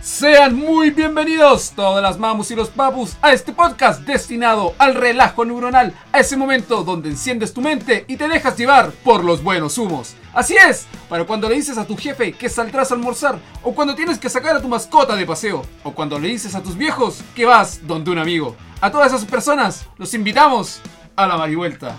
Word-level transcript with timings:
Sean 0.00 0.54
muy 0.54 0.90
bienvenidos 0.90 1.72
todas 1.72 2.00
las 2.00 2.18
mamus 2.20 2.52
y 2.52 2.54
los 2.54 2.68
papus 2.68 3.16
a 3.20 3.32
este 3.32 3.52
podcast 3.52 4.02
destinado 4.02 4.72
al 4.78 4.94
relajo 4.94 5.44
neuronal, 5.44 5.92
a 6.12 6.20
ese 6.20 6.36
momento 6.36 6.84
donde 6.84 7.08
enciendes 7.08 7.52
tu 7.52 7.60
mente 7.60 8.04
y 8.06 8.16
te 8.16 8.28
dejas 8.28 8.56
llevar 8.56 8.92
por 9.02 9.24
los 9.24 9.42
buenos 9.42 9.76
humos. 9.76 10.14
Así 10.32 10.54
es, 10.56 10.86
para 11.08 11.24
cuando 11.24 11.48
le 11.48 11.56
dices 11.56 11.78
a 11.78 11.84
tu 11.84 11.96
jefe 11.96 12.32
que 12.32 12.48
saldrás 12.48 12.92
a 12.92 12.94
almorzar, 12.94 13.40
o 13.64 13.74
cuando 13.74 13.96
tienes 13.96 14.18
que 14.18 14.30
sacar 14.30 14.54
a 14.54 14.62
tu 14.62 14.68
mascota 14.68 15.16
de 15.16 15.26
paseo, 15.26 15.64
o 15.82 15.92
cuando 15.92 16.16
le 16.18 16.28
dices 16.28 16.54
a 16.54 16.62
tus 16.62 16.76
viejos 16.76 17.20
que 17.34 17.44
vas 17.44 17.86
donde 17.86 18.12
un 18.12 18.18
amigo. 18.18 18.54
A 18.80 18.92
todas 18.92 19.12
esas 19.12 19.24
personas 19.24 19.86
los 19.96 20.14
invitamos 20.14 20.80
a 21.16 21.26
la 21.26 21.36
marivuelta. 21.36 21.96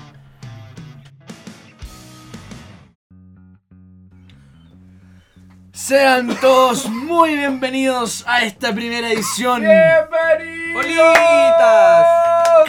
Sean 5.80 6.36
todos 6.41 6.89
muy 6.89 7.35
bienvenidos 7.38 8.26
a 8.27 8.44
esta 8.44 8.76
primera 8.76 9.09
edición. 9.13 9.62
¡Bienvenidos! 9.62 11.16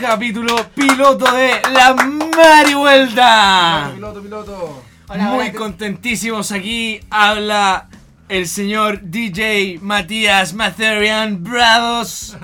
Capítulo 0.00 0.54
piloto 0.76 1.30
de 1.32 1.60
La 1.72 1.92
Marivuelta. 2.36 3.90
Piloto, 3.96 4.22
piloto. 4.22 4.84
Muy 5.18 5.50
contentísimos 5.50 6.52
aquí. 6.52 7.00
Habla 7.10 7.88
el 8.28 8.46
señor 8.46 9.00
DJ 9.02 9.80
Matías 9.82 10.54
Matherian 10.54 11.42
Bravos. 11.42 12.36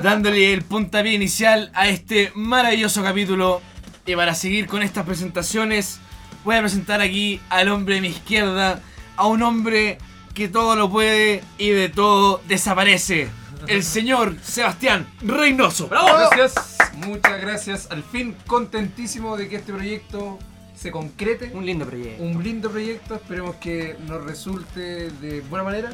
Dándole 0.00 0.52
el 0.52 0.62
puntapié 0.62 1.14
inicial 1.14 1.72
a 1.74 1.88
este 1.88 2.30
maravilloso 2.36 3.02
capítulo. 3.02 3.60
Y 4.06 4.14
para 4.14 4.36
seguir 4.36 4.68
con 4.68 4.84
estas 4.84 5.04
presentaciones, 5.04 5.98
voy 6.44 6.54
a 6.54 6.60
presentar 6.60 7.00
aquí 7.00 7.40
al 7.50 7.68
hombre 7.70 7.96
de 7.96 8.02
mi 8.02 8.08
izquierda. 8.08 8.80
A 9.16 9.26
un 9.26 9.42
hombre 9.42 9.98
que 10.34 10.48
todo 10.48 10.76
lo 10.76 10.90
puede 10.90 11.42
y 11.58 11.70
de 11.70 11.88
todo 11.88 12.40
desaparece. 12.48 13.28
El 13.66 13.82
señor 13.82 14.36
Sebastián 14.42 15.06
Reynoso. 15.22 15.88
¡Bravo! 15.88 16.08
Gracias, 16.30 16.76
muchas 16.94 17.40
gracias. 17.40 17.88
Al 17.90 18.02
fin 18.04 18.36
contentísimo 18.46 19.36
de 19.36 19.48
que 19.48 19.56
este 19.56 19.72
proyecto 19.72 20.38
se 20.76 20.90
concrete. 20.90 21.50
Un 21.54 21.64
lindo 21.64 21.86
proyecto. 21.86 22.22
Un 22.22 22.42
lindo 22.44 22.70
proyecto, 22.70 23.14
esperemos 23.14 23.56
que 23.56 23.96
nos 24.06 24.22
resulte 24.24 25.10
de 25.10 25.40
buena 25.48 25.64
manera. 25.64 25.90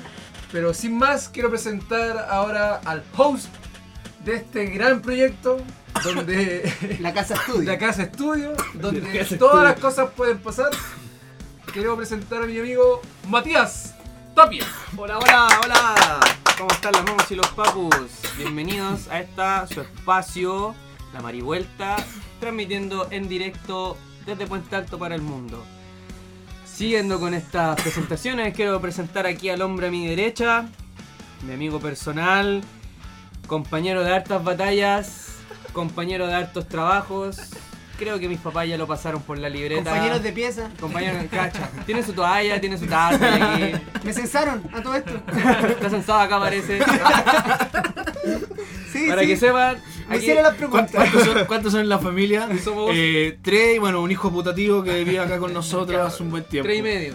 Pero 0.51 0.75
sin 0.75 0.99
más, 0.99 1.29
quiero 1.29 1.49
presentar 1.49 2.27
ahora 2.31 2.81
al 2.85 3.03
host 3.17 3.47
de 4.25 4.35
este 4.35 4.67
gran 4.67 5.01
proyecto, 5.01 5.59
donde 6.05 6.73
La 7.01 7.15
casa 7.15 7.35
estudio. 7.35 7.71
la 7.73 7.79
casa 7.79 8.03
estudio, 8.03 8.53
donde 8.75 9.01
casa 9.01 9.13
todas 9.13 9.33
estudio. 9.33 9.63
las 9.63 9.79
cosas 9.81 10.11
pueden 10.17 10.39
pasar. 10.39 10.71
Quiero 11.73 11.97
presentar 11.97 12.43
a 12.43 12.47
mi 12.47 12.59
amigo 12.59 13.01
Matías 13.29 13.95
Tapia. 14.35 14.67
Hola, 14.95 15.19
hola, 15.19 15.49
hola. 15.65 16.21
¿Cómo 16.59 16.71
están 16.71 16.93
las 16.93 17.03
mamás 17.03 17.31
y 17.31 17.35
los 17.35 17.47
papus? 17.49 17.97
Bienvenidos 18.37 19.09
a 19.09 19.21
esta 19.21 19.67
su 19.67 19.81
espacio, 19.81 20.75
La 21.15 21.23
Marivuelta, 21.23 21.97
transmitiendo 22.41 23.09
en 23.11 23.27
directo 23.27 23.97
desde 24.27 24.47
Puente 24.47 24.77
Alto 24.77 24.99
para 24.99 25.15
el 25.15 25.23
mundo. 25.23 25.65
Siguiendo 26.67 27.19
con 27.19 27.33
estas 27.33 27.81
presentaciones, 27.81 28.55
quiero 28.55 28.79
presentar 28.79 29.27
aquí 29.27 29.49
al 29.49 29.63
hombre 29.63 29.87
a 29.87 29.91
mi 29.91 30.07
derecha, 30.07 30.69
mi 31.47 31.55
amigo 31.55 31.81
personal, 31.81 32.63
compañero 33.47 34.05
de 34.05 34.13
hartas 34.13 34.45
batallas, 34.45 35.37
compañero 35.73 36.27
de 36.27 36.35
hartos 36.35 36.69
trabajos. 36.69 37.39
Creo 38.03 38.19
que 38.19 38.29
mis 38.29 38.41
papás 38.41 38.67
ya 38.67 38.77
lo 38.77 38.87
pasaron 38.89 39.23
por 39.23 39.39
la 39.39 39.49
libreta. 39.49 39.85
Compañeros 39.91 40.23
de 40.25 40.33
pieza. 40.33 40.69
Compañero 40.81 41.19
de 41.19 41.29
cacha. 41.29 41.71
Tiene 41.87 42.03
su 42.03 42.13
toalla, 42.13 42.61
tiene 42.61 42.77
su 42.77 42.87
taza 42.87 43.55
aquí. 43.55 43.75
Me 44.05 44.13
censaron 44.13 44.61
a 44.75 44.83
todo 44.83 44.97
esto. 44.97 45.13
Está 45.69 45.89
sentado 45.89 46.19
acá 46.19 46.41
parece. 46.41 46.81
Sí, 48.93 49.07
Para 49.09 49.23
sí. 49.23 49.29
que 49.29 49.37
sepan, 49.37 49.77
Me 50.09 50.17
aquí- 50.17 50.25
hicieron 50.25 50.43
las 50.43 50.55
¿Cuántos, 50.55 50.91
preguntas. 50.91 51.11
cuántos 51.13 51.25
son, 51.25 51.45
cuántos 51.47 51.73
son 51.73 51.81
en 51.83 51.89
la 51.89 51.99
familia? 52.01 52.49
Somos- 52.65 52.91
Eh, 52.93 53.39
tres 53.41 53.77
y 53.77 53.79
bueno, 53.79 54.03
un 54.03 54.11
hijo 54.11 54.31
putativo 54.33 54.83
que 54.83 55.05
vive 55.05 55.21
acá 55.21 55.39
con 55.39 55.53
nosotros 55.55 56.05
hace 56.05 56.25
un 56.25 56.31
buen 56.33 56.43
tiempo. 56.45 56.67
tres 56.67 56.79
y 56.81 56.83
medio. 56.83 57.15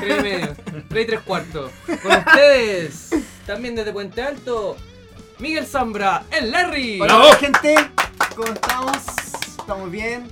Tres 0.00 0.18
y 0.20 0.22
medio. 0.22 0.54
Tres 0.88 1.04
y 1.04 1.06
tres 1.06 1.20
cuartos. 1.22 1.72
Con 2.00 2.12
ustedes, 2.16 3.10
también 3.44 3.74
desde 3.74 3.92
Puente 3.92 4.22
Alto, 4.22 4.76
Miguel 5.40 5.66
Zambra, 5.66 6.22
el 6.30 6.52
Larry. 6.52 7.00
Hola, 7.00 7.34
gente. 7.40 7.74
¿Cómo 8.36 8.52
estamos? 8.52 8.96
¿Estamos 9.68 9.90
bien? 9.90 10.26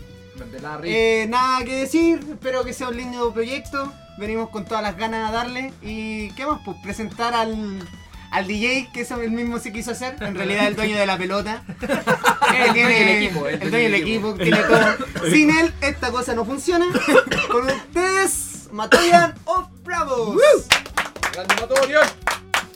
Eh, 0.84 1.26
nada 1.28 1.62
que 1.62 1.76
decir. 1.76 2.20
Espero 2.32 2.64
que 2.64 2.72
sea 2.72 2.88
un 2.88 2.96
lindo 2.96 3.34
proyecto. 3.34 3.92
Venimos 4.16 4.48
con 4.48 4.64
todas 4.64 4.82
las 4.82 4.96
ganas 4.96 5.28
a 5.28 5.32
darle. 5.32 5.74
¿Y 5.82 6.30
qué 6.30 6.46
más? 6.46 6.62
Pues 6.64 6.78
presentar 6.82 7.34
al, 7.34 7.86
al 8.30 8.46
DJ, 8.46 8.88
que 8.94 9.02
eso 9.02 9.20
él 9.20 9.32
mismo 9.32 9.58
se 9.58 9.74
quiso 9.74 9.90
hacer. 9.90 10.16
En 10.22 10.36
realidad, 10.36 10.68
el 10.68 10.74
dueño 10.74 10.96
de 10.96 11.04
la 11.04 11.18
pelota. 11.18 11.62
El 12.56 12.72
dueño 12.72 12.88
del 12.88 13.08
equipo, 13.08 13.46
El 13.46 13.70
dueño 13.70 13.76
del 13.76 13.94
equipo. 13.96 14.34
Tiene 14.36 14.56
todo. 14.56 14.96
Sin 15.30 15.50
él, 15.50 15.70
esta 15.82 16.10
cosa 16.10 16.32
no 16.34 16.46
funciona. 16.46 16.86
Con 17.50 17.66
ustedes, 17.66 18.70
Matoyan 18.72 19.34
of 19.44 19.68
Bravos. 19.84 20.36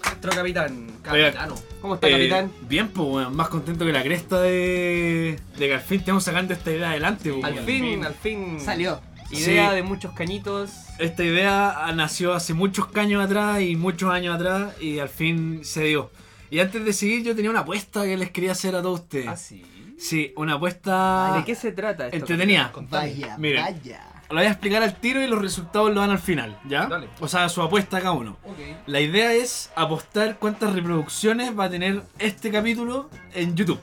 Nuestro 0.04 0.31
capitán. 0.32 0.89
Capitano. 1.10 1.54
¿Cómo 1.81 1.94
está, 1.94 2.09
eh, 2.09 2.12
capitán? 2.12 2.53
Bien, 2.69 2.88
pues, 2.88 3.09
weón, 3.09 3.34
más 3.37 3.48
contento 3.48 3.84
que 3.87 3.93
la 3.93 4.03
cresta 4.03 4.41
de, 4.43 5.38
de 5.59 5.66
que 5.69 5.75
al 5.75 5.81
fin 5.81 6.00
estamos 6.00 6.25
sacando 6.25 6.53
esta 6.53 6.71
idea 6.71 6.91
adelante. 6.91 7.32
pues, 7.32 7.44
Al 7.44 7.59
fin, 7.65 8.04
al 8.04 8.15
fin. 8.15 8.60
Salió. 8.60 9.00
Idea 9.31 9.70
Sí. 9.70 9.76
de 9.76 9.82
muchos 9.82 10.12
cañitos. 10.12 10.70
Esta 10.99 11.22
idea 11.25 11.91
nació 11.94 12.34
hace 12.34 12.53
muchos 12.53 12.88
años 12.97 13.25
atrás 13.25 13.60
y 13.62 13.76
muchos 13.76 14.10
años 14.12 14.34
atrás 14.34 14.75
y 14.81 14.99
al 14.99 15.09
fin 15.09 15.60
se 15.65 15.84
dio. 15.84 16.10
Y 16.50 16.59
antes 16.59 16.84
de 16.84 16.93
seguir, 16.93 17.22
yo 17.22 17.34
tenía 17.37 17.50
una 17.50 17.60
apuesta 17.60 18.03
que 18.04 18.16
les 18.16 18.31
quería 18.32 18.53
hacer 18.53 18.75
a 18.75 18.82
todos 18.82 19.00
ustedes. 19.00 19.28
Ah, 19.28 19.37
sí. 19.37 19.65
Sí, 19.99 20.32
una 20.37 20.54
apuesta 20.54 21.34
¿De 21.37 21.44
qué 21.44 21.54
se 21.54 21.70
trata 21.72 22.06
esto? 22.06 22.16
entretenida. 22.16 22.72
Vaya, 22.88 23.37
Miren. 23.38 23.62
vaya. 23.62 24.03
Lo 24.30 24.36
voy 24.36 24.46
a 24.46 24.50
explicar 24.50 24.82
al 24.82 24.94
tiro 24.94 25.20
y 25.20 25.26
los 25.26 25.41
resultados 25.42 25.92
lo 25.92 26.00
dan 26.00 26.10
al 26.10 26.18
final, 26.20 26.56
¿ya? 26.68 26.86
Dale. 26.86 27.08
O 27.20 27.26
sea, 27.28 27.48
su 27.48 27.62
apuesta 27.62 27.98
cada 27.98 28.12
uno. 28.12 28.36
Ok. 28.44 28.58
La 28.86 29.00
idea 29.00 29.32
es 29.32 29.70
apostar 29.74 30.36
cuántas 30.38 30.72
reproducciones 30.72 31.58
va 31.58 31.64
a 31.64 31.70
tener 31.70 32.02
este 32.18 32.50
capítulo 32.52 33.10
en 33.34 33.56
YouTube. 33.56 33.80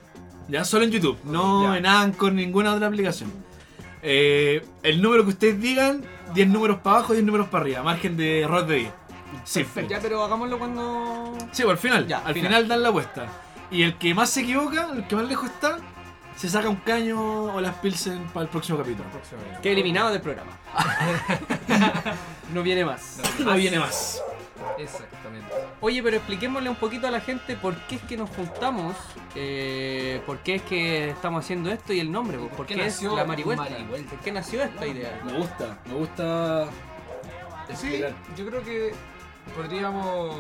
Ya, 0.48 0.64
solo 0.64 0.86
en 0.86 0.92
YouTube, 0.92 1.18
no 1.26 1.64
Ya. 1.74 1.78
en 1.78 1.86
Anchor, 1.86 2.32
ninguna 2.32 2.74
otra 2.74 2.88
aplicación. 2.88 3.30
Eh, 4.02 4.66
el 4.84 5.02
número 5.02 5.24
que 5.24 5.30
ustedes 5.32 5.60
digan, 5.60 6.02
10 6.34 6.48
números 6.48 6.78
para 6.80 6.98
abajo, 6.98 7.14
10 7.14 7.26
números 7.26 7.48
para 7.50 7.64
arriba, 7.64 7.84
margen 7.84 8.16
de 8.16 8.42
error 8.42 8.66
de 8.66 8.76
10. 8.76 8.92
Sí, 9.44 9.66
Ya, 9.90 10.00
pero 10.00 10.24
hagámoslo 10.24 10.58
cuando. 10.58 11.36
sí 11.52 11.64
pues, 11.64 11.72
al 11.74 11.78
final, 11.78 12.08
Ya, 12.08 12.20
al 12.20 12.34
final. 12.34 12.50
final. 12.54 12.68
dan 12.70 12.84
la 12.84 12.90
apuesta. 12.90 13.26
Y 13.70 13.82
el 13.84 13.98
que 13.98 14.14
más 14.14 14.30
se 14.30 14.42
equivoca, 14.42 14.88
el 14.96 15.06
que 15.08 15.16
más 15.18 15.26
lejos 15.28 15.50
está, 15.50 15.80
se 16.38 16.50
saca 16.50 16.70
un 16.70 16.76
caño 16.78 17.46
o 17.46 17.60
las 17.60 17.76
pilsen 17.76 18.24
para 18.28 18.44
el 18.44 18.50
próximo 18.50 18.78
capítulo. 18.78 19.10
Queda 19.62 19.74
eliminado 19.74 20.12
del 20.12 20.22
programa. 20.22 20.52
no 22.54 22.62
viene 22.62 22.86
más. 22.86 23.20
No 23.40 23.56
viene 23.56 23.80
más. 23.80 24.22
Exactamente. 24.78 25.52
Oye, 25.82 26.04
pero 26.04 26.18
expliquémosle 26.18 26.70
un 26.70 26.76
poquito 26.76 27.08
a 27.08 27.12
la 27.12 27.22
gente 27.22 27.56
por 27.56 27.76
qué 27.88 27.96
es 27.96 28.02
que 28.04 28.18
nos 28.18 28.30
juntamos, 28.30 28.96
eh, 29.34 30.22
por 30.28 30.38
qué 30.40 30.56
es 30.56 30.62
que 30.62 31.10
estamos 31.10 31.44
haciendo 31.44 31.72
esto 31.72 31.92
y 31.94 32.00
el 32.00 32.12
nombre, 32.12 32.38
por, 32.38 32.68
qué 32.68 32.76
qué 32.76 32.82
es 32.82 32.94
nació 32.94 33.16
la 33.16 33.26
Marivuelta? 33.26 33.66
por 34.10 34.20
qué 34.20 34.32
nació 34.32 34.64
esta 34.64 34.86
idea. 34.86 35.20
Me 35.26 35.34
gusta, 35.34 35.80
me 35.86 35.94
gusta. 35.96 36.68
Sí, 37.76 38.00
yo 38.36 38.46
creo 38.46 38.64
que 38.64 38.94
podríamos 39.56 40.36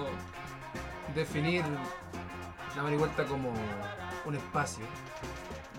definir 1.16 1.64
la 2.76 2.84
marihuelta 2.84 3.26
como 3.26 3.52
un 4.26 4.36
espacio 4.36 4.86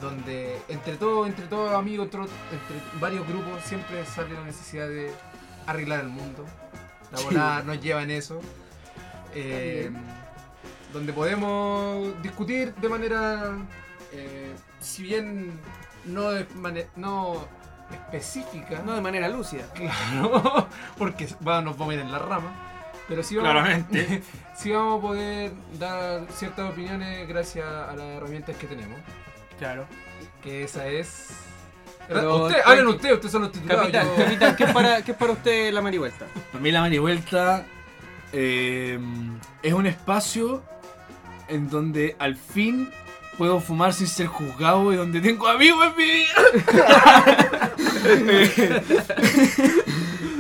donde 0.01 0.61
entre 0.69 0.97
todos, 0.97 1.27
entre 1.27 1.47
todos 1.47 1.73
amigos, 1.75 2.07
entre, 2.07 2.21
entre 2.23 3.01
varios 3.01 3.27
grupos 3.27 3.63
siempre 3.65 4.05
sale 4.07 4.35
la 4.35 4.45
necesidad 4.45 4.89
de 4.89 5.11
arreglar 5.67 6.01
el 6.01 6.09
mundo. 6.09 6.45
La 7.13 7.21
volada 7.21 7.63
nos 7.63 7.81
lleva 7.81 8.03
en 8.03 8.11
eso. 8.11 8.41
Eh, 9.35 9.91
donde 10.93 11.13
podemos 11.13 12.21
discutir 12.23 12.75
de 12.77 12.89
manera, 12.89 13.57
eh, 14.13 14.55
si 14.81 15.03
bien 15.03 15.59
no, 16.07 16.31
de 16.31 16.47
no 16.97 17.47
específica, 17.91 18.83
No 18.85 18.95
de 18.95 19.01
manera 19.01 19.29
lúcida. 19.29 19.65
Claro, 19.75 20.69
porque 20.99 21.27
va- 21.47 21.61
nos 21.63 21.77
vamos 21.77 21.93
a 21.93 21.95
ir 21.97 22.01
en 22.01 22.13
la 22.13 22.19
rama. 22.19 22.53
Pero 23.09 23.23
sí 23.23 23.37
vamos, 23.37 23.51
Claramente. 23.53 24.23
sí 24.57 24.71
vamos 24.71 24.99
a 24.99 25.03
poder 25.07 25.53
dar 25.79 26.27
ciertas 26.33 26.71
opiniones 26.71 27.27
gracias 27.29 27.67
a 27.67 27.95
las 27.97 28.07
herramientas 28.07 28.57
que 28.57 28.67
tenemos. 28.67 28.99
Claro. 29.59 29.87
Que 30.43 30.65
esa 30.65 30.87
es. 30.87 31.29
Pero- 32.07 32.47
usted, 32.47 32.61
hablen 32.65 32.87
ustedes, 32.89 33.15
ustedes 33.17 33.33
son 33.33 33.43
los 33.43 33.53
titulados. 33.53 33.83
Capitán, 33.83 34.07
yo- 34.17 34.25
capitán, 34.25 34.57
¿qué 34.57 34.65
es 34.65 34.73
para, 34.73 35.03
qué 35.03 35.11
es 35.13 35.17
para 35.17 35.33
usted 35.33 35.73
la 35.73 35.81
marihuelta? 35.83 36.27
Para 36.53 36.63
mí 36.63 36.71
la 36.71 36.81
manivuelta 36.81 37.67
eh, 38.33 38.99
es 39.63 39.73
un 39.73 39.87
espacio 39.87 40.63
en 41.49 41.69
donde 41.69 42.17
al 42.19 42.37
fin 42.37 42.91
puedo 43.37 43.61
fumar 43.61 43.93
sin 43.95 44.07
ser 44.09 44.27
juzgado 44.27 44.93
y 44.93 44.97
donde 44.97 45.21
tengo 45.21 45.47
amigos 45.49 45.87
en 45.87 45.97
mi 45.97 46.05
vida. 46.05 46.29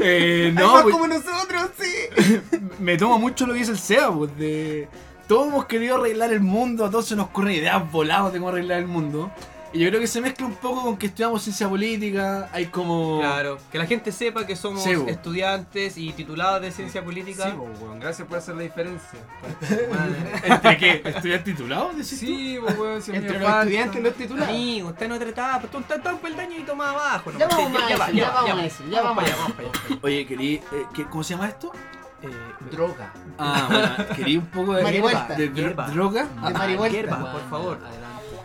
Eh, 0.01 0.45
Hay 0.47 0.53
no, 0.53 0.75
más 0.75 0.83
pues, 0.85 0.93
como 0.95 1.09
nosotros, 1.09 1.71
sí. 1.77 2.41
me 2.79 2.97
tomo 2.97 3.19
mucho 3.19 3.47
lo 3.47 3.53
que 3.53 3.59
dice 3.59 3.73
el 3.73 3.79
SEA, 3.81 4.13
pues, 4.13 4.37
de, 4.39 4.89
todos 5.29 5.49
hemos 5.49 5.67
querido 5.67 5.97
arreglar 5.97 6.33
el 6.33 6.41
mundo, 6.41 6.85
a 6.85 6.91
todos 6.91 7.07
se 7.07 7.15
nos 7.17 7.27
ocurren 7.27 7.55
ideas 7.55 7.91
voladas 7.93 8.33
de 8.33 8.39
cómo 8.39 8.49
arreglar 8.51 8.79
el 8.79 8.87
mundo. 8.89 9.31
Y 9.71 9.81
yo 9.81 9.89
creo 9.91 10.01
que 10.01 10.07
se 10.07 10.23
mezcla 10.23 10.47
un 10.47 10.55
poco 10.55 10.83
con 10.83 10.97
que 10.97 11.09
estudiamos 11.09 11.43
ciencia 11.43 11.69
política, 11.69 12.49
hay 12.55 12.67
como... 12.69 13.19
Claro, 13.21 13.59
que 13.71 13.77
la 13.77 13.85
gente 13.85 14.13
sepa 14.13 14.47
que 14.47 14.57
somos 14.57 14.87
estudiantes 14.87 15.99
y 15.99 16.11
titulados 16.15 16.63
de 16.63 16.73
ciencia 16.73 17.05
política. 17.05 17.51
Sí, 17.51 17.57
weón, 17.83 18.01
gracias 18.01 18.27
por 18.27 18.39
hacer 18.39 18.55
la 18.55 18.63
diferencia. 18.63 19.19
¿Entre 20.43 20.77
qué? 20.79 21.03
¿Estudiar 21.05 21.45
titulado? 21.45 21.91
decís 21.91 22.09
tú? 22.13 22.17
Sí, 22.17 22.59
pues, 22.63 22.79
weón, 22.79 23.03
si 23.03 23.11
Entre 23.11 23.33
me 23.35 23.39
los 23.41 23.43
falta. 23.47 23.61
estudiantes 23.65 24.01
y 24.01 24.03
los 24.05 24.15
titulados. 24.15 24.49
Amigo, 24.49 24.89
está 24.89 25.05
en 25.05 25.13
otra 25.13 25.29
etapa, 25.29 25.67
tú 25.71 25.79
estás 25.81 26.03
tan 26.03 26.17
peldañito 26.17 26.75
más 26.75 26.89
abajo. 26.89 27.33
Ya 27.39 27.47
nomás. 27.47 27.59
vamos 27.59 27.79
Sí, 27.79 27.83
a 27.83 27.89
eso, 27.91 27.99
va, 27.99 28.11
ya 28.11 28.29
va, 28.29 28.35
vamos 28.35 28.57
va. 28.57 28.61
a 28.63 28.67
eso, 28.67 28.85
ya 28.91 29.03
vamos 29.03 29.13
a 29.13 29.17
para 29.17 29.29
eso. 29.29 29.37
allá, 29.37 29.43
vamos 29.43 29.57
para 29.57 29.69
allá. 29.91 29.99
Oye, 30.03 30.27
querí, 30.27 30.55
eh, 30.55 30.63
¿qué- 30.95 31.05
¿cómo 31.05 31.23
se 31.23 31.35
llama 31.35 31.47
esto? 31.49 31.73
Eh, 32.23 32.29
Droga. 32.73 33.13
Ah, 33.39 33.67
bueno, 33.71 34.09
querí 34.17 34.37
un 34.39 34.47
poco 34.47 34.75
de, 34.75 34.83
Marihuelta. 34.83 35.35
de 35.35 35.49
dro- 35.53 35.55
Hierba. 35.55 35.87
droga. 35.89 36.25
De 36.25 36.53
marihuelta. 36.55 36.97
hierba, 36.97 37.33
por 37.33 37.49
favor. 37.49 37.79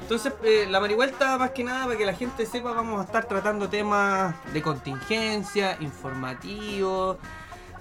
Entonces, 0.02 0.34
eh, 0.44 0.68
la 0.70 0.80
marihuelta, 0.80 1.38
más 1.38 1.52
que 1.52 1.64
nada, 1.64 1.86
para 1.86 1.98
que 1.98 2.06
la 2.06 2.14
gente 2.14 2.46
sepa, 2.46 2.72
vamos 2.74 3.02
a 3.02 3.04
estar 3.06 3.26
tratando 3.26 3.70
temas 3.70 4.36
de 4.54 4.62
contingencia, 4.62 5.78
informativos. 5.80 7.18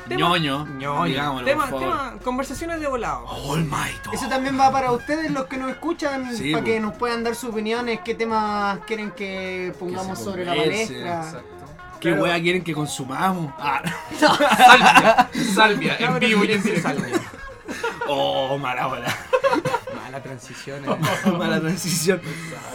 temas- 0.08 0.18
Ñoño, 0.18 0.66
ñoño. 0.66 1.04
digámoslo, 1.04 1.52
por 1.54 1.64
favor. 1.68 1.80
temas- 1.80 2.22
conversaciones 2.24 2.80
de 2.80 2.86
volado. 2.88 3.24
All 3.26 3.64
Might. 3.64 4.12
Eso 4.12 4.28
también 4.28 4.58
va 4.58 4.72
para 4.72 4.90
ustedes, 4.92 5.30
los 5.30 5.44
que 5.46 5.56
nos 5.58 5.70
escuchan, 5.70 6.34
Sí, 6.34 6.52
para 6.52 6.64
que 6.64 6.80
nos 6.80 6.94
puedan 6.94 7.22
dar 7.22 7.34
sus 7.36 7.50
opiniones, 7.50 8.00
qué 8.04 8.14
temas 8.14 8.78
quieren 8.86 9.10
que 9.12 9.72
pongamos 9.78 10.18
sobre 10.18 10.44
la 10.44 10.54
palestra. 10.56 11.16
Exacto. 11.24 11.61
¿Qué 12.02 12.08
Claro. 12.08 12.24
wea 12.24 12.40
quieren 12.42 12.64
que 12.64 12.74
consumamos? 12.74 13.54
Ah, 13.58 13.80
Salvia. 14.18 15.28
Salvia, 15.54 15.96
en 16.00 16.18
vivo 16.18 16.44
y 16.44 16.50
en 16.52 16.62
directo. 16.62 16.88
salvia. 16.88 17.20
oh, 18.08 18.58
mala. 18.58 18.88
Mala 19.94 20.20
transición. 20.20 20.82
Mala 21.38 21.60
transición. 21.60 22.20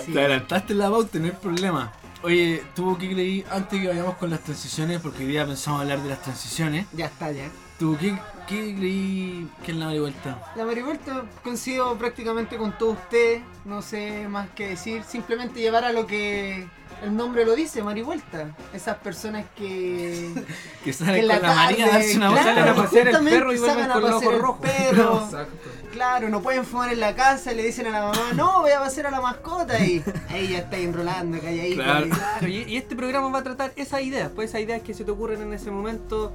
Te 0.05 0.17
adelantaste 0.17 0.71
en 0.71 0.79
la 0.79 0.89
pauta, 0.89 1.19
no 1.19 1.25
hay 1.25 1.31
problema. 1.31 1.91
Oye, 2.23 2.63
¿tú 2.73 2.97
qué 2.97 3.11
creí 3.11 3.45
antes 3.51 3.81
que 3.81 3.89
vayamos 3.89 4.15
con 4.15 4.29
las 4.29 4.39
transiciones? 4.39 5.01
Porque 5.01 5.23
hoy 5.25 5.31
día 5.31 5.45
pensamos 5.45 5.81
hablar 5.81 6.01
de 6.01 6.07
las 6.09 6.21
transiciones. 6.21 6.85
Ya 6.93 7.07
está, 7.07 7.29
ya. 7.31 7.49
¿Tú 7.77 7.97
qué, 7.99 8.17
qué 8.47 8.73
creí 8.77 9.47
que 9.63 9.71
es 9.73 9.77
la 9.77 9.87
vuelta? 9.87 10.41
La 10.55 10.63
marivuelta 10.63 11.25
coincido 11.43 11.95
prácticamente 11.97 12.55
con 12.55 12.75
todos 12.77 12.93
ustedes, 12.97 13.43
no 13.65 13.81
sé 13.81 14.25
más 14.29 14.49
que 14.51 14.69
decir, 14.69 15.03
simplemente 15.03 15.59
llevar 15.59 15.83
a 15.83 15.91
lo 15.91 16.07
que 16.07 16.67
el 17.03 17.15
nombre 17.15 17.45
lo 17.45 17.55
dice, 17.55 17.83
marivuelta. 17.83 18.47
Esas 18.73 18.97
personas 18.97 19.45
que... 19.55 20.31
Que 20.35 20.45
que 20.85 20.93
salen 20.93 21.23
en 21.23 21.29
con 21.29 21.41
la 21.41 21.53
María 21.55 21.85
a 21.85 21.89
darse 21.89 22.17
una 22.17 22.31
claro, 22.31 22.43
vuelta. 22.43 22.53
Salen 22.55 22.67
a 22.67 22.75
pasear 22.83 23.07
el 23.07 23.23
perro 23.29 23.53
y 23.53 23.57
vuelven 23.59 23.87
con 23.89 24.01
los 24.01 24.11
ojos 24.11 24.37
rojos. 24.39 24.67
perro. 24.69 25.21
Exacto. 25.25 25.69
Claro, 25.91 26.29
no 26.29 26.41
pueden 26.41 26.63
fumar 26.65 26.91
en 26.93 26.99
la 26.99 27.15
casa, 27.15 27.51
le 27.53 27.63
dicen 27.63 27.87
a 27.87 27.89
la 27.91 28.01
mamá, 28.07 28.33
no, 28.35 28.61
voy 28.61 28.71
a 28.71 28.79
pasear 28.79 29.07
a 29.07 29.11
la 29.11 29.21
mascota 29.21 29.79
y 29.79 30.03
ahí 30.29 30.49
ya 30.49 30.59
está 30.59 30.77
enrolando, 30.77 31.39
calladito. 31.39 31.81
Claro. 31.83 32.03
ahí. 32.05 32.09
Claro, 32.11 32.47
y, 32.47 32.55
y 32.63 32.77
este 32.77 32.95
programa 32.95 33.29
va 33.29 33.39
a 33.39 33.43
tratar 33.43 33.71
esas 33.75 34.01
ideas, 34.01 34.29
pues 34.35 34.49
esas 34.49 34.61
ideas 34.61 34.81
que 34.83 34.93
se 34.93 35.03
te 35.03 35.11
ocurren 35.11 35.41
en 35.41 35.53
ese 35.53 35.71
momento. 35.71 36.33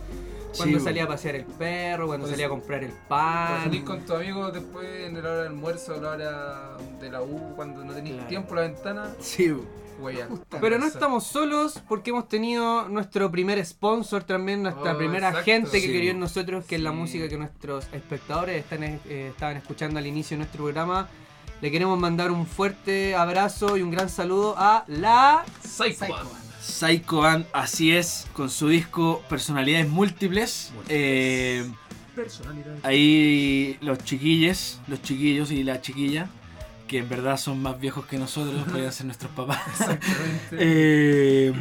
Cuando 0.56 0.80
salía 0.80 1.04
a 1.04 1.08
pasear 1.08 1.36
el 1.36 1.44
perro, 1.46 2.06
cuando 2.08 2.24
Pues- 2.24 2.32
salía 2.32 2.46
a 2.46 2.48
comprar 2.50 2.84
el 2.84 2.90
pan. 3.08 3.64
salir 3.64 3.84
con 3.84 4.00
tu 4.00 4.14
amigo 4.14 4.50
después 4.50 4.86
en 5.06 5.14
la 5.14 5.20
hora 5.20 5.34
del 5.44 5.46
almuerzo, 5.48 5.94
a 5.94 5.96
la 5.98 6.10
hora 6.10 6.70
de 7.00 7.10
la 7.10 7.22
U, 7.22 7.54
cuando 7.56 7.82
no 7.84 7.92
tenéis 7.94 8.16
Claro. 8.16 8.28
tiempo 8.28 8.54
la 8.56 8.60
ventana, 8.62 9.14
Sí, 9.20 9.54
Pero 10.60 10.78
no 10.78 10.86
estamos 10.86 11.24
solos 11.26 11.82
porque 11.88 12.10
hemos 12.10 12.28
tenido 12.28 12.88
nuestro 12.88 13.30
primer 13.30 13.64
sponsor 13.64 14.24
también, 14.24 14.62
nuestra 14.62 14.94
Oh, 14.94 14.98
primera 14.98 15.28
exacto. 15.28 15.44
gente 15.50 15.70
que 15.80 15.86
Sí. 15.86 15.92
quería 15.92 16.10
en 16.10 16.20
nosotros, 16.20 16.64
que 16.64 16.76
es 16.76 16.80
la 16.82 16.92
música 16.92 17.28
que 17.28 17.36
nuestros 17.38 17.86
espectadores 17.92 18.58
están, 18.64 18.82
eh, 18.82 18.98
estaban 19.30 19.56
escuchando 19.56 19.98
al 19.98 20.06
inicio 20.06 20.36
de 20.36 20.38
nuestro 20.38 20.64
programa. 20.64 21.08
Le 21.60 21.70
queremos 21.70 21.98
mandar 21.98 22.30
un 22.32 22.46
fuerte 22.46 23.14
abrazo 23.14 23.76
y 23.76 23.82
un 23.82 23.90
gran 23.92 24.08
saludo 24.08 24.54
a 24.58 24.84
la... 24.88 25.44
Psycho. 25.62 26.06
Psycho. 26.06 26.30
Psycho 26.60 27.18
Band, 27.20 27.46
así 27.52 27.92
es, 27.92 28.26
con 28.32 28.48
su 28.50 28.68
disco 28.68 29.22
Personalidades 29.28 29.88
Múltiples. 29.88 30.70
Múltiples. 30.74 30.96
Eh, 30.98 31.70
Personalidad. 32.14 32.74
ahí 32.82 33.78
los 33.80 33.98
chiquillos, 33.98 34.80
los 34.86 35.00
chiquillos 35.02 35.50
y 35.50 35.62
la 35.64 35.80
chiquilla, 35.80 36.28
que 36.92 36.98
en 36.98 37.08
verdad 37.08 37.38
son 37.38 37.62
más 37.62 37.80
viejos 37.80 38.04
que 38.04 38.18
nosotros, 38.18 38.62
podrían 38.64 38.92
ser 38.92 39.06
nuestros 39.06 39.32
papás. 39.32 39.60
Exactamente. 39.66 40.56
Eh, 40.58 41.52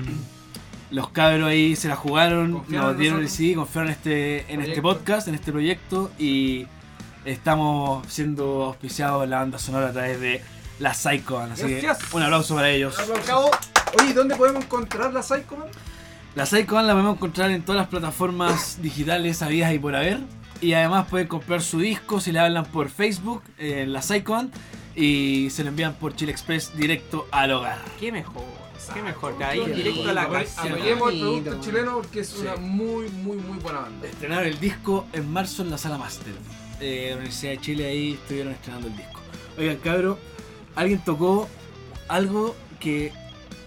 los 0.91 1.07
cabros 1.09 1.47
ahí 1.47 1.77
se 1.77 1.87
la 1.87 1.95
jugaron, 1.95 2.51
Confiaron 2.51 2.87
nos 2.87 2.95
en 2.95 2.99
dieron 2.99 3.21
el. 3.21 3.29
CD, 3.29 3.55
confiaron 3.55 3.87
en 3.87 3.95
este, 3.95 4.53
en 4.53 4.59
este 4.61 4.81
podcast, 4.81 5.29
en 5.29 5.35
este 5.35 5.53
proyecto 5.53 6.11
y 6.19 6.67
estamos 7.23 8.05
siendo 8.07 8.65
auspiciados 8.65 9.23
en 9.23 9.29
la 9.29 9.37
banda 9.39 9.57
sonora 9.57 9.87
a 9.87 9.91
través 9.93 10.19
de 10.19 10.41
la 10.79 10.93
Psycho 10.93 11.35
Band. 11.35 11.53
Así 11.53 11.63
que 11.63 11.79
Gracias. 11.79 12.13
un 12.13 12.23
aplauso 12.23 12.53
para 12.55 12.69
ellos. 12.69 12.97
Oye, 14.01 14.13
¿dónde 14.13 14.35
podemos 14.35 14.65
encontrar 14.65 15.13
la 15.13 15.23
Psycho 15.23 15.55
Man? 15.55 15.69
La 16.35 16.45
Psycho 16.45 16.75
Band 16.75 16.87
la 16.87 16.93
podemos 16.93 17.15
encontrar 17.15 17.51
en 17.51 17.63
todas 17.63 17.79
las 17.79 17.87
plataformas 17.87 18.79
digitales 18.81 19.41
habidas 19.41 19.73
y 19.73 19.79
por 19.79 19.95
haber. 19.95 20.19
Y 20.59 20.73
además 20.73 21.07
pueden 21.09 21.27
comprar 21.27 21.61
su 21.61 21.79
disco 21.79 22.19
si 22.19 22.33
le 22.33 22.39
hablan 22.39 22.65
por 22.65 22.89
Facebook, 22.89 23.41
eh, 23.57 23.85
la 23.87 24.01
Psycho 24.01 24.33
Band, 24.33 24.53
y 24.95 25.49
se 25.49 25.63
lo 25.63 25.69
envían 25.69 25.93
por 25.95 26.15
Chile 26.15 26.31
Express 26.31 26.75
directo 26.75 27.27
al 27.31 27.51
hogar. 27.51 27.79
¿Qué 27.99 28.11
mejor? 28.11 28.43
¿Qué 28.93 29.01
mejor? 29.01 29.37
De 29.37 29.45
ahí 29.45 29.65
directo 29.71 30.09
a 30.09 30.13
la 30.13 30.27
casa. 30.27 30.63
Apoyemos 30.63 31.13
el 31.13 31.19
producto 31.19 31.51
man. 31.51 31.61
chileno 31.61 31.95
porque 31.97 32.19
es 32.21 32.35
una 32.37 32.55
muy, 32.55 33.09
muy, 33.09 33.37
muy 33.37 33.57
buena 33.59 33.81
banda. 33.81 34.07
Estrenaron 34.07 34.47
el 34.47 34.59
disco 34.59 35.07
en 35.13 35.31
marzo 35.31 35.61
en 35.61 35.69
la 35.69 35.77
sala 35.77 35.97
Master. 35.97 36.33
Eh, 36.79 37.07
la 37.09 37.17
Universidad 37.17 37.51
de 37.51 37.61
Chile 37.61 37.85
ahí 37.85 38.13
estuvieron 38.13 38.53
estrenando 38.53 38.87
el 38.87 38.97
disco. 38.97 39.19
Oigan, 39.57 39.77
cabro, 39.77 40.17
alguien 40.75 41.03
tocó 41.03 41.47
algo 42.07 42.55
que 42.79 43.13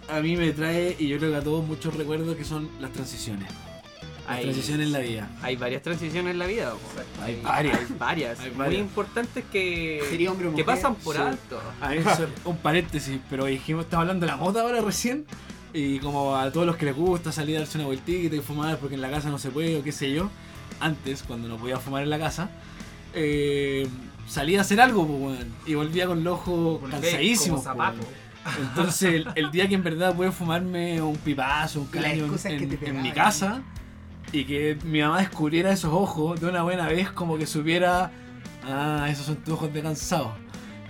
a 0.08 0.20
mí 0.20 0.36
me 0.36 0.52
trae 0.52 0.96
y 0.98 1.08
yo 1.08 1.18
creo 1.18 1.30
que 1.30 1.36
a 1.36 1.42
todos 1.42 1.64
muchos 1.64 1.94
recuerdos 1.94 2.36
que 2.36 2.44
son 2.44 2.68
las 2.80 2.92
transiciones. 2.92 3.48
Las 4.26 4.36
Hay- 4.38 4.42
transiciones 4.44 4.86
en 4.86 4.92
la 4.92 4.98
vida. 5.00 5.30
Hay 5.42 5.56
varias 5.56 5.82
transiciones 5.82 6.30
en 6.32 6.38
la 6.38 6.46
vida. 6.46 6.72
Hay 7.22 7.40
varias. 7.42 7.78
Hay 7.78 7.86
varias. 7.98 8.40
Hay 8.40 8.50
Muy 8.52 8.76
importantes 8.76 9.44
que, 9.52 10.00
Sería 10.08 10.30
hombre 10.32 10.48
o 10.48 10.54
que 10.54 10.64
pasan 10.64 10.94
por 10.94 11.16
Sí. 11.16 11.22
alto. 11.22 11.60
A 11.80 11.88
ver, 11.88 11.98
eso- 11.98 12.28
un 12.46 12.56
paréntesis, 12.56 13.18
pero 13.28 13.44
dijimos, 13.44 13.84
estamos 13.84 14.02
hablando 14.04 14.24
de 14.26 14.32
la 14.32 14.38
moda 14.38 14.62
ahora 14.62 14.80
recién. 14.80 15.26
Y 15.74 15.98
como 15.98 16.36
a 16.36 16.50
todos 16.52 16.66
los 16.66 16.76
que 16.76 16.86
les 16.86 16.94
gusta 16.96 17.32
salir 17.32 17.56
a 17.56 17.60
darse 17.60 17.76
una 17.78 17.86
vueltita 17.88 18.34
y 18.36 18.40
fumar 18.40 18.78
porque 18.78 18.94
en 18.94 19.00
la 19.02 19.10
casa 19.10 19.28
no 19.28 19.38
se 19.38 19.50
puede 19.50 19.78
o 19.78 19.82
qué 19.82 19.92
sé 19.92 20.12
yo. 20.12 20.30
Antes, 20.80 21.22
cuando 21.24 21.48
no 21.48 21.56
podía 21.56 21.78
fumar 21.78 22.02
en 22.04 22.10
la 22.10 22.18
casa, 22.18 22.48
eh, 23.12 23.86
salía 24.28 24.58
a 24.58 24.62
hacer 24.62 24.80
algo, 24.80 25.06
pues, 25.06 25.20
weón, 25.20 25.54
Y 25.66 25.74
volvía 25.74 26.06
con 26.06 26.22
pues, 27.56 27.64
zapato. 27.64 27.98
weón. 27.98 28.24
Entonces, 28.68 29.14
el, 29.14 29.28
el 29.36 29.50
día 29.50 29.68
que 29.68 29.74
en 29.74 29.82
verdad 29.82 30.14
pude 30.14 30.30
fumarme 30.30 31.00
un 31.00 31.16
pipazo, 31.16 31.80
un 31.80 31.86
caño 31.86 32.26
en, 32.26 32.62
en 32.62 32.78
pegaban. 32.78 33.02
mi 33.02 33.12
casa 33.12 33.62
y 34.34 34.44
que 34.44 34.76
mi 34.84 35.00
mamá 35.00 35.20
descubriera 35.20 35.70
esos 35.72 35.92
ojos 35.92 36.40
de 36.40 36.48
una 36.48 36.62
buena 36.64 36.88
vez, 36.88 37.08
como 37.10 37.38
que 37.38 37.46
supiera, 37.46 38.10
ah, 38.64 39.06
esos 39.08 39.26
son 39.26 39.36
tus 39.36 39.54
ojos 39.54 39.72
de 39.72 39.80
cansado. 39.80 40.34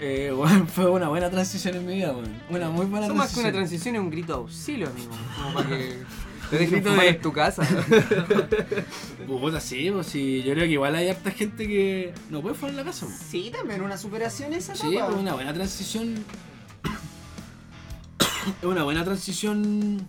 Eh, 0.00 0.32
weón, 0.36 0.66
fue 0.66 0.90
una 0.90 1.08
buena 1.08 1.28
transición 1.30 1.76
en 1.76 1.86
mi 1.86 1.96
vida, 1.96 2.12
weón. 2.12 2.34
Una 2.48 2.70
muy 2.70 2.86
buena 2.86 3.06
Eso 3.06 3.14
más 3.14 3.34
que 3.34 3.40
una 3.40 3.52
transición. 3.52 3.92
transición 3.92 3.94
es 3.96 4.00
un 4.00 4.10
grito 4.10 4.32
de 4.32 4.38
auxilio, 4.38 4.88
amigo. 4.88 5.10
Como 5.36 5.54
para 5.54 5.68
que 5.68 5.98
te 6.50 6.56
dejen 6.56 6.70
grito 6.76 6.88
fumar 6.90 7.04
de- 7.04 7.10
en 7.10 7.20
tu 7.20 7.32
casa. 7.32 7.62
Puta, 9.26 9.60
sí, 9.60 9.90
pues 9.92 10.06
sí, 10.06 10.42
yo 10.42 10.54
creo 10.54 10.64
que 10.64 10.72
igual 10.72 10.94
hay 10.94 11.08
harta 11.08 11.30
gente 11.30 11.66
que 11.68 12.14
no 12.30 12.40
puede 12.40 12.54
fumar 12.54 12.70
en 12.70 12.76
la 12.78 12.84
casa. 12.84 13.04
weón. 13.06 13.18
Sí, 13.18 13.52
también 13.54 13.82
una 13.82 13.98
superación 13.98 14.54
esa 14.54 14.74
Sí, 14.74 14.88
pues 14.98 15.16
una 15.16 15.34
buena 15.34 15.52
transición. 15.52 16.14
Es 18.60 18.64
una 18.68 18.82
buena 18.84 19.04
transición 19.04 20.06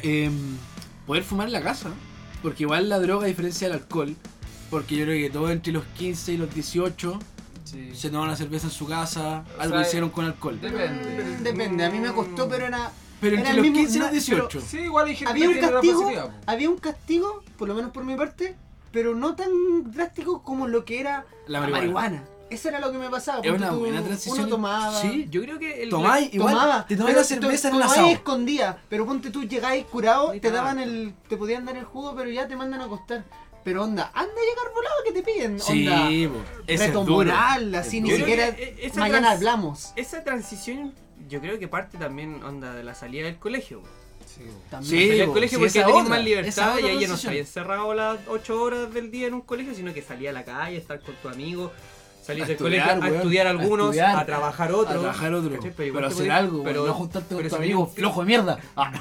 em, 0.00 0.56
poder 1.06 1.24
fumar 1.24 1.46
en 1.48 1.52
la 1.52 1.62
casa. 1.62 1.90
Porque 2.46 2.62
igual 2.62 2.88
la 2.88 3.00
droga, 3.00 3.24
a 3.24 3.28
diferencia 3.28 3.66
del 3.66 3.78
alcohol, 3.78 4.14
porque 4.70 4.94
yo 4.94 5.04
creo 5.04 5.18
que 5.26 5.30
todo 5.32 5.50
entre 5.50 5.72
los 5.72 5.82
15 5.98 6.34
y 6.34 6.36
los 6.36 6.54
18 6.54 7.18
Sí. 7.64 7.90
se 7.92 8.08
toman 8.10 8.28
una 8.28 8.36
cerveza 8.36 8.68
en 8.68 8.72
su 8.72 8.86
casa, 8.86 9.44
O 9.58 9.60
algo 9.62 9.78
sea, 9.78 9.86
hicieron 9.88 10.10
con 10.10 10.26
alcohol. 10.26 10.60
Depende. 10.60 11.38
Depende, 11.42 11.84
a 11.84 11.90
mí 11.90 11.98
me 11.98 12.12
costó, 12.12 12.48
pero 12.48 12.66
era... 12.66 12.92
Pero 13.20 13.36
entre 13.36 13.54
los 13.54 13.62
mismo- 13.62 13.78
15 13.78 13.96
y 13.96 13.98
los 13.98 14.06
na- 14.06 14.12
18. 14.12 14.60
Sí, 14.60 14.78
igual 14.78 15.06
hay 15.08 15.16
gente 15.16 15.32
Había 15.32 15.48
que 15.48 15.54
un 15.54 15.60
la 15.60 15.70
castigo, 15.72 16.02
po. 16.12 16.30
había 16.46 16.70
un 16.70 16.78
castigo, 16.78 17.42
por 17.58 17.66
lo 17.66 17.74
menos 17.74 17.90
por 17.90 18.04
mi 18.04 18.14
parte, 18.14 18.54
pero 18.92 19.16
no 19.16 19.34
tan 19.34 19.50
drástico 19.90 20.44
como 20.44 20.68
lo 20.68 20.84
que 20.84 21.00
era 21.00 21.26
La 21.48 21.58
la 21.58 21.66
marihuana. 21.66 22.22
Eso 22.48 22.68
era 22.68 22.78
lo 22.78 22.92
que 22.92 22.98
me 22.98 23.10
pasaba. 23.10 23.40
Es 23.42 23.50
ponte 23.50 23.64
una 23.64 23.72
tú, 23.72 23.78
buena 23.80 24.02
transición. 24.02 24.38
Uno 24.40 24.48
tomaba. 24.48 25.00
Sí. 25.00 25.26
Yo 25.30 25.42
creo 25.42 25.58
que 25.58 25.82
el 25.82 25.90
Tomáis, 25.90 26.32
igual 26.32 26.54
tomaba, 26.54 26.86
te 26.86 26.96
pero 26.96 27.08
la 27.10 27.24
cerveza 27.24 27.68
en 27.68 27.74
un 27.74 27.82
asado. 27.82 28.06
escondida, 28.08 28.78
pero 28.88 29.04
ponte 29.04 29.30
tú 29.30 29.42
llegáis 29.44 29.84
curado, 29.86 30.32
te 30.40 30.50
daban 30.50 30.78
el, 30.78 31.14
te 31.28 31.36
podían 31.36 31.64
dar 31.64 31.76
el 31.76 31.84
jugo, 31.84 32.14
pero 32.14 32.30
ya 32.30 32.46
te 32.46 32.54
mandan 32.56 32.80
a 32.80 32.84
acostar. 32.84 33.24
Pero 33.64 33.82
onda, 33.82 34.12
anda 34.14 34.30
a 34.32 34.44
llegar 34.48 34.72
volado 34.72 34.94
que 35.04 35.10
te 35.12 35.22
piden, 35.24 35.58
Sí, 35.58 35.88
onda. 35.88 36.42
es 36.68 36.92
duro. 36.92 37.04
moral, 37.04 37.74
así 37.74 38.00
ni 38.00 38.12
siquiera 38.12 38.48
eh, 38.50 38.76
esa 38.80 39.00
mañana 39.00 39.32
hablamos. 39.32 39.92
Esa 39.96 40.22
transición, 40.22 40.94
yo 41.28 41.40
creo 41.40 41.58
que 41.58 41.66
parte 41.66 41.98
también 41.98 42.44
onda 42.44 42.72
de 42.74 42.84
la 42.84 42.94
salida 42.94 43.24
del 43.26 43.38
colegio. 43.38 43.82
Sí. 44.24 44.42
También. 44.70 44.90
Sí, 44.90 44.98
Salía 45.08 45.14
del 45.16 45.26
po, 45.26 45.32
colegio 45.32 45.58
sí, 45.58 45.64
porque 45.64 45.80
tenías 45.82 46.08
más 46.08 46.22
libertad 46.24 46.78
y 46.78 46.84
ahí 46.86 47.00
ya 47.00 47.08
no 47.08 47.14
estabas 47.14 47.36
encerrado 47.38 47.92
las 47.94 48.18
8 48.28 48.62
horas 48.62 48.94
del 48.94 49.10
día 49.10 49.26
en 49.26 49.34
un 49.34 49.40
colegio, 49.40 49.74
sino 49.74 49.92
que 49.92 50.02
salía 50.02 50.30
a 50.30 50.32
la 50.32 50.44
calle, 50.44 50.76
estar 50.76 51.00
con 51.00 51.16
tu 51.16 51.28
amigo. 51.28 51.72
Salir 52.26 52.42
A 52.42 52.46
del 52.46 52.56
estudiar, 52.56 52.88
colegio 52.98 53.02
a 53.14 53.16
estudiar 53.16 53.46
a 53.46 53.50
algunos, 53.50 53.86
estudiar, 53.86 54.16
a 54.16 54.26
trabajar 54.26 54.70
A 54.70 54.76
otros. 54.76 55.00
trabajar 55.00 55.34
otro. 55.34 55.50
¿cachai? 55.54 55.72
Pero, 55.76 56.00
te 56.00 56.06
hacer 56.06 56.30
algo, 56.32 56.62
pero- 56.64 56.80
pero, 56.82 56.86
no 56.86 56.94
juntarte 56.94 57.28
con 57.28 57.36
pero 57.38 57.48
tu 57.50 57.56
si 57.56 57.62
amigo 57.62 57.78
tenía 57.78 57.88
un- 57.88 57.94
flojo 57.94 58.20
de 58.20 58.26
mierda. 58.26 58.58
Ah. 58.76 58.92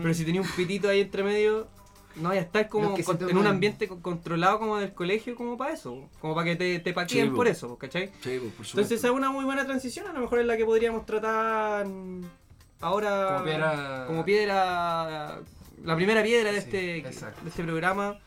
Pero 0.00 0.14
si 0.14 0.24
tenía 0.24 0.40
un 0.40 0.48
pitito 0.48 0.88
ahí 0.88 1.00
entre 1.00 1.22
medio, 1.22 1.68
no 2.16 2.30
vaya 2.30 2.40
a 2.40 2.44
estar 2.44 2.68
como 2.68 2.94
con- 3.04 3.28
en 3.30 3.36
un 3.36 3.46
ambiente 3.46 3.88
co- 3.88 4.00
controlado 4.00 4.58
como 4.58 4.78
del 4.78 4.92
colegio, 4.94 5.34
como 5.36 5.56
para 5.58 5.74
eso. 5.74 6.08
Como 6.20 6.34
para 6.34 6.46
que 6.46 6.56
te, 6.56 6.78
te 6.80 6.92
paqueen 6.92 7.28
Sí, 7.28 7.34
por 7.34 7.46
eso, 7.46 7.76
¿cachai? 7.78 8.06
Sí, 8.06 8.12
pues, 8.22 8.38
por 8.38 8.50
supuesto. 8.66 8.80
Entonces 8.80 8.98
esa 8.98 9.08
es 9.08 9.12
una 9.14 9.30
muy 9.30 9.44
buena 9.44 9.64
transición, 9.66 10.06
a 10.08 10.12
lo 10.14 10.20
mejor 10.20 10.40
es 10.40 10.46
la 10.46 10.56
que 10.56 10.64
podríamos 10.64 11.04
tratar 11.06 11.86
ahora 12.80 13.28
Como 13.34 13.44
piedra- 13.44 14.04
como 14.06 14.24
piedra- 14.24 15.40
la 15.84 15.96
primera 15.96 16.22
piedra 16.22 16.52
de, 16.52 16.60
Sí, 16.60 16.64
este, 16.66 16.96
exacto. 16.98 17.40
de 17.42 17.50
este 17.50 17.62
programa. 17.64 18.18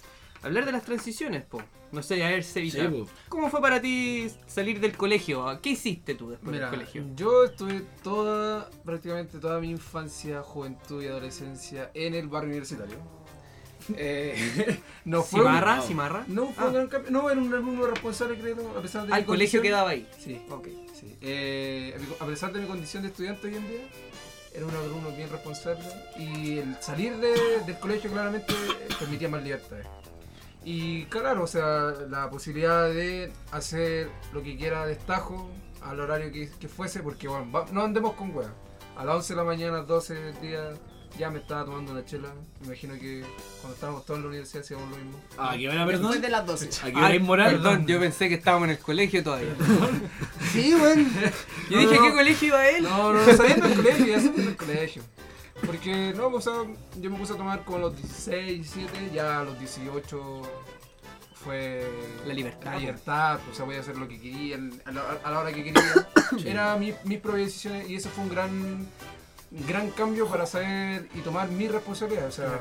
Hablar 0.44 0.66
de 0.66 0.72
las 0.72 0.84
transiciones, 0.84 1.44
po. 1.44 1.62
No 1.96 2.04
sé, 2.04 2.24
a 2.24 2.30
ver, 2.30 2.44
Cevita. 2.44 2.82
Sí, 2.82 2.88
po. 2.90 3.08
¿Cómo 3.30 3.50
fue 3.50 3.62
para 3.62 3.82
ti 3.82 4.30
salir 4.48 4.80
del 4.82 4.98
colegio? 4.98 5.60
¿Qué 5.62 5.70
hiciste 5.72 6.14
tú 6.16 6.30
después 6.32 6.52
Mira, 6.52 6.70
del 6.70 6.80
colegio? 6.80 7.06
yo 7.16 7.46
estuve 7.46 7.84
toda, 8.04 8.70
prácticamente 8.84 9.40
toda 9.40 9.60
mi 9.62 9.70
infancia, 9.72 10.42
juventud 10.44 11.02
y 11.02 11.08
adolescencia 11.08 11.90
en 11.94 12.14
el 12.16 12.28
barrio 12.28 12.50
universitario. 12.50 12.98
Eh, 13.96 14.80
no 15.06 15.22
fue 15.22 15.42
¿Cimarra? 15.42 15.76
no. 15.76 15.82
¿Cimarra? 15.84 16.26
No, 16.28 16.48
fue 16.52 16.64
Ah. 16.64 16.68
un 16.70 16.74
gran 16.74 16.88
cambio. 16.88 17.12
No, 17.12 17.30
era 17.30 17.40
un 17.40 17.54
alumno 17.54 17.86
responsable, 17.86 18.40
creo, 18.40 18.76
a 18.76 18.82
pesar 18.82 19.06
de 19.06 19.14
Ah, 19.14 19.18
mi 19.18 19.20
el 19.22 19.26
colegio 19.28 19.60
condición. 19.60 19.64
quedaba 19.64 19.90
ahí. 19.92 20.10
Sí, 20.20 20.42
Ok. 20.50 20.68
sí. 21.00 21.16
Eh, 21.22 21.96
a 22.20 22.26
pesar 22.26 22.52
de 22.52 22.62
mi 22.62 22.68
condición 22.68 23.04
de 23.04 23.10
estudiante 23.10 23.46
hoy 23.48 23.56
en 23.58 23.68
día, 23.70 23.82
era 24.56 24.66
un 24.66 24.74
alumno 24.76 25.12
bien 25.16 25.30
responsable 25.30 25.86
y 26.18 26.58
el 26.58 26.76
salir 26.82 27.16
de- 27.18 27.60
del 27.64 27.78
colegio 27.78 28.10
claramente 28.10 28.56
permitía 28.98 29.30
más 29.30 29.44
libertades. 29.44 29.86
Y 30.66 31.06
claro, 31.06 31.44
o 31.44 31.48
sea, 31.48 31.94
la 32.10 32.28
posibilidad 32.30 32.90
de 32.90 33.32
hacer 33.52 34.10
lo 34.34 34.42
que 34.42 34.58
quiera 34.58 34.86
de 34.86 34.96
destajo 34.96 35.48
al 35.84 36.00
horario 36.00 36.32
que, 36.32 36.50
que 36.60 36.68
fuese, 36.68 37.04
porque 37.04 37.28
bueno, 37.28 37.52
va- 37.52 37.68
no 37.72 37.84
andemos 37.84 38.14
con 38.14 38.36
hueá. 38.36 38.52
A 38.98 39.06
las 39.06 39.16
11 39.18 39.34
de 39.34 39.38
la 39.38 39.44
mañana, 39.44 39.78
12 39.82 40.14
del 40.16 40.42
día, 40.42 40.70
ya 41.20 41.30
me 41.30 41.38
estaba 41.40 41.66
tomando 41.66 41.92
una 41.92 42.04
chela. 42.04 42.30
Me 42.62 42.68
imagino 42.68 42.96
que 42.96 43.24
cuando 43.62 43.76
estábamos 43.76 44.06
todos 44.06 44.18
en 44.18 44.24
la 44.24 44.30
universidad 44.30 44.64
hacíamos 44.64 44.90
lo 44.90 44.98
mismo. 44.98 45.22
Ah, 45.38 45.52
¿a 45.52 45.58
qué 45.58 45.70
hora, 45.70 45.86
Después 45.86 46.00
perdón? 46.00 46.22
de 46.22 46.30
las 46.30 46.46
12. 46.48 46.70
¿A 46.82 46.86
qué 46.92 46.98
hora 46.98 47.08
Ay, 47.08 47.18
es 47.18 47.22
moral? 47.24 47.52
Perdón, 47.52 47.86
yo 47.88 48.00
pensé 48.00 48.28
que 48.30 48.36
estábamos 48.36 48.66
en 48.70 48.72
el 48.72 48.80
colegio 48.80 49.24
todavía. 49.24 49.54
Sí, 50.52 50.74
weón. 50.74 51.06
Yo 51.70 51.76
No, 51.76 51.80
dije, 51.90 51.96
no. 51.96 52.04
¿qué 52.08 52.14
colegio 52.14 52.48
iba 52.48 52.70
él? 52.70 52.84
No, 52.84 53.14
no, 53.14 53.24
no, 53.26 53.34
saliendo 53.38 53.68
del 53.68 53.76
colegio, 53.78 54.06
ya 54.08 54.16
saliendo 54.16 54.42
del 54.44 54.56
colegio. 54.58 55.04
Porque, 55.64 56.14
no, 56.16 56.28
o 56.28 56.42
sea, 56.42 56.54
yo 57.00 57.10
me 57.10 57.18
puse 57.18 57.34
a 57.34 57.38
tomar 57.38 57.64
con 57.64 57.82
los 57.82 57.96
16, 57.96 58.74
17, 58.74 59.12
ya 59.14 59.40
a 59.40 59.44
los 59.44 59.58
18 59.58 60.42
fue... 61.34 61.88
La 62.26 62.34
libertad, 62.34 62.74
La 62.74 62.80
libertad, 62.80 63.40
o 63.50 63.54
sea, 63.54 63.66
voy 63.66 63.76
a 63.76 63.80
hacer 63.80 63.98
lo 63.98 64.08
que 64.08 64.20
quería, 64.20 64.58
a 64.86 64.92
la, 64.92 65.02
a 65.24 65.32
la 65.32 65.40
hora 65.40 65.54
que 65.54 65.64
quería. 65.64 65.84
Era 66.46 66.76
mi, 66.76 66.94
mis 67.06 67.20
propias 67.20 67.48
decisiones 67.48 67.90
y 67.90 67.96
eso 67.96 68.10
fue 68.10 68.24
un 68.26 68.30
gran, 68.30 68.88
gran 69.68 69.92
cambio 69.92 70.28
para 70.28 70.46
saber 70.46 71.08
y 71.16 71.22
tomar 71.22 71.50
mi 71.50 71.68
responsabilidad. 71.68 72.28
O 72.28 72.32
sea, 72.32 72.60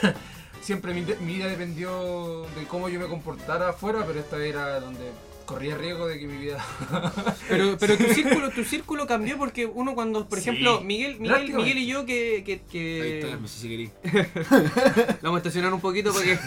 siempre 0.62 0.94
mi, 0.94 1.02
mi 1.02 1.34
vida 1.34 1.48
dependió 1.48 2.46
de 2.56 2.64
cómo 2.66 2.88
yo 2.88 3.00
me 3.00 3.06
comportara 3.06 3.70
afuera, 3.70 4.02
pero 4.06 4.20
esta 4.20 4.38
era 4.38 4.80
donde 4.80 5.12
corría 5.44 5.76
riesgo 5.76 6.06
de 6.06 6.18
que 6.18 6.26
mi 6.26 6.38
vida... 6.38 6.64
Pero, 7.48 7.76
pero 7.78 7.96
tu 7.98 8.04
círculo, 8.14 8.50
tu 8.50 8.64
círculo 8.64 9.06
cambió 9.06 9.36
porque 9.36 9.66
uno 9.66 9.94
cuando, 9.94 10.26
por 10.28 10.40
Sí. 10.40 10.48
ejemplo, 10.48 10.80
Miguel, 10.80 11.20
Miguel. 11.20 11.52
Miguel 11.54 11.78
y 11.78 11.86
yo 11.86 12.06
que, 12.06 12.42
que, 12.44 12.52
Ahí 12.52 12.60
que 12.70 13.18
está, 13.20 13.36
no 13.36 13.48
sé 13.48 13.60
si 13.60 13.68
querí. 13.68 13.90
la 14.50 15.16
vamos 15.22 15.36
a 15.36 15.38
estacionar 15.38 15.74
un 15.74 15.80
poquito 15.80 16.12
para 16.12 16.24
que 16.24 16.38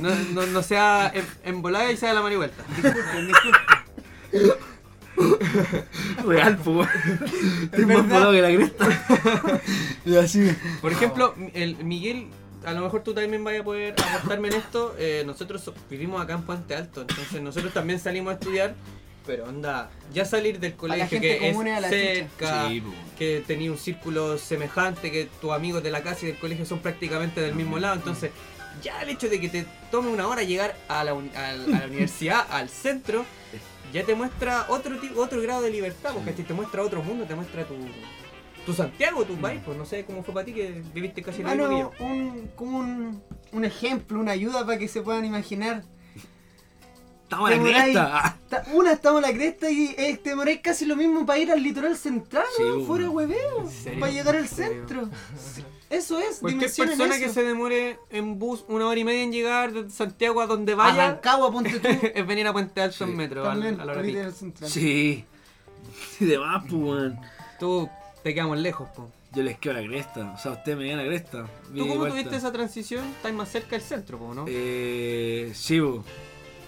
no, 0.00 0.14
no, 0.32 0.46
no 0.46 0.62
sea 0.62 1.10
en, 1.14 1.24
embolada 1.44 1.90
y 1.90 1.96
sea 1.96 2.12
la 2.12 2.20
mano 2.22 2.34
y 2.34 2.36
vuelta. 2.38 2.64
Real, 6.24 6.56
pues. 6.58 6.88
Estoy 7.64 7.86
más 7.86 8.30
que 8.30 8.42
la 8.42 8.54
cresta. 8.54 9.60
Y 10.04 10.16
así. 10.16 10.50
Por 10.80 10.92
ejemplo, 10.92 11.34
el 11.54 11.76
Miguel, 11.84 12.26
a 12.64 12.72
lo 12.72 12.80
mejor 12.82 13.02
tú 13.02 13.14
también 13.14 13.42
vayas 13.44 13.62
a 13.62 13.64
poder 13.64 13.94
aportarme 14.00 14.48
en 14.48 14.54
esto. 14.54 14.94
eh, 14.98 15.22
nosotros 15.26 15.62
so- 15.62 15.74
vivimos 15.90 16.20
acá 16.22 16.34
en 16.34 16.42
Puente 16.42 16.74
Alto, 16.74 17.02
entonces 17.02 17.40
nosotros 17.42 17.72
también 17.72 17.98
salimos 18.00 18.32
a 18.32 18.34
estudiar. 18.34 18.74
Pero 19.24 19.46
anda, 19.46 19.88
ya 20.12 20.24
salir 20.24 20.58
del 20.58 20.74
colegio 20.74 21.20
que 21.20 21.48
es 21.48 21.56
cerca, 21.88 22.68
Sí, 22.68 22.82
que 23.16 23.44
tenía 23.46 23.70
un 23.70 23.78
círculo 23.78 24.36
semejante, 24.36 25.12
que 25.12 25.28
tus 25.40 25.52
amigos 25.52 25.80
de 25.84 25.92
la 25.92 26.02
casa 26.02 26.24
y 26.24 26.28
del 26.30 26.38
colegio 26.38 26.66
son 26.66 26.80
prácticamente 26.80 27.40
del 27.40 27.54
mismo 27.54 27.78
lado, 27.78 27.94
entonces 27.94 28.32
ya 28.82 29.00
el 29.02 29.10
hecho 29.10 29.28
de 29.28 29.38
que 29.40 29.48
te 29.48 29.64
tome 29.92 30.08
una 30.08 30.26
hora 30.26 30.42
llegar 30.42 30.74
a 30.88 31.04
la, 31.04 31.12
a 31.12 31.52
la 31.52 31.86
universidad, 31.86 32.44
al 32.50 32.68
centro, 32.68 33.24
ya 33.92 34.02
te 34.04 34.16
muestra 34.16 34.66
otro 34.68 34.98
tipo, 34.98 35.20
otro 35.20 35.40
grado 35.40 35.62
de 35.62 35.70
libertad, 35.70 36.10
porque 36.14 36.32
te 36.42 36.52
muestra 36.52 36.82
otro 36.82 37.00
mundo, 37.04 37.24
te 37.24 37.36
muestra 37.36 37.64
tu, 37.64 37.74
tu 38.66 38.72
Santiago, 38.72 39.24
tu 39.24 39.34
país, 39.36 39.60
pues 39.64 39.76
no 39.76 39.84
sé 39.84 40.04
cómo 40.04 40.22
fue 40.22 40.32
para 40.34 40.44
ti 40.46 40.52
que 40.54 40.82
viviste 40.94 41.22
casi 41.22 41.42
lo 41.42 41.48
mismo 41.48 41.68
que 41.68 41.74
Bueno, 41.74 41.90
yo. 41.98 42.04
un, 42.06 42.48
como 42.54 42.78
un, 42.78 43.22
un 43.52 43.64
ejemplo, 43.64 44.20
una 44.20 44.32
ayuda 44.32 44.64
para 44.64 44.78
que 44.78 44.88
se 44.88 45.02
puedan 45.02 45.24
imaginar. 45.24 45.82
Estamos 47.24 47.50
a 47.50 47.54
la 47.56 47.62
cresta. 47.62 48.38
Ta- 48.50 48.64
Una 48.74 48.92
estamos 48.92 49.24
a 49.24 49.28
la 49.28 49.32
cresta 49.32 49.70
y 49.70 49.94
eh, 49.96 50.20
te 50.22 50.30
demoráis 50.30 50.60
casi 50.60 50.84
lo 50.84 50.96
mismo 50.96 51.24
para 51.24 51.38
ir 51.38 51.50
al 51.50 51.62
litoral 51.62 51.96
central, 51.96 52.44
Sí, 52.56 52.62
bueno. 52.62 52.84
fuera 52.84 53.08
hueveo. 53.10 53.68
¿En? 53.86 53.98
Para 53.98 54.12
llegar 54.12 54.36
al 54.36 54.42
¿En 54.42 54.48
centro. 54.48 55.08
Eso 55.88 56.18
es, 56.18 56.38
Cualquier 56.40 56.70
persona 56.74 57.16
eso. 57.16 57.24
que 57.26 57.30
se 57.32 57.42
demore 57.42 57.98
en 58.10 58.38
bus 58.38 58.64
una 58.68 58.86
hora 58.86 58.98
y 58.98 59.04
media 59.04 59.22
en 59.22 59.32
llegar 59.32 59.72
de 59.72 59.90
Santiago 59.90 60.40
a 60.40 60.46
donde 60.46 60.74
vaya, 60.74 61.20
ponte 61.52 61.80
tú. 61.80 61.88
es 62.14 62.26
venir 62.26 62.46
a 62.46 62.52
Puente 62.52 62.80
Alto 62.82 63.04
en 63.04 63.16
metro, 63.16 63.42
al- 63.44 63.50
También, 63.60 63.80
a 63.80 63.84
la 63.86 63.92
hora 63.92 64.02
al. 64.02 64.32
Sí. 64.66 65.24
Sí, 66.18 66.24
de 66.26 66.38
más, 66.38 66.62
pues, 66.64 66.72
weón. 66.82 67.18
Tú 67.58 67.88
te 68.22 68.34
quedamos 68.34 68.58
lejos, 68.58 68.88
po. 68.94 69.10
Yo 69.34 69.42
les 69.42 69.58
quedo 69.58 69.74
la 69.74 69.82
cresta. 69.86 70.32
O 70.34 70.38
sea, 70.38 70.52
ustedes 70.52 70.78
me 70.78 70.88
dan 70.88 70.98
la 70.98 71.04
cresta. 71.04 71.46
¿Tú 71.74 71.78
cómo 71.80 71.96
vuelta. 71.96 72.16
tuviste 72.16 72.36
esa 72.36 72.52
transición? 72.52 73.04
Estás 73.16 73.32
más 73.32 73.48
cerca 73.50 73.70
del 73.70 73.80
centro, 73.80 74.18
po, 74.18 74.34
¿no? 74.34 74.44
Eh, 74.48 75.50
sí, 75.54 75.80
bo. 75.80 76.04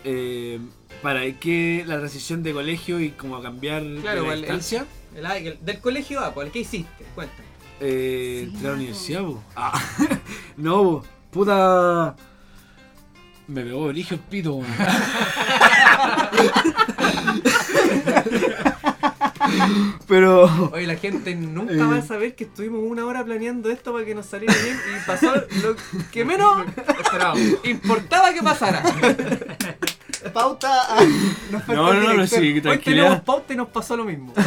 Eh, 0.05 0.59
para 1.03 1.21
que 1.39 1.85
la 1.87 1.99
transición 1.99 2.43
de 2.43 2.53
colegio 2.53 3.01
y 3.01 3.11
como 3.11 3.41
cambiar 3.43 3.83
Claro, 4.03 4.23
de 4.23 4.29
la 4.29 4.35
el- 4.35 4.41
distancia 4.41 4.87
El- 5.15 5.27
el- 5.27 5.59
del 5.65 5.81
colegio 5.81 6.21
a, 6.21 6.33
pues, 6.35 6.51
¿qué 6.51 6.61
hiciste? 6.61 7.05
Cuéntame. 7.15 7.45
eh, 7.81 8.49
Sí, 8.51 8.57
de 8.59 8.69
la 8.69 8.75
universidad, 8.75 9.23
bo. 9.23 9.43
Ah, 9.57 9.73
no, 10.57 10.85
bo. 10.85 11.05
puta. 11.31 12.17
Me 13.47 13.63
pegó 13.63 13.81
origen 13.83 14.19
el 14.19 14.25
pito, 14.25 14.55
weón. 14.55 14.67
Pero. 20.09 20.71
Oye, 20.73 20.87
la 20.87 20.97
gente 20.97 21.35
nunca 21.35 21.73
Eh. 21.75 21.77
va 21.79 21.97
a 21.97 22.03
saber 22.03 22.35
que 22.35 22.45
estuvimos 22.45 22.81
una 22.85 23.05
hora 23.07 23.25
planeando 23.25 23.71
esto 23.71 23.93
para 23.93 24.05
que 24.05 24.15
nos 24.15 24.27
saliera 24.27 24.55
bien 24.63 24.77
y 24.77 25.07
pasó 25.07 25.35
lo 25.35 25.77
que 26.13 26.25
menos 26.25 26.67
importaba 27.65 28.33
que 28.33 28.43
pasara. 28.43 28.83
Pauta. 30.33 30.97
a- 30.99 31.05
nos 31.51 31.69
No, 31.69 31.93
no, 31.95 32.15
no, 32.15 32.27
sí, 32.27 32.37
Hoy 32.37 32.43
tenemos 32.45 32.63
tranquilidad. 32.63 33.25
pauta 33.25 33.53
y 33.53 33.57
nos 33.57 33.69
pasó 33.69 33.97
lo 33.97 34.05
mismo. 34.05 34.33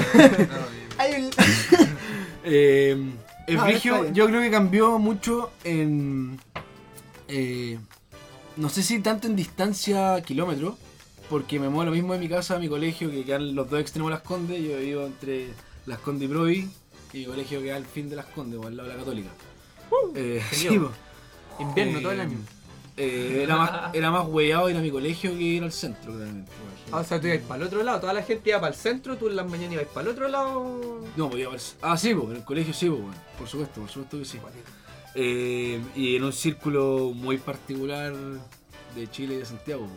Eh, 2.49 2.97
el 3.47 3.59
frigio 3.65 4.01
bien. 4.03 4.13
yo 4.15 4.25
creo 4.27 4.41
que 4.41 4.49
cambió 4.51 4.97
mucho 4.99 5.51
en... 5.63 6.39
eh, 7.27 7.77
no 8.55 8.69
sé 8.69 8.81
si 8.83 8.99
tanto 8.99 9.27
en 9.27 9.35
distancia 9.35 10.21
kilómetros, 10.21 10.75
porque 11.29 11.59
me 11.59 11.69
muevo 11.69 11.85
lo 11.85 11.91
mismo 11.91 12.13
de 12.13 12.19
mi 12.19 12.29
casa 12.29 12.55
a 12.55 12.59
mi 12.59 12.69
colegio, 12.69 13.11
que 13.11 13.23
quedan 13.23 13.55
los 13.55 13.69
dos 13.69 13.79
extremos 13.79 14.09
de 14.11 14.15
Las 14.15 14.23
Condes. 14.23 14.61
Yo 14.61 14.77
vivo 14.77 15.05
entre 15.05 15.47
Las 15.85 15.99
Condes 15.99 16.29
y 16.29 16.31
Provi, 16.31 16.69
y 17.13 17.17
mi 17.17 17.25
colegio 17.25 17.61
queda 17.61 17.75
al 17.75 17.85
fin 17.85 18.09
de 18.09 18.15
Las 18.15 18.25
Condes, 18.27 18.59
o 18.59 18.67
al 18.67 18.77
lado 18.77 18.89
de 18.89 18.95
la 18.95 18.99
Católica. 18.99 19.29
Eh, 20.15 20.43
sí, 20.51 20.79
po. 20.79 20.91
Invierno 21.59 21.99
Eh, 21.99 22.01
todo 22.01 22.11
el 22.11 22.19
año. 22.19 22.37
Eh, 22.99 23.41
era 23.43 23.55
más, 23.57 23.93
era 23.93 24.09
más 24.09 24.27
hueado 24.27 24.69
ir 24.71 24.75
a 24.75 24.79
mi 24.79 24.89
colegio 24.89 25.31
que 25.31 25.43
ir 25.43 25.63
al 25.63 25.71
centro, 25.71 26.13
claramente. 26.13 26.51
Ah, 26.91 27.01
o 27.01 27.03
sea, 27.03 27.21
tú 27.21 27.27
ibas 27.27 27.41
para 27.41 27.61
el 27.61 27.67
otro 27.67 27.83
lado, 27.83 27.99
toda 27.99 28.13
la 28.13 28.23
gente 28.23 28.49
iba 28.49 28.59
para 28.59 28.73
el 28.73 28.79
centro, 28.79 29.17
tú 29.17 29.27
en 29.27 29.35
las 29.35 29.47
mañanas 29.47 29.73
ibas 29.73 29.85
para 29.87 30.07
el 30.07 30.13
otro 30.13 30.27
lado. 30.27 31.03
No, 31.15 31.29
podía 31.29 31.45
haber... 31.45 31.61
Ah, 31.81 31.95
sí, 31.95 32.15
po, 32.15 32.29
en 32.31 32.37
el 32.37 32.43
colegio 32.43 32.73
sí, 32.73 32.89
po, 32.89 32.95
bueno, 32.95 33.17
por 33.37 33.47
supuesto, 33.47 33.81
por 33.81 33.89
supuesto 33.89 34.17
que 34.17 34.25
sí. 34.25 34.39
Eh, 35.13 35.79
y 35.95 36.15
en 36.15 36.23
un 36.23 36.33
círculo 36.33 37.11
muy 37.13 37.37
particular 37.37 38.13
de 38.95 39.11
Chile 39.11 39.35
y 39.35 39.37
de 39.37 39.45
Santiago, 39.45 39.87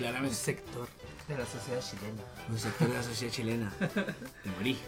po, 0.00 0.04
Un 0.04 0.10
claramente. 0.10 0.34
sector. 0.36 0.88
De 1.28 1.38
la 1.38 1.46
sociedad 1.46 1.80
chilena. 1.80 2.22
Un 2.48 2.58
sector 2.58 2.88
de 2.88 2.94
la 2.94 3.02
sociedad 3.02 3.32
chilena. 3.32 3.72
Te 4.42 4.50
morí, 4.56 4.78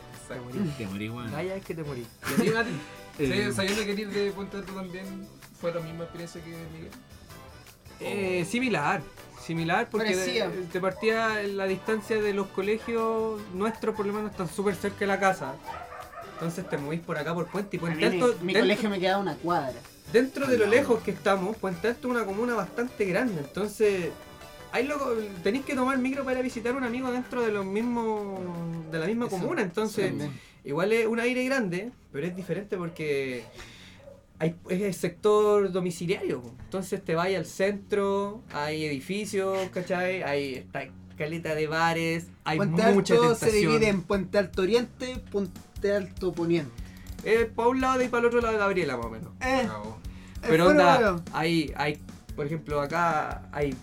te 0.78 0.86
morí, 0.86 1.08
weón. 1.10 1.30
Vaya, 1.30 1.54
es 1.56 1.64
que 1.64 1.74
te 1.74 1.82
morí. 1.84 2.06
¿Y 2.28 2.32
a 2.32 2.42
ti, 2.42 2.50
Mati? 2.50 2.70
Eh, 3.18 3.52
sabiendo 3.54 3.84
que 3.84 3.92
ir 3.92 4.08
de 4.10 4.30
Puente 4.32 4.56
Alto 4.56 4.72
también 4.72 5.28
fue 5.60 5.72
la 5.74 5.80
misma 5.80 6.04
experiencia 6.04 6.42
que 6.42 6.50
Miguel. 6.72 6.90
Eh, 8.00 8.44
similar, 8.48 9.02
similar 9.44 9.88
porque 9.90 10.16
de, 10.16 10.66
de 10.72 10.80
partida 10.80 11.40
la 11.42 11.66
distancia 11.66 12.20
de 12.20 12.32
los 12.32 12.48
colegios 12.48 13.40
nuestros 13.54 13.94
por 13.94 14.06
lo 14.06 14.12
menos 14.12 14.30
están 14.32 14.48
súper 14.48 14.74
cerca 14.74 15.00
de 15.00 15.06
la 15.06 15.20
casa. 15.20 15.54
Entonces 16.32 16.68
te 16.68 16.78
movís 16.78 17.00
por 17.00 17.18
acá 17.18 17.32
por 17.34 17.46
Puente 17.46 17.76
y 17.76 17.78
Puente 17.78 18.04
Alto, 18.06 18.34
mi, 18.40 18.46
mi 18.46 18.52
dentro, 18.54 18.62
colegio 18.62 18.90
me 18.90 18.98
quedaba 18.98 19.18
a 19.18 19.20
una 19.22 19.36
cuadra. 19.36 19.78
dentro 20.12 20.46
de 20.46 20.58
lo 20.58 20.66
lejos 20.66 21.02
que 21.02 21.12
estamos, 21.12 21.56
Puente 21.58 21.86
Alto 21.88 22.08
es 22.08 22.14
una 22.14 22.24
comuna 22.24 22.54
bastante 22.54 23.04
grande, 23.04 23.40
entonces 23.42 24.10
Ahí 24.72 24.86
loco, 24.86 25.12
tenéis 25.42 25.66
que 25.66 25.74
tomar 25.74 25.98
micro 25.98 26.24
para 26.24 26.40
visitar 26.40 26.74
un 26.74 26.82
amigo 26.82 27.12
dentro 27.12 27.42
de 27.42 27.52
los 27.52 27.64
mismos 27.64 28.40
de 28.90 28.98
la 28.98 29.06
misma 29.06 29.26
Eso, 29.26 29.36
comuna, 29.36 29.60
entonces 29.60 30.12
sí. 30.18 30.30
igual 30.64 30.92
es 30.92 31.06
un 31.06 31.20
aire 31.20 31.44
grande, 31.44 31.92
pero 32.10 32.26
es 32.26 32.34
diferente 32.34 32.78
porque 32.78 33.44
hay, 34.38 34.54
es 34.70 34.80
el 34.80 34.94
sector 34.94 35.70
domiciliario. 35.70 36.42
Entonces 36.64 37.04
te 37.04 37.14
vas 37.14 37.28
al 37.28 37.44
centro, 37.44 38.40
hay 38.52 38.86
edificios, 38.86 39.68
¿cachai? 39.72 40.22
Hay 40.22 40.54
está 40.54 40.88
caleta 41.18 41.54
de 41.54 41.66
bares, 41.66 42.28
hay 42.44 42.56
Puente 42.56 42.82
mucha 42.92 43.14
Alto 43.14 43.26
tentación. 43.28 43.50
se 43.50 43.56
divide 43.56 43.88
en 43.88 44.02
Puente 44.02 44.38
Alto 44.38 44.62
Oriente, 44.62 45.22
Puente 45.30 45.92
Alto 45.92 46.32
Poniente. 46.32 46.72
Eh, 47.24 47.50
para 47.54 47.68
un 47.68 47.80
lado 47.80 48.02
y 48.02 48.08
para 48.08 48.22
el 48.22 48.26
otro 48.26 48.40
lado 48.40 48.54
de 48.54 48.58
Gabriela 48.58 48.96
más 48.96 49.06
o 49.06 49.10
menos. 49.10 49.32
Eh. 49.42 49.68
Pero 50.40 50.68
onda, 50.68 50.94
bueno. 50.98 51.22
hay, 51.32 51.72
hay, 51.76 51.98
por 52.34 52.46
ejemplo, 52.46 52.80
acá 52.80 53.48
hay 53.52 53.76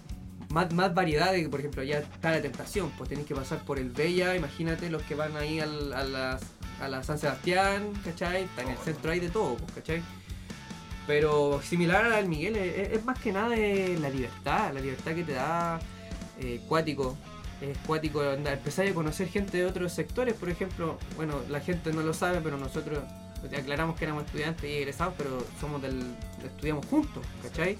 más, 0.49 0.73
más 0.73 0.93
variedad 0.93 1.31
de, 1.31 1.47
por 1.49 1.59
ejemplo, 1.59 1.83
ya 1.83 1.99
está 1.99 2.31
la 2.31 2.41
tentación, 2.41 2.91
pues 2.97 3.09
tenéis 3.09 3.27
que 3.27 3.35
pasar 3.35 3.59
por 3.59 3.77
el 3.79 3.89
Bella, 3.89 4.35
imagínate 4.35 4.89
los 4.89 5.03
que 5.03 5.15
van 5.15 5.37
ahí 5.37 5.59
al, 5.59 5.93
a, 5.93 6.03
las, 6.03 6.41
a 6.81 6.87
la 6.87 7.03
San 7.03 7.19
Sebastián, 7.19 7.93
¿cachai? 8.03 8.43
Está 8.43 8.63
en 8.63 8.69
el 8.69 8.77
centro 8.77 9.11
hay 9.11 9.19
de 9.19 9.29
todo, 9.29 9.55
pues, 9.55 9.71
¿cachai? 9.73 10.01
Pero 11.05 11.61
similar 11.63 12.05
al 12.05 12.27
Miguel, 12.27 12.55
es, 12.55 12.93
es 12.93 13.05
más 13.05 13.19
que 13.19 13.31
nada 13.31 13.49
de 13.49 13.97
la 13.99 14.09
libertad, 14.09 14.73
la 14.73 14.81
libertad 14.81 15.13
que 15.13 15.23
te 15.23 15.33
da 15.33 15.79
eh, 16.39 16.61
cuático. 16.67 17.17
Es 17.61 17.77
cuático 17.79 18.21
andar, 18.21 18.53
empezar 18.53 18.87
a 18.87 18.93
conocer 18.93 19.27
gente 19.27 19.57
de 19.57 19.65
otros 19.65 19.91
sectores, 19.91 20.33
por 20.33 20.49
ejemplo, 20.49 20.97
bueno, 21.17 21.41
la 21.49 21.59
gente 21.59 21.91
no 21.91 22.01
lo 22.01 22.13
sabe, 22.13 22.39
pero 22.41 22.57
nosotros 22.57 22.99
aclaramos 23.57 23.97
que 23.97 24.05
éramos 24.05 24.25
estudiantes 24.25 24.63
y 24.63 24.75
egresados, 24.75 25.13
pero 25.17 25.45
somos 25.59 25.81
del, 25.81 26.01
estudiamos 26.41 26.85
juntos, 26.85 27.21
¿cachai? 27.43 27.77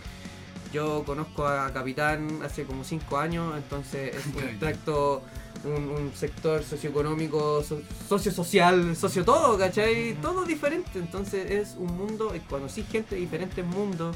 Yo 0.73 1.03
conozco 1.03 1.47
a 1.47 1.71
Capitán 1.73 2.41
hace 2.43 2.63
como 2.63 2.83
5 2.83 3.17
años, 3.17 3.55
entonces 3.57 4.15
es 4.15 4.25
un 4.27 4.43
extracto, 4.43 5.23
un, 5.63 5.89
un 5.89 6.11
sector 6.15 6.63
socioeconómico, 6.63 7.63
so- 7.63 7.81
sociosocial, 8.07 8.95
socio 8.95 9.25
todo, 9.25 9.57
¿cachai? 9.57 10.15
Todo 10.21 10.45
diferente, 10.45 10.99
entonces 10.99 11.49
es 11.49 11.75
un 11.77 11.97
mundo, 11.97 12.33
conocí 12.49 12.83
gente 12.83 13.15
de 13.15 13.21
diferentes 13.21 13.65
mundos. 13.65 14.15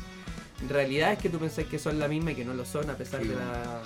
Realidad 0.70 1.12
es 1.14 1.20
que 1.20 1.30
tú 1.30 1.40
pensás 1.40 1.66
que 1.66 1.78
son 1.80 2.00
la 2.00 2.08
misma 2.08 2.32
y 2.32 2.36
que 2.36 2.46
no 2.46 2.54
lo 2.54 2.64
son 2.66 2.90
a 2.90 2.94
pesar 2.96 3.22
Sí, 3.22 3.28
de 3.28 3.36
la, 3.36 3.82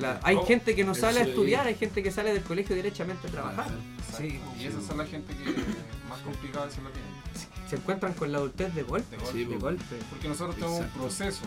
la- 0.00 0.20
Hay 0.24 0.36
Oh, 0.36 0.46
gente 0.46 0.74
que 0.74 0.82
no 0.82 0.94
sale 0.94 1.20
a 1.20 1.22
es- 1.22 1.28
estudiar, 1.28 1.66
hay 1.66 1.74
gente 1.76 2.02
que 2.02 2.10
sale 2.10 2.32
del 2.32 2.42
colegio 2.42 2.74
derechamente 2.74 3.28
a 3.28 3.30
trabajar. 3.30 3.68
Sí, 4.16 4.40
y 4.58 4.64
esas 4.64 4.82
son 4.84 4.96
la 4.98 5.06
gente 5.06 5.32
que 5.34 5.44
más 6.08 6.18
complicada 6.24 6.70
se 6.70 6.80
lo 6.80 6.88
tienen. 6.90 7.10
Se 7.68 7.76
encuentran 7.76 8.14
con 8.14 8.32
la 8.32 8.38
adultez 8.38 8.74
de 8.74 8.82
golpe. 8.82 9.16
De 9.16 9.44
golpe. 9.56 9.94
De. 9.94 10.00
Porque 10.10 10.28
nosotros 10.28 10.56
tenemos 10.56 10.80
un 10.80 10.88
proceso. 10.88 11.42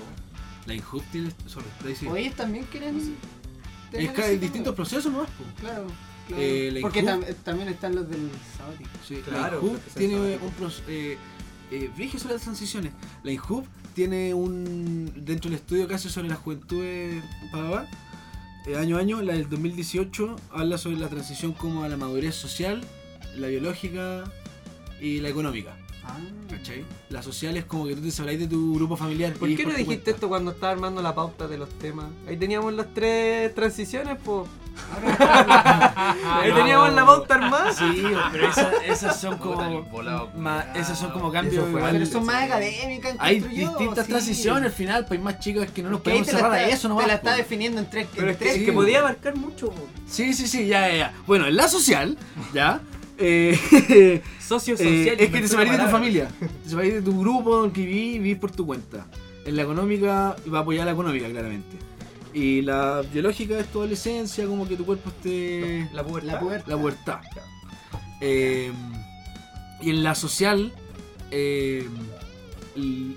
La 0.65 0.73
injusticia, 0.75 1.31
sorry. 1.47 1.67
Oye, 2.07 2.31
también 2.31 2.65
quieren. 2.71 3.15
Es 3.91 4.11
que 4.11 4.21
hay 4.23 4.37
distintos 4.37 4.73
procesos 4.75 5.11
nomás, 5.11 5.29
po. 5.31 5.43
Claro, 5.59 5.87
claro. 6.27 6.41
Eh, 6.41 6.71
la 6.73 6.81
Porque 6.81 7.03
tam- 7.03 7.25
también 7.43 7.67
están 7.69 7.95
los 7.95 8.09
del 8.09 8.29
sabático. 8.57 8.89
Sí, 9.05 9.15
Claro, 9.25 9.61
la 9.63 9.91
se 9.93 9.99
tiene 9.99 10.37
un 10.37 10.51
proceso. 10.51 10.83
Eh, 10.87 11.17
eh, 11.71 11.89
sobre 12.17 12.33
las 12.35 12.43
transiciones. 12.43 12.93
La 13.23 13.31
INJUB 13.31 13.65
tiene 13.95 14.33
un. 14.33 15.11
Dentro 15.25 15.49
del 15.49 15.59
estudio 15.59 15.87
que 15.87 15.95
hace 15.95 16.09
sobre 16.09 16.29
la 16.29 16.35
juventud 16.35 16.81
de 16.81 17.21
Pavá, 17.51 17.87
eh, 18.67 18.77
año 18.77 18.97
a 18.97 18.99
año, 18.99 19.21
la 19.21 19.33
del 19.33 19.49
2018, 19.49 20.35
habla 20.51 20.77
sobre 20.77 20.97
la 20.97 21.07
transición 21.09 21.53
como 21.53 21.83
a 21.83 21.89
la 21.89 21.97
madurez 21.97 22.35
social, 22.35 22.81
la 23.37 23.47
biológica 23.47 24.23
y 25.01 25.19
la 25.19 25.29
económica. 25.29 25.75
¿Cachai? 26.49 26.83
La 27.09 27.21
social 27.23 27.55
es 27.57 27.65
como 27.65 27.85
que 27.87 27.95
tú 27.95 28.01
te 28.01 28.11
separáis 28.11 28.39
de 28.39 28.47
tu 28.47 28.75
grupo 28.75 28.95
familiar. 28.97 29.33
¿Por 29.33 29.49
y 29.49 29.55
qué 29.55 29.63
no 29.63 29.69
dijiste 29.69 29.85
cuenta. 29.85 30.11
esto 30.11 30.27
cuando 30.29 30.51
estaba 30.51 30.73
armando 30.73 31.01
la 31.01 31.15
pauta 31.15 31.47
de 31.47 31.57
los 31.57 31.69
temas? 31.79 32.07
Ahí 32.27 32.35
teníamos 32.37 32.73
las 32.73 32.87
tres 32.93 33.53
transiciones, 33.55 34.17
pues. 34.23 34.47
Ahí 35.21 36.51
teníamos 36.53 36.93
la 36.93 37.05
pauta 37.05 37.35
armada. 37.35 37.73
Sí, 37.73 38.03
pero 38.31 38.49
esa- 38.49 38.71
esas 38.85 39.19
son 39.19 39.37
como. 39.37 39.85
ma- 40.37 40.65
esas 40.75 40.97
son 40.97 41.11
como 41.11 41.31
cambios 41.31 41.67
igual. 41.67 41.91
Pero 41.93 42.05
son 42.05 42.25
más 42.25 42.43
académicas. 42.43 43.15
Hay 43.19 43.39
distintas 43.39 44.05
sí. 44.05 44.11
transiciones 44.11 44.63
al 44.65 44.71
final, 44.71 45.05
pues 45.05 45.19
hay 45.19 45.23
más 45.23 45.39
chicos 45.39 45.67
que 45.73 45.83
no 45.83 45.89
nos 45.89 46.01
podemos 46.01 46.27
cerrar 46.27 46.51
a 46.51 46.63
eso 46.67 46.87
nomás. 46.87 47.05
Te 47.05 47.09
la 47.09 47.15
está 47.15 47.35
definiendo 47.35 47.79
en 47.79 47.89
tres. 47.89 48.07
Pero 48.13 48.27
en 48.27 48.31
es 48.31 48.37
que, 48.37 48.43
tres 48.45 48.55
es 48.57 48.59
que 48.61 48.65
sí, 48.67 48.71
podía 48.71 48.99
po. 48.99 49.05
abarcar 49.07 49.35
mucho. 49.35 49.69
po. 49.69 49.87
Sí, 50.07 50.33
sí, 50.33 50.47
sí, 50.47 50.67
ya, 50.67 50.87
ya, 50.89 50.95
ya. 50.95 51.13
Bueno, 51.27 51.47
en 51.47 51.55
la 51.55 51.67
social, 51.67 52.17
ya. 52.53 52.81
Eh, 53.21 54.21
Socio 54.39 54.73
eh, 54.73 54.77
social. 54.77 55.15
es 55.19 55.29
que 55.29 55.41
te 55.41 55.47
separís 55.47 55.73
de 55.73 55.79
tu 55.79 55.89
familia. 55.89 56.27
Te 56.63 56.69
separís 56.69 56.93
de 56.95 57.01
tu 57.01 57.19
grupo 57.19 57.65
en 57.65 57.71
que 57.71 57.85
vivís 57.85 58.15
y 58.15 58.19
vivís 58.19 58.37
por 58.37 58.51
tu 58.51 58.65
cuenta. 58.65 59.05
En 59.45 59.55
la 59.55 59.63
económica 59.63 60.35
va 60.53 60.59
a 60.59 60.61
apoyar 60.61 60.85
la 60.85 60.91
económica, 60.91 61.29
claramente. 61.29 61.77
Y 62.33 62.61
la 62.61 63.01
biológica 63.13 63.59
es 63.59 63.67
tu 63.67 63.79
adolescencia, 63.79 64.45
como 64.45 64.67
que 64.67 64.75
tu 64.75 64.85
cuerpo 64.85 65.09
esté. 65.09 65.89
La 65.93 66.03
pubertad. 66.03 66.33
La 66.33 66.39
pubertad. 66.39 66.67
La 66.67 66.77
pubertad. 66.77 67.19
Eh, 68.21 68.71
y 69.81 69.89
en 69.89 70.03
la 70.03 70.13
social 70.13 70.71
eh, 71.31 71.87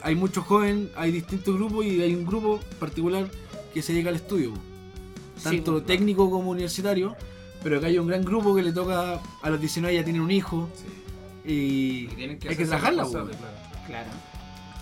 hay 0.02 0.14
muchos 0.14 0.44
jóvenes, 0.44 0.88
hay 0.96 1.12
distintos 1.12 1.54
grupos 1.54 1.84
y 1.84 2.00
hay 2.00 2.14
un 2.14 2.24
grupo 2.24 2.58
particular 2.78 3.28
que 3.72 3.82
se 3.82 3.92
dedica 3.92 4.08
al 4.08 4.16
estudio. 4.16 4.52
Tanto 5.42 5.78
Sí, 5.78 5.84
técnico 5.84 6.30
como 6.30 6.50
universitario. 6.50 7.16
Pero 7.64 7.78
acá 7.78 7.86
hay 7.88 7.98
un 7.98 8.06
gran 8.06 8.22
grupo 8.24 8.54
que 8.54 8.62
le 8.62 8.72
toca 8.72 9.18
a 9.42 9.50
los 9.50 9.58
19 9.58 9.92
ya 9.96 10.04
tienen 10.04 10.22
un 10.22 10.30
hijo 10.30 10.70
Sí. 10.74 10.84
y 11.50 11.54
Y 12.22 12.36
que 12.38 12.48
hay 12.50 12.56
que 12.56 12.66
trabajarla. 12.66 13.04
claro. 13.04 13.30
Claro. 13.86 14.10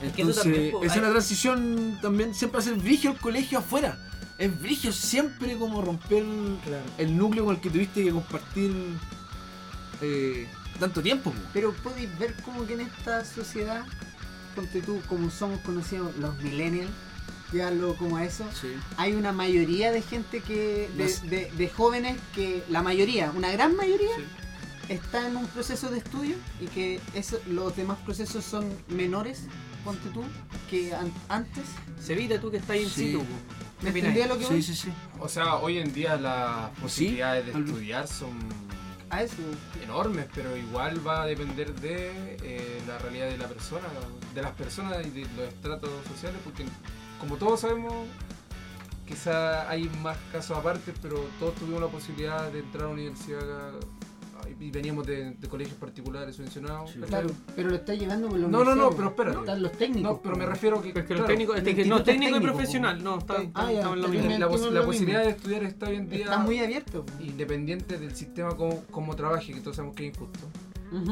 Es 0.03 0.12
que 0.12 0.23
eso 0.23 0.31
Entonces, 0.31 0.42
también, 0.42 0.75
es 0.85 0.92
hay- 0.92 0.99
una 0.99 1.11
transición 1.11 1.99
también 2.03 2.35
siempre 2.35 2.59
hacer 2.59 2.75
brigio 2.75 3.12
el 3.12 3.18
colegio 3.18 3.59
afuera. 3.61 3.97
Es 4.38 4.61
brigio 4.61 4.90
siempre 4.92 5.57
como 5.57 5.81
romper 5.81 6.25
Claro. 6.64 6.83
el 6.99 7.16
núcleo 7.16 7.45
con 7.45 7.55
el 7.55 7.61
que 7.61 7.71
tuviste 7.71 8.03
que 8.03 8.11
compartir 8.11 8.73
eh, 10.01 10.49
tanto 10.81 11.01
tiempo. 11.03 11.31
po. 11.31 11.37
Pero 11.53 11.73
podéis 11.75 12.09
ver 12.18 12.35
como 12.42 12.66
que 12.66 12.75
en 12.75 12.81
esta 12.81 13.25
sociedad, 13.25 13.85
ponte 14.57 14.83
tú, 14.83 15.01
como 15.09 15.31
somos 15.31 15.61
conocidos 15.61 16.16
los 16.16 16.37
millennials, 16.42 16.90
ya 17.53 17.71
lo 17.71 17.95
como 17.97 18.17
a 18.17 18.25
eso, 18.25 18.45
Sí. 18.61 18.69
hay 18.97 19.12
una 19.15 19.33
mayoría 19.33 19.91
de 19.93 20.03
gente 20.03 20.41
que, 20.41 20.88
de, 20.97 21.05
Las- 21.05 21.23
de- 21.29 21.51
de 21.53 21.69
jóvenes 21.69 22.19
que, 22.35 22.62
la 22.69 22.83
mayoría, 22.83 23.31
una 23.35 23.51
gran 23.51 23.77
mayoría, 23.77 24.15
Sí. 24.17 24.25
está 24.88 25.27
en 25.29 25.37
un 25.37 25.47
proceso 25.47 25.91
de 25.91 25.99
estudio 25.99 26.37
y 26.61 26.67
que 26.67 27.01
eso, 27.15 27.38
los 27.47 27.77
demás 27.77 27.99
procesos 28.05 28.45
son 28.45 28.69
menores, 28.88 29.43
ponte 29.85 30.09
tú, 30.11 30.23
que 30.71 30.95
an- 30.95 31.12
antes. 31.29 31.65
Se 32.01 32.12
evita 32.15 32.41
tú 32.41 32.51
que 32.51 32.57
estás 32.59 32.77
in 32.77 32.88
Sí. 32.88 33.07
situ. 33.12 33.23
¿Me 33.83 33.88
entendía 33.91 34.27
lo 34.29 34.38
que 34.38 34.45
Sí, 34.45 34.51
voy? 34.53 34.62
sí, 34.62 34.75
sí. 34.75 34.88
O 35.19 35.29
sea, 35.29 35.57
hoy 35.57 35.79
en 35.79 35.93
día 35.93 36.17
las 36.17 36.71
posibilidades 36.81 37.47
de 37.47 37.53
estudiar 37.53 38.07
son 38.07 38.31
A 39.11 39.23
eso. 39.25 39.35
enormes, 39.83 40.27
pero 40.35 40.57
igual 40.57 41.05
va 41.07 41.23
a 41.23 41.27
depender 41.27 41.75
de 41.81 42.37
eh, 42.43 42.81
la 42.87 42.99
realidad 42.99 43.27
de 43.27 43.38
la 43.38 43.49
persona, 43.49 43.88
de 44.35 44.41
las 44.43 44.53
personas 44.53 45.05
y 45.05 45.11
de 45.11 45.21
los 45.37 45.49
estratos 45.49 45.91
sociales, 46.12 46.41
porque 46.45 46.65
como 47.23 47.37
todos 47.37 47.61
sabemos, 47.61 47.95
quizá 49.07 49.69
hay 49.71 49.89
más 50.03 50.17
casos 50.33 50.57
aparte, 50.59 50.93
pero 51.01 51.17
todos 51.39 51.55
tuvimos 51.55 51.81
la 51.81 51.87
posibilidad 51.89 52.51
de 52.51 52.59
entrar 52.59 52.85
a 52.85 52.87
la 52.89 52.93
universidad 52.95 53.71
y 54.59 54.71
veníamos 54.73 55.07
de, 55.07 55.31
de 55.35 55.49
colegios 55.49 55.77
particulares 55.79 56.35
subvencionados. 56.37 56.91
Claro, 57.07 57.31
pero 57.55 57.71
lo 57.71 57.77
está 57.77 57.95
llevando 57.95 58.29
por 58.29 58.39
los 58.41 58.51
No, 58.51 58.65
no, 58.65 58.75
no, 58.75 58.91
pero 58.91 59.09
espérate. 59.11 59.39
Están 59.39 59.63
los 59.63 59.73
técnicos. 59.73 60.03
No, 60.13 60.21
pero 60.21 60.37
me 60.37 60.47
refiero 60.47 60.83
que. 60.83 60.89
Es 60.91 61.05
que 61.07 61.15
los 61.15 61.27
técnicos, 61.27 61.57
el 61.59 61.67
es 61.69 61.75
que 61.77 61.85
no, 61.85 62.03
técnico 62.03 62.37
y 62.37 62.41
profesional, 62.41 63.03
no, 63.03 63.19
está, 63.19 63.35
Ah, 63.39 63.43
está- 63.43 63.67
ya, 63.73 63.79
estamos 63.79 63.97
en 63.97 64.03
lo 64.03 64.09
mismo. 64.09 64.39
la, 64.39 64.49
pos- 64.49 64.73
la 64.73 64.85
posibilidad 64.85 65.21
mismo. 65.21 65.31
de 65.33 65.37
estudiar 65.37 65.63
está 65.65 65.89
hoy 65.89 65.97
en 65.97 66.09
día 66.11 66.25
Está 66.25 66.39
muy 66.39 66.59
abierto. 66.59 67.07
independiente 67.21 67.99
del 67.99 68.15
sistema 68.17 68.57
como, 68.57 68.83
como 68.91 69.15
trabaje, 69.17 69.53
que 69.55 69.61
todos 69.61 69.77
sabemos 69.77 69.95
que 69.97 70.09
es 70.09 70.15
injusto. 70.15 70.41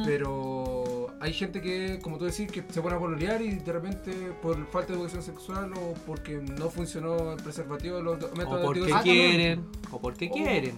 Pero 0.05 1.00
hay 1.21 1.33
gente 1.35 1.61
que, 1.61 1.99
como 2.03 2.17
tú 2.19 2.25
decís, 2.25 2.51
que 2.51 2.65
se 2.73 2.81
pone 2.81 2.97
a 2.97 2.99
pololear 2.99 3.43
y 3.43 3.51
de 3.57 3.73
repente 3.73 4.13
por 4.43 4.57
falta 4.69 4.93
de 4.93 4.95
educación 4.99 5.23
sexual 5.23 5.73
o 5.75 5.93
porque 6.07 6.39
no 6.39 6.71
funcionó 6.71 7.33
el 7.35 7.43
preservativo, 7.43 8.01
los 8.01 8.19
do- 8.19 8.31
métodos 8.37 8.63
O 8.63 8.65
porque 8.67 8.81
de 8.81 8.87
anticoncepción, 8.93 9.27
quieren, 9.29 9.65
o 9.91 10.01
porque 10.01 10.29
o- 10.31 10.33
quieren. 10.35 10.75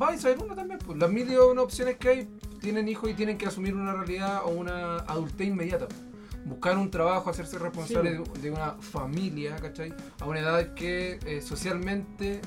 Va 0.00 0.08
a 0.08 0.18
saber 0.18 0.38
uno 0.42 0.54
también. 0.54 0.78
Pues. 0.84 0.98
Las 0.98 1.10
mil 1.10 1.30
y 1.30 1.36
una 1.36 1.62
opciones 1.62 1.96
que 1.98 2.08
hay 2.08 2.28
tienen 2.60 2.88
hijos 2.88 3.10
y 3.10 3.14
tienen 3.14 3.36
que 3.36 3.46
asumir 3.46 3.74
una 3.74 3.92
realidad 3.92 4.40
o 4.44 4.50
una 4.50 4.96
adultez 4.98 5.46
inmediata. 5.48 5.86
Buscar 6.44 6.76
un 6.78 6.90
trabajo, 6.90 7.30
hacerse 7.30 7.58
responsable 7.58 8.16
Sí. 8.16 8.22
de, 8.34 8.40
de 8.40 8.50
una 8.50 8.72
familia, 8.80 9.56
¿cachai? 9.56 9.92
A 10.20 10.24
una 10.26 10.40
edad 10.40 10.74
que 10.74 11.18
eh, 11.26 11.40
socialmente 11.40 12.40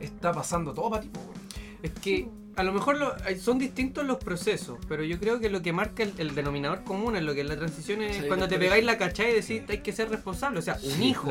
está 0.00 0.32
pasando 0.32 0.72
todo 0.74 0.90
para 0.90 1.02
ti. 1.02 1.10
weón. 1.14 1.30
Es 1.82 1.90
que 1.92 2.28
a 2.60 2.64
lo 2.64 2.72
mejor 2.72 2.98
lo- 2.98 3.14
hay- 3.24 3.38
son 3.38 3.58
distintos 3.58 4.04
los 4.04 4.18
procesos, 4.18 4.78
pero 4.88 5.02
yo 5.02 5.18
creo 5.18 5.40
que 5.40 5.48
lo 5.50 5.62
que 5.62 5.72
marca 5.72 6.02
el, 6.02 6.12
el 6.18 6.34
denominador 6.34 6.84
común 6.84 7.16
en 7.16 7.26
lo 7.26 7.34
que 7.34 7.40
es 7.40 7.46
la 7.48 7.56
transición 7.56 8.02
es 8.02 8.16
Sí, 8.16 8.22
cuando 8.28 8.46
te 8.48 8.58
pegáis 8.58 8.84
la 8.84 8.98
cachai 8.98 9.30
y 9.30 9.34
decís 9.40 9.62
hay 9.68 9.78
que 9.78 9.92
ser 9.92 10.08
responsable. 10.10 10.58
O 10.58 10.62
sea, 10.62 10.74
un 10.82 10.90
Sí, 10.92 11.04
hijo, 11.08 11.30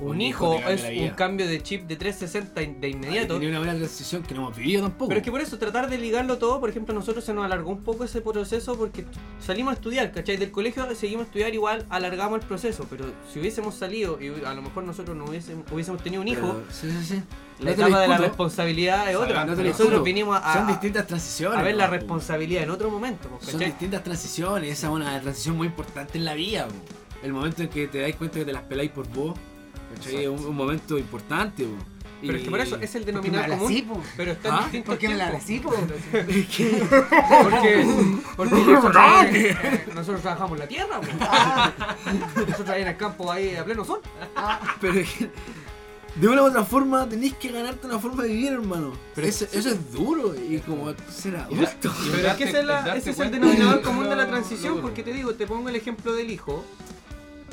un 0.00 0.20
hijo 0.20 0.58
es 0.68 0.82
un 1.00 1.10
cambio 1.10 1.46
de 1.46 1.62
chip 1.62 1.86
de 1.86 1.96
360 1.96 2.62
in- 2.62 2.80
de 2.80 2.88
inmediato. 2.88 3.34
Tenía 3.34 3.48
una 3.50 3.58
buena 3.58 3.74
transición 3.74 4.22
que 4.22 4.34
no 4.34 4.40
hemos 4.42 4.56
vivido 4.56 4.82
tampoco. 4.82 5.08
Pero 5.08 5.18
es 5.18 5.24
que 5.24 5.30
por 5.30 5.40
eso, 5.40 5.58
tratar 5.58 5.88
de 5.90 5.98
ligarlo 5.98 6.38
todo, 6.38 6.60
por 6.60 6.70
ejemplo, 6.70 6.94
nosotros 6.94 7.24
se 7.24 7.32
nos 7.34 7.44
alargó 7.44 7.70
un 7.70 7.82
poco 7.82 8.04
ese 8.04 8.20
proceso 8.20 8.76
porque 8.76 9.04
salimos 9.44 9.72
a 9.72 9.74
estudiar, 9.74 10.12
¿cachai? 10.12 10.36
Del 10.36 10.50
colegio 10.50 10.86
seguimos 10.94 11.24
a 11.24 11.26
estudiar 11.26 11.54
igual, 11.54 11.86
alargamos 11.90 12.40
el 12.40 12.46
proceso, 12.46 12.86
pero 12.90 13.06
si 13.32 13.40
hubiésemos 13.40 13.74
salido 13.74 14.20
y 14.20 14.28
a 14.44 14.54
lo 14.54 14.62
mejor 14.62 14.84
nosotros 14.84 15.16
no 15.16 15.24
hubiésemos, 15.24 15.64
hubiésemos 15.72 16.02
tenido 16.02 16.20
un 16.22 16.28
hijo, 16.28 16.40
Pero- 16.42 16.64
sí, 16.70 16.90
sí, 16.90 17.04
sí. 17.16 17.22
La 17.60 17.66
No 17.66 17.70
etapa 17.86 18.00
de 18.00 18.08
la 18.08 18.18
responsabilidad 18.18 19.10
es 19.10 19.16
otra. 19.16 19.44
no 19.44 19.54
Nosotros 19.54 20.02
vinimos 20.02 20.40
a, 20.42 20.54
Son 20.54 20.66
distintas 20.66 21.06
transiciones. 21.06 21.58
a 21.58 21.62
ver 21.62 21.74
la 21.76 21.86
po. 21.86 21.92
responsabilidad 21.94 22.62
en 22.62 22.70
otro 22.70 22.90
momento, 22.90 23.28
po, 23.28 23.38
Son 23.40 23.52
¿cachai? 23.52 23.66
distintas 23.68 24.02
transiciones, 24.02 24.70
esa 24.72 24.86
es 24.88 24.92
una 24.92 25.20
transición 25.20 25.56
muy 25.56 25.66
importante 25.66 26.18
en 26.18 26.24
la 26.24 26.34
vida. 26.34 26.66
po. 26.66 26.74
El 27.22 27.32
momento 27.32 27.62
en 27.62 27.68
que 27.68 27.86
te 27.86 28.00
dais 28.00 28.16
cuenta 28.16 28.38
que 28.38 28.44
te 28.46 28.52
las 28.52 28.62
peláis 28.62 28.90
por 28.90 29.06
vos, 29.08 29.38
¿cachai? 29.94 30.22
Es 30.24 30.28
un, 30.28 30.38
un 30.44 30.56
momento 30.56 30.96
importante. 30.98 31.64
po. 31.64 31.76
Pero 32.22 32.36
es 32.36 32.44
que 32.44 32.50
por 32.50 32.60
eso 32.60 32.76
es 32.78 32.94
el 32.96 33.04
¿Por 33.04 33.22
qué 33.22 33.30
me 33.30 33.38
denominador 33.38 33.58
común, 33.58 33.72
así, 33.72 34.12
pero 34.14 34.32
está 34.32 34.48
en 34.48 34.54
¿Ah? 34.54 34.58
distintos 34.64 34.86
¿Por 34.90 34.98
qué 34.98 35.08
me 35.08 35.14
la 35.14 35.28
así, 35.28 35.58
po? 35.58 35.70
Porque, 36.10 37.86
porque 38.36 38.54
nosotros, 38.56 38.92
trabajamos- 38.92 39.34
eh, 39.34 39.84
nosotros 39.94 40.20
trabajamos 40.22 40.58
la 40.58 40.66
tierra. 40.68 41.00
Ah, 41.20 41.72
nosotros 42.46 42.68
ahí 42.68 42.82
en 42.82 42.88
el 42.88 42.96
campo 42.98 43.32
ahí 43.32 43.56
a 43.56 43.64
pleno 43.64 43.84
sol. 43.86 44.00
Pero 44.82 44.94
es 45.00 45.10
que 45.14 45.30
de 46.20 46.28
una 46.28 46.42
u 46.42 46.46
otra 46.46 46.64
forma 46.64 47.08
tenéis 47.08 47.34
que 47.34 47.50
ganarte 47.50 47.86
una 47.86 47.98
forma 47.98 48.22
de 48.24 48.28
vivir, 48.30 48.52
hermano. 48.52 48.92
Pero 49.14 49.26
eso, 49.26 49.46
eso 49.52 49.68
es 49.70 49.92
duro 49.92 50.34
y 50.34 50.58
como 50.58 50.92
ser 51.10 51.36
adulto. 51.36 51.92
Pero 52.12 52.28
es 52.28 52.34
que 52.34 52.44
ese 52.44 52.60
es, 52.60 52.64
la- 52.66 52.96
ese 52.96 53.10
es 53.10 53.18
el 53.20 53.30
denominador 53.30 53.76
de 53.76 53.82
común 53.82 54.08
de 54.08 54.16
la 54.16 54.26
transición, 54.26 54.80
porque 54.80 55.02
te 55.02 55.12
digo, 55.12 55.34
te 55.34 55.46
pongo 55.46 55.68
el 55.68 55.76
ejemplo 55.76 56.12
del 56.12 56.30
hijo, 56.30 56.64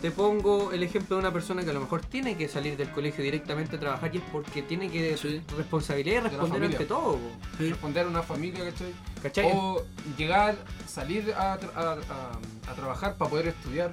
te 0.01 0.12
pongo 0.12 0.71
el 0.73 0.84
ejemplo 0.84 1.15
de 1.15 1.21
una 1.21 1.34
persona 1.34 1.63
que 1.63 1.71
a 1.71 1.73
lo 1.73 1.80
mejor 1.80 2.01
tiene 2.01 2.38
que 2.38 2.47
salir 2.47 2.77
del 2.77 2.91
colegio 2.91 3.23
directamente 3.23 3.77
a 3.77 3.80
trabajar 3.80 4.13
y 4.13 4.19
es 4.19 4.23
porque 4.32 4.62
tiene 4.62 4.91
que 4.91 5.17
Sí. 5.17 5.41
responsabilidad 5.58 6.17
y 6.17 6.27
responder 6.30 6.63
ante 6.65 6.86
todo. 6.86 7.17
Sí. 7.58 7.69
responder 7.69 8.06
a 8.06 8.10
una 8.10 8.21
familia, 8.21 8.63
¿cachai? 8.65 8.93
¿cachai? 9.23 9.49
O 9.56 9.82
llegar, 10.17 10.56
salir 10.88 11.34
a, 11.36 11.58
tra- 11.60 11.71
a- 11.75 11.93
a- 11.93 12.71
a 12.71 12.75
trabajar 12.75 13.15
para 13.15 13.32
poder 13.32 13.47
estudiar. 13.47 13.89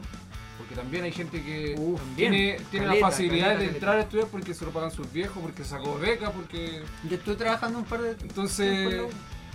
Porque 0.59 0.75
también 0.77 1.05
hay 1.05 1.12
gente 1.12 1.43
que 1.43 1.75
Uf, 1.77 2.01
tiene, 2.17 2.59
tiene 2.71 2.87
caleta, 2.87 3.07
la 3.07 3.11
facilidad 3.11 3.47
caleta, 3.47 3.49
de 3.49 3.55
caleta. 3.67 3.75
entrar 3.75 3.97
a 3.97 4.01
estudiar 4.03 4.27
porque 4.29 4.55
se 4.55 4.64
lo 4.64 4.71
pagan 4.71 4.90
sus 4.93 5.12
viejos, 5.12 5.43
porque 5.43 5.64
sacó 5.64 5.99
beca, 5.99 6.31
porque... 6.31 6.83
Yo 7.09 7.17
estuve 7.17 7.35
trabajando 7.37 7.81
un 7.81 7.85
par 7.85 8.03
de 8.03 8.11
Entonces, 8.12 9.03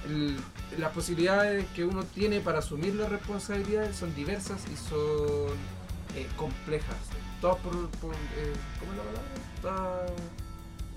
el- 0.08 0.38
las 0.78 0.92
posibilidades 0.92 1.66
que 1.76 1.86
uno 1.86 2.04
tiene 2.04 2.42
para 2.42 2.60
asumir 2.60 2.96
las 2.96 3.10
responsabilidades 3.10 3.96
son 3.96 4.14
diversas 4.16 4.62
y 4.72 4.76
son 4.76 5.56
eh, 6.16 6.28
complejas. 6.36 6.96
Todas 7.42 7.58
por, 7.58 7.74
por 8.02 8.14
eh, 8.14 8.54
¿cómo 8.80 8.92
es 8.92 8.98
la 8.98 9.04
palabra? 9.04 9.32
Todas 9.62 10.12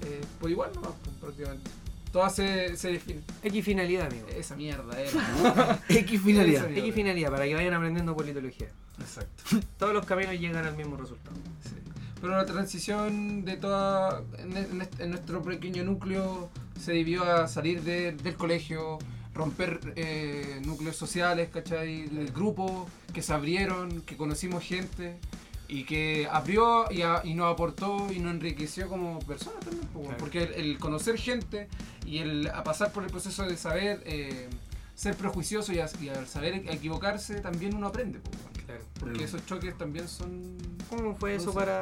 eh, 0.05 0.21
por 0.41 0.51
igual 0.51 0.71
nomás, 0.75 0.93
pues, 1.05 1.17
prácticamente. 1.21 1.71
Todas 2.13 2.35
se, 2.35 2.77
se 2.77 2.93
definen. 2.93 3.25
X 3.43 3.65
finalidad, 3.65 4.07
amigo. 4.07 4.27
Esa 4.37 4.55
mierda 4.55 5.01
era. 5.01 5.81
X 5.89 6.21
finalidad. 6.21 6.71
X 6.71 6.95
finalidad, 6.95 7.31
para 7.31 7.45
que 7.47 7.55
vayan 7.55 7.75
aprendiendo 7.75 8.15
politología. 8.15 8.69
Exacto. 9.01 9.43
Todos 9.79 9.95
los 9.95 10.05
caminos 10.05 10.35
llegan 10.39 10.67
al 10.67 10.77
mismo 10.77 10.97
resultado. 10.97 11.35
Sí. 11.65 11.75
Pero 12.21 12.37
la 12.37 12.45
transición 12.47 13.45
de 13.45 13.57
toda. 13.57 14.23
En, 14.39 14.57
en 14.57 14.89
en 14.99 15.11
nuestro 15.11 15.43
pequeño 15.43 15.83
núcleo 15.85 16.51
se 16.81 16.93
debió 16.93 17.25
a 17.25 17.49
salir 17.49 17.83
de- 17.83 18.13
del 18.13 18.35
colegio, 18.37 18.99
romper 19.35 19.81
eh, 19.97 20.61
núcleos 20.65 20.95
sociales, 20.97 21.49
¿cachai? 21.53 22.03
El 22.03 22.31
grupo, 22.33 22.89
que 23.13 23.23
se 23.23 23.33
abrieron, 23.33 24.03
que 24.03 24.17
conocimos 24.17 24.63
gente 24.63 25.17
y 25.75 25.85
que 25.85 26.29
abrió 26.31 26.91
y, 26.91 27.03
a- 27.03 27.23
y 27.25 27.35
nos 27.35 27.53
aportó 27.53 28.13
y 28.13 28.19
nos 28.19 28.33
enriqueció 28.33 28.89
como 28.89 29.19
personas 29.21 29.61
también. 29.61 29.87
po, 29.89 30.03
Claro. 30.03 30.17
Porque 30.19 30.43
el, 30.43 30.53
el 30.55 30.79
conocer 30.79 31.17
gente 31.19 31.69
y 32.05 32.19
el 32.19 32.49
a 32.49 32.63
pasar 32.63 32.93
por 32.93 33.05
el 33.05 33.11
proceso 33.11 33.45
de 33.45 33.57
saber. 33.57 34.03
eh, 34.07 34.49
ser 34.95 35.17
prejuicioso 35.17 35.73
y, 35.73 35.79
a- 35.81 35.89
y 36.01 36.11
al 36.11 36.27
saber 36.29 36.55
equivocarse 36.69 37.41
también 37.41 37.75
uno 37.75 37.87
aprende. 37.89 38.21
Claro. 38.67 38.85
porque 39.01 39.21
Mm. 39.21 39.25
esos 39.25 39.47
choques 39.47 39.77
también 39.77 40.07
son 40.07 40.57
¿Cómo 40.91 41.17
fue 41.17 41.35
eso 41.35 41.53
para, 41.53 41.81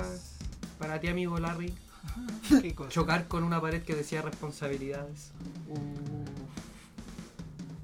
para 0.78 0.98
ti, 1.00 1.08
amigo 1.08 1.36
Larry? 1.38 1.74
¿Qué 2.62 2.72
cosa? 2.74 2.88
Chocar 2.90 3.26
con 3.28 3.42
una 3.44 3.60
pared 3.60 3.82
que 3.82 3.94
decía 3.96 4.22
responsabilidades. 4.22 5.32
Uf. 5.68 5.78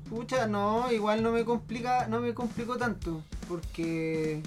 Pucha, 0.09 0.47
no, 0.47 0.91
igual 0.93 1.23
no 1.23 1.33
me 1.33 1.45
complica, 1.45 2.07
no 2.07 2.21
me 2.21 2.33
complicó 2.33 2.77
tanto, 2.79 3.23
porque 3.49 4.41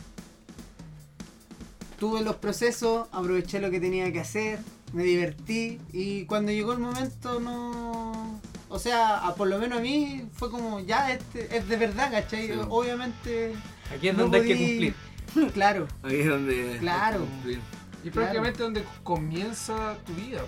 tuve 1.99 2.21
los 2.21 2.37
procesos, 2.37 3.07
aproveché 3.11 3.59
lo 3.59 3.69
que 3.69 3.79
tenía 3.79 4.11
que 4.11 4.19
hacer, 4.21 4.59
me 4.93 5.03
divertí 5.03 5.79
y 5.93 6.25
cuando 6.25 6.51
llegó 6.51 6.73
el 6.73 6.79
momento 6.79 7.39
no, 7.39 8.39
o 8.69 8.79
sea, 8.79 9.17
a- 9.27 9.35
por 9.35 9.47
lo 9.47 9.59
menos 9.59 9.79
a 9.79 9.81
mí 9.81 10.23
fue 10.33 10.49
como 10.49 10.79
ya 10.79 11.11
este 11.11 11.55
es 11.55 11.67
de 11.67 11.75
verdad, 11.77 12.09
¿cachai? 12.11 12.47
Sí. 12.47 12.53
Obviamente, 12.69 13.53
Aquí 13.95 14.07
es 14.07 14.15
No 14.15 14.23
donde 14.23 14.39
hay 14.41 14.47
que 14.47 14.55
cumplir. 14.55 14.95
claro, 15.53 15.87
Ahí 16.03 16.19
es 16.21 16.27
donde. 16.27 16.77
Claro. 16.79 17.19
cumplir. 17.19 17.59
Y 18.01 18.09
Claro. 18.09 18.13
prácticamente 18.13 18.63
donde 18.63 18.83
comienza 19.03 19.97
tu 20.05 20.13
vida, 20.13 20.41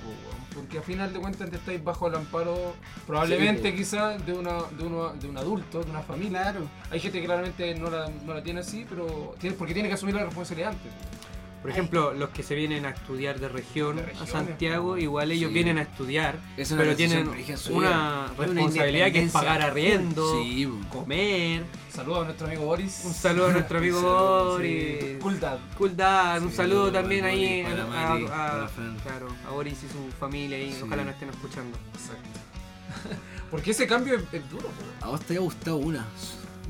porque 0.56 0.78
a 0.78 0.82
final 0.82 1.12
de 1.12 1.20
cuentas 1.20 1.50
te 1.50 1.58
estáis 1.58 1.84
bajo 1.84 2.08
el 2.08 2.16
amparo, 2.16 2.74
probablemente 3.06 3.72
Sí, 3.72 3.78
quizás 3.78 4.26
de, 4.26 4.32
una, 4.34 4.54
de, 4.78 4.84
uno, 4.86 5.10
de 5.14 5.28
un 5.28 5.38
adulto, 5.38 5.84
de 5.84 5.90
una 5.92 6.02
familia. 6.02 6.44
claro. 6.44 6.62
Hay 6.90 7.00
gente 7.02 7.20
que 7.20 7.26
claramente 7.26 7.76
no 7.76 7.90
la, 7.90 8.10
no 8.26 8.34
la 8.36 8.42
tiene 8.42 8.62
así, 8.62 8.86
pero 8.88 9.36
tiene, 9.40 9.56
porque 9.58 9.74
tiene 9.74 9.90
que 9.90 9.96
asumir 9.96 10.16
la 10.16 10.24
responsabilidad 10.24 10.70
antes. 10.72 10.92
Por 11.62 11.70
ejemplo, 11.70 12.12
los 12.14 12.30
que 12.30 12.42
se 12.42 12.56
vienen 12.56 12.86
a 12.88 12.90
estudiar 12.90 13.40
de 13.40 13.48
región 13.48 13.98
De 13.98 14.12
a 14.20 14.26
Santiago, 14.26 14.98
igual 14.98 15.32
ellos 15.32 15.50
Sí. 15.50 15.54
vienen 15.54 15.78
a 15.78 15.84
estudiar, 15.84 16.40
Es 16.58 16.74
pero 16.74 16.96
tienen 16.96 17.30
una 17.70 18.28
responsabilidad 18.36 19.12
que 19.12 19.24
es 19.24 19.32
pagar 19.32 19.62
arriendo, 19.62 20.42
Sí, 20.42 20.68
comer. 20.92 21.64
Saludos 21.94 22.22
a 22.22 22.26
nuestro 22.26 22.48
amigo 22.48 22.66
Boris. 22.66 23.02
Un 23.06 23.14
saludo 23.14 23.48
a 23.48 23.52
nuestro 23.52 23.78
amigo 23.78 23.98
saludo, 24.02 24.52
Boris. 24.54 25.18
Cool 25.22 25.40
Dad. 25.40 25.60
Cool 25.78 25.96
Dad, 25.98 26.42
un 26.42 26.50
Sí, 26.50 26.56
saludo 26.56 26.92
también 26.92 27.22
Boris, 27.26 27.40
ahí 27.40 27.62
a, 27.62 27.86
Mari, 27.86 28.26
a- 28.26 28.30
para 28.30 28.68
Fran. 28.70 28.98
claro, 29.04 29.28
a 29.48 29.52
Boris 29.52 29.78
y 29.84 29.88
su 29.92 30.12
familia 30.20 30.58
Sí. 30.58 30.82
ojalá 30.84 31.04
nos 31.04 31.14
estén 31.14 31.30
escuchando. 31.30 31.78
Exacto. 31.94 33.20
porque 33.52 33.72
ese 33.72 33.86
cambio 33.86 34.16
es, 34.16 34.24
es 34.32 34.50
duro, 34.50 34.64
po. 34.68 35.06
A 35.06 35.10
vos 35.10 35.22
te 35.22 35.36
ha 35.38 35.40
gustado 35.40 35.78
una. 35.78 36.08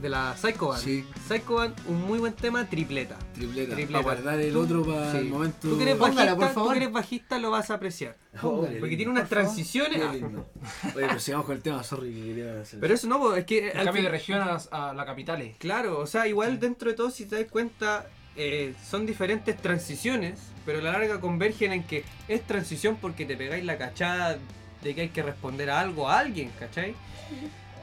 De 0.01 0.09
la 0.09 0.35
Psycho 0.35 0.69
Band. 0.69 0.81
Sí. 0.83 1.05
Psycho 1.27 1.53
Band, 1.55 1.75
un 1.87 2.01
muy 2.01 2.17
buen 2.17 2.33
tema, 2.33 2.65
tripleta. 2.67 3.17
Tripleta. 3.35 3.75
Tripleta. 3.75 4.03
Para 4.03 4.15
guardar 4.15 4.39
el 4.39 4.51
Tú- 4.53 4.61
otro 4.61 4.83
para 4.83 5.11
sí. 5.11 5.17
el 5.19 5.25
momento. 5.29 5.69
Tú 5.69 5.77
que 5.77 5.83
eres 5.83 5.95
Póngala, 5.95 6.15
bajista, 6.33 6.35
por 6.37 6.47
tú 6.47 6.53
favor. 6.55 6.71
que 6.73 6.77
eres 6.79 6.91
bajista 6.91 7.37
lo 7.39 7.51
vas 7.51 7.69
a 7.69 7.75
apreciar. 7.75 8.17
Porque 8.41 8.95
tiene 8.97 9.11
unas 9.11 9.29
transiciones. 9.29 9.99
Lindo. 10.13 10.49
Oye, 10.95 11.05
pero 11.07 11.19
sigamos 11.19 11.45
con 11.45 11.55
el 11.55 11.61
tema, 11.61 11.83
sorry 11.83 12.11
que 12.13 12.21
quería 12.25 12.61
hacer. 12.61 12.79
Pero 12.79 12.93
eso 12.95 13.07
no, 13.07 13.35
es 13.35 13.45
que 13.45 13.69
El 13.69 13.77
al 13.77 13.85
cambio 13.85 13.93
fin- 13.93 14.03
de 14.05 14.09
región 14.09 14.41
a, 14.41 14.55
a 14.89 14.93
la 14.93 15.05
capital. 15.05 15.41
eh. 15.41 15.55
Claro, 15.59 15.99
o 15.99 16.07
sea, 16.07 16.27
igual 16.27 16.59
dentro 16.59 16.89
de 16.89 16.95
todo, 16.95 17.11
si 17.11 17.25
te 17.27 17.35
das 17.35 17.51
cuenta, 17.51 18.07
eh, 18.35 18.73
son 18.89 19.05
diferentes 19.05 19.55
transiciones, 19.61 20.39
pero 20.65 20.79
a 20.79 20.81
la 20.81 20.93
larga 20.93 21.19
convergen 21.21 21.73
en 21.73 21.83
que 21.83 22.03
es 22.27 22.41
transición 22.47 22.97
porque 22.99 23.25
te 23.27 23.37
pegáis 23.37 23.63
la 23.65 23.77
cachada 23.77 24.39
de 24.81 24.95
que 24.95 25.01
hay 25.01 25.09
que 25.09 25.21
responder 25.21 25.69
a 25.69 25.79
algo 25.79 26.09
a 26.09 26.17
alguien, 26.17 26.49
¿cachai? 26.59 26.95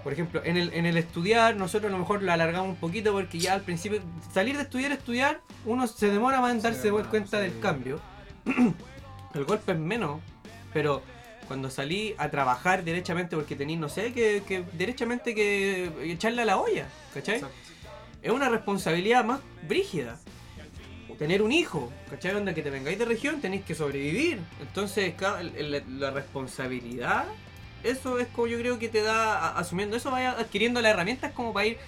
Por 0.04 0.12
ejemplo, 0.12 0.40
en 0.44 0.56
el, 0.56 0.72
en 0.72 0.86
el 0.86 0.96
estudiar, 0.96 1.56
nosotros 1.56 1.90
a 1.90 1.92
lo 1.92 1.98
mejor 1.98 2.22
lo 2.22 2.32
alargamos 2.32 2.70
un 2.70 2.76
poquito 2.76 3.12
porque 3.12 3.38
ya 3.38 3.54
al 3.54 3.62
principio, 3.62 4.00
salir 4.32 4.56
de 4.56 4.62
estudiar 4.62 4.92
a 4.92 4.94
estudiar, 4.94 5.40
uno 5.64 5.86
se 5.86 6.08
demora 6.08 6.40
más 6.40 6.52
en 6.52 6.60
Se 6.60 6.68
darse 6.68 6.82
demora, 6.84 7.08
cuenta 7.10 7.38
sí. 7.38 7.42
del 7.42 7.58
cambio. 7.60 8.00
el 9.34 9.44
golpe 9.44 9.72
es 9.72 9.78
menos, 9.78 10.20
pero 10.72 11.02
cuando 11.48 11.70
salí 11.70 12.14
a 12.18 12.30
trabajar 12.30 12.84
derechamente 12.84 13.34
porque 13.34 13.56
tenéis, 13.56 13.78
no 13.78 13.88
sé, 13.88 14.12
que, 14.12 14.42
que 14.46 14.64
derechamente 14.74 15.34
que 15.34 15.90
echarle 16.02 16.42
a 16.42 16.44
la 16.44 16.58
olla, 16.58 16.86
¿cachai? 17.14 17.36
Exacto. 17.36 17.56
es 18.22 18.30
una 18.30 18.48
responsabilidad 18.48 19.24
más 19.24 19.40
brígida. 19.66 20.18
Tener 21.18 21.42
un 21.42 21.50
hijo, 21.50 21.90
¿cachai? 22.08 22.36
Onda 22.36 22.54
que 22.54 22.62
te 22.62 22.70
vengáis 22.70 22.96
de 22.96 23.04
región, 23.04 23.40
tenéis 23.40 23.64
que 23.64 23.74
sobrevivir. 23.74 24.38
Entonces, 24.60 25.14
la 25.88 26.10
responsabilidad, 26.12 27.24
eso 27.90 28.18
es 28.18 28.28
como 28.28 28.46
yo 28.46 28.58
creo 28.58 28.78
que 28.78 28.88
te 28.88 29.02
da, 29.02 29.56
asumiendo 29.58 29.96
eso, 29.96 30.10
vaya 30.10 30.32
adquiriendo 30.32 30.80
las 30.80 30.92
herramientas 30.92 31.32
como 31.32 31.52
para 31.52 31.66
ir, 31.66 31.78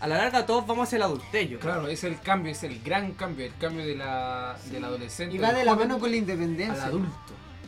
a 0.00 0.06
la 0.06 0.16
larga 0.18 0.46
todos 0.46 0.66
vamos 0.66 0.86
hacia 0.88 0.96
el 0.96 1.02
creo. 1.02 1.58
Claro, 1.58 1.88
es 1.88 2.04
el 2.04 2.20
cambio, 2.20 2.52
es 2.52 2.62
el 2.62 2.80
gran 2.82 3.12
cambio, 3.12 3.46
el 3.46 3.56
cambio 3.56 3.84
de 3.86 3.96
la, 3.96 4.56
del 4.70 4.84
adolescente. 4.84 5.34
Y 5.34 5.38
va 5.38 5.52
de 5.52 5.64
la 5.64 5.74
mano 5.74 5.98
con 5.98 6.10
la 6.10 6.16
al 6.16 6.22
independencia. 6.22 6.84
adulto. 6.84 7.12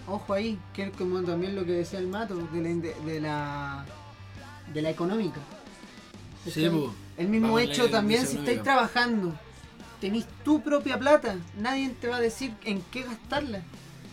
Ojo 0.07 0.33
ahí, 0.35 0.59
que 0.72 0.85
es 0.85 0.90
como 0.96 1.20
también 1.22 1.55
lo 1.55 1.64
que 1.64 1.72
decía 1.72 1.98
el 1.98 2.09
mato, 2.09 2.35
de 2.37 2.61
la, 2.62 2.68
inde- 2.68 2.96
de 3.05 3.20
la, 3.20 3.85
de 4.72 4.83
la 4.83 4.90
económica. 4.90 5.40
Sí. 6.48 6.68
El 7.18 7.29
mismo 7.29 7.59
la 7.59 7.64
hecho 7.64 7.90
también, 7.90 8.26
si 8.26 8.38
estáis 8.38 8.62
trabajando, 8.62 9.35
tenéis 10.00 10.26
tu 10.44 10.62
propia 10.62 10.98
plata, 10.98 11.37
nadie 11.59 11.90
te 12.00 12.09
va 12.09 12.16
a 12.16 12.20
decir 12.20 12.53
en 12.64 12.81
qué 12.90 13.03
gastarla. 13.03 13.61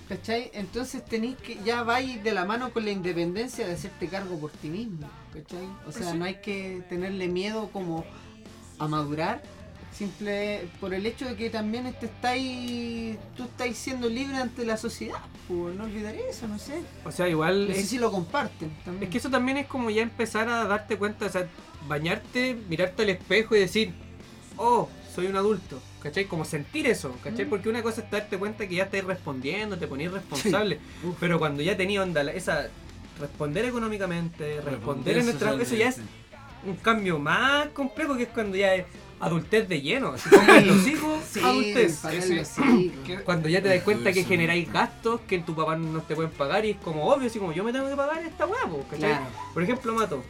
¿Cachai? 0.08 0.52
Entonces 0.54 1.04
tenéis 1.04 1.36
que, 1.38 1.60
ya 1.66 1.84
vais 1.84 2.24
de 2.24 2.32
la 2.32 2.46
mano 2.46 2.72
con 2.72 2.86
la 2.86 2.92
independencia 2.92 3.68
de 3.68 3.74
hacerte 3.74 4.08
cargo 4.08 4.40
por 4.40 4.52
ti 4.52 4.70
mismo. 4.70 5.10
¿Cachai? 5.34 5.68
O 5.86 5.92
sea, 5.92 6.14
no 6.14 6.24
hay 6.26 6.36
que 6.36 6.82
tenerle 6.90 7.28
miedo 7.28 7.70
como 7.74 8.06
a 8.80 8.88
madurar, 8.88 9.42
simple 9.92 10.70
por 10.80 10.94
el 10.94 11.06
hecho 11.06 11.26
de 11.26 11.36
que 11.36 11.50
también 11.50 11.92
te 12.00 12.06
estáis, 12.06 13.18
tú 13.36 13.44
estáis 13.44 13.78
siendo 13.78 14.08
libre 14.08 14.38
ante 14.38 14.64
la 14.66 14.78
sociedad. 14.78 15.20
Pues 15.48 15.76
no 15.76 15.86
olvidar 15.86 16.16
eso, 16.16 16.48
no 16.48 16.58
sé. 16.60 16.82
O 17.04 17.12
sea, 17.12 17.28
igual 17.28 17.68
No 17.68 17.74
sé 17.74 17.82
es, 17.82 17.90
si 17.90 17.98
lo 17.98 18.12
comparten 18.12 18.70
también. 18.86 19.04
es 19.04 19.10
que 19.10 19.18
eso 19.18 19.30
también 19.30 19.58
es 19.58 19.66
como 19.68 19.90
ya 19.90 20.04
empezar 20.04 20.48
a 20.50 20.66
darte 20.66 20.98
cuenta, 20.98 21.26
o 21.26 21.30
sea, 21.30 21.48
bañarte, 21.88 22.56
mirarte 22.70 23.04
al 23.04 23.10
espejo 23.10 23.56
y 23.56 23.60
decir, 23.60 23.94
oh, 24.58 24.88
soy 25.14 25.28
un 25.28 25.36
adulto, 25.36 25.82
¿cachai? 26.02 26.26
Como 26.26 26.46
sentir 26.46 26.88
eso, 26.88 27.16
¿cachai? 27.24 27.46
Mm. 27.46 27.50
Porque 27.50 27.70
una 27.70 27.82
cosa 27.82 28.02
es 28.02 28.12
darte 28.12 28.38
cuenta 28.38 28.68
que 28.68 28.76
ya 28.76 28.84
estás 28.84 29.04
respondiendo, 29.04 29.78
te 29.78 29.88
ponís 29.88 30.12
responsable, 30.12 30.80
pero 31.20 31.40
cuando 31.40 31.62
ya 31.62 31.76
tenías 31.76 32.04
onda, 32.04 32.22
esa 32.32 32.70
responder 33.20 33.66
económicamente, 33.66 34.62
responder 34.62 35.18
en 35.18 35.26
nuestra... 35.26 35.54
Eso 35.62 35.76
ya 35.76 35.90
es 35.90 36.00
un 36.66 36.76
cambio 36.76 37.20
más 37.20 37.68
complejo 37.70 38.16
que 38.16 38.24
es 38.24 38.30
cuando 38.30 38.58
ya 38.58 38.76
es 38.76 38.86
adultez 39.20 39.68
de 39.68 39.82
lleno, 39.82 40.10
así 40.10 40.30
como 40.30 40.54
en 40.54 40.68
los 40.68 40.88
hijos, 40.88 41.24
Sí, 41.32 41.40
adultez. 41.44 42.00
Sí, 42.10 42.46
sí. 42.46 42.94
Cuando 43.26 43.50
ya 43.50 43.62
te 43.62 43.70
das 43.70 43.82
cuenta 43.84 44.12
que 44.12 44.24
generáis 44.24 44.72
gastos 44.72 45.22
que 45.22 45.40
tu 45.40 45.56
papá 45.56 45.76
no 45.76 46.02
te 46.02 46.16
pueden 46.16 46.32
pagar 46.32 46.66
y 46.66 46.72
es 46.72 46.78
como 46.78 47.08
obvio, 47.08 47.28
así 47.28 47.40
como 47.40 47.52
yo 47.52 47.64
me 47.64 47.72
tengo 47.74 47.90
que 47.90 47.96
pagar 47.96 48.22
esta 48.24 48.46
hueá, 48.46 48.66
po, 48.68 48.84
¿cachai? 48.90 49.10
Claro. 49.10 49.26
Por 49.54 49.64
ejemplo, 49.64 49.94
Mato, 49.94 50.24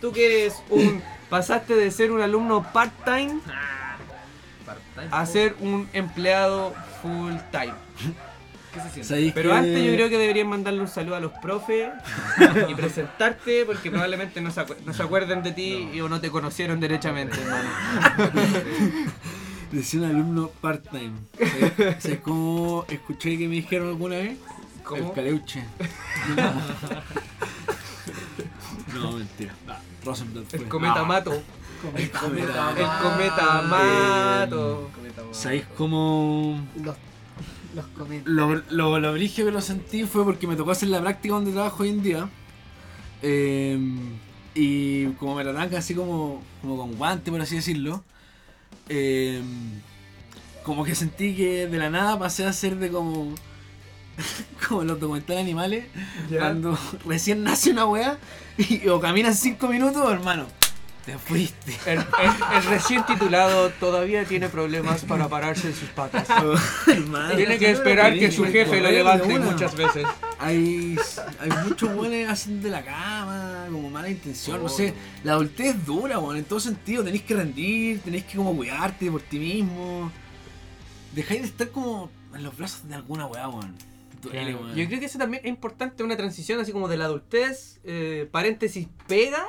tú 0.00 0.12
que 0.12 0.42
eres 0.42 0.62
un. 0.68 1.02
pasaste 1.30 1.74
de 1.74 1.90
ser 1.90 2.12
un 2.12 2.20
alumno 2.20 2.62
part-time 2.72 3.40
part-time. 3.40 3.40
A 5.10 5.26
ser 5.26 5.56
un 5.60 5.88
empleado 5.92 6.74
full-time. 7.02 7.74
¿Qué 8.72 8.80
se 8.80 8.88
siente? 8.90 9.04
¿Sabéis 9.04 9.32
Pero 9.34 9.50
que- 9.50 9.56
antes 9.56 9.84
yo 9.84 9.92
creo 9.94 10.08
que 10.08 10.16
deberían 10.18 10.46
mandarle 10.48 10.80
un 10.80 10.88
saludo 10.88 11.16
a 11.16 11.20
los 11.20 11.32
profes 11.32 11.90
y 12.70 12.74
presentarte 12.74 13.64
porque 13.66 13.90
probablemente 13.90 14.40
no 14.40 14.50
se, 14.50 14.62
acu- 14.62 14.76
no 14.86 14.94
se 14.94 15.02
acuerden 15.02 15.42
de 15.42 15.52
ti 15.52 15.90
y 15.92 16.00
o 16.00 16.08
no 16.08 16.20
te 16.20 16.30
conocieron 16.30 16.80
derechamente, 16.80 17.36
hermano. 17.40 17.68
Decía 19.72 20.00
un 20.00 20.06
alumno 20.06 20.48
part-time. 20.60 21.12
¿Sabes- 21.38 22.02
¿Sabes 22.02 22.18
cómo 22.20 22.84
escuché 22.88 23.36
que 23.38 23.46
me 23.48 23.56
dijeron 23.56 23.88
alguna 23.88 24.16
vez? 24.16 24.38
¿Cómo? 24.84 25.08
El 25.08 25.12
caleuche. 25.14 25.64
no, 28.94 29.12
mentira. 29.12 29.54
Rosenblatt 30.04 30.46
fue. 30.48 30.58
El 30.60 30.68
cometa 30.68 31.00
Ah, 31.00 31.04
Mato. 31.04 31.42
El 31.96 32.10
cometa. 32.10 32.74
El 32.76 32.86
cometa 33.02 33.62
Mato. 33.62 34.90
¿Sabéis 35.32 35.64
cómo.? 35.76 36.66
Los, 36.82 36.96
los 37.74 37.86
cometas. 37.86 38.26
Lo, 38.26 38.54
lo, 39.00 39.14
que 39.14 39.50
lo 39.50 39.60
sentí 39.60 40.04
fue 40.04 40.24
porque 40.24 40.46
me 40.46 40.56
tocó 40.56 40.70
hacer 40.70 40.88
la 40.88 41.00
práctica 41.00 41.34
donde 41.34 41.52
trabajo 41.52 41.82
hoy 41.82 41.88
en 41.90 42.02
día. 42.02 42.28
Eh, 43.22 43.78
y 44.54 45.06
como 45.12 45.34
me 45.34 45.44
la 45.44 45.52
dan 45.52 45.74
así 45.74 45.94
como, 45.94 46.42
como 46.60 46.76
con 46.76 46.94
guante, 46.96 47.30
por 47.30 47.40
así 47.40 47.56
decirlo. 47.56 48.04
eh, 48.88 49.40
como 50.64 50.84
que 50.84 50.94
sentí 50.94 51.34
que 51.34 51.66
de 51.66 51.78
la 51.78 51.90
nada 51.90 52.18
pasé 52.18 52.44
a 52.46 52.52
ser 52.52 52.76
de 52.76 52.90
como. 52.90 53.34
como 54.68 54.84
los 54.84 55.00
documentales 55.00 55.42
animales. 55.42 55.86
Cuando 56.28 56.78
recién 57.06 57.42
nace 57.42 57.70
una 57.70 57.86
weá 57.86 58.18
y 58.58 58.86
o 58.88 59.00
caminas 59.00 59.38
5 59.38 59.66
minutos, 59.68 60.10
hermano. 60.12 60.46
Te 61.04 61.18
fuiste. 61.18 61.72
El, 61.84 61.98
el- 61.98 62.56
el 62.56 62.64
recién 62.66 63.04
titulado 63.04 63.70
todavía 63.80 64.24
tiene 64.24 64.48
problemas 64.48 65.04
para 65.04 65.28
pararse 65.28 65.66
en 65.68 65.74
sus 65.74 65.88
patas. 65.88 66.28
Tiene 67.36 67.58
que 67.58 67.70
esperar 67.72 68.12
que 68.16 68.30
su 68.30 68.44
jefe 68.44 68.80
lo 68.80 68.88
levante 68.90 69.36
muchas 69.40 69.74
veces. 69.74 70.06
Hay, 70.38 70.96
hay 71.40 71.50
muchos 71.68 71.92
buenos 71.94 72.30
haciendo 72.32 72.64
de 72.64 72.70
la 72.70 72.84
cama, 72.84 73.66
como 73.70 73.90
mala 73.90 74.08
intención, 74.10 74.62
no 74.62 74.68
sé. 74.68 74.94
La 75.24 75.32
adultez 75.32 75.74
es 75.74 75.86
dura, 75.86 76.20
weón, 76.20 76.36
en 76.36 76.44
todo 76.44 76.60
sentido. 76.60 77.02
Tenéis 77.02 77.22
que 77.24 77.34
rendir, 77.34 78.00
tenéis 78.02 78.22
que 78.24 78.36
como 78.36 78.54
cuidarte 78.54 79.10
por 79.10 79.22
ti 79.22 79.40
mismo. 79.40 80.10
Dejáis 81.14 81.40
de 81.42 81.46
estar 81.48 81.68
como 81.70 82.10
en 82.32 82.44
los 82.44 82.56
brazos 82.56 82.88
de 82.88 82.94
alguna 82.94 83.26
weá, 83.26 83.48
weón. 83.48 83.74
Duele, 84.22 84.54
weón. 84.54 84.74
Yo 84.76 84.86
creo 84.86 85.00
que 85.00 85.06
eso 85.06 85.18
también 85.18 85.42
es 85.44 85.48
importante, 85.48 86.04
una 86.04 86.16
transición 86.16 86.60
así 86.60 86.70
como 86.70 86.86
de 86.86 86.96
la 86.96 87.06
adultez, 87.06 87.80
eh, 87.82 88.28
paréntesis, 88.30 88.86
pega, 89.08 89.44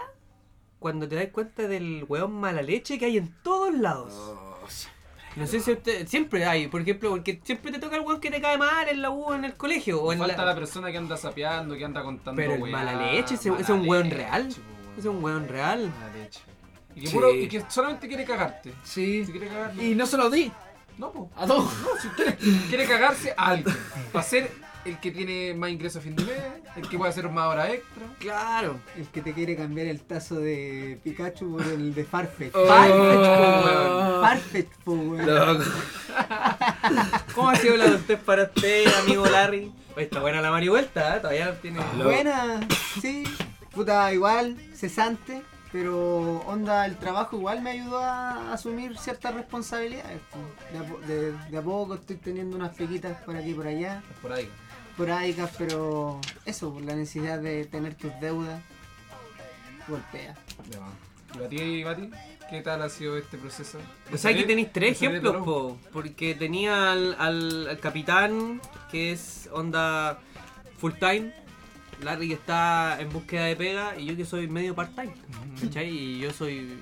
cuando 0.83 1.07
te 1.07 1.15
das 1.15 1.27
cuenta 1.31 1.65
del 1.67 2.05
weón 2.09 2.33
mala 2.33 2.61
leche 2.61 2.99
que 2.99 3.05
hay 3.05 3.17
en 3.17 3.33
todos 3.41 3.73
lados. 3.73 4.11
Oh. 4.13 4.59
No 5.37 5.47
sé 5.47 5.61
si 5.61 5.71
usted, 5.71 6.05
siempre 6.07 6.45
hay, 6.45 6.67
por 6.67 6.81
ejemplo, 6.81 7.09
porque 7.09 7.39
siempre 7.43 7.71
te 7.71 7.79
toca 7.79 7.95
el 7.95 8.01
weón 8.01 8.19
que 8.19 8.29
te 8.29 8.41
cae 8.41 8.57
mal 8.57 8.87
en 8.89 9.01
la 9.01 9.09
U, 9.09 9.33
en 9.33 9.45
el 9.45 9.53
colegio, 9.55 10.01
o 10.03 10.11
en 10.11 10.19
Falta 10.19 10.37
la... 10.43 10.47
la 10.47 10.55
persona 10.55 10.91
que 10.91 10.97
anda 10.97 11.15
sapeando, 11.15 11.75
que 11.77 11.85
anda 11.85 12.03
contando 12.03 12.35
Pero 12.39 12.53
el 12.55 12.61
weá, 12.61 12.71
mala 12.73 12.93
leche, 13.11 13.35
ese- 13.35 13.49
ese 13.49 13.61
es 13.61 13.69
mala 13.69 13.81
un 13.81 13.87
weón 13.89 14.03
leche, 14.09 14.15
real. 14.17 14.41
weón. 14.43 14.99
Es 14.99 15.05
un 15.05 15.23
weón 15.23 15.47
real. 15.47 15.91
Mala 15.99 16.13
leche. 16.15 16.41
Y 16.95 17.01
que, 17.01 17.07
Sí. 17.07 17.13
puro- 17.15 17.33
y 17.33 17.47
que 17.47 17.63
solamente 17.69 18.07
quiere 18.09 18.25
cagarte. 18.25 18.73
Sí. 18.83 19.25
Si 19.25 19.31
quiere 19.31 19.47
cagar, 19.47 19.73
Y 19.81 19.95
no 19.95 20.05
se 20.05 20.17
lo 20.17 20.29
di. 20.29 20.51
no, 20.99 21.11
po. 21.11 21.31
A 21.35 21.47
todos. 21.47 21.73
No, 21.81 21.87
si 21.99 22.07
quiere, 22.09 22.35
quiere 22.69 22.85
cagarse 22.87 23.33
a 23.35 23.45
alguien. 23.47 23.75
Para 24.11 24.23
ser 24.23 24.51
el 24.85 24.99
que 24.99 25.11
tiene 25.11 25.53
más 25.53 25.69
ingresos 25.69 25.97
a 26.01 26.01
fin 26.01 26.15
de 26.15 26.23
mes, 26.25 26.41
el 26.75 26.87
que 26.89 26.97
puede 26.97 27.11
hacer 27.11 27.29
más 27.29 27.47
horas 27.47 27.69
extra. 27.69 28.03
Claro. 28.19 28.79
El 28.97 29.07
que 29.07 29.21
te 29.21 29.33
quiere 29.33 29.55
cambiar 29.55 29.87
el 29.87 30.01
tazo 30.01 30.35
de 30.35 30.99
Pikachu 31.03 31.51
por 31.57 31.65
el 31.65 31.93
de 31.93 32.03
Farfetch. 32.03 32.53
Oh. 32.55 32.65
Farfetch, 32.67 32.95
po, 32.95 33.61
weón. 33.63 34.21
Farfetch, 34.21 34.69
po, 34.83 34.91
weón. 34.93 35.25
Loco. 35.25 35.63
¿Cómo 37.35 37.49
ha 37.49 37.55
sido 37.55 37.77
la 37.77 37.85
adultez 37.85 38.19
para 38.19 38.43
usted, 38.43 38.85
amigo 39.03 39.25
Larry? 39.25 39.71
Oye, 39.95 40.05
está 40.05 40.19
buena 40.19 40.41
la 40.41 40.51
marihuelta, 40.51 41.17
¿eh? 41.17 41.19
todavía 41.19 41.59
tiene... 41.61 41.79
Lo- 41.97 42.05
Buena, 42.05 42.59
sí. 43.01 43.23
Puta, 43.71 44.11
igual, 44.13 44.57
cesante. 44.75 45.41
Pero 45.71 46.41
onda, 46.45 46.85
el 46.85 46.97
trabajo 46.97 47.35
igual 47.35 47.61
me 47.63 47.71
ayudó 47.71 47.97
a 47.99 48.53
asumir 48.53 48.95
ciertas 48.99 49.33
responsabilidades. 49.33 50.19
po. 50.31 50.37
De 50.71 50.77
a, 50.79 50.83
po- 50.87 50.99
de- 51.07 51.31
de 51.49 51.57
a 51.57 51.61
poco 51.63 51.95
estoy 51.95 52.17
teniendo 52.17 52.55
unas 52.55 52.75
pequitas 52.75 53.17
por 53.23 53.35
aquí 53.35 53.49
y 53.49 53.53
por 53.55 53.65
allá. 53.65 54.03
Por 54.21 54.33
ahí. 54.33 54.47
Por 54.97 55.09
ahí, 55.11 55.35
pero 55.57 56.19
eso, 56.45 56.71
por 56.73 56.83
la 56.83 56.95
necesidad 56.95 57.39
de 57.39 57.65
tener 57.65 57.95
tus 57.95 58.11
deudas. 58.21 58.61
Golpea. 59.87 60.35
¿Y 61.33 61.37
para 61.37 61.49
ti, 61.49 61.83
Bati? 61.83 62.09
¿Qué 62.49 62.61
tal 62.61 62.81
ha 62.83 62.89
sido 62.89 63.17
este 63.17 63.37
proceso? 63.37 63.79
O 64.13 64.17
sea 64.17 64.33
que 64.33 64.43
tenéis 64.43 64.71
tres 64.71 65.01
ejemplos, 65.01 65.43
po, 65.43 65.79
porque 65.91 66.35
tenía 66.35 66.91
al, 66.91 67.15
al- 67.17 67.67
al 67.69 67.79
capitán, 67.79 68.61
que 68.91 69.11
es 69.11 69.49
onda 69.51 70.19
full 70.77 70.91
time, 70.99 71.33
Larry 72.03 72.27
que 72.27 72.33
está 72.35 72.97
en 73.01 73.09
búsqueda 73.09 73.45
de 73.45 73.55
pega, 73.55 73.97
y 73.97 74.05
yo 74.05 74.15
que 74.15 74.25
soy 74.25 74.47
medio 74.47 74.75
part 74.75 74.93
time, 74.93 75.13
¿cachai? 75.59 75.89
Y 75.89 76.19
yo 76.19 76.31
soy 76.31 76.77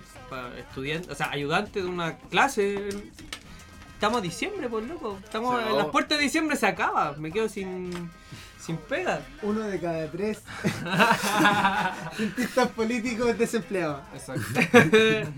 estudiante, 0.58 1.10
o 1.12 1.16
sea, 1.16 1.30
ayudante 1.32 1.82
de 1.82 1.88
una 1.88 2.18
clase. 2.18 2.90
Estamos 4.02 4.18
a 4.18 4.22
diciembre, 4.22 4.68
pues 4.68 4.88
loco. 4.88 5.20
Estamos 5.24 5.64
las 5.78 5.86
puertas 5.86 6.18
de 6.18 6.24
diciembre 6.24 6.58
se 6.58 6.66
acaba, 6.66 7.14
me 7.20 7.32
quedo 7.32 7.48
sin, 7.48 8.10
sin 8.60 8.76
pega. 8.78 9.22
Uno 9.44 9.60
de 9.60 9.80
cada 9.80 10.10
tres 10.10 10.42
cientistas 12.16 12.70
políticos 12.70 13.38
desempleados. 13.38 14.02
Exacto. 14.16 14.44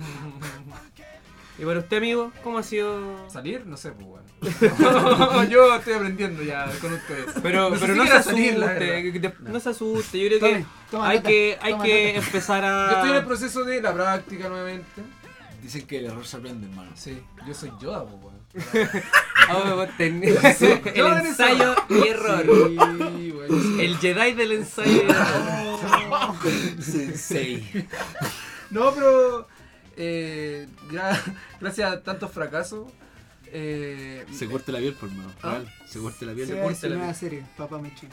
Y 1.60 1.66
para 1.66 1.80
usted, 1.82 1.98
amigo, 1.98 2.32
¿cómo 2.44 2.58
ha 2.58 2.64
sido? 2.64 3.30
¿Salir? 3.30 3.64
No 3.68 3.78
sé, 3.78 3.92
pues 3.92 4.08
bueno. 4.08 5.44
Yo 5.50 5.76
estoy 5.76 5.94
aprendiendo 5.94 6.42
ya 6.42 6.66
con 6.82 6.94
ustedes. 6.94 7.28
Pero, 7.44 7.70
No 7.70 7.80
pero 7.80 7.96
no 7.96 8.06
se 8.08 8.14
asuste, 8.14 9.32
no 9.42 9.60
se 9.60 9.70
asuste, 9.70 10.20
yo 10.20 10.28
creo 10.30 10.40
que 10.40 10.66
toma 10.90 11.10
hay 11.10 11.18
nota, 11.18 11.30
que, 11.30 11.60
hay 11.62 11.74
toma 11.74 11.84
que 11.84 12.14
nota. 12.16 12.26
empezar 12.26 12.66
a... 12.66 12.90
Yo 12.90 12.96
estoy 12.96 13.10
en 13.12 13.16
el 13.18 13.26
proceso 13.26 13.64
de 13.66 13.82
la 13.84 13.94
práctica 13.94 14.50
nuevamente. 14.50 15.04
Dicen 15.62 15.86
que 15.86 16.00
el 16.00 16.06
error 16.08 16.26
se 16.26 16.38
aprende, 16.38 16.68
hermano. 16.68 16.90
Sí, 16.96 17.22
yo 17.48 17.54
soy 17.54 17.72
Yoda, 17.80 18.04
pues 18.04 18.20
bueno. 18.20 18.33
Ah, 19.50 19.74
vos 19.76 19.90
ten- 19.98 20.24
el 20.24 20.94
yo 20.96 21.18
en 21.18 21.26
ensayo 21.26 21.76
y 21.90 22.08
error. 22.08 22.46
Sí, 23.18 23.32
bueno. 23.32 23.82
El 23.82 23.98
Jedi 23.98 24.34
del 24.34 24.52
ensayo 24.54 24.92
y 24.92 25.10
error. 25.10 26.36
Sensei. 26.82 27.88
No, 28.70 28.94
pero 28.94 29.48
eh, 29.98 30.68
gra- 30.90 31.20
gracias 31.60 31.92
a 31.92 32.02
tantos 32.04 32.32
fracasos. 32.32 32.88
Eh, 33.56 34.26
Se 34.32 34.48
corta 34.48 34.72
la 34.72 34.80
piel, 34.80 34.94
por 34.96 35.12
mano. 35.12 35.32
¿Ah? 35.44 35.52
Real. 35.52 35.74
Se 35.88 36.00
corta 36.00 36.26
la 36.26 36.34
piel. 36.34 36.48
Se 36.48 36.60
corta 36.60 36.88
la 36.90 36.96
nueva 36.96 37.12
piel. 37.14 37.16
serie, 37.20 37.46
Papá 37.58 37.78
Mechi. 37.80 38.08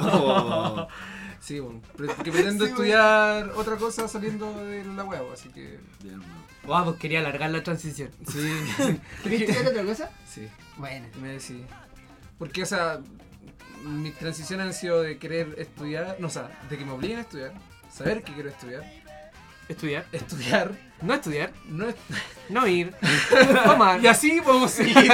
Oh. 0.00 0.86
sí, 1.40 1.60
bueno, 1.60 1.80
que 2.24 2.32
pretendo 2.32 2.64
Sí, 2.64 2.70
estudiar 2.70 3.50
otra 3.54 3.76
cosa 3.76 4.08
saliendo 4.08 4.52
de 4.64 4.84
la 4.84 5.04
web, 5.04 5.22
así 5.32 5.48
que 5.50 5.78
Bien, 6.02 6.14
hermano. 6.20 6.41
Guau, 6.64 6.84
pues 6.84 6.96
quería 6.98 7.20
alargar 7.20 7.50
la 7.50 7.62
transición. 7.62 8.10
sí. 8.26 8.38
¿Querés 9.22 9.40
estudiar 9.42 9.66
otra 9.68 9.84
cosa? 9.84 10.10
sí, 10.28 10.48
Bueno. 10.76 11.06
me 11.20 11.28
decidí. 11.28 11.64
Porque, 12.38 12.62
o 12.62 12.66
sea, 12.66 13.00
mis 13.84 14.14
transiciones 14.16 14.66
han 14.66 14.74
sido 14.74 15.02
de 15.02 15.18
querer 15.18 15.54
estudiar, 15.58 16.16
no, 16.20 16.26
o 16.28 16.30
sea, 16.30 16.50
de 16.70 16.78
que 16.78 16.84
me 16.84 16.92
obliguen 16.92 17.18
a 17.18 17.22
estudiar, 17.22 17.52
saber 17.92 18.22
que 18.22 18.32
quiero 18.32 18.48
estudiar, 18.48 18.84
Estudiar. 19.68 20.04
estudiar, 20.12 20.72
No 21.02 21.14
estudiar. 21.14 21.52
no 21.68 21.88
est- 21.88 21.98
No 22.48 22.66
ir. 22.66 22.92
Tomar. 23.64 24.00
Y 24.02 24.06
así 24.08 24.40
podemos 24.40 24.70
seguir. 24.72 25.10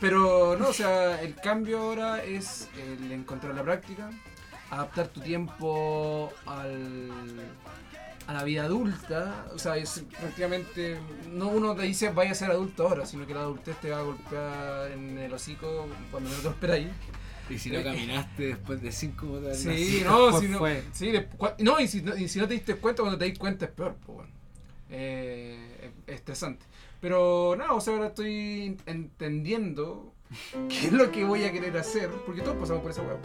Pero 0.00 0.56
no, 0.58 0.68
o 0.68 0.72
sea, 0.72 1.20
el 1.22 1.34
cambio 1.36 1.78
ahora 1.80 2.22
es 2.22 2.68
el 2.76 3.10
encontrar 3.12 3.54
la 3.54 3.62
práctica, 3.62 4.10
adaptar 4.70 5.08
tu 5.08 5.20
tiempo 5.20 6.32
al, 6.46 7.10
a 8.26 8.32
la 8.32 8.44
vida 8.44 8.64
adulta. 8.64 9.46
O 9.54 9.58
sea, 9.58 9.76
es 9.76 10.04
prácticamente, 10.18 10.98
no 11.30 11.48
uno 11.48 11.74
te 11.74 11.82
dice 11.82 12.10
vaya 12.10 12.32
a 12.32 12.34
ser 12.34 12.50
adulto 12.50 12.88
ahora, 12.88 13.06
sino 13.06 13.26
que 13.26 13.34
la 13.34 13.40
adultez 13.40 13.76
te 13.80 13.90
va 13.90 13.98
a 14.00 14.02
golpear 14.02 14.90
en 14.92 15.18
el 15.18 15.32
hocico 15.32 15.86
cuando 16.10 16.30
no 16.30 16.36
te 16.36 16.42
lo 16.42 16.50
esperáis. 16.50 16.88
Y 17.48 17.58
si 17.58 17.70
no 17.70 17.82
caminaste 17.82 18.48
después 18.48 18.82
de 18.82 18.90
5 18.90 19.24
minutos 19.26 19.62
de 19.64 19.76
Sí, 19.78 20.02
no, 20.04 20.40
si 20.40 20.48
no, 20.48 20.58
fue. 20.58 20.82
sí, 20.92 21.12
no 21.60 21.78
y, 21.80 21.86
si 21.86 22.02
no, 22.02 22.16
y 22.16 22.28
si 22.28 22.40
no 22.40 22.48
te 22.48 22.54
diste 22.54 22.74
cuenta, 22.76 23.02
cuando 23.02 23.18
te 23.18 23.28
das 23.28 23.38
cuenta 23.38 23.66
es 23.66 23.70
peor. 23.70 23.96
Pues, 24.04 24.16
bueno. 24.16 24.32
eh, 24.90 25.92
estresante. 26.08 26.66
Pero 27.00 27.54
nada, 27.56 27.72
o 27.74 27.80
sea, 27.80 27.94
ahora 27.94 28.08
estoy 28.08 28.76
entendiendo 28.86 30.12
qué 30.68 30.86
es 30.86 30.92
lo 30.92 31.10
que 31.10 31.24
voy 31.24 31.44
a 31.44 31.52
querer 31.52 31.76
hacer, 31.76 32.10
porque 32.24 32.42
todos 32.42 32.56
pasamos 32.56 32.82
por 32.82 32.90
esa 32.90 33.02
web. 33.02 33.18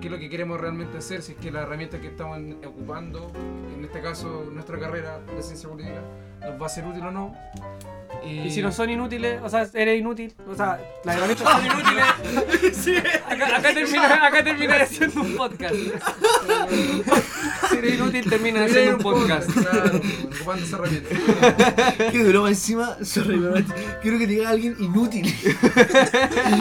¿Qué 0.00 0.06
es 0.06 0.12
lo 0.12 0.18
que 0.18 0.28
queremos 0.28 0.60
realmente 0.60 0.98
hacer? 0.98 1.22
Si 1.22 1.32
es 1.32 1.38
que 1.38 1.50
la 1.50 1.62
herramienta 1.62 2.00
que 2.00 2.08
estamos 2.08 2.38
ocupando, 2.66 3.30
en 3.76 3.84
este 3.84 4.00
caso 4.00 4.48
nuestra 4.50 4.78
carrera 4.78 5.20
de 5.20 5.42
ciencia 5.42 5.68
política, 5.68 6.02
nos 6.40 6.60
va 6.60 6.66
a 6.66 6.68
ser 6.68 6.86
útil 6.86 7.04
o 7.04 7.10
no. 7.10 7.34
Y... 8.24 8.50
si 8.50 8.62
no 8.62 8.72
son 8.72 8.88
inútiles, 8.88 9.40
o 9.42 9.48
sea, 9.50 9.68
eres 9.74 10.00
inútil, 10.00 10.34
o 10.48 10.54
sea, 10.54 10.80
las 11.04 11.16
herramientas 11.16 11.46
son 11.46 11.66
inútiles. 11.66 12.76
sí. 12.76 12.96
acá, 12.96 13.56
acá, 13.58 13.74
termina, 13.74 14.26
acá 14.26 14.44
termina 14.44 14.86
siendo 14.86 15.20
un 15.20 15.36
podcast. 15.36 15.74
si 17.74 17.78
eres 17.78 17.94
inútil, 17.94 18.30
termina 18.30 18.68
siendo 18.68 18.96
un 18.96 19.02
podcast. 19.02 19.50
Claro, 19.50 20.00
ocupando 20.34 20.64
esa 20.64 20.76
herramienta. 20.76 22.10
Qué 22.12 22.24
broma 22.24 22.48
encima, 22.48 22.96
sorry, 23.02 23.40
quiero 24.02 24.18
que 24.18 24.26
te 24.26 24.32
diga 24.32 24.50
alguien 24.50 24.76
inútil. 24.78 25.34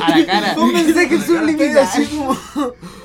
A 0.02 0.17
la 0.17 0.26
cara. 0.26 0.56
Un 0.58 0.73
mensaje 0.73 1.21
subliminal. 1.21 1.78
así 1.80 2.06
como. 2.06 2.38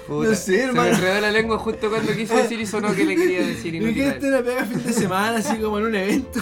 no 0.09 0.35
sé, 0.35 0.63
hermano. 0.63 0.95
Se 0.97 1.03
me 1.03 1.09
enredó 1.09 1.21
la 1.21 1.31
lengua 1.31 1.59
justo 1.59 1.91
cuando 1.91 2.15
quise 2.15 2.35
decir 2.35 2.61
y 2.61 2.67
sonó 2.67 2.95
que 2.95 3.05
le 3.05 3.17
quería 3.17 3.47
decir 3.47 3.75
inútil. 3.75 3.97
Me 3.97 4.19
quedé 4.19 4.29
una 4.29 4.43
pega 4.43 4.65
fin 4.65 4.83
de 4.85 4.93
semana, 4.93 5.39
así 5.39 5.57
como 5.59 5.79
en 5.79 5.85
un 5.87 5.95
evento. 5.95 6.41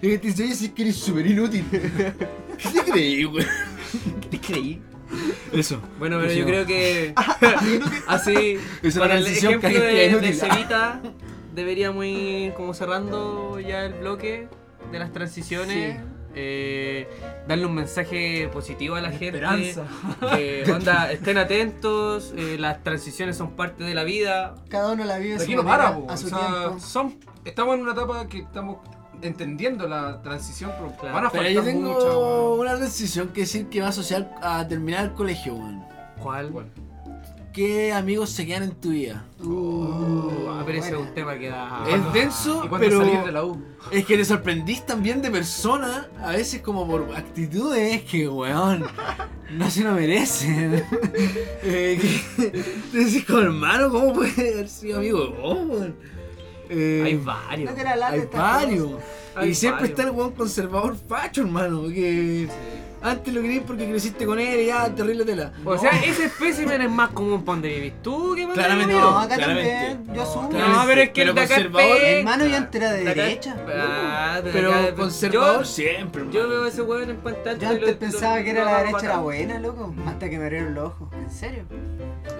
Y 0.00 0.08
me 0.08 0.18
dice, 0.18 0.44
oye, 0.44 0.54
si 0.54 0.66
es 0.66 0.72
que 0.72 0.82
eres 0.82 0.96
súper 0.96 1.26
inútil. 1.26 1.64
¿Qué 1.70 2.68
te 2.68 2.90
creí, 2.90 3.24
güey? 3.24 3.46
¿Qué 4.22 4.28
te 4.28 4.40
creí? 4.40 4.80
Eso. 5.52 5.80
Bueno, 5.98 6.18
pero 6.20 6.32
yo 6.32 6.44
creo 6.44 6.66
que 6.66 7.14
así, 8.08 8.58
Es 8.82 8.98
para 8.98 9.16
el 9.16 9.24
transición 9.24 9.54
ejemplo 9.54 9.70
que 9.70 9.80
de, 9.80 10.20
de 10.20 10.32
Cevita, 10.32 11.00
deberíamos 11.54 12.04
ir 12.04 12.54
como 12.54 12.74
cerrando 12.74 13.60
ya 13.60 13.84
el 13.84 13.94
bloque 13.94 14.48
de 14.90 14.98
las 14.98 15.12
transiciones. 15.12 15.96
Sí. 15.96 16.02
eh, 16.34 17.08
darle 17.46 17.66
un 17.66 17.74
mensaje 17.74 18.48
positivo 18.52 18.94
a 18.96 19.00
la 19.00 19.10
gente. 19.10 19.26
Esperanza. 19.38 19.84
Que, 20.34 20.64
onda, 20.72 21.12
estén 21.12 21.36
atentos, 21.36 22.32
eh, 22.36 22.56
las 22.58 22.82
transiciones 22.82 23.36
son 23.36 23.50
parte 23.50 23.84
de 23.84 23.94
la 23.94 24.04
vida. 24.04 24.54
Cada 24.68 24.92
uno 24.92 25.04
la 25.04 25.18
vive 25.18 25.34
a 25.34 25.38
De 25.38 25.40
su 25.40 25.44
aquí 25.44 25.56
no 25.56 25.62
manera, 25.62 25.94
para, 25.94 26.12
a 26.12 26.16
su 26.16 26.26
o 26.26 26.28
sea, 26.30 26.38
tiempo. 26.38 26.80
Son 26.80 27.18
Estamos 27.44 27.74
en 27.74 27.82
una 27.82 27.92
etapa 27.92 28.28
que 28.28 28.38
estamos 28.38 28.78
entendiendo 29.22 29.88
la 29.88 30.20
transición, 30.22 30.70
pero 30.76 30.92
Claro. 30.96 31.14
van 31.14 31.26
a 31.26 31.30
Pero 31.30 31.44
faltar 31.44 31.52
yo 31.52 31.62
tengo 31.62 32.54
una 32.60 32.76
decisión 32.76 33.28
que 33.28 33.42
decir 33.42 33.66
que 33.68 33.80
va 33.80 33.86
a 33.86 33.90
asociar 33.90 34.30
a 34.42 34.66
terminar 34.66 35.04
el 35.04 35.12
colegio, 35.12 35.54
weón. 35.54 35.84
¿Cuál? 36.20 36.50
Bueno, 36.50 36.68
¿Qué 37.52 37.92
amigos 37.92 38.30
se 38.30 38.46
quedan 38.46 38.62
en 38.62 38.70
tu 38.70 38.90
vida? 38.90 39.26
Uh, 39.44 40.30
pero 40.64 40.78
ese 40.78 40.92
es 40.92 40.96
un 40.96 41.12
tema 41.12 41.36
que 41.38 41.50
da. 41.50 41.84
Es 41.86 42.12
denso, 42.14 42.62
¿Y 42.64 42.68
cuándo 42.68 42.86
pero 42.88 43.00
salir 43.00 43.24
de 43.24 43.32
la 43.32 43.44
U? 43.44 43.62
es 43.90 44.06
que 44.06 44.16
te 44.16 44.24
sorprendís 44.24 44.86
también 44.86 45.20
de 45.20 45.30
personas, 45.30 46.06
a 46.22 46.30
veces 46.30 46.62
como 46.62 46.86
por 46.86 47.14
actitudes 47.14 48.04
que, 48.04 48.26
weón, 48.26 48.86
no 49.50 49.70
se 49.70 49.84
lo 49.84 49.92
merecen. 49.92 50.82
eh, 51.62 52.00
que, 52.00 52.46
te 52.90 52.96
decís 52.96 53.26
como 53.26 53.40
hermano, 53.40 53.90
¿cómo 53.90 54.14
puede 54.14 54.54
haber 54.54 54.68
sido 54.70 54.98
amigo 55.00 55.20
de 55.20 55.28
vos, 55.28 55.58
weón? 55.66 55.96
Eh, 56.74 57.02
Hay 57.04 57.16
varios. 57.16 57.70
No 57.70 57.76
te 57.76 57.84
la 57.84 57.96
lata 57.96 58.12
hay 58.14 58.28
varios. 58.32 58.90
Hay 59.34 59.50
y 59.50 59.54
siempre 59.54 59.82
varios. 59.82 59.98
está 59.98 60.10
el 60.10 60.16
weón 60.16 60.32
conservador 60.32 60.96
facho, 61.08 61.42
hermano, 61.42 61.84
que 61.88 62.48
antes 63.04 63.34
lo 63.34 63.42
querías 63.42 63.64
porque 63.66 63.88
creciste 63.88 64.24
con 64.26 64.38
él 64.38 64.60
y 64.60 64.66
ya, 64.66 64.94
terrible 64.94 65.24
tela. 65.24 65.52
O 65.64 65.76
sea, 65.76 65.90
ese 66.04 66.26
espécimen 66.26 66.82
es 66.82 66.90
más 66.90 67.10
común 67.10 67.44
para 67.44 67.54
donde 67.56 67.68
vivís 67.74 67.94
tú 68.02 68.34
que 68.36 68.42
para 68.46 68.54
Claramente. 68.54 68.92
No, 68.94 69.18
acá 69.18 69.34
Claramente. 69.36 69.70
también, 69.88 70.14
yo 70.14 70.22
asumo. 70.22 70.48
claramente. 70.50 70.78
No, 70.80 70.86
pero 70.86 71.00
es 71.00 71.08
que 71.08 71.14
Pero 71.22 71.28
el 71.30 71.34
de 71.34 71.40
acá 71.42 71.54
es 71.56 71.62
conservador, 71.62 71.98
penca. 72.00 72.08
hermano, 72.18 72.46
ya 72.46 72.56
entré 72.58 72.90
de 72.92 73.04
derecha. 73.04 73.56
Ah, 73.68 74.40
de 74.44 74.50
Pero 74.52 74.72
acá- 74.74 74.94
conservador 74.94 75.58
yo- 75.60 75.64
siempre, 75.64 76.24
Yo 76.30 76.48
veo 76.48 76.64
a 76.64 76.68
ese 76.68 76.82
weón 76.82 77.10
en 77.10 77.16
pantalla. 77.16 77.58
Yo 77.58 77.68
antes 77.70 77.88
lo- 77.90 77.98
pensaba 77.98 78.38
lo- 78.38 78.44
que 78.44 78.50
era 78.50 78.64
la 78.64 78.78
derecha 78.78 78.98
era 78.98 79.08
matar. 79.08 79.22
buena, 79.22 79.58
loco. 79.58 79.94
Hasta 80.06 80.30
que 80.30 80.38
me 80.38 80.44
abrieron 80.44 80.74
los 80.74 80.84
ojos. 80.92 81.08
¿En 81.14 81.30
serio? 81.30 81.64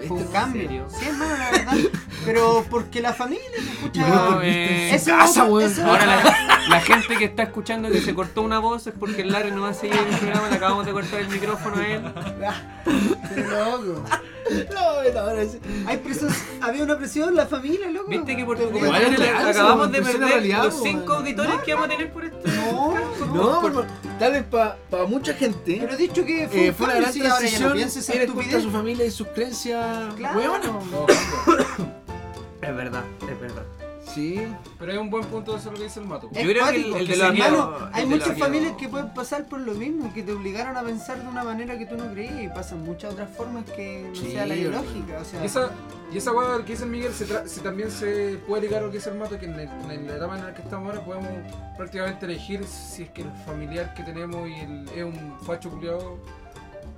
Fue 0.07 0.17
un 0.17 0.23
¿En 0.23 0.27
cambio. 0.29 0.61
serio? 0.63 0.85
Sí, 0.89 1.05
hermano, 1.07 1.35
la 1.37 1.51
verdad. 1.51 1.73
Pero 2.25 2.65
porque 2.69 3.01
la 3.01 3.13
familia, 3.13 3.43
escucha. 3.57 4.07
No, 4.07 4.39
eh, 4.41 5.01
casa, 5.05 5.45
otro- 5.45 5.85
Ahora 5.85 6.05
la, 6.05 6.59
la 6.69 6.79
gente 6.81 7.17
que 7.17 7.25
está 7.25 7.43
escuchando 7.43 7.89
que 7.89 7.99
se 8.01 8.13
cortó 8.13 8.41
una 8.41 8.59
voz 8.59 8.87
es 8.87 8.93
porque 8.97 9.23
el 9.23 9.31
Larry 9.31 9.51
no 9.51 9.61
va 9.63 9.69
a 9.69 9.73
seguir 9.73 9.97
el 9.97 10.17
programa, 10.17 10.49
le 10.49 10.55
acabamos 10.55 10.85
de 10.85 10.91
cortar 10.93 11.19
el 11.19 11.27
micrófono 11.27 11.77
a 11.77 11.87
él. 11.87 12.01
Pero 13.35 13.49
loco. 13.49 14.03
No, 14.73 15.33
no, 15.33 15.41
sí. 15.49 15.57
Hay 15.87 15.97
presión, 15.97 16.29
había 16.61 16.83
una 16.83 16.97
presión 16.97 17.33
la 17.33 17.45
familia, 17.45 17.89
loco. 17.89 18.09
Viste 18.09 18.35
que 18.35 18.43
por 18.43 18.57
tu 18.59 18.69
comentario 18.71 19.37
acabamos 19.49 19.89
de 19.89 20.01
perder 20.01 20.45
los 20.63 20.83
cinco 20.83 21.13
auditores 21.13 21.61
que 21.65 21.73
vamos 21.73 21.87
a 21.87 21.91
tener 21.91 22.11
por 22.11 22.25
este. 22.25 22.51
No, 22.51 22.93
No, 23.33 23.61
pero 23.61 23.85
tal 24.23 24.31
vez 24.31 24.43
para 24.43 25.05
mucha 25.05 25.33
gente 25.33 25.77
pero 25.81 25.97
dicho 25.97 26.23
que 26.25 26.47
fue, 26.47 26.67
eh, 26.67 26.73
fue 26.73 26.85
una 26.85 26.95
gran 26.95 27.11
sí, 27.13 27.19
no 27.19 27.25
transición 27.25 27.77
ir 27.77 27.81
en 27.83 28.29
estupidez. 28.29 28.63
su 28.63 28.71
familia 28.71 29.05
y 29.05 29.11
sus 29.11 29.27
creencias 29.27 30.13
Claro. 30.15 30.59
No, 30.91 31.05
cambia. 31.05 31.93
Es 32.61 32.73
verdad, 32.73 33.03
es 33.29 33.41
verdad. 33.41 33.63
Sí. 34.13 34.41
Pero 34.79 34.91
es 34.91 34.97
un 34.99 35.09
buen 35.09 35.25
punto 35.25 35.55
eso 35.57 35.71
lo 35.71 35.77
que 35.77 35.83
dice 35.83 35.99
el 35.99 36.05
mato. 36.05 36.29
Es 36.33 36.43
Yo 36.43 36.49
creo 36.49 36.65
que 36.69 36.75
el- 36.75 37.07
de 37.07 37.15
los 37.17 37.89
hay 37.93 38.05
muchas 38.05 38.37
familias 38.37 38.73
que 38.77 38.87
pueden 38.89 39.13
pasar 39.13 39.45
por 39.47 39.59
lo 39.59 39.73
mismo, 39.73 40.13
que 40.13 40.23
te 40.23 40.31
obligaron 40.33 40.77
a 40.77 40.83
pensar 40.83 41.21
de 41.21 41.27
una 41.27 41.43
manera 41.43 41.77
que 41.77 41.85
tú 41.85 41.95
no 41.97 42.11
creías 42.11 42.41
y 42.41 42.47
pasan 42.47 42.83
muchas 42.83 43.13
otras 43.13 43.29
formas 43.35 43.65
que 43.65 44.07
no 44.09 44.15
Sí, 44.15 44.31
sea 44.31 44.45
la 44.45 44.55
ideológica. 44.55 45.19
O 45.21 45.25
sea, 45.25 45.41
Y 45.41 45.45
esa, 45.45 45.71
y 46.11 46.17
esa 46.17 46.31
weá 46.31 46.57
que 46.63 46.73
dice 46.73 46.83
el 46.83 46.89
Miguel 46.91 47.13
se, 47.13 47.27
tra- 47.27 47.45
se 47.47 47.61
también 47.61 47.89
se 47.91 48.37
puede 48.47 48.63
ligar 48.63 48.81
a 48.83 48.85
lo 48.85 48.91
que 48.91 48.97
dice 48.97 49.09
el 49.09 49.17
Mato, 49.17 49.39
que 49.39 49.45
en, 49.45 49.59
el- 49.59 49.69
en 49.91 50.07
la 50.07 50.15
etapa 50.15 50.37
en 50.37 50.45
la 50.45 50.53
que 50.53 50.61
estamos 50.61 50.89
ahora 50.89 51.03
podemos 51.05 51.29
prácticamente 51.77 52.25
elegir 52.25 52.63
si 52.65 53.03
es 53.03 53.09
que 53.09 53.23
el 53.23 53.31
familiar 53.45 53.93
que 53.93 54.03
tenemos 54.03 54.47
y 54.47 54.53
el- 54.59 54.89
es 54.95 55.03
un 55.03 55.37
facho 55.45 55.69
culiado 55.69 56.17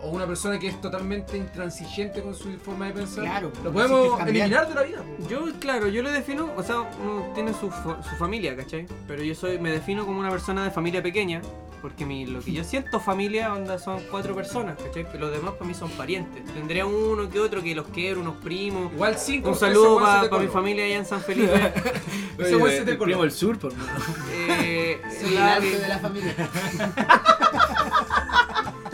o 0.05 0.09
una 0.09 0.27
persona 0.27 0.59
que 0.59 0.67
es 0.67 0.79
totalmente 0.79 1.35
intransigente 1.37 2.21
con 2.21 2.35
su 2.35 2.51
forma 2.59 2.87
de 2.87 2.93
pensar. 2.93 3.23
Claro, 3.23 3.51
lo 3.63 3.71
pues, 3.71 3.87
podemos 3.89 4.19
eliminar 4.21 4.67
de 4.69 4.75
la 4.75 4.83
vida. 4.83 4.97
po. 5.03 5.27
Yo, 5.27 5.45
claro, 5.59 5.87
yo 5.87 6.03
lo 6.03 6.11
defino, 6.11 6.51
o 6.55 6.63
sea, 6.63 6.81
uno 6.81 7.31
tiene 7.33 7.53
su, 7.53 7.69
fa- 7.71 8.01
su 8.03 8.15
familia, 8.17 8.55
¿cachai? 8.55 8.85
Pero 9.07 9.23
yo 9.23 9.33
soy, 9.35 9.57
me 9.59 9.71
defino 9.71 10.05
como 10.05 10.19
una 10.19 10.29
persona 10.29 10.63
de 10.63 10.71
familia 10.71 11.01
pequeña, 11.01 11.41
porque 11.81 12.05
mi, 12.05 12.25
lo 12.25 12.39
que 12.39 12.51
yo 12.51 12.63
siento 12.63 12.99
familia, 12.99 13.53
onda, 13.53 13.77
son 13.77 14.01
cuatro 14.09 14.33
personas, 14.35 14.75
¿cachai? 14.81 15.05
Pero 15.11 15.25
los 15.27 15.31
demás 15.35 15.53
para 15.53 15.65
mí 15.65 15.73
son 15.73 15.89
parientes. 15.91 16.43
Tendría 16.53 16.85
uno 16.85 17.29
que 17.29 17.39
otro 17.39 17.61
que 17.61 17.75
los 17.75 17.87
quiero, 17.87 18.21
unos 18.21 18.37
primos. 18.37 18.91
Igual 18.93 19.17
cinco. 19.17 19.49
Un 19.49 19.55
saludo 19.55 19.99
para 19.99 20.39
mi 20.39 20.47
familia 20.47 20.85
allá 20.85 20.97
en 20.97 21.05
San 21.05 21.21
Felipe. 21.21 21.51
Weón 22.39 22.69
se 22.71 22.81
te 22.85 22.91
el 22.91 22.97
primo 22.97 23.21
del 23.21 23.31
sur, 23.31 23.57
por 23.59 23.73
mano. 23.75 23.89
eh, 24.31 24.99
soy 25.21 25.35
el 25.35 25.41
arte 25.41 25.79
de 25.79 25.87
la 25.87 25.99
familia. 25.99 26.35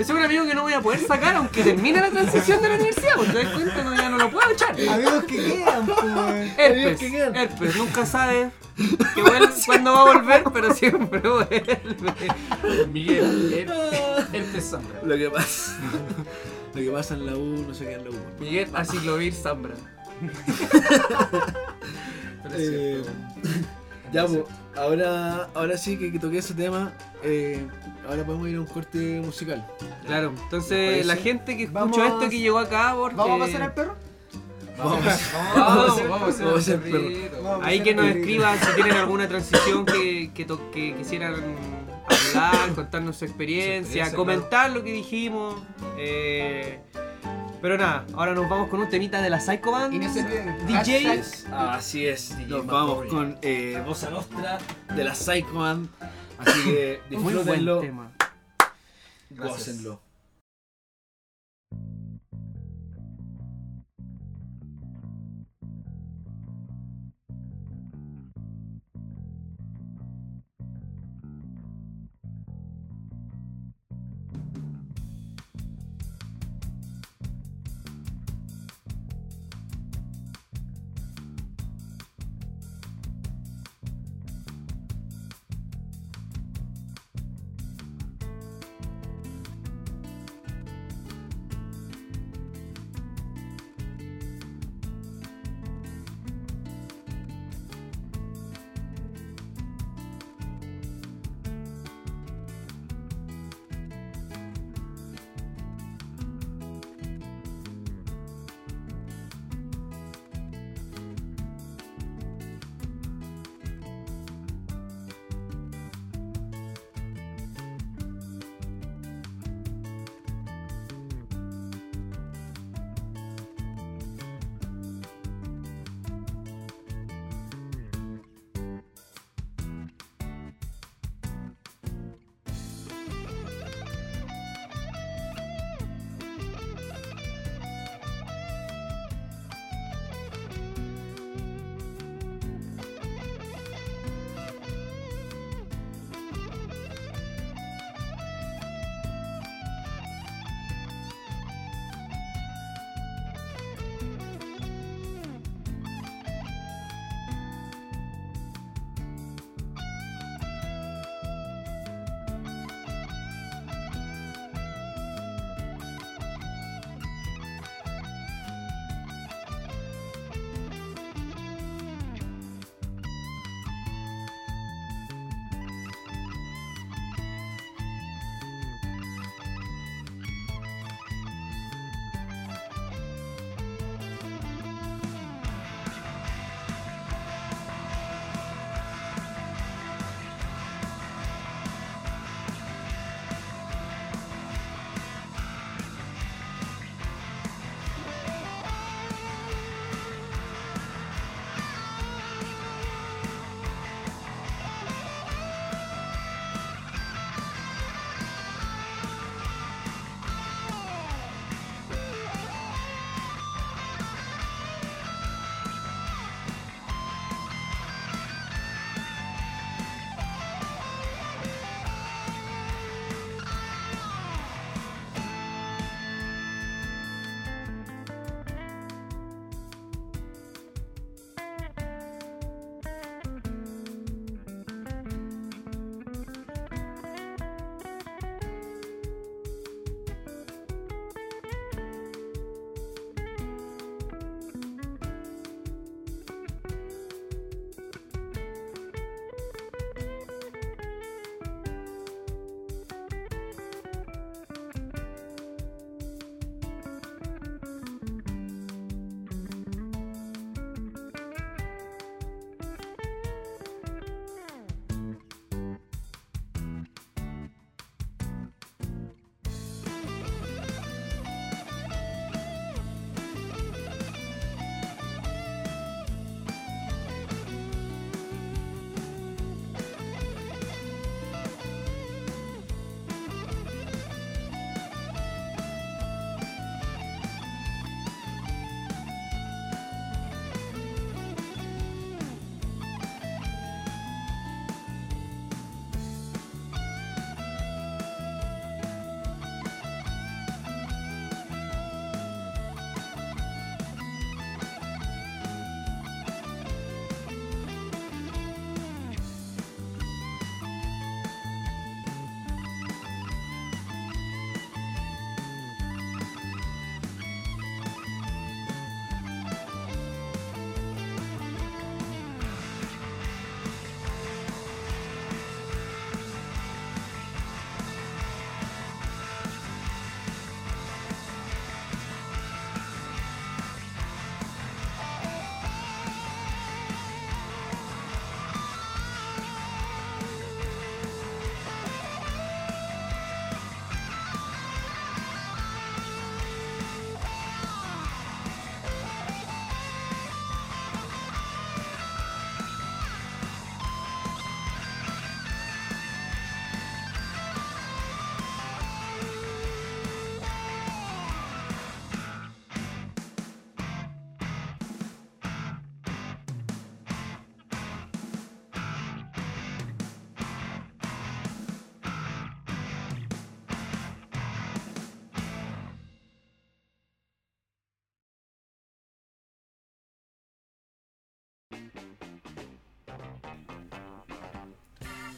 es 0.02 0.10
un 0.10 0.22
amigo 0.24 0.46
que 0.46 0.54
no 0.56 0.64
voy 0.64 0.74
a 0.74 0.82
poder 0.82 1.00
sacar 1.06 1.36
aunque 1.36 1.64
termine 1.64 2.00
la 2.02 2.10
transición 2.10 2.62
de 2.62 2.70
la 2.70 2.76
universidad, 2.76 3.16
porque 3.16 3.32
te 3.32 3.44
das 3.44 3.54
cuenta, 3.54 3.84
no, 3.84 3.96
ya 3.96 4.10
no 4.10 4.18
lo 4.18 4.30
puedo 4.32 4.50
echar. 4.52 4.72
Amigos 4.72 5.24
que 5.26 5.36
quedan, 5.38 5.86
pues. 5.86 6.00
Amigos 6.00 6.52
Herpes, 6.58 7.00
que 7.00 7.12
quedan. 7.12 7.36
herpes, 7.36 7.76
nunca 7.76 8.06
sabes 8.06 8.52
que 9.16 9.22
vuelve- 9.22 9.66
cuándo 9.66 9.94
va 9.94 10.00
a 10.02 10.06
volver, 10.14 10.44
pero 10.54 10.74
siempre 10.74 11.20
vuelve. 11.20 11.82
Miguel, 12.92 13.54
él, 13.54 13.72
él 14.34 14.52
te 14.52 14.62
sambra. 14.62 15.00
Lo 15.04 15.16
que 15.16 15.30
pasa. 15.30 15.78
Lo 16.74 16.82
que 16.82 16.90
pasa 16.92 17.14
en 17.16 17.26
la 17.26 17.34
U 17.36 17.66
no 17.68 17.74
se 17.74 17.84
queda 17.86 17.98
en 17.98 18.04
la 18.06 18.10
U. 18.12 18.16
Miguel 18.40 18.70
Asiclovir 18.74 19.34
Zambra. 19.34 19.76
Pero 22.44 22.56
es 22.56 22.60
Eh, 22.62 23.02
cierto. 23.04 23.12
Ya, 24.14 24.26
pues, 24.26 24.40
ahora, 24.78 25.50
ahora 25.54 25.78
sí 25.78 25.98
que, 25.98 26.12
que 26.12 26.20
toqué 26.20 26.40
ese 26.40 26.54
tema, 26.54 26.94
eh, 27.24 27.66
ahora 28.08 28.24
podemos 28.26 28.48
ir 28.50 28.58
a 28.58 28.60
un 28.62 28.66
corte 28.68 29.22
musical. 29.24 29.66
Claro, 30.06 30.32
¿Me 30.32 30.42
entonces 30.42 31.06
la 31.06 31.16
gente 31.16 31.56
que 31.58 31.64
escuchó 31.64 31.80
Vamos- 31.80 31.98
esto 31.98 32.30
que 32.30 32.40
llegó 32.40 32.60
acá 32.60 32.94
porque 32.98 33.16
¿Vamos 33.16 33.42
a 33.42 33.46
pasar 33.46 33.62
al 33.64 33.74
perro? 33.74 33.96
Vamos, 34.78 35.00
Vamos. 35.06 35.22
vamos, 35.56 36.10
vamos 36.10 36.22
a 36.22 36.28
hacer 36.30 36.48
Vamos 36.48 36.60
hacer 36.60 37.32
ahí 37.64 37.82
que 37.84 37.94
nos 37.94 38.06
escriban 38.06 38.58
si 38.60 38.74
tienen 38.76 38.94
alguna 38.98 39.28
transición 39.28 39.86
que, 39.86 40.32
que, 40.34 40.46
to- 40.46 40.72
que 40.72 40.96
quisieran 40.96 41.36
hablar, 42.34 42.74
contarnos 42.74 43.18
su 43.18 43.26
experiencia, 43.26 44.06
Su 44.06 44.12
experiencia, 44.12 44.18
comentar 44.18 44.72
lo 44.72 44.84
que 44.84 44.92
dijimos. 44.94 45.62
eh, 45.98 46.80
pero 47.62 47.78
nada, 47.78 48.06
ahora 48.14 48.34
nos 48.34 48.50
vamos 48.50 48.70
con 48.70 48.80
un 48.80 48.90
temita 48.90 49.22
de 49.22 49.30
la 49.30 49.40
Psycho 49.40 49.72
Band. 49.72 49.94
Y 49.94 50.00
no 50.00 50.12
se 50.14 50.24
olviden. 50.24 50.58
DJs. 50.68 51.46
Así 51.52 52.06
es, 52.08 52.38
DJ 52.38 52.50
nos 52.58 52.66
vamos 52.66 53.06
con 53.08 53.38
eh, 53.42 53.82
Bossa 53.86 54.10
Nostra 54.10 54.58
de 54.96 55.04
la 55.04 55.14
Psycho 55.16 55.54
Band. 55.54 55.88
Así 56.40 56.64
que 56.64 57.02
Muy 57.12 57.22
buen 57.22 57.36
disfrútenlo, 57.36 57.80
tema. 57.82 58.12
Gracias. 59.30 59.58
gócenlo. 59.68 60.11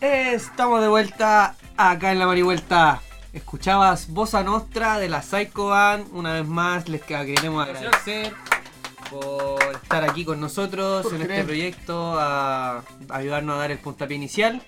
Estamos 0.05 0.81
de 0.81 0.89
vuelta 0.89 1.55
acá 1.77 2.11
en 2.11 2.19
la 2.19 2.27
Marivuelta. 2.27 2.99
Escuchabas 3.31 4.09
Bossa 4.09 4.43
Nostra 4.43 4.99
de 4.99 5.07
la 5.07 5.21
Psycho 5.21 5.67
Band. 5.67 6.07
Una 6.11 6.33
vez 6.33 6.45
más 6.45 6.89
les 6.89 7.01
queremos 7.03 7.65
agradecer 7.65 8.33
por 9.09 9.63
estar 9.81 10.03
aquí 10.03 10.25
con 10.25 10.41
nosotros 10.41 11.03
Por 11.03 11.15
en 11.15 11.21
este 11.21 11.45
proyecto, 11.45 12.19
a, 12.19 12.79
a 12.79 12.83
ayudarnos 13.11 13.55
a 13.55 13.59
dar 13.59 13.71
el 13.71 13.77
puntapié 13.77 14.17
inicial. 14.17 14.61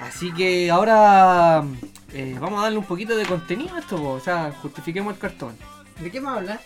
Así 0.00 0.32
que 0.32 0.70
ahora 0.70 1.62
eh, 2.14 2.38
vamos 2.40 2.60
a 2.60 2.62
darle 2.62 2.78
un 2.78 2.86
poquito 2.86 3.14
de 3.18 3.26
contenido 3.26 3.76
a 3.76 3.80
esto, 3.80 3.98
po. 3.98 4.12
o 4.12 4.20
sea, 4.20 4.50
justifiquemos 4.62 5.12
el 5.12 5.20
cartón. 5.20 5.58
¿De 6.00 6.10
qué 6.10 6.20
vamos 6.20 6.36
a 6.36 6.40
hablar? 6.40 6.60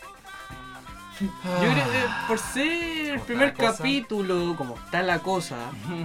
Yo 1.21 1.29
creo 1.59 1.75
que 1.75 2.27
por 2.29 2.39
ser 2.39 3.15
el 3.15 3.21
primer 3.21 3.55
capítulo, 3.55 4.55
como 4.57 4.77
está 4.77 5.03
la 5.03 5.19
cosa, 5.19 5.57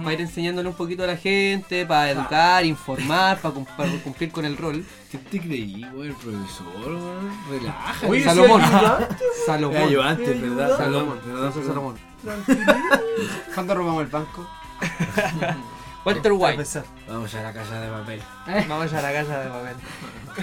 para 0.02 0.12
ir 0.12 0.20
enseñándole 0.20 0.68
un 0.68 0.74
poquito 0.74 1.04
a 1.04 1.06
la 1.06 1.16
gente, 1.16 1.86
para 1.86 2.10
educar, 2.10 2.64
informar, 2.66 3.38
para, 3.38 3.54
cumplir 3.54 4.30
con 4.30 4.44
el 4.44 4.56
rol. 4.56 4.84
¿Qué 5.10 5.18
te 5.18 5.40
creí, 5.40 5.86
güey? 5.94 6.10
El 6.10 6.14
profesor, 6.14 6.66
weón. 6.84 7.30
Relaja. 7.48 8.06
Oye, 8.06 8.24
Salomón. 8.24 8.62
Salomón. 9.46 9.82
Ayudante, 9.82 10.34
¿verdad? 10.34 10.76
Salomón. 10.76 11.20
Perdón. 11.24 11.52
Salomón. 11.66 11.96
¿Cuándo 13.54 13.74
robamos 13.74 14.02
el 14.02 14.08
banco? 14.08 14.46
Walter 16.06 16.32
White. 16.32 16.64
Vamos 17.08 17.34
a 17.34 17.42
la 17.42 17.52
casa 17.52 17.80
de 17.80 17.88
papel. 17.90 18.22
Vamos 18.68 18.92
a 18.92 19.02
la 19.02 19.12
casa 19.12 19.40
de 19.40 19.48
papel. 19.50 19.76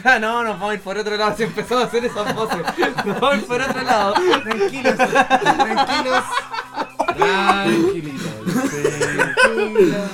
Ah, 0.03 0.19
no, 0.21 0.43
nos 0.43 0.53
vamos 0.59 0.71
a 0.71 0.73
ir 0.73 0.81
por 0.81 0.97
otro 0.97 1.15
lado. 1.15 1.35
Si 1.37 1.43
empezó 1.43 1.77
a 1.79 1.83
hacer 1.85 2.03
esas 2.03 2.35
voces. 2.35 2.59
Nos 3.05 3.19
vamos 3.19 3.33
a 3.35 3.37
ir 3.37 3.45
por 3.45 3.61
otro 3.61 3.81
lado. 3.83 4.13
Tranquilos, 4.43 4.95
tranquilos. 4.97 6.23
Tranquilito. 7.15 8.29
tranquilos. 9.45 10.09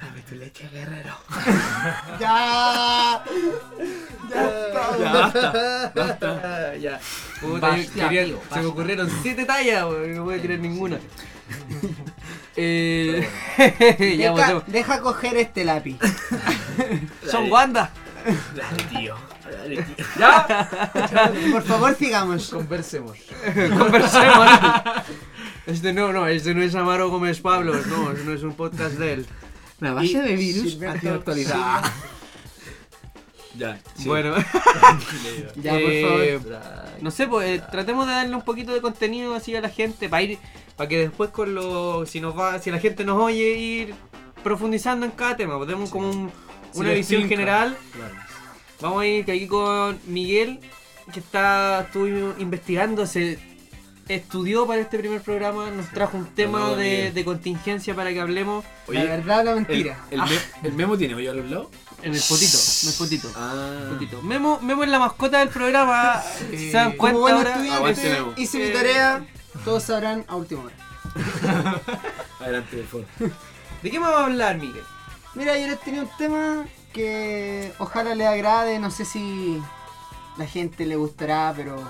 Dame 0.00 0.22
tu 0.28 0.34
leche, 0.34 0.68
guerrero. 0.72 1.14
Ya. 2.18 3.22
Ya 4.28 4.48
está. 4.48 4.98
Ya, 4.98 5.12
basta. 5.12 5.92
Basta. 5.94 6.76
ya. 6.76 7.00
Puta, 7.40 7.60
Basta, 7.68 7.86
yo 7.94 8.08
quería- 8.08 8.24
tío, 8.24 8.34
se 8.36 8.40
basta. 8.40 8.60
me 8.60 8.66
ocurrieron 8.66 9.10
siete 9.22 9.44
tallas, 9.44 9.84
weón, 9.84 10.14
no 10.16 10.24
voy 10.24 10.38
a 10.38 10.42
tirar 10.42 10.58
ninguna. 10.58 10.98
eh, 12.56 13.28
Deja, 14.18 14.62
deja 14.66 15.00
coger 15.00 15.36
este 15.36 15.64
lápiz. 15.64 15.98
son 17.30 17.50
Wanda. 17.50 17.90
Dale, 18.54 18.82
tío. 18.84 19.14
Dale, 19.50 19.82
tío. 19.82 20.06
Ya, 20.18 20.68
Por 21.50 21.62
favor, 21.62 21.94
sigamos. 21.96 22.48
Conversemos. 22.50 23.18
conversemos. 23.78 24.48
Este 25.66 25.92
no, 25.92 26.12
no, 26.12 26.26
este 26.26 26.54
no 26.54 26.62
es 26.62 26.74
Amaro 26.74 27.08
Gómez 27.10 27.40
Pablo, 27.40 27.74
no, 27.86 28.10
este 28.12 28.24
no 28.24 28.32
es 28.32 28.42
un 28.42 28.54
podcast 28.54 28.94
de 28.94 29.12
él. 29.14 29.26
La 29.80 29.92
base 29.92 30.20
de 30.22 30.36
virus 30.36 30.74
hacia 30.76 30.92
hacia 30.92 31.14
actualidad. 31.14 31.82
Ya, 33.56 33.78
sí. 33.96 34.08
Bueno, 34.08 34.34
Ya, 35.56 35.72
por 35.72 35.80
Eh, 35.82 36.38
favor. 36.40 36.60
no 37.02 37.10
sé, 37.10 37.26
pues 37.26 37.48
eh, 37.60 37.62
tratemos 37.70 38.06
de 38.06 38.12
darle 38.12 38.34
un 38.34 38.42
poquito 38.42 38.72
de 38.72 38.80
contenido 38.80 39.34
así 39.34 39.54
a 39.54 39.60
la 39.60 39.68
gente 39.68 40.08
para 40.08 40.22
ir, 40.22 40.38
para 40.76 40.88
que 40.88 40.98
después 40.98 41.30
con 41.30 41.54
lo, 41.54 42.06
si 42.06 42.20
nos 42.20 42.38
va, 42.38 42.58
si 42.58 42.70
la 42.70 42.78
gente 42.78 43.04
nos 43.04 43.20
oye, 43.20 43.54
ir 43.56 43.94
profundizando 44.42 45.06
en 45.06 45.12
cada 45.12 45.36
tema, 45.36 45.56
pues 45.56 45.68
demos 45.68 45.90
como 45.90 46.08
un- 46.10 46.32
una 46.74 46.90
visión 46.92 47.28
general. 47.28 47.76
Claro. 47.94 48.14
Vamos 48.80 49.02
a 49.02 49.06
ir 49.06 49.30
aquí 49.30 49.46
con 49.46 49.98
Miguel, 50.06 50.58
que 51.12 51.20
está 51.20 51.82
estuvo 51.82 52.06
investigando, 52.38 53.06
se 53.06 53.38
estudió 54.08 54.66
para 54.66 54.80
este 54.80 54.98
primer 54.98 55.20
programa, 55.22 55.70
nos 55.70 55.88
trajo 55.90 56.16
un 56.16 56.26
tema 56.26 56.74
de, 56.74 57.22
contingencia 57.24 57.94
para 57.94 58.12
que 58.12 58.20
hablemos 58.20 58.64
La 58.88 59.00
Oye, 59.00 59.08
verdad 59.08 59.40
o 59.40 59.44
la 59.44 59.50
el, 59.52 59.56
mentira. 59.58 59.98
el, 60.10 60.20
me- 60.20 60.68
el 60.68 60.72
memo 60.72 60.98
tiene 60.98 61.14
hoyo 61.14 61.30
a 61.30 61.34
los 61.34 61.48
lados. 61.50 61.68
en 62.02 62.12
el 62.14 62.20
potito, 62.20 62.58
en 62.82 62.88
el 62.88 62.94
potito. 62.98 63.30
Ah. 63.36 63.90
potito. 63.92 64.20
Memo, 64.22 64.58
Memo 64.60 64.82
es 64.82 64.90
la 64.90 64.98
mascota 64.98 65.38
del 65.38 65.50
programa, 65.50 66.20
si 66.50 66.70
se 66.70 66.76
dan 66.76 66.90
Eh, 66.92 66.96
cuenta 66.96 67.20
ahora. 67.20 67.54
Aguante, 67.76 68.18
hice 68.38 68.58
mi 68.58 68.64
Eh, 68.64 68.70
tarea. 68.70 69.24
Todos 69.64 69.84
sabrán 69.84 70.24
a 70.28 70.36
última 70.36 70.64
hora. 70.64 70.74
Adelante, 72.40 72.76
por 72.78 72.86
favor. 72.86 73.32
¿De 73.82 73.90
qué 73.90 73.98
vamos 73.98 74.20
a 74.20 74.24
hablar, 74.26 74.58
Miguel? 74.58 74.84
Mira, 75.34 75.58
yo 75.58 75.66
les 75.66 75.80
tenía 75.80 76.02
un 76.02 76.10
tema 76.18 76.64
que 76.92 77.72
ojalá 77.78 78.14
les 78.14 78.26
agrade. 78.26 78.78
No 78.78 78.90
sé 78.90 79.04
si 79.04 79.60
la 80.36 80.46
gente 80.46 80.86
le 80.86 80.96
gustará, 80.96 81.52
pero 81.56 81.82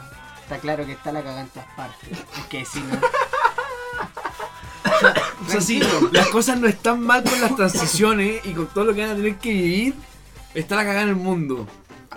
está 0.43 0.59
claro 0.59 0.87
que 0.87 0.93
está 0.93 1.13
la 1.13 1.23
cagada 1.23 1.43
en 1.43 1.49
todas 1.49 1.69
partes. 1.75 2.11
Es 2.39 2.45
que 2.47 2.65
sí, 2.65 2.83
¿no? 2.83 2.99
O 5.47 5.51
sea, 5.51 5.61
sí, 5.61 5.83
las 6.13 6.29
cosas 6.29 6.61
no 6.61 6.69
están 6.69 7.01
mal 7.01 7.25
con 7.25 7.41
las 7.41 7.57
transiciones 7.57 8.45
y 8.45 8.53
con 8.53 8.67
todo 8.69 8.85
lo 8.85 8.95
que 8.95 9.03
van 9.03 9.11
a 9.11 9.17
tener 9.17 9.37
que 9.37 9.51
vivir. 9.51 9.95
Está 10.55 10.77
la 10.77 10.83
cagada 10.85 11.03
en 11.03 11.09
el 11.11 11.17
mundo. 11.17 11.67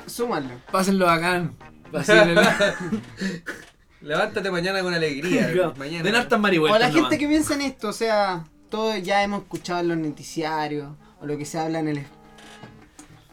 Súmalo. 0.06 0.50
Pásenlo 0.72 1.06
bacán. 1.06 1.56
Vacílenlo. 1.92 2.42
Levántate 4.02 4.52
mañana 4.52 4.82
con 4.82 4.94
alegría. 4.94 5.74
mañana. 5.78 6.04
Den 6.04 6.16
hartas 6.16 6.38
O 6.38 6.42
marihuelas. 6.42 6.80
la 6.80 6.92
gente 6.92 7.18
que 7.18 7.28
piensa 7.28 7.56
en 7.56 7.62
esto, 7.62 7.90
o 7.90 7.94
sea, 7.94 8.46
todos 8.70 9.02
ya 9.02 9.24
hemos 9.24 9.44
escuchado 9.44 9.80
en 9.82 9.88
los 9.90 9.98
noticiarios 9.98 10.90
o 11.22 11.26
lo 11.26 11.38
que 11.38 11.46
se 11.46 11.60
habla 11.60 11.80
en 11.80 11.88
el 11.90 12.04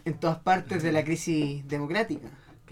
en 0.04 0.14
todas 0.14 0.38
partes 0.38 0.82
de 0.82 0.90
la 0.92 1.04
crisis 1.04 1.66
democrática 1.68 2.28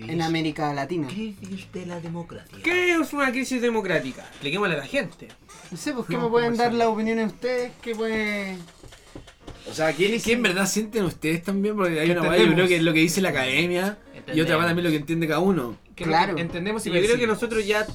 en 0.09 0.23
América 0.23 0.73
Latina. 0.73 1.09
Crisis 1.09 1.73
de 1.73 1.87
la 1.87 2.01
democracia. 2.01 2.59
¿Qué 2.63 2.95
es 2.95 3.13
una 3.13 3.31
crisis 3.31 3.61
democrática? 3.61 4.23
Expliquémosle 4.23 4.75
a 4.75 4.79
la 4.79 4.87
gente. 4.87 5.29
No 5.71 5.77
sé, 5.77 5.93
pues 5.93 6.07
qué 6.07 6.15
No, 6.15 6.25
me 6.25 6.29
pueden 6.31 6.57
dar 6.57 6.73
las 6.73 6.89
opiniones 6.89 7.33
ustedes, 7.33 7.73
qué 7.83 7.95
puede 7.95 8.57
O 9.69 9.75
sea, 9.75 9.93
¿qué, 9.93 10.21
qué 10.21 10.33
en 10.33 10.43
verdad 10.43 10.67
sienten 10.67 11.05
ustedes 11.05 11.43
también? 11.43 11.77
Porque 11.77 12.01
hay 12.01 12.11
una 12.11 12.37
yo 12.37 12.55
creo 12.55 12.69
que 12.69 12.77
es 12.77 12.83
lo 12.83 12.93
que 12.93 13.01
dice 13.01 13.21
la 13.21 13.31
academia 13.31 13.99
y 14.33 14.41
otra 14.41 14.57
weá 14.57 14.67
también 14.67 14.85
lo 14.85 14.91
que 14.91 14.97
entiende 14.97 15.27
cada 15.27 15.41
uno. 15.41 15.77
Que 16.01 16.09
Claro. 16.09 16.39
Entendemos 16.39 16.87
y 16.87 16.91
yo 16.91 16.99
creo 16.99 17.19
que 17.19 17.27
nosotros 17.27 17.67
ya 17.67 17.87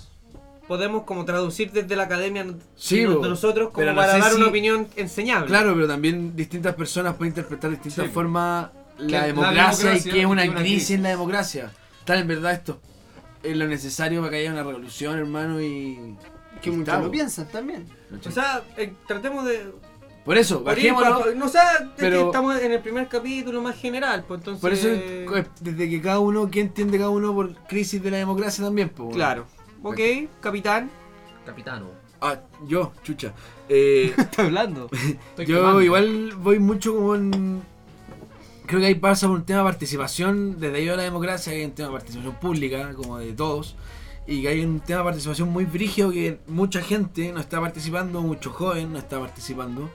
podemos 0.68 1.04
como 1.04 1.26
traducir 1.26 1.72
desde 1.72 1.96
la 1.96 2.04
academia 2.04 2.46
Sí, 2.76 3.00
de 3.00 3.06
nosotros 3.08 3.72
como 3.72 3.86
no 3.88 3.96
para 3.96 4.18
dar 4.20 4.30
si- 4.32 4.36
una 4.38 4.48
opinión 4.48 4.88
enseñable. 4.96 5.48
Claro, 5.48 5.74
pero 5.74 5.88
también 5.88 6.36
distintas 6.36 6.76
personas 6.76 7.16
pueden 7.16 7.32
interpretar 7.32 7.72
de 7.72 7.78
distintas 7.78 8.06
Sí. 8.06 8.12
formas 8.12 8.70
Que 8.98 9.06
la 9.08 9.26
democracia, 9.26 9.90
democracia 9.90 9.96
y 10.10 10.14
que 10.14 10.20
es 10.22 10.26
una, 10.28 10.44
una 10.44 10.56
crisis, 10.62 10.92
en 10.92 11.02
la 11.04 11.10
democracia. 11.10 11.72
Tal, 12.06 12.20
en 12.20 12.28
verdad 12.28 12.54
esto 12.54 12.80
es 13.42 13.58
lo 13.58 13.68
necesario 13.68 14.20
para 14.22 14.32
que 14.32 14.38
haya 14.38 14.52
una 14.52 14.64
revolución, 14.64 15.18
hermano, 15.18 15.60
y... 15.62 16.16
que 16.62 16.70
muchos 16.72 17.04
lo 17.04 17.10
piensan 17.12 17.48
también. 17.48 17.88
O 18.28 18.32
sea, 18.32 18.62
eh, 18.78 18.94
tratemos 19.08 19.46
de... 19.46 19.72
Por 20.26 20.38
eso, 20.38 20.64
por 20.64 20.74
bajémoslo. 20.76 21.36
No, 21.36 21.46
o 21.46 21.50
sea, 21.50 21.78
que 21.80 21.88
pero- 21.98 22.26
estamos 22.26 22.60
en 22.60 22.72
el 22.72 22.80
primer 22.82 23.08
capítulo 23.08 23.62
más 23.62 23.76
general, 23.76 24.26
pues 24.28 24.40
entonces... 24.40 24.60
Por 24.62 24.74
eso, 24.74 24.90
es- 24.90 25.46
desde 25.62 25.90
que 25.90 26.02
cada 26.02 26.20
uno, 26.20 26.50
¿qué 26.50 26.62
entiende 26.62 26.98
cada 26.98 27.12
uno 27.12 27.34
por 27.34 27.54
crisis 27.68 28.02
de 28.02 28.10
la 28.12 28.18
democracia 28.18 28.64
también? 28.64 28.92
weón? 28.98 29.12
Claro. 29.14 29.46
Ok, 29.84 30.00
capitán. 30.42 30.90
Capitano. 31.46 31.86
Ah, 32.22 32.40
yo, 32.68 32.92
chucha. 33.04 33.34
Eh, 33.70 34.14
está 34.18 34.42
hablando? 34.44 34.90
Estoy 34.94 35.46
Yo 35.46 35.58
quemando. 35.58 35.82
igual 35.84 36.34
voy 36.38 36.58
mucho 36.60 36.96
como 36.96 37.14
en... 37.16 37.62
Creo 38.66 38.80
que 38.80 38.88
ahí 38.88 38.96
pasa 38.96 39.28
por 39.28 39.36
un 39.38 39.46
tema 39.46 39.60
de 39.60 39.66
participación, 39.66 40.60
desde 40.60 40.78
ahí 40.78 40.90
a 40.90 40.96
la 40.96 41.04
democracia 41.04 41.54
hay 41.54 41.64
un 41.66 41.72
tema 41.74 41.90
de 41.90 41.94
participación 41.94 42.34
pública, 42.40 42.94
como 42.96 43.20
de 43.20 43.32
todos, 43.34 43.76
y 44.26 44.42
que 44.42 44.48
hay 44.48 44.66
un 44.66 44.80
tema 44.80 45.02
de 45.02 45.04
participación 45.06 45.50
muy 45.50 45.66
brígido 45.66 46.10
que 46.10 46.40
mucha 46.48 46.82
gente 46.82 47.32
no 47.32 47.40
está 47.42 47.62
participando, 47.62 48.22
mucho 48.22 48.50
joven 48.50 48.92
no 48.92 48.98
está 48.98 49.20
participando, 49.20 49.88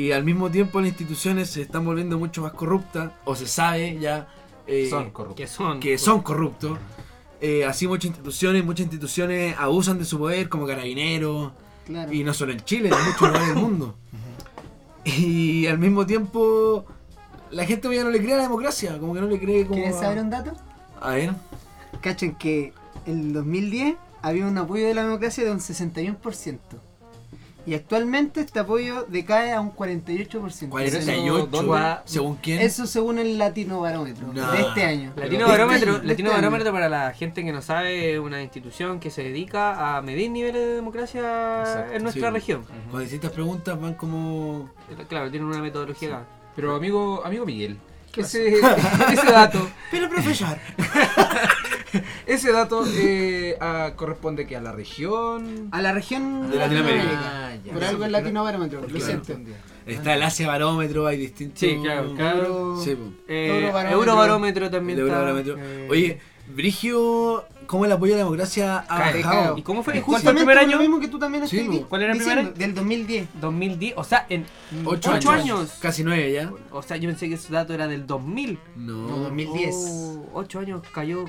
y 0.00 0.12
al 0.12 0.24
mismo 0.24 0.50
tiempo 0.50 0.80
las 0.80 0.88
instituciones 0.90 1.50
se 1.50 1.62
están 1.62 1.84
volviendo 1.84 2.18
mucho 2.18 2.42
más 2.42 2.52
corruptas, 2.52 3.10
o 3.24 3.34
se 3.34 3.46
sabe 3.46 3.98
ya 3.98 4.28
eh, 4.66 4.86
Son 4.90 5.10
corruptos. 5.10 5.36
Que 5.36 5.46
son. 5.46 5.80
que 5.80 5.98
son 5.98 6.20
corruptos. 6.22 6.78
Eh, 7.40 7.64
así 7.64 7.86
muchas 7.86 8.06
instituciones, 8.06 8.64
muchas 8.64 8.84
instituciones 8.84 9.54
abusan 9.58 9.98
de 9.98 10.04
su 10.04 10.18
poder, 10.18 10.48
como 10.48 10.66
carabineros, 10.66 11.52
Claro. 11.86 12.12
y 12.12 12.22
no 12.22 12.34
solo 12.34 12.52
en 12.52 12.60
Chile, 12.64 12.90
en 12.90 13.04
muchos 13.06 13.20
lugares 13.28 13.48
del 13.48 13.56
mundo. 13.56 13.94
Y 15.04 15.66
al 15.66 15.78
mismo 15.78 16.04
tiempo, 16.04 16.84
la 17.50 17.64
gente 17.64 17.88
ya 17.94 18.04
no 18.04 18.10
le 18.10 18.18
cree 18.20 18.34
a 18.34 18.38
la 18.38 18.42
democracia, 18.42 18.98
como 18.98 19.14
que 19.14 19.20
no 19.22 19.26
le 19.26 19.38
cree 19.38 19.62
como. 19.62 19.76
¿Quieren 19.76 19.94
a- 19.94 19.98
saber 19.98 20.18
un 20.18 20.28
dato? 20.30 20.52
A 21.00 21.12
ver. 21.12 21.32
Cachen 22.02 22.34
que 22.34 22.72
en 23.06 23.20
el 23.20 23.32
2010 23.32 23.96
había 24.20 24.46
un 24.46 24.58
apoyo 24.58 24.86
de 24.86 24.92
la 24.94 25.04
democracia 25.04 25.44
de 25.44 25.50
un 25.50 25.60
61%. 25.60 26.58
Y 27.68 27.74
actualmente 27.74 28.40
este 28.40 28.60
apoyo 28.60 29.04
decae 29.08 29.52
a 29.52 29.60
un 29.60 29.74
48%. 29.76 30.70
48. 30.70 31.46
¿dónde? 31.50 31.96
¿Según 32.06 32.36
quién? 32.36 32.60
Eso 32.60 32.86
según 32.86 33.18
el 33.18 33.36
Latino 33.36 33.82
Barómetro 33.82 34.32
No. 34.32 34.50
de 34.52 34.60
este 34.62 34.84
año. 34.84 35.12
Latino 35.14 35.44
De 35.44 35.50
Barómetro, 35.52 35.90
este 35.90 36.00
año, 36.00 36.08
Latino 36.08 36.28
este. 36.30 36.40
Barómetro 36.40 36.72
para 36.72 36.88
la 36.88 37.12
gente 37.12 37.44
que 37.44 37.52
no 37.52 37.60
sabe 37.60 38.14
es 38.14 38.18
una 38.20 38.42
institución 38.42 39.00
que 39.00 39.10
se 39.10 39.22
dedica 39.22 39.98
a 39.98 40.00
medir 40.00 40.30
niveles 40.30 40.62
de 40.62 40.74
democracia 40.76 41.60
Exacto, 41.60 41.92
en 41.94 42.02
nuestra 42.04 42.28
sí. 42.28 42.34
región. 42.34 42.64
Con 42.90 43.00
distintas 43.02 43.32
preguntas 43.32 43.78
van 43.78 43.92
como. 43.92 44.70
Claro, 45.06 45.30
tienen 45.30 45.46
una 45.46 45.60
metodología 45.60 46.08
acá. 46.08 46.26
Pero 46.56 46.74
amigo, 46.74 47.22
amigo 47.22 47.44
Miguel, 47.44 47.76
ese, 48.16 48.48
ese 49.12 49.30
dato, 49.30 49.68
Pero 49.90 50.08
profesor. 50.08 50.56
ese 52.26 52.52
dato 52.52 52.84
eh, 52.86 53.56
ah, 53.60 53.92
corresponde 53.96 54.46
que 54.46 54.56
a 54.56 54.60
la 54.60 54.72
región. 54.72 55.68
A 55.72 55.80
la 55.82 55.92
región 55.92 56.50
De 56.50 56.56
Latinoamérica. 56.56 57.20
Ah, 57.22 57.52
Por 57.72 57.84
algo 57.84 58.04
es 58.04 58.10
latino 58.10 58.42
barómetro, 58.44 58.80
lo 58.86 59.00
siento. 59.00 59.34
Está 59.86 60.14
el 60.14 60.22
Asia 60.22 60.46
Barómetro, 60.48 61.06
hay 61.06 61.16
distintos. 61.16 61.60
Sí, 61.60 61.78
claro, 61.82 62.14
claro. 62.14 62.44
Euro- 62.44 62.80
Sí. 62.82 62.96
Eh, 63.26 63.48
Eurobarómetro. 63.62 63.98
Eurobarómetro 63.98 64.70
también 64.70 64.98
El 64.98 65.06
está. 65.06 65.16
Eurobarómetro. 65.18 65.56
eh, 65.58 65.88
Oye, 65.90 66.18
Brigio, 66.54 67.44
¿cómo 67.66 67.84
el 67.86 67.92
apoyo 67.92 68.12
a 68.14 68.16
la 68.18 68.24
democracia 68.24 68.84
ha 68.88 68.98
Cae, 68.98 69.22
bajado? 69.22 69.56
¿Y 69.58 69.62
cómo 69.62 69.82
fue? 69.82 70.00
¿Cuál 70.02 70.20
fue 70.20 70.30
el 70.32 70.36
primer 70.36 70.56
lo 70.56 70.60
año? 70.62 70.78
mismo 70.78 71.00
que 71.00 71.08
tú 71.08 71.18
también 71.18 71.48
Sí. 71.48 71.84
¿Cuál 71.88 72.02
era 72.02 72.12
el 72.12 72.18
primer 72.18 72.38
año? 72.38 72.50
Del 72.54 72.74
2010. 72.74 73.28
2010, 73.40 73.94
o 73.96 74.04
sea, 74.04 74.26
en 74.28 74.44
Ocho, 74.84 75.10
ocho 75.14 75.30
años. 75.30 75.42
años. 75.60 75.78
Casi 75.80 76.04
nueve 76.04 76.32
ya. 76.32 76.52
O 76.70 76.82
sea, 76.82 76.96
yo 76.98 77.08
pensé 77.08 77.28
que 77.28 77.36
ese 77.36 77.50
dato 77.52 77.72
era 77.72 77.86
del 77.86 78.06
2000. 78.06 78.58
No. 78.76 79.08
No, 79.08 79.16
2010. 79.20 79.74
Oh, 79.74 80.26
ocho 80.34 80.58
años 80.60 80.82
cayó 80.92 81.24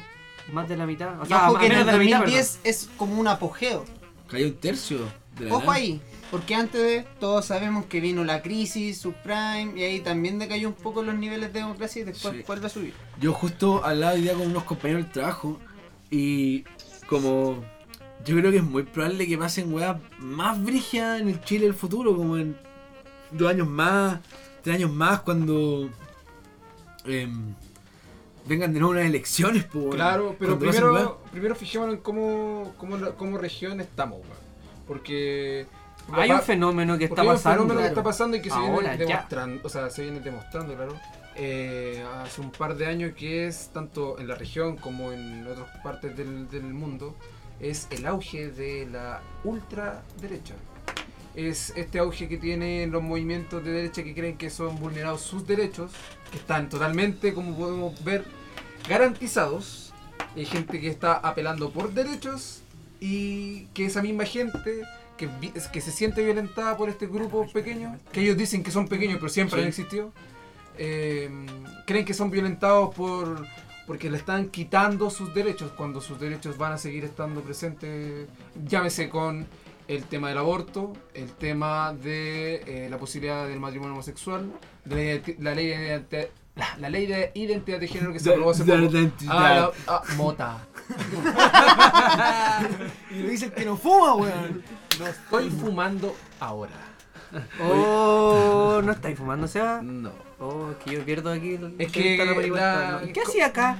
más 0.53 0.67
de 0.69 0.77
la 0.77 0.85
mitad. 0.85 1.19
O 1.19 1.23
Y 1.23 1.27
sea, 1.27 1.49
ojo 1.49 1.59
que 1.59 1.65
en 1.67 1.71
el 1.73 1.85
de 1.85 1.91
la 1.91 1.97
mitad, 1.97 2.19
2010 2.19 2.59
es 2.63 2.89
como 2.97 3.19
un 3.19 3.27
apogeo. 3.27 3.85
Cayó 4.27 4.47
un 4.47 4.53
tercio. 4.55 4.99
De 5.37 5.45
la 5.45 5.55
Ojo 5.55 5.71
ahí, 5.71 6.01
porque 6.31 6.53
antes 6.53 6.81
de 6.81 7.05
todos 7.19 7.45
sabemos 7.45 7.85
que 7.85 8.01
vino 8.01 8.23
la 8.25 8.41
crisis, 8.41 8.97
subprime, 8.99 9.73
y 9.77 9.83
ahí 9.83 9.99
también 10.01 10.37
decayó 10.37 10.67
un 10.67 10.73
poco 10.75 11.01
los 11.01 11.15
niveles 11.15 11.53
de 11.53 11.59
democracia 11.61 12.01
y 12.01 12.05
después 12.05 12.35
Sí. 12.35 12.43
vuelve 12.45 12.67
a 12.67 12.69
subir. 12.69 12.93
Yo 13.21 13.31
justo 13.33 13.83
al 13.85 14.01
lado 14.01 14.15
hoy 14.15 14.21
día 14.23 14.33
con 14.33 14.47
unos 14.47 14.63
compañeros 14.65 15.03
del 15.03 15.11
trabajo 15.13 15.57
y 16.11 16.65
como 17.07 17.63
yo 18.25 18.35
creo 18.35 18.51
que 18.51 18.57
es 18.57 18.63
muy 18.63 18.83
probable 18.83 19.27
que 19.27 19.37
pasen 19.37 19.73
weas 19.73 19.95
más 20.19 20.61
brígidas 20.61 21.21
en 21.21 21.29
el 21.29 21.41
Chile 21.41 21.65
del 21.65 21.73
futuro, 21.73 22.15
como 22.17 22.35
en 22.37 22.57
dos 23.31 23.49
años 23.49 23.67
más, 23.69 24.19
tres 24.61 24.75
años 24.75 24.91
más, 24.91 25.21
cuando 25.21 25.89
em, 27.05 27.55
vengan 28.49 28.73
de 28.73 28.79
nuevo 28.79 28.91
unas 28.93 29.05
elecciones. 29.05 29.65
weón. 29.73 29.91
Claro, 29.91 30.35
pero 30.37 30.59
primero, 30.59 31.21
primero 31.31 31.55
fijémonos 31.55 31.95
en 31.95 32.01
cómo, 32.01 32.73
cómo, 32.77 32.97
la- 32.97 33.11
cómo 33.11 33.37
región 33.37 33.79
estamos, 33.79 34.19
weón. 34.19 34.49
Porque. 34.87 35.65
Hay 36.11 36.29
va- 36.29 36.35
un 36.37 36.41
fenómeno 36.41 36.97
que 36.97 37.05
está 37.05 37.21
hay 37.21 37.27
un 37.27 37.33
pasando. 37.35 37.57
fenómeno 37.61 37.81
que 37.81 37.87
está 37.87 38.03
pasando 38.03 38.35
y 38.37 38.41
que 38.41 38.49
se 38.49 38.55
Ahora, 38.55 38.89
viene 38.89 38.97
ya. 38.97 39.05
demostrando, 39.05 39.61
o 39.63 39.69
sea, 39.69 39.89
se 39.91 40.01
viene 40.01 40.19
demostrando, 40.21 40.73
claro, 40.75 40.95
eh, 41.35 42.03
hace 42.23 42.41
un 42.41 42.49
par 42.51 42.75
de 42.75 42.87
años 42.87 43.13
que 43.15 43.45
es 43.45 43.69
tanto 43.71 44.17
en 44.19 44.27
la 44.27 44.33
región 44.33 44.75
como 44.77 45.11
en 45.11 45.45
otras 45.45 45.69
partes 45.83 46.17
del, 46.17 46.49
del 46.49 46.63
mundo, 46.63 47.15
es 47.59 47.87
el 47.91 48.07
auge 48.07 48.49
de 48.49 48.87
la 48.91 49.21
ultraderecha. 49.43 50.55
Es 51.35 51.71
este 51.75 51.99
auge 51.99 52.27
que 52.27 52.37
tienen 52.37 52.89
los 52.91 53.03
movimientos 53.03 53.63
de 53.63 53.69
derecha 53.71 54.03
que 54.03 54.15
creen 54.15 54.35
que 54.35 54.49
son 54.49 54.79
vulnerados 54.79 55.21
sus 55.21 55.45
derechos, 55.45 55.91
que 56.31 56.37
están 56.37 56.69
totalmente, 56.69 57.35
como 57.35 57.55
podemos 57.55 58.03
ver, 58.03 58.25
garantizados. 58.89 59.93
Hay 60.35 60.45
gente 60.45 60.81
que 60.81 60.89
está 60.89 61.13
apelando 61.13 61.69
por 61.69 61.93
derechos 61.93 62.61
y 62.99 63.65
que 63.67 63.85
esa 63.85 64.01
misma 64.01 64.25
gente 64.25 64.81
que, 65.15 65.81
se 65.81 65.91
siente 65.91 66.23
violentada 66.23 66.75
por 66.75 66.89
este 66.89 67.07
grupo 67.07 67.47
pequeño, 67.51 67.97
que 68.11 68.21
ellos 68.21 68.37
dicen 68.37 68.63
que 68.63 68.71
son 68.71 68.87
pequeños 68.87 69.17
pero 69.19 69.29
siempre 69.29 69.57
Sí. 69.57 69.61
han 69.61 69.67
existido, 69.69 70.11
eh, 70.77 71.29
creen 71.85 72.05
que 72.05 72.13
son 72.13 72.31
violentados 72.31 72.93
por 72.95 73.45
porque 73.85 74.09
le 74.11 74.17
están 74.17 74.49
quitando 74.49 75.09
sus 75.09 75.33
derechos 75.33 75.71
cuando 75.75 75.99
sus 75.99 76.19
derechos 76.19 76.59
van 76.59 76.73
a 76.73 76.77
seguir 76.77 77.05
estando 77.05 77.41
presentes, 77.41 78.27
llámese 78.67 79.09
con 79.09 79.47
el 79.87 80.03
tema 80.03 80.29
del 80.29 80.37
aborto, 80.37 80.93
el 81.15 81.31
tema 81.31 81.95
de 81.95 82.61
eh, 82.67 82.87
la 82.87 82.99
posibilidad 82.99 83.47
del 83.47 83.59
matrimonio 83.59 83.93
homosexual, 83.93 84.45
de 84.85 85.35
la, 85.39 85.49
la 85.49 85.55
ley 85.55 85.69
de 85.69 86.29
la, 86.59 86.77
la 86.79 86.89
ley 86.89 87.07
de 87.07 87.31
identidad 87.33 87.79
de 87.79 87.87
género 87.87 88.13
que 88.13 88.19
se 88.19 88.29
aprobó 88.29 88.51
hace 88.51 88.63
poco. 88.63 88.77
identidad. 88.77 89.33
Ah, 89.35 89.71
la- 89.87 89.95
ah, 89.95 90.01
mota. 90.17 90.57
Y 93.11 93.19
lo 93.23 93.29
dice 93.29 93.45
el 93.45 93.51
que 93.53 93.65
no 93.65 93.77
fuma, 93.77 94.15
weón. 94.15 94.63
No 94.99 95.07
estoy 95.07 95.49
fumando 95.49 96.15
ahora. 96.39 96.71
Oh, 97.61 98.81
¿no 98.83 98.91
estáis 98.91 99.17
fumando, 99.17 99.47
Seba? 99.47 99.81
No. 99.81 100.11
Oh, 100.39 100.71
es 100.71 100.77
que 100.77 100.95
yo 100.95 101.05
pierdo 101.05 101.31
aquí 101.31 101.55
el 101.55 101.75
Es 101.77 101.91
que 101.91 102.17
la 102.17 102.25
la-. 103.01 103.13
¿Qué 103.13 103.21
hacía 103.21 103.47
acá? 103.47 103.77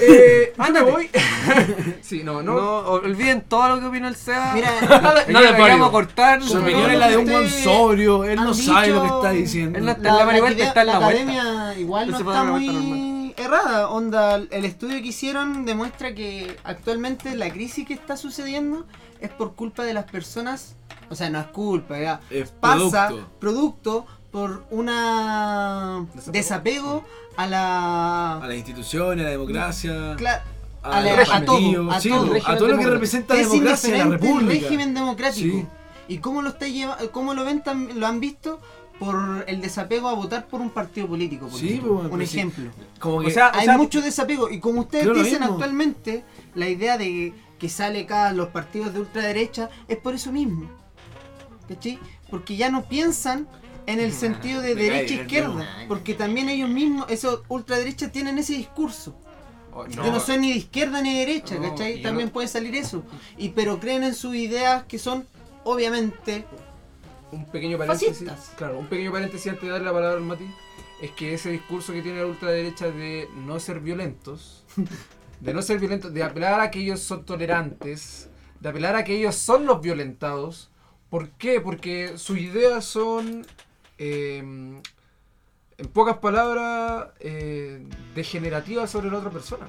Eh, 0.00 0.52
me 0.56 0.64
Ándate. 0.64 0.90
voy. 0.90 1.10
sí, 2.02 2.22
no, 2.24 2.42
No, 2.42 2.52
no. 2.54 2.78
olviden 2.90 3.42
todo 3.42 3.68
lo 3.70 3.80
que 3.80 3.86
opinó 3.86 4.08
el 4.08 4.16
Seba. 4.16 4.52
Mira, 4.54 4.70
no 5.28 5.40
le 5.40 5.48
a 5.84 5.90
cortar. 5.90 6.42
Su 6.42 6.58
opinión 6.58 6.90
es 6.90 6.98
la 6.98 7.08
de 7.08 7.16
un 7.16 7.26
buen 7.26 7.48
sobrio, 7.50 8.24
él 8.24 8.36
no 8.36 8.54
sabe 8.54 8.88
lo 8.88 9.02
que 9.02 9.08
está 9.08 9.30
diciendo. 9.30 9.78
él 9.78 9.84
no- 9.84 9.96
la, 9.96 9.98
la 9.98 10.24
marihuana 10.24 10.54
academia- 10.54 10.68
está 10.68 10.80
en 10.82 10.86
la 10.86 10.98
vuelta. 10.98 11.22
academia 11.22 11.78
igual 11.78 12.10
No 12.10 12.16
está 12.18 12.44
muy 12.44 13.34
errada. 13.36 13.88
Onda, 13.88 14.36
el 14.36 14.64
estudio 14.64 15.00
que 15.00 15.08
hicieron 15.08 15.64
demuestra 15.64 16.14
que 16.14 16.56
actualmente 16.64 17.34
la 17.36 17.50
crisis 17.50 17.86
que 17.86 17.94
está 17.94 18.16
sucediendo 18.16 18.86
es 19.20 19.30
por 19.30 19.54
culpa 19.54 19.84
de 19.84 19.94
las 19.94 20.04
personas. 20.10 20.76
O 21.10 21.14
sea, 21.14 21.30
no 21.30 21.40
es 21.40 21.46
culpa, 21.46 21.98
ya. 21.98 22.20
Es 22.30 22.50
Pasa 22.50 23.08
producto. 23.08 23.28
producto 23.38 24.06
por 24.30 24.64
una 24.70 26.06
Desapego. 26.14 26.32
desapego 26.32 27.04
a 27.36 27.46
la. 27.46 28.36
A 28.38 28.46
las 28.46 28.56
instituciones, 28.56 29.22
a 29.24 29.28
la 29.28 29.30
democracia, 29.32 29.92
a, 29.92 30.14
a 30.82 31.00
la- 31.00 31.16
los 31.16 31.30
a 31.32 31.44
todo, 31.44 31.90
a 31.90 32.00
sí, 32.00 32.08
todo. 32.10 32.34
a 32.46 32.56
todo 32.56 32.68
lo 32.68 32.78
que 32.78 32.86
representa 32.86 33.34
la 33.34 33.40
democracia, 33.40 33.96
la 33.96 34.02
el 34.04 34.10
república. 34.12 34.52
régimen 34.52 34.94
democrático. 34.94 35.56
Sí. 35.58 35.66
¿Y 36.08 36.18
cómo 36.18 36.42
lo 36.42 36.50
está 36.50 36.66
lleva- 36.66 36.96
cómo 37.12 37.34
lo 37.34 37.44
ven 37.44 37.62
lo 37.94 38.06
han 38.06 38.20
visto? 38.20 38.60
Por 38.98 39.44
el 39.46 39.60
desapego 39.60 40.08
a 40.08 40.14
votar 40.14 40.46
por 40.48 40.60
un 40.60 40.70
partido 40.70 41.06
político, 41.06 41.46
por 41.46 41.60
Sí, 41.60 41.68
ejemplo. 41.68 42.00
pues, 42.00 42.12
un 42.12 42.26
sí. 42.26 42.36
ejemplo. 42.38 42.70
Como 42.98 43.20
que 43.20 43.28
O 43.28 43.30
sea, 43.30 43.52
Hay 43.54 43.68
mucho 43.76 44.00
desapego 44.02 44.50
y 44.50 44.58
como 44.58 44.80
ustedes 44.80 45.14
dicen 45.22 45.44
actualmente, 45.44 46.24
la 46.56 46.68
idea 46.68 46.98
de 46.98 47.32
que 47.60 47.68
sale 47.68 48.00
acá 48.00 48.32
los 48.32 48.48
partidos 48.48 48.92
de 48.94 49.00
ultraderecha 49.00 49.70
es 49.86 49.98
por 49.98 50.14
eso 50.14 50.32
mismo. 50.32 50.68
¿Cachai? 51.68 51.98
Porque 52.30 52.56
ya 52.56 52.70
no 52.70 52.86
piensan 52.88 53.46
en 53.88 54.00
el 54.00 54.12
sentido 54.12 54.60
de 54.60 54.74
derecha 54.74 55.14
e 55.14 55.16
izquierda, 55.22 55.66
porque 55.88 56.14
también 56.14 56.48
ellos 56.48 56.68
mismos, 56.68 57.06
esos 57.08 57.42
ultraderechas 57.48 58.12
tienen 58.12 58.38
ese 58.38 58.52
discurso. 58.54 59.16
Oh, 59.72 59.86
Yo 59.86 60.10
no 60.12 60.20
soy 60.20 60.38
ni 60.38 60.50
de 60.50 60.56
izquierda 60.58 61.00
ni 61.02 61.12
de 61.14 61.20
derecha, 61.20 61.54
No, 61.56 61.62
¿cachai? 61.70 62.02
También 62.02 62.28
no- 62.28 62.32
puede 62.32 62.48
salir 62.48 62.74
eso. 62.74 63.02
Y 63.36 63.50
pero 63.50 63.80
creen 63.80 64.02
en 64.02 64.14
sus 64.14 64.34
ideas 64.34 64.84
que 64.84 64.98
son 64.98 65.26
obviamente 65.64 66.44
un 67.32 67.44
pequeño 67.46 67.78
paréntesis. 67.78 68.08
Fascistas. 68.08 68.52
Claro, 68.56 68.78
un 68.78 68.86
pequeño 68.88 69.12
paréntesis 69.12 69.46
antes 69.48 69.64
de 69.64 69.70
darle 69.70 69.86
la 69.86 69.92
palabra 69.92 70.16
al 70.18 70.24
Mati. 70.24 70.44
Es 71.00 71.12
que 71.12 71.32
ese 71.34 71.50
discurso 71.50 71.92
que 71.92 72.02
tiene 72.02 72.18
la 72.20 72.26
ultraderecha 72.26 72.90
de 72.90 73.28
no 73.36 73.60
ser 73.60 73.80
violentos, 73.80 74.64
de 75.40 75.54
no 75.54 75.62
ser 75.62 75.78
violentos, 75.78 76.12
de 76.12 76.22
apelar 76.24 76.60
a 76.60 76.70
que 76.70 76.80
ellos 76.80 77.00
son 77.00 77.24
tolerantes, 77.24 78.28
de 78.60 78.68
apelar 78.68 78.96
a 78.96 79.04
que 79.04 79.16
ellos 79.16 79.36
son 79.36 79.64
los 79.64 79.80
violentados. 79.80 80.70
¿Por 81.08 81.30
qué? 81.30 81.60
Porque 81.60 82.18
sus 82.18 82.38
ideas 82.38 82.84
son, 82.84 83.46
eh, 83.98 84.38
en 84.38 84.82
pocas 85.92 86.18
palabras, 86.18 87.08
eh, 87.20 87.82
degenerativas 88.14 88.90
sobre 88.90 89.10
la 89.10 89.18
otra 89.18 89.30
persona. 89.30 89.66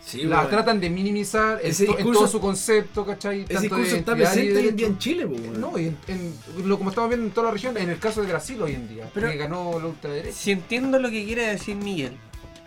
Sí, 0.00 0.22
la 0.22 0.48
tratan 0.48 0.80
de 0.80 0.88
minimizar 0.88 1.58
en, 1.62 1.70
Ese 1.70 1.84
en 1.84 1.90
discurso- 1.96 2.20
todo 2.20 2.28
su 2.28 2.40
concepto, 2.40 3.04
¿cachai? 3.04 3.42
Ese 3.42 3.54
Tanto 3.54 3.60
de 3.60 3.82
discurso 3.82 3.96
está 3.96 4.14
presente 4.14 4.56
hoy 4.56 4.68
en 4.68 4.76
día 4.76 4.86
en 4.86 4.98
Chile, 4.98 5.26
weón. 5.26 5.60
No, 5.60 5.78
y 5.78 5.86
en, 5.88 5.98
en- 6.06 6.34
lo, 6.68 6.78
como 6.78 6.90
estamos 6.90 7.10
viendo 7.10 7.26
en 7.26 7.32
toda 7.32 7.48
la 7.48 7.52
región, 7.52 7.76
en 7.76 7.90
el 7.90 7.98
caso 7.98 8.22
de 8.22 8.28
Brasil 8.28 8.62
hoy 8.62 8.72
en 8.72 8.88
día, 8.88 9.10
Pero- 9.12 9.28
que 9.30 9.36
ganó 9.36 9.78
la 9.78 9.86
ultraderecha. 9.86 10.34
Si 10.34 10.50
entiendo 10.52 10.98
lo 10.98 11.10
que 11.10 11.24
quiere 11.26 11.48
decir 11.48 11.76
Miguel 11.76 12.16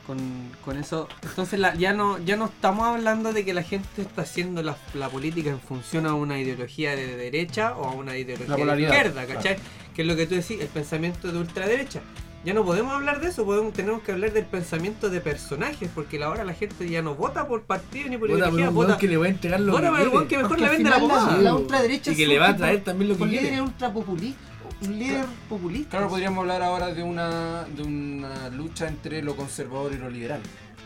con, 0.05 0.20
con 0.64 0.78
eso, 0.78 1.07
entonces 1.24 1.57
la- 1.59 1.74
ya 1.76 1.93
no 1.93 2.20
ya 2.20 2.36
no 2.36 2.45
estamos 2.45 2.86
hablando 2.88 3.34
de 3.34 3.43
que 3.45 3.53
la 3.55 3.64
gente 3.64 4.01
está 4.03 4.22
haciendo 4.24 4.62
la, 4.62 4.78
la 4.93 5.09
política 5.09 5.49
en 5.49 5.59
función 5.62 6.05
a 6.05 6.14
una 6.14 6.39
ideología 6.39 6.95
de 6.95 7.16
derecha 7.16 7.76
o 7.76 7.86
a 7.86 7.93
una 7.93 8.18
ideología 8.18 8.66
de 8.76 8.82
izquierda, 8.84 9.26
¿cachai? 9.26 9.57
Que 9.96 10.02
es 10.04 10.08
lo 10.08 10.16
que 10.16 10.26
tú 10.28 10.36
decís, 10.36 10.60
el 10.62 10.68
pensamiento 10.68 11.32
de 11.32 11.38
ultraderecha. 11.38 12.02
Ya 12.44 12.56
no 12.56 12.66
podemos 12.66 12.94
hablar 12.94 13.22
de 13.22 13.28
eso, 13.30 13.46
podemos, 13.46 13.72
tenemos 13.72 14.02
que 14.02 14.14
hablar 14.14 14.34
del 14.34 14.46
pensamiento 14.46 15.12
de 15.12 15.22
personajes, 15.22 15.89
porque 15.94 16.24
ahora 16.24 16.44
la 16.44 16.54
gente 16.56 16.89
ya 16.89 17.04
no 17.04 17.14
vota 17.14 17.48
por 17.48 17.62
partido 17.64 18.10
ni 18.10 18.18
por 18.18 18.30
Vota 18.30 18.46
por 18.46 18.54
ideología, 18.56 18.70
un 18.70 18.76
vota, 18.76 18.98
que 18.98 19.08
le 19.08 19.18
va 19.18 19.26
a 19.28 19.30
entregar 19.30 19.60
lo 19.60 19.74
vota 19.74 19.84
que 19.84 19.89
por 19.92 20.00
el 20.00 20.10
quiere. 20.10 20.28
que 20.28 20.38
mejor 20.38 20.50
Porque 20.50 20.64
le 20.64 20.70
vende 20.72 20.89
la 20.89 21.00
pomada. 21.00 21.38
la 21.38 21.54
ultraderecha 21.56 22.12
Y 22.12 22.16
que 22.16 22.26
le 22.28 22.39
va 22.39 22.50
a 22.50 22.58
traer 22.58 22.84
también 22.84 23.10
lo 23.10 23.16
que 23.18 23.26
quiere. 23.28 23.42
líderes 23.44 23.62
ultrapopulista, 23.62 24.42
un 24.82 24.98
líder 24.98 25.26
populista. 25.48 25.89
Claro, 25.92 26.08
podríamos 26.10 26.39
hablar 26.39 26.64
ahora 26.64 26.88
de 26.92 27.04
una, 27.04 27.64
de 27.66 27.84
una 27.84 28.50
lucha 28.50 28.88
entre 28.88 29.22
lo 29.22 29.36
conservador 29.36 29.94
y 29.94 29.98
lo 30.00 30.10
liberal. 30.10 30.42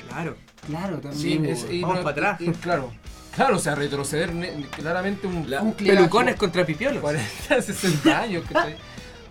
Claro. 0.10 0.36
Claro, 0.68 0.98
también. 1.00 1.46
Sí, 1.46 1.50
es- 1.52 1.68
y 1.72 1.80
Vamos 1.82 1.98
no- 2.00 2.04
para 2.04 2.32
atrás. 2.34 2.42
y- 2.42 2.52
claro, 2.52 2.92
claro, 3.34 3.56
o 3.56 3.60
sea, 3.60 3.76
retroceder 3.76 4.32
claramente 4.76 5.26
un, 5.26 5.50
La- 5.50 5.62
un 5.62 5.72
Pelucones 5.74 6.36
contra 6.36 6.66
pipiolos. 6.66 7.00
40, 7.02 7.62
60 7.62 8.20
años, 8.20 8.44
¿cachai? 8.52 8.76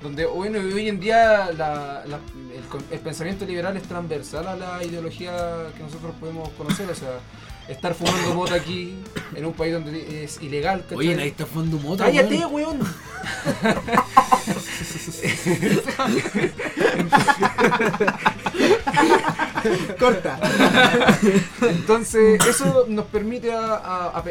Donde, 0.04 0.26
bueno, 0.26 0.58
hoy 0.60 0.88
en 0.88 1.00
día 1.00 1.50
la- 1.56 2.04
la- 2.06 2.20
el, 2.54 2.62
el 2.92 3.00
pensamiento 3.00 3.44
liberal 3.46 3.74
es 3.76 3.84
transversal 3.84 4.46
a 4.46 4.54
la 4.54 4.84
ideología 4.84 5.32
que 5.76 5.82
nosotros 5.82 6.14
podemos 6.20 6.48
conocer, 6.50 6.88
o 6.90 6.94
sea, 6.94 7.18
estar 7.68 7.94
fumando 7.94 8.34
mota 8.34 8.54
aquí, 8.54 8.94
en 9.34 9.46
un 9.46 9.54
país 9.54 9.72
donde 9.72 10.22
es 10.24 10.42
ilegal, 10.42 10.82
¿cachai? 10.82 10.98
Oye, 10.98 11.14
ahí 11.22 11.28
está 11.28 11.46
fumando 11.46 11.78
moto. 11.78 12.04
¡Cállate, 12.04 12.44
weón. 12.44 12.80
weón! 12.80 12.94
Corta. 19.98 20.38
Entonces, 21.62 22.40
eso 22.46 22.86
nos 22.88 23.06
permite 23.06 23.52
a, 23.52 23.74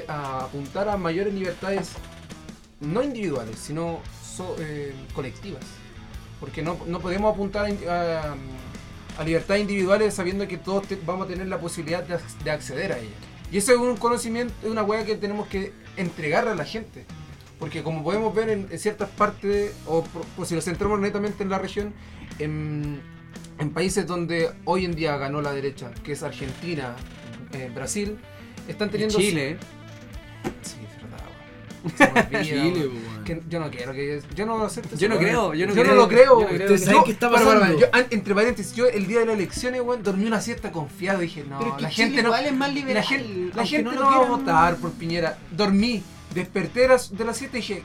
a 0.08 0.40
apuntar 0.46 0.90
a 0.90 0.98
mayores 0.98 1.34
libertades 1.34 1.92
no 2.80 3.02
individuales, 3.04 3.58
sino 3.60 4.00
so- 4.36 4.56
eh, 4.60 4.94
colectivas. 5.14 5.64
Porque 6.40 6.62
no, 6.62 6.78
no 6.88 7.00
podemos 7.00 7.34
apuntar 7.34 7.66
a, 7.88 7.94
a- 8.32 8.36
a 9.18 9.24
libertades 9.24 9.62
individuales 9.62 10.14
sabiendo 10.14 10.48
que 10.48 10.58
todos 10.58 10.88
te- 10.88 10.98
vamos 11.06 11.26
a 11.28 11.30
tener 11.30 11.48
la 11.48 11.60
posibilidad 11.60 12.04
de, 12.04 12.16
ac- 12.16 12.38
de 12.44 12.52
acceder 12.52 12.92
a 12.94 12.98
ellas. 12.98 13.14
Y 13.52 13.58
eso 13.58 13.72
es 13.72 13.78
un 13.78 13.96
conocimiento, 13.98 14.54
es 14.64 14.70
una 14.70 14.84
hueá 14.84 15.06
que 15.06 15.16
tenemos 15.16 15.48
que 15.48 15.72
entregar 15.98 16.48
a 16.48 16.56
la 16.56 16.66
gente. 16.66 17.06
Porque 17.60 17.84
como 17.84 18.04
podemos 18.04 18.34
ver 18.36 18.50
en, 18.50 18.68
en 18.72 18.80
ciertas 18.80 19.10
partes, 19.10 19.74
o, 19.86 20.04
por- 20.04 20.46
si 20.48 20.56
nos 20.56 20.66
centramos 20.66 21.00
netamente 21.00 21.44
en 21.44 21.50
la 21.50 21.60
región, 21.60 21.94
en, 22.40 23.00
en 23.60 23.70
países 23.70 24.06
donde 24.08 24.52
hoy 24.66 24.86
en 24.86 24.96
día 24.96 25.16
ganó 25.18 25.42
la 25.42 25.54
derecha, 25.54 25.92
que 26.04 26.14
es 26.14 26.24
Argentina, 26.24 26.96
eh, 27.54 27.72
Brasil, 27.74 28.18
están 28.68 28.90
Y 28.90 28.92
teniendo... 28.92 29.18
Chile. 29.20 29.58
Sí. 30.64 30.76
Se 31.98 32.12
me 32.12 32.22
olvida, 32.22 32.42
Chile, 32.44 32.62
weón. 32.88 32.94
weón. 33.12 33.24
Que 33.24 33.42
yo 33.50 33.60
no 33.60 33.70
quiero 33.72 33.94
que 33.94 34.22
yo 34.36 34.46
no 34.46 34.64
acepto 34.64 34.96
Yo 34.98 35.10
no 35.10 35.18
creo, 35.18 35.54
yo 35.54 35.68
no 35.68 35.74
yo 35.74 35.82
creo, 35.84 35.96
no 35.96 36.02
lo 36.02 36.08
creo. 36.08 36.40
yo 36.40 36.40
no 36.42 36.48
creo 36.48 36.60
Ustedes 36.62 36.80
que- 36.82 36.86
saben 36.86 37.00
Yo- 37.02 37.04
qué 37.06 37.12
está 37.12 37.30
para, 37.32 37.46
para, 37.46 37.60
pasando. 37.62 37.80
yo, 37.80 37.88
an- 37.92 38.08
entre 38.10 38.36
paréntesis, 38.36 38.74
yo 38.76 38.88
el 38.88 39.08
día 39.08 39.20
de 39.20 39.26
las 39.26 39.36
elecciones, 39.36 39.82
weón, 39.82 40.04
dormí 40.04 40.26
una 40.26 40.42
siesta 40.42 40.72
confiado. 40.72 41.20
Dije, 41.20 41.44
no, 41.50 41.60
Pero 41.60 41.72
es 41.72 41.76
que 41.78 41.82
la 41.84 41.90
Chile 41.90 42.06
gente 42.08 42.22
no. 42.24 42.30
igual 42.30 42.46
es 42.46 42.54
más 42.54 42.68
La 42.70 42.74
liberal. 42.74 43.04
gente, 43.04 43.28
la 43.30 43.62
aunque 43.62 43.66
gente 43.68 43.84
no, 43.92 43.96
lo 43.96 44.02
va 44.02 44.08
a 44.16 44.20
quieran. 44.20 44.40
votar 44.40 44.76
por 44.78 44.92
Piñera. 44.92 45.38
Dormí, 45.52 46.04
desperté 46.34 46.82
de 46.82 46.88
las, 46.90 47.18
de 47.18 47.26
las 47.26 47.38
7 47.38 47.58
y 47.58 47.62
dije, 47.62 47.84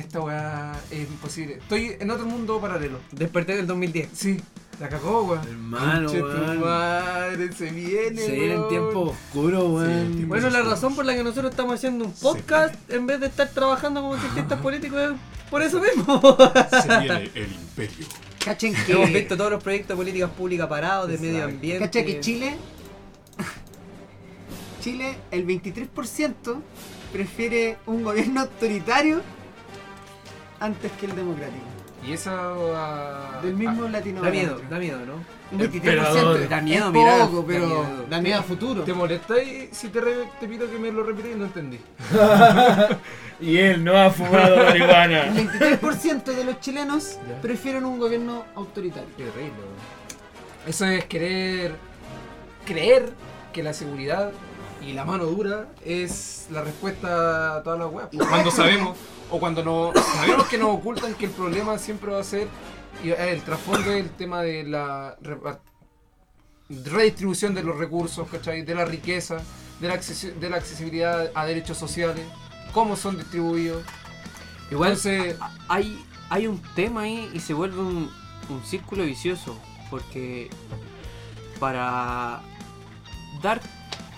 esta 0.00 0.20
weá 0.20 0.72
es 0.90 1.00
imposible. 1.08 1.54
Estoy 1.54 1.96
en 1.98 2.10
otro 2.10 2.26
mundo 2.26 2.60
paralelo. 2.60 2.98
Desperté 3.12 3.56
del 3.56 3.66
2010. 3.66 4.08
Sí, 4.12 4.40
la 4.80 4.88
cagó, 4.88 5.22
weón. 5.22 5.46
Hermano, 5.46 6.10
weón. 6.10 6.60
madre, 6.60 7.52
se 7.52 7.70
viene, 7.70 8.20
Se 8.20 8.32
vienen 8.32 8.68
tiempos 8.68 9.10
oscuros, 9.10 9.62
weón. 9.64 10.06
tiempos 10.16 10.28
Bueno, 10.28 10.50
la 10.50 10.62
razón 10.62 10.94
por 10.96 11.04
la 11.04 11.14
que 11.14 11.22
nosotros 11.22 11.50
estamos 11.50 11.74
haciendo 11.74 12.04
un 12.04 12.12
podcast 12.12 12.74
en 12.90 13.06
vez 13.06 13.20
de 13.20 13.26
estar 13.26 13.48
trabajando 13.50 14.00
como 14.02 14.16
cientistas 14.16 14.60
políticos 14.60 14.98
es 15.00 15.10
por 15.50 15.62
eso 15.62 15.80
mismo. 15.80 16.20
Se 16.82 16.98
viene 16.98 17.30
el 17.34 17.52
imperio. 17.60 18.06
Cachen 18.44 18.74
Hemos 18.88 19.08
que. 19.08 19.18
visto 19.18 19.36
todos 19.36 19.50
los 19.50 19.62
proyectos 19.62 19.90
de 19.90 19.96
políticas 19.96 20.30
públicas 20.30 20.66
parados, 20.66 21.10
de 21.10 21.18
medio 21.18 21.44
ambiente. 21.44 21.84
Cacha 21.84 22.04
que 22.04 22.20
Chile. 22.20 22.56
Chile, 24.80 25.14
el 25.30 25.46
23% 25.46 26.56
prefiere 27.12 27.76
un 27.86 28.02
gobierno 28.02 28.40
autoritario 28.40 29.20
antes 30.60 30.92
que 30.92 31.06
el 31.06 31.16
democrático. 31.16 31.64
Y 32.06 32.12
eso. 32.12 32.30
ah, 32.76 33.40
Del 33.42 33.54
mismo 33.56 33.82
Da 33.84 33.90
Latinoamérica. 33.90 34.42
miedo, 34.54 34.60
da 34.70 34.78
miedo, 34.78 34.98
¿no? 35.04 35.14
Un 35.52 35.58
23%. 35.60 35.74
Emperador. 35.74 36.48
Da 36.48 36.60
miedo 36.62 36.86
es 36.86 36.92
mirar, 36.92 37.20
poco, 37.28 37.40
da 37.42 37.46
pero 37.46 37.66
miedo. 37.66 38.06
da 38.08 38.20
miedo 38.22 38.38
a 38.38 38.42
futuro. 38.42 38.82
¿Te 38.84 38.94
molesta 38.94 39.42
y 39.42 39.68
si 39.72 39.88
te, 39.88 40.00
re- 40.00 40.28
te 40.38 40.46
pido 40.48 40.70
que 40.70 40.78
me 40.78 40.90
lo 40.92 41.02
repitas 41.02 41.32
y 41.32 41.34
no 41.34 41.44
entendí? 41.46 41.78
Y 43.40 43.56
él 43.56 43.82
no 43.82 43.96
ha 43.96 44.10
fumado 44.10 44.54
El 44.54 44.80
marihuana. 44.80 45.32
23% 45.34 46.24
de 46.24 46.44
los 46.44 46.60
chilenos 46.60 47.18
Ya. 47.28 47.40
prefieren 47.40 47.84
un 47.86 47.98
gobierno 47.98 48.44
autoritario. 48.54 49.08
Qué. 49.16 49.24
Eso 50.66 50.84
es 50.86 51.04
querer. 51.06 51.74
creer 52.66 53.12
que 53.52 53.62
la 53.62 53.72
seguridad 53.72 54.30
y 54.86 54.92
la 54.92 55.04
mano 55.04 55.24
dura 55.24 55.68
es 55.84 56.48
la 56.50 56.62
respuesta 56.62 57.56
a 57.56 57.62
todas 57.62 57.78
las 57.78 57.90
weas. 57.90 58.08
Cuando 58.28 58.50
sabemos, 58.50 58.96
o 59.30 59.38
cuando 59.38 59.64
no 59.64 59.92
sabemos 60.16 60.46
que 60.46 60.58
nos 60.58 60.70
ocultan 60.70 61.14
que 61.14 61.26
el 61.26 61.30
problema 61.30 61.78
siempre 61.78 62.10
va 62.10 62.20
a 62.20 62.24
ser. 62.24 62.48
y 63.04 63.10
el 63.10 63.42
trasfondo 63.42 63.90
del 63.90 64.10
tema 64.10 64.42
de 64.42 64.64
la 64.64 65.16
redistribución 66.68 67.54
de 67.54 67.62
los 67.62 67.76
recursos, 67.76 68.28
¿cachai? 68.28 68.62
De 68.62 68.74
la 68.74 68.84
riqueza, 68.84 69.38
de 69.80 69.88
la, 69.88 69.96
de 69.96 70.50
la 70.50 70.56
accesibilidad 70.56 71.30
a 71.34 71.44
derechos 71.44 71.78
sociales, 71.78 72.24
cómo 72.72 72.96
son 72.96 73.16
distribuidos. 73.16 73.84
Igual 74.70 74.90
Entonces, 74.90 75.36
hay, 75.68 76.04
hay 76.28 76.46
un 76.46 76.60
tema 76.74 77.02
ahí 77.02 77.30
y 77.32 77.40
se 77.40 77.54
vuelve 77.54 77.80
un, 77.80 78.10
un 78.48 78.64
círculo 78.64 79.04
vicioso. 79.04 79.58
Porque 79.90 80.48
para 81.58 82.40
dar 83.42 83.60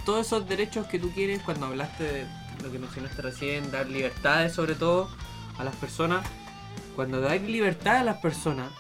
todos 0.05 0.27
esos 0.27 0.47
derechos 0.47 0.87
que 0.87 0.99
tú 0.99 1.11
quieres, 1.11 1.43
cuando 1.43 1.67
hablaste 1.67 2.05
de 2.05 2.27
lo 2.63 2.71
que 2.71 2.79
mencionaste 2.79 3.23
recién, 3.23 3.71
dar 3.71 3.89
libertades 3.89 4.55
sobre 4.55 4.75
todo 4.75 5.09
a 5.59 5.65
las 5.65 5.75
personas, 5.77 6.25
cuando 6.97 7.21
das 7.21 7.41
libertad 7.43 7.99
a 7.99 8.05
las 8.05 8.19
personas, 8.19 8.73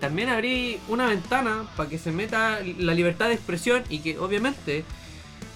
también 0.00 0.28
abrí 0.28 0.80
una 0.88 1.06
ventana 1.06 1.64
para 1.76 1.88
que 1.88 1.98
se 1.98 2.10
meta 2.10 2.58
la 2.78 2.94
libertad 2.94 3.28
de 3.28 3.34
expresión 3.34 3.84
y 3.88 4.00
que 4.00 4.18
obviamente 4.18 4.84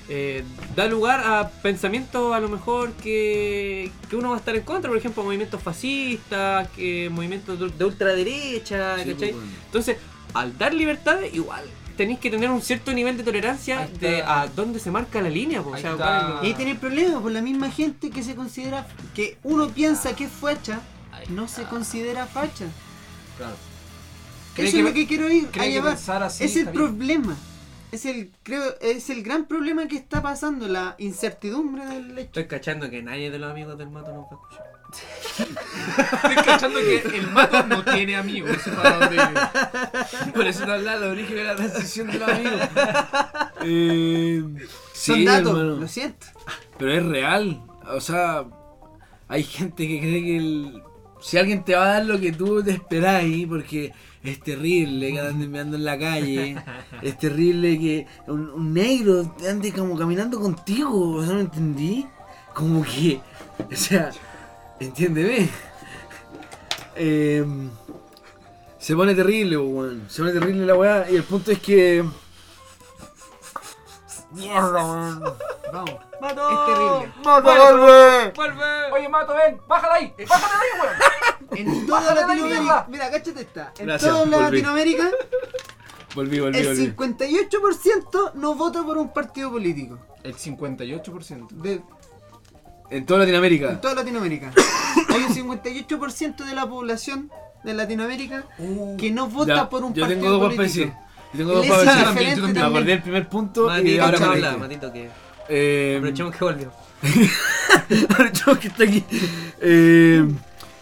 eh, 0.08 0.44
da 0.76 0.86
lugar 0.86 1.20
a 1.20 1.48
pensamientos 1.62 2.32
a 2.32 2.38
lo 2.38 2.48
mejor 2.48 2.92
que, 2.92 3.90
que 4.08 4.14
uno 4.14 4.30
va 4.30 4.36
a 4.36 4.38
estar 4.38 4.54
en 4.54 4.62
contra, 4.62 4.88
por 4.88 4.98
ejemplo, 4.98 5.24
movimientos 5.24 5.60
fascistas, 5.60 6.68
que 6.70 7.10
movimientos 7.10 7.58
de, 7.58 7.70
de 7.70 7.84
ultraderecha, 7.84 8.96
¿cachai? 8.96 9.34
Entonces, 9.64 9.96
al 10.32 10.56
dar 10.56 10.72
libertades, 10.72 11.34
igual 11.34 11.64
tenéis 11.96 12.18
que 12.18 12.30
tener 12.30 12.50
un 12.50 12.62
cierto 12.62 12.92
nivel 12.92 13.16
de 13.16 13.24
tolerancia 13.24 13.88
de 14.00 14.22
a 14.22 14.46
dónde 14.46 14.78
se 14.78 14.90
marca 14.90 15.20
la 15.20 15.30
línea, 15.30 15.62
po, 15.62 15.70
o 15.70 15.76
sea, 15.76 15.96
cuál 15.96 16.36
es 16.38 16.44
Y 16.44 16.46
ahí 16.46 16.54
tiene 16.54 16.72
el 16.72 16.78
problema, 16.78 17.20
por 17.20 17.32
la 17.32 17.42
misma 17.42 17.70
gente 17.70 18.10
que 18.10 18.22
se 18.22 18.34
considera, 18.34 18.86
que 19.14 19.38
uno 19.42 19.68
piensa 19.68 20.14
que 20.14 20.24
es 20.24 20.30
facha, 20.30 20.80
no 21.28 21.48
se 21.48 21.64
considera 21.64 22.26
facha. 22.26 22.66
claro. 23.36 23.56
Eso 24.56 24.78
es 24.78 24.84
lo 24.84 24.92
que 24.94 25.06
quiero 25.06 25.30
ir 25.30 25.48
a 25.58 25.66
llevar. 25.66 25.94
pensar 25.96 26.22
así 26.22 26.44
es 26.44 26.56
el 26.56 26.68
problema. 26.68 27.36
Es 27.92 28.06
el, 28.06 28.30
creo, 28.42 28.62
es 28.80 29.10
el 29.10 29.22
gran 29.22 29.44
problema 29.44 29.86
que 29.86 29.96
está 29.96 30.22
pasando, 30.22 30.66
la 30.66 30.94
incertidumbre 30.98 31.84
del 31.86 32.10
hecho. 32.12 32.20
Estoy 32.40 32.46
cachando 32.46 32.90
que 32.90 33.02
nadie 33.02 33.30
de 33.30 33.38
los 33.38 33.50
amigos 33.50 33.78
del 33.78 33.90
mato 33.90 34.12
nos 34.12 34.24
va 34.24 34.28
a 34.30 34.34
escuchar. 34.34 34.75
Estoy 35.38 36.34
cachando 36.44 36.78
que 36.80 36.98
el 37.18 37.30
mato 37.30 37.62
no 37.66 37.84
tiene 37.84 38.16
amigos. 38.16 38.56
para 38.74 39.08
vive. 39.08 40.32
Por 40.34 40.46
eso 40.46 40.66
no 40.66 40.72
habla 40.74 40.98
de 40.98 41.08
origen 41.08 41.36
de 41.36 41.44
la 41.44 41.56
transición 41.56 42.06
de 42.10 42.18
los 42.18 42.28
amigos. 42.28 42.60
Eh, 43.62 44.42
Son 44.92 45.16
sí, 45.16 45.24
datos, 45.24 45.48
hermano. 45.58 45.76
lo 45.80 45.88
siento. 45.88 46.26
Pero 46.78 46.92
es 46.92 47.04
real. 47.04 47.62
O 47.88 48.00
sea, 48.00 48.44
hay 49.28 49.42
gente 49.42 49.86
que 49.86 50.00
cree 50.00 50.22
que 50.22 50.36
el- 50.36 50.82
si 51.20 51.38
alguien 51.38 51.64
te 51.64 51.74
va 51.74 51.84
a 51.84 51.88
dar 51.94 52.04
lo 52.06 52.20
que 52.20 52.32
tú 52.32 52.62
te 52.62 52.72
esperáis, 52.72 53.46
porque 53.46 53.92
es 54.22 54.40
terrible 54.40 55.12
que 55.12 55.20
anden 55.20 55.50
mirando 55.50 55.76
en 55.76 55.84
la 55.84 55.98
calle, 55.98 56.56
es 57.02 57.18
terrible 57.18 57.78
que 57.78 58.06
un, 58.26 58.50
un 58.50 58.74
negro 58.74 59.34
ande 59.48 59.72
como 59.72 59.96
caminando 59.96 60.38
contigo, 60.40 61.14
o 61.16 61.24
sea, 61.24 61.34
¿no 61.34 61.40
entendí? 61.40 62.06
Como 62.54 62.82
que, 62.84 63.20
o 63.70 63.76
sea, 63.76 64.10
entiéndeme. 64.80 65.48
Em, 66.94 67.70
se 68.78 68.96
pone 68.96 69.14
terrible, 69.14 69.56
weón. 69.58 70.04
Se 70.08 70.22
pone 70.22 70.32
terrible 70.32 70.64
la 70.66 70.74
weá. 70.74 71.10
Y 71.10 71.16
el 71.16 71.24
punto 71.24 71.50
es 71.50 71.58
que. 71.60 72.04
Vamos. 74.32 75.94
¡Mato! 76.20 76.50
Es 76.50 76.66
terrible. 76.66 77.12
¡Vuelve! 77.22 78.32
¡Vuelve! 78.34 78.92
Oye, 78.92 79.08
mato, 79.08 79.34
ven, 79.34 79.60
bájala 79.66 79.94
ahí, 79.94 80.14
bájala 80.28 80.60
ahí, 80.60 80.80
weón. 80.80 81.58
En 81.58 81.86
toda 81.86 82.00
ahí, 82.00 82.14
Latinoamérica, 82.14 82.60
mierda. 82.62 82.86
mira, 82.88 83.10
cáchate 83.10 83.40
esta. 83.42 83.72
En 83.78 83.86
Gracias, 83.86 84.10
toda 84.10 84.24
volví. 84.24 84.42
Latinoamérica, 84.42 85.10
Volví, 86.14 86.40
volví, 86.40 86.58
el 86.58 86.66
volví. 86.66 86.94
58% 86.96 88.32
no 88.34 88.54
vota 88.54 88.82
por 88.82 88.96
un 88.96 89.12
partido 89.12 89.50
político. 89.50 89.98
El 90.22 90.34
58%. 90.34 91.48
De, 91.50 91.82
En 92.90 93.04
toda 93.06 93.20
Latinoamérica. 93.20 93.70
en 93.70 93.80
toda 93.80 93.94
Latinoamérica. 93.94 94.52
Hay 95.08 95.22
un 95.22 95.34
58% 95.58 96.36
de 96.44 96.54
la 96.54 96.66
población 96.68 97.30
de 97.64 97.74
Latinoamérica 97.74 98.44
que 98.98 99.10
no 99.10 99.28
vota 99.28 99.54
Ya, 99.54 99.68
por 99.68 99.82
un 99.84 99.92
yo 99.94 100.02
partido 100.02 100.20
tengo 100.20 100.32
dos 100.32 100.40
para 100.42 100.56
político. 100.56 100.84
decir. 100.86 100.92
Yo 101.32 101.38
tengo 101.38 101.52
dos 101.54 101.66
para 101.66 101.80
es 101.82 101.86
decir. 101.86 102.08
diferente 102.08 102.40
también. 102.42 102.54
Me 102.54 102.60
acordé 102.62 102.84
del 102.92 103.02
primer 103.02 103.28
punto 103.28 103.64
y 103.64 103.68
Matito, 103.68 104.04
ahora 104.04 104.18
me 104.20 104.26
habla. 104.26 104.56
Matito, 104.56 104.92
que 104.92 105.10
Eh, 105.48 105.94
aprovechemos 105.98 106.34
que 106.36 106.44
volvió. 106.44 106.72
Aprovechemos 108.10 108.58
que 108.58 108.68
está 108.68 108.84
aquí. 108.84 109.04
Eh, 109.60 110.24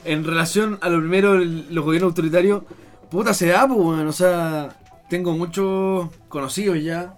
en 0.05 0.25
relación 0.25 0.79
a 0.83 0.89
lo 0.91 0.99
primero, 1.01 1.35
el- 1.35 1.67
los 1.75 1.85
gobiernos 1.85 2.11
autoritarios, 2.11 2.63
puta 3.11 3.33
se 3.35 3.47
da, 3.49 3.67
pues, 3.67 3.79
weón. 3.81 4.07
O 4.07 4.13
sea, 4.13 4.77
tengo 5.09 5.33
muchos 5.33 6.09
conocidos 6.29 6.83
ya 6.83 7.15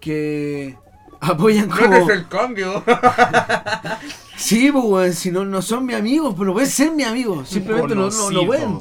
que 0.00 0.76
apoyan 1.20 1.68
como. 1.70 2.06
cambio. 2.28 2.82
Sí, 4.36 4.70
pues, 4.72 4.84
weón. 4.84 5.12
Si 5.12 5.30
no, 5.30 5.44
no 5.44 5.62
son 5.62 5.86
mis 5.86 5.96
amigos, 5.96 6.34
pero 6.34 6.46
no 6.46 6.52
pueden 6.54 6.68
ser 6.70 6.90
mis 6.92 7.06
amigos. 7.06 7.48
Simplemente 7.48 7.94
no, 7.94 8.10
no, 8.10 8.30
no 8.30 8.46
pueden. 8.46 8.78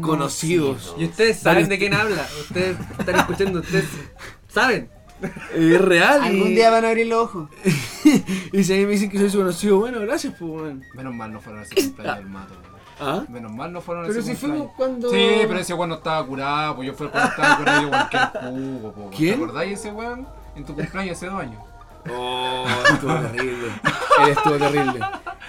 Conocidos. 0.00 0.94
Y 0.98 1.04
ustedes 1.06 1.38
saben 1.38 1.68
de 1.68 1.78
quién 1.78 1.94
habla. 1.94 2.26
Ustedes 2.40 2.76
están 2.98 3.16
escuchando, 3.16 3.60
ustedes 3.60 3.84
saben. 4.48 4.88
Es 5.54 5.80
real. 5.80 6.20
y- 6.24 6.26
Algún 6.28 6.48
día 6.54 6.70
van 6.70 6.84
a 6.84 6.88
abrir 6.88 7.06
los 7.06 7.24
ojos. 7.24 7.48
y 8.52 8.64
si 8.64 8.72
a 8.74 8.76
mí 8.76 8.84
me 8.86 8.92
dicen 8.92 9.10
que 9.10 9.18
soy 9.18 9.30
su 9.30 9.38
conocido, 9.38 9.78
bueno, 9.78 9.98
gracias, 10.00 10.34
pues, 10.38 10.50
weón. 10.50 10.84
Menos 10.94 11.14
mal 11.14 11.32
no 11.32 11.40
fueron 11.40 11.62
a 11.62 11.64
ese 11.64 11.74
cumpleaños 11.74 12.18
del 12.18 12.26
mato. 12.28 12.52
weón. 12.54 12.76
¿Ah? 12.98 13.24
Menos 13.28 13.52
mal 13.52 13.72
no 13.72 13.80
fueron 13.82 14.04
a 14.04 14.08
Pero 14.08 14.20
ese 14.20 14.30
si 14.30 14.36
fuimos 14.36 14.70
cuando. 14.76 15.10
Sí, 15.10 15.26
pero 15.48 15.58
ese 15.58 15.74
weón 15.74 15.88
no 15.90 15.96
estaba 15.96 16.24
curado, 16.26 16.76
pues 16.76 16.86
yo 16.88 16.94
fui 16.94 17.08
cuando 17.08 17.28
estaba 17.30 17.56
curado 17.58 17.82
yo 17.82 17.88
cualquier 17.88 18.22
jugo, 18.52 18.94
weón. 18.96 19.10
¿Quién? 19.10 19.38
¿Te 19.38 19.44
acordáis 19.44 19.68
de 19.70 19.74
ese 19.74 19.90
weón? 19.92 20.28
En 20.54 20.64
tu 20.64 20.74
cumpleaños 20.74 21.16
hace 21.16 21.26
dos 21.26 21.40
años. 21.40 21.62
Oh, 22.12 22.66
estuvo 22.92 23.14
terrible. 23.20 23.68
Él 24.22 24.28
estuvo 24.30 24.56
terrible. 24.56 25.00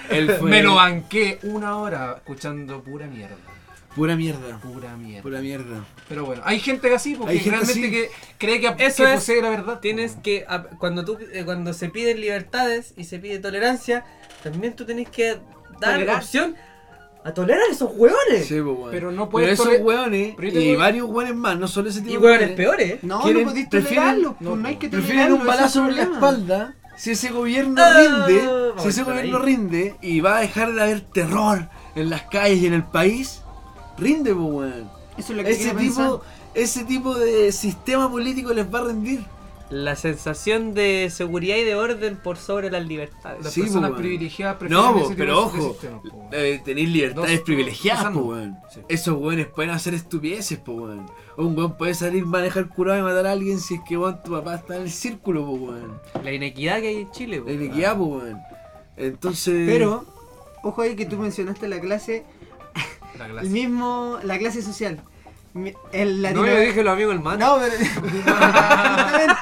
Él 0.10 0.32
fue 0.39 0.49
Me 0.49 0.64
lo 0.64 0.76
banqué 0.76 1.39
una 1.43 1.78
hora 1.78 2.14
escuchando 2.18 2.82
pura 2.84 3.08
mierda. 3.08 3.36
pura 3.95 4.16
mierda. 4.16 4.58
Pura 4.60 4.95
mierda. 4.95 5.22
Pura 5.24 5.39
mierda. 5.41 5.86
Pero 6.08 6.26
bueno, 6.26 6.41
hay 6.45 6.60
gente 6.60 6.93
así 6.93 7.16
porque 7.16 7.34
Hay 7.34 7.39
gente 7.39 7.58
realmente 7.58 7.82
así. 7.88 7.91
que 7.91 8.10
cree 8.38 8.60
que, 8.62 8.68
Eso 8.86 9.03
que 9.03 9.10
es- 9.14 9.20
posee 9.20 9.41
la 9.41 9.49
verdad. 9.49 9.80
Tienes 9.80 10.16
que, 10.24 10.45
ap- 10.47 10.78
cuando 10.78 11.03
tú, 11.03 11.18
eh, 11.34 11.43
cuando 11.45 11.74
se 11.74 11.89
piden 11.89 12.22
libertades 12.22 12.93
y 12.95 13.03
se 13.05 13.20
pide 13.20 13.39
tolerancia, 13.39 14.05
también 14.43 14.76
tú 14.76 14.86
tenés 14.86 15.10
que 15.10 15.38
dar 15.82 15.93
Tolerar. 15.95 16.18
opción 16.18 16.55
a 17.28 17.34
tolerar 17.34 17.64
esos 17.72 17.92
hueones. 17.94 18.48
Sí, 18.48 18.62
pues. 18.62 18.78
Pero 18.92 19.12
no 19.12 19.18
Pero 19.24 19.30
puedes 19.30 19.52
esos 19.54 19.68
Pero 20.38 20.48
yo 20.48 20.54
te 20.54 20.62
y 20.64 20.68
digo- 20.70 20.80
varios 20.80 21.10
weones 21.10 21.36
más, 21.36 21.58
no 21.60 21.68
solo 21.68 21.90
ese 21.90 22.02
tipo 22.02 22.12
Y 22.14 22.18
de 22.18 22.20
hueones 22.20 22.50
peores. 22.52 23.04
No, 23.04 23.22
Quieren- 23.22 23.44
no 23.44 23.50
podéis 23.50 23.68
prefieren- 23.68 23.96
tolerarlo, 24.06 24.34
pues, 24.34 24.42
no, 24.50 24.56
no, 24.56 24.68
hay 24.68 24.76
que 24.78 24.90
Prefieren 24.90 25.28
tolerarlo, 25.30 25.36
un 25.36 25.42
ese 25.42 25.50
es 25.50 25.58
balazo 25.58 25.86
en 25.90 25.96
la 25.96 26.04
espalda 26.04 26.76
si 26.98 27.12
ese 27.12 27.30
gobierno 27.30 27.82
Ah, 27.84 27.94
rinde, 28.28 28.50
si 28.78 28.88
ese 28.88 29.04
gobierno 29.04 29.38
ahí. 29.38 29.44
rinde 29.46 29.96
y 30.02 30.20
va 30.22 30.38
a 30.38 30.42
dejar 30.42 30.74
de 30.74 30.82
haber 30.82 31.02
terror 31.02 31.70
en 31.96 32.10
las 32.10 32.24
calles 32.24 32.60
y 32.62 32.68
en 32.68 32.74
el 32.74 32.84
país, 32.84 33.42
rinde, 33.98 34.34
pues, 34.34 34.48
weón. 34.48 34.90
Eso 35.18 35.32
es 35.34 35.38
lo 35.38 35.44
que 35.44 35.52
Ese 35.52 35.62
quiero 35.64 35.80
tipo, 35.80 35.96
pensar. 35.96 36.20
ese 36.54 36.84
tipo 36.86 37.14
de 37.16 37.52
sistema 37.52 38.10
político 38.10 38.54
les 38.54 38.74
va 38.74 38.80
a 38.80 38.84
rendir. 38.86 39.24
La 39.70 39.97
sensación 39.97 40.74
de 40.74 41.09
seguridad 41.11 41.57
y 41.57 41.63
de 41.63 41.76
orden 41.76 42.15
por 42.15 42.38
sobre 42.38 42.72
las 42.72 42.88
libertades. 42.88 43.43
Las 43.43 43.53
Sí, 43.53 43.61
personas 43.63 43.89
pues, 43.89 43.99
privilegiadas 44.01 44.55
prefieren 44.55 44.86
No, 44.86 44.93
po, 44.93 44.99
ese 44.99 45.07
tipo 45.09 45.18
pero 45.18 45.39
ojo, 45.43 45.70
sistemas, 45.74 46.01
po, 46.09 46.18
weón. 46.18 46.30
eh, 46.32 46.61
tenéis 46.63 46.89
libertades 46.89 47.41
privilegiadas, 47.41 48.13
po, 48.13 48.20
weón. 48.22 48.55
Sí. 48.74 48.80
Esos 48.88 49.18
weones 49.20 49.47
pueden 49.47 49.72
hacer 49.72 49.93
estupideces, 49.93 50.57
po, 50.59 50.72
weón. 50.72 51.11
Un 51.36 51.57
weón 51.57 51.76
puede 51.78 51.93
salir, 51.95 52.26
manejar 52.26 52.70
curado 52.70 52.97
y 52.99 53.01
matar 53.01 53.28
a 53.28 53.34
alguien 53.34 53.59
si 53.59 53.76
es 53.76 53.82
que 53.88 53.97
weón, 53.97 54.24
tu 54.24 54.32
papá 54.32 54.55
está 54.55 54.78
en 54.78 54.84
el 54.84 54.91
círculo, 54.91 55.45
po, 55.45 55.51
weón. 55.51 55.99
La 56.24 56.32
inequidad 56.32 56.80
que 56.80 56.88
hay 56.88 57.01
en 57.01 57.11
Chile. 57.11 57.41
po. 57.41 57.47
La 57.49 57.53
inequidad, 57.53 57.97
po, 57.97 58.03
weón. 58.05 58.38
Entonces. 58.95 59.68
Pero, 59.70 60.05
ojo 60.63 60.82
ahí 60.82 60.95
que 60.95 61.05
tú 61.05 61.18
mencionaste 61.18 61.68
la 61.68 61.80
clase, 61.82 62.24
La 63.20 63.26
el 63.26 63.32
clase. 63.34 63.49
mismo, 63.49 64.18
la 64.24 64.38
clase 64.39 64.61
social. 64.61 65.01
El 65.91 66.18
No, 66.18 66.22
latino... 66.22 66.45
yo 66.48 66.60
dije 66.60 66.84
lo 66.84 66.91
amigo 66.91 67.12
el 67.12 67.20
man. 67.20 67.39
No, 67.39 67.58
pero 67.60 67.74
justamente, 68.02 69.36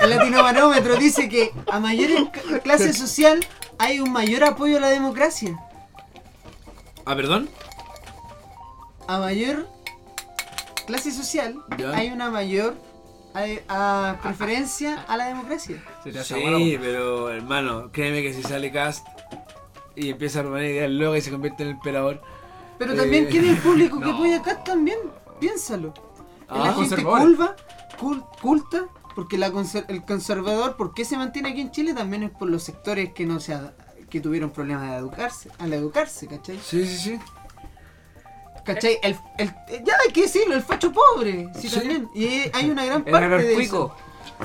el 0.00 0.10
latinobarómetro 0.10 0.96
dice 0.96 1.28
que 1.28 1.52
a 1.70 1.78
mayor 1.78 2.30
clase 2.62 2.92
social 2.92 3.44
hay 3.78 4.00
un 4.00 4.10
mayor 4.12 4.44
apoyo 4.44 4.78
a 4.78 4.80
la 4.80 4.88
democracia. 4.88 5.56
Ah, 7.04 7.14
perdón. 7.14 7.48
A 9.08 9.18
mayor 9.18 9.68
clase 10.86 11.10
social 11.12 11.56
Ya. 11.78 11.90
hay 11.92 12.08
una 12.10 12.30
mayor 12.30 12.74
a, 13.34 14.10
a 14.10 14.18
preferencia 14.20 15.04
a 15.08 15.16
la 15.16 15.26
democracia. 15.26 15.82
Sí, 16.04 16.76
pero 16.80 17.30
hermano, 17.30 17.90
créeme 17.92 18.22
que 18.22 18.32
si 18.32 18.42
sale 18.42 18.70
Cast 18.72 19.06
y 19.94 20.10
empieza 20.10 20.40
a 20.40 20.42
robar 20.42 20.62
ideas 20.64 20.90
locas 20.90 21.18
y 21.18 21.22
se 21.22 21.30
convierte 21.30 21.62
en 21.62 21.68
el 21.70 21.74
emperador. 21.76 22.20
Pero 22.78 22.94
Eh, 22.94 22.96
también 22.96 23.26
quiere 23.26 23.50
el 23.50 23.58
público 23.58 24.00
que 24.00 24.06
no. 24.10 24.14
apoya 24.14 24.38
acá 24.38 24.62
también. 24.64 24.98
Piénsalo. 25.42 25.92
Ah, 26.48 26.58
la 26.66 26.72
gente 26.74 27.02
culva, 27.02 27.56
cul- 28.00 28.24
culta, 28.40 28.84
porque 29.16 29.36
la 29.38 29.50
conser- 29.50 29.86
el 29.88 30.04
conservador, 30.04 30.76
¿por 30.76 30.94
qué 30.94 31.04
se 31.04 31.16
mantiene 31.16 31.48
aquí 31.50 31.60
en 31.62 31.72
Chile? 31.72 31.94
También 31.94 32.22
es 32.22 32.30
por 32.30 32.48
los 32.48 32.62
sectores 32.62 33.12
que 33.12 33.26
no 33.26 33.40
se 33.40 33.58
que 34.08 34.20
tuvieron 34.20 34.50
problemas 34.50 34.90
de 34.90 34.96
educarse, 34.98 35.50
al 35.58 35.72
educarse, 35.72 36.28
¿cachai? 36.28 36.60
Sí, 36.62 36.86
sí, 36.86 36.96
sí. 36.96 37.18
¿Cachai? 38.64 38.98
El, 39.02 39.16
el- 39.38 39.52
ya 39.84 39.94
hay 40.06 40.12
que 40.12 40.22
decirlo, 40.22 40.54
el 40.54 40.62
facho 40.62 40.92
pobre, 40.92 41.48
sí, 41.58 41.68
Sí. 41.68 41.76
también. 41.80 42.08
Y 42.14 42.28
hay 42.52 42.70
una 42.70 42.84
gran 42.84 43.02
El 43.04 43.10
parte 43.10 43.28
de 43.28 43.34
anarcuico. 43.34 43.96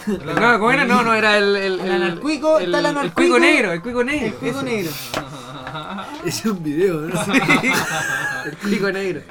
eso. 0.08 0.12
No, 0.24 0.60
¿cómo 0.60 0.72
era? 0.72 0.86
No, 0.86 1.04
no, 1.04 1.14
era 1.14 1.38
el. 1.38 1.56
El, 1.56 1.80
El 1.80 1.92
anarcuico, 1.92 2.58
está 2.58 2.80
el 2.80 2.86
El 2.86 2.86
anarcuico. 2.88 3.16
cuico 3.16 3.40
negro, 3.40 3.72
el 3.72 3.82
cuico 3.84 4.04
negro. 4.04 4.36
El 4.42 4.48
eso. 4.48 4.64
negro. 4.64 4.92
Es 6.26 6.44
un 6.46 6.64
video, 6.64 7.02
¿no? 7.02 7.22
El 8.46 8.58
cuico 8.58 8.92
negro. 8.92 9.22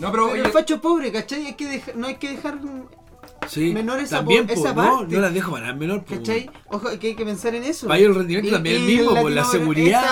No, 0.00 0.10
pero 0.10 0.30
Pero 0.32 0.44
el 0.46 0.50
facho 0.52 0.80
pobre, 0.80 1.12
¿cachai? 1.12 1.46
Hay 1.46 1.54
que 1.54 1.66
dejar- 1.68 1.96
no 1.96 2.06
hay 2.06 2.16
que 2.16 2.30
dejar, 2.30 2.58
Sí. 3.48 3.72
Menor 3.72 4.00
esa 4.00 4.18
También, 4.18 4.46
po- 4.46 4.52
esa 4.52 4.74
parte. 4.74 5.14
no 5.14 5.20
las 5.20 5.32
dejo 5.34 5.50
para 5.52 5.72
menor, 5.72 6.04
po. 6.04 6.14
¿cachai? 6.14 6.50
Ojo, 6.68 6.88
que 6.98 7.08
hay 7.08 7.14
que 7.14 7.24
pensar 7.24 7.54
en 7.54 7.64
eso. 7.64 7.86
Para 7.88 7.98
ellos 7.98 8.10
el 8.10 8.16
rendimiento 8.16 8.48
Y- 8.48 8.52
también 8.52 8.76
es 8.76 8.82
el 8.82 8.86
mismo, 8.86 9.28
el 9.28 9.34
la 9.34 9.44
seguridad. 9.44 10.02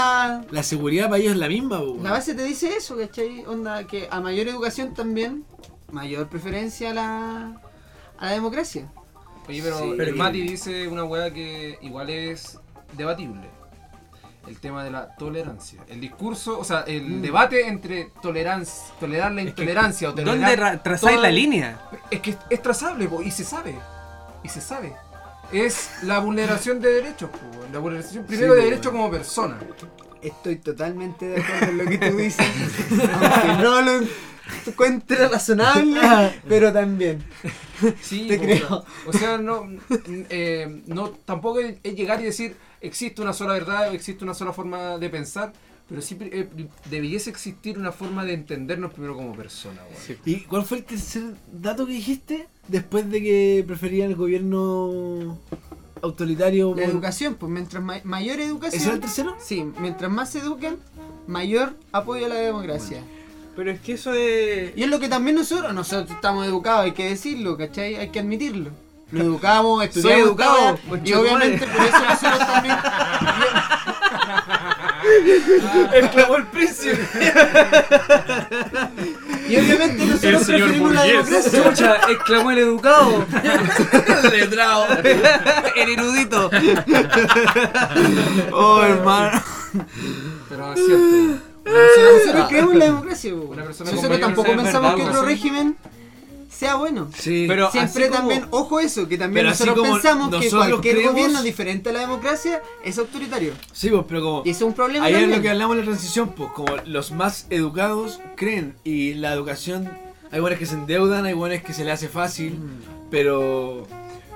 esta- 0.42 0.52
La 0.54 0.62
seguridad 0.62 1.04
para 1.08 1.18
ellos 1.18 1.32
es 1.32 1.38
la 1.38 1.48
misma, 1.48 1.78
po. 1.78 1.98
La 2.02 2.10
base 2.12 2.34
te 2.34 2.42
dice 2.44 2.74
eso, 2.76 2.96
¿cachai? 2.96 3.44
Onda, 3.46 3.86
que 3.86 4.08
a 4.10 4.20
mayor 4.20 4.48
educación 4.48 4.94
también, 4.94 5.44
mayor 5.92 6.28
preferencia 6.28 6.90
a 6.90 6.94
la, 6.94 7.60
a 8.18 8.26
la 8.26 8.32
democracia. 8.32 8.90
oye, 9.48 9.62
pero 9.62 9.78
Sí. 9.78 9.94
el 9.98 10.14
Mati 10.14 10.40
dice 10.42 10.88
una 10.88 11.04
weá 11.04 11.32
que 11.32 11.78
igual 11.82 12.10
es 12.10 12.58
debatible. 12.96 13.48
El 14.48 14.58
tema 14.58 14.82
de 14.84 14.90
la 14.90 15.14
tolerancia. 15.16 15.84
El 15.88 16.00
discurso, 16.00 16.58
o 16.58 16.64
sea, 16.64 16.80
el 16.86 17.02
Mm. 17.18 17.22
debate 17.22 17.66
entre 17.68 18.10
tolerancia, 18.22 18.94
tolerar 18.98 19.32
la 19.32 19.42
intolerancia 19.42 20.08
o 20.08 20.12
tolerar 20.14 20.34
¿Dónde 20.38 20.56
ra- 20.56 20.82
trazáis 20.82 21.16
toda- 21.16 21.28
la 21.28 21.32
línea? 21.32 21.80
Es 22.10 22.20
que 22.20 22.34
es 22.50 22.62
trazable 22.62 23.06
po, 23.08 23.22
y 23.22 23.30
se 23.30 23.44
sabe. 23.44 23.74
Y 24.42 24.48
se 24.48 24.60
sabe. 24.60 24.94
Es 25.52 25.90
la 26.02 26.18
vulneración 26.18 26.80
de 26.80 26.92
derechos, 26.92 27.30
po, 27.30 27.38
la 27.72 27.78
vulneración 27.78 28.24
primero 28.24 28.54
Sí, 28.54 28.58
de 28.60 28.64
derechos 28.66 28.92
como 28.92 29.10
persona. 29.10 29.58
Estoy 30.20 30.56
totalmente 30.56 31.26
de 31.28 31.40
acuerdo 31.42 31.66
en 31.70 31.78
lo 31.78 31.84
que 31.86 31.98
tú 31.98 32.16
dices. 32.16 32.46
aunque 32.90 33.62
no 33.62 33.82
lo 33.82 34.00
encuentre 34.66 35.28
razonable, 35.28 36.00
pero 36.48 36.72
también. 36.72 37.22
Sí, 38.00 38.26
Te 38.28 38.38
po, 38.38 38.44
creo. 38.44 38.84
O 39.06 39.12
sea, 39.12 39.38
no, 39.38 39.64
eh, 40.30 40.82
no 40.86 41.10
tampoco 41.10 41.60
es 41.60 41.80
llegar 41.94 42.20
y 42.20 42.24
decir 42.24 42.56
existe 42.80 43.20
una 43.22 43.32
sola 43.32 43.52
verdad, 43.54 43.92
existe 43.94 44.24
una 44.24 44.34
sola 44.34 44.52
forma 44.52 44.98
de 44.98 45.08
pensar, 45.10 45.52
pero 45.88 46.02
sí 46.02 46.16
eh, 46.20 46.48
debiese 46.90 47.30
existir 47.30 47.78
una 47.78 47.92
forma 47.92 48.24
de 48.24 48.34
entendernos 48.34 48.92
primero 48.92 49.14
como 49.16 49.34
persona. 49.34 49.80
weón. 49.84 50.18
¿Y 50.24 50.40
cuál 50.42 50.64
fue 50.64 50.78
el 50.78 50.84
tercer 50.84 51.22
dato 51.52 51.86
que 51.86 51.92
dijiste? 51.92 52.46
Después 52.68 53.10
de 53.10 53.22
que 53.22 53.64
preferían 53.66 54.10
el 54.10 54.16
gobierno 54.16 55.38
autoritario. 56.02 56.70
La 56.74 56.82
por- 56.82 56.90
educación, 56.92 57.34
pues 57.34 57.50
mientras 57.50 57.82
ma- 57.82 58.00
mayor 58.04 58.34
¿Ese 58.34 58.42
era 58.42 58.44
el 58.44 58.50
educación, 58.50 59.00
tercero? 59.00 59.36
sí, 59.40 59.64
mientras 59.80 60.10
más 60.10 60.30
se 60.30 60.40
eduquen, 60.40 60.76
mayor 61.26 61.74
apoyo 61.92 62.26
a 62.26 62.28
la 62.28 62.36
democracia. 62.36 63.02
Pero 63.56 63.72
es 63.72 63.80
que 63.80 63.94
eso 63.94 64.12
es. 64.12 64.76
Y 64.76 64.84
es 64.84 64.88
lo 64.88 65.00
que 65.00 65.08
también 65.08 65.34
nosotros, 65.36 65.74
nosotros 65.74 66.10
estamos 66.12 66.46
educados, 66.46 66.84
hay 66.84 66.92
que 66.92 67.08
decirlo, 67.08 67.56
¿cachai? 67.56 67.96
Hay 67.96 68.10
que 68.10 68.20
admitirlo. 68.20 68.70
Nos 69.10 69.22
educamos, 69.22 69.84
estudiamos 69.84 70.26
educado, 70.26 70.74
esta 70.74 70.90
weá, 70.90 71.00
y 71.02 71.12
obviamente 71.14 71.66
por 71.66 71.86
eso 71.86 71.98
nosotros 71.98 72.38
también. 72.38 72.76
Exclamó 75.94 76.36
el 76.36 76.46
príncipe. 76.48 77.08
Y 79.48 79.56
obviamente 79.56 80.04
nosotros 80.04 80.46
preferimos 80.46 80.92
la 80.92 81.02
democracia. 81.04 81.62
Chucha, 81.62 81.96
exclamó 82.10 82.50
el 82.50 82.58
educado. 82.58 83.24
El 83.42 84.30
letrado. 84.38 84.86
el 85.74 85.88
erudito. 85.90 86.50
Oh, 88.52 88.82
hermano. 88.82 89.42
Pero 90.48 90.72
es 90.74 90.80
cierto. 90.84 91.38
Nosotros 91.64 92.48
creemos 92.48 92.72
en 92.72 92.78
la 92.78 92.84
democracia, 92.86 93.32
Nosotros 93.32 94.20
tampoco 94.20 94.56
pensamos 94.56 94.94
que 94.96 95.02
otro 95.04 95.22
régimen 95.22 95.76
sea 96.58 96.74
bueno. 96.74 97.08
Sí. 97.16 97.44
Pero 97.46 97.70
Siempre 97.70 98.08
como- 98.08 98.18
también, 98.20 98.46
ojo 98.50 98.80
eso, 98.80 99.06
que 99.06 99.16
también 99.16 99.46
nosotros 99.46 99.76
como 99.78 99.92
pensamos 99.94 100.28
que 100.40 100.50
cualquier 100.50 100.96
creemos- 100.96 101.12
gobierno 101.12 101.42
diferente 101.42 101.90
a 101.90 101.92
la 101.92 102.00
democracia 102.00 102.60
es 102.84 102.98
autoritario. 102.98 103.52
Sí, 103.72 103.90
pues, 103.90 104.04
pero 104.08 104.22
como. 104.22 104.42
Y 104.44 104.50
eso 104.50 104.64
es 104.64 104.68
un 104.68 104.74
problema 104.74 105.06
Ahí 105.06 105.14
es 105.14 105.20
también. 105.20 105.38
lo 105.38 105.42
que 105.42 105.50
hablamos 105.50 105.74
en 105.74 105.80
la 105.80 105.84
transición, 105.86 106.30
pues 106.30 106.50
como 106.52 106.76
los 106.86 107.12
más 107.12 107.46
educados 107.50 108.20
creen 108.36 108.74
y 108.82 109.14
la 109.14 109.32
educación, 109.32 109.88
hay 110.32 110.40
buenos 110.40 110.58
que 110.58 110.66
se 110.66 110.74
endeudan, 110.74 111.24
hay 111.26 111.34
buenos 111.34 111.62
que 111.62 111.72
se 111.72 111.84
le 111.84 111.92
hace 111.92 112.08
fácil, 112.08 112.54
Mm. 112.54 113.08
pero... 113.10 113.86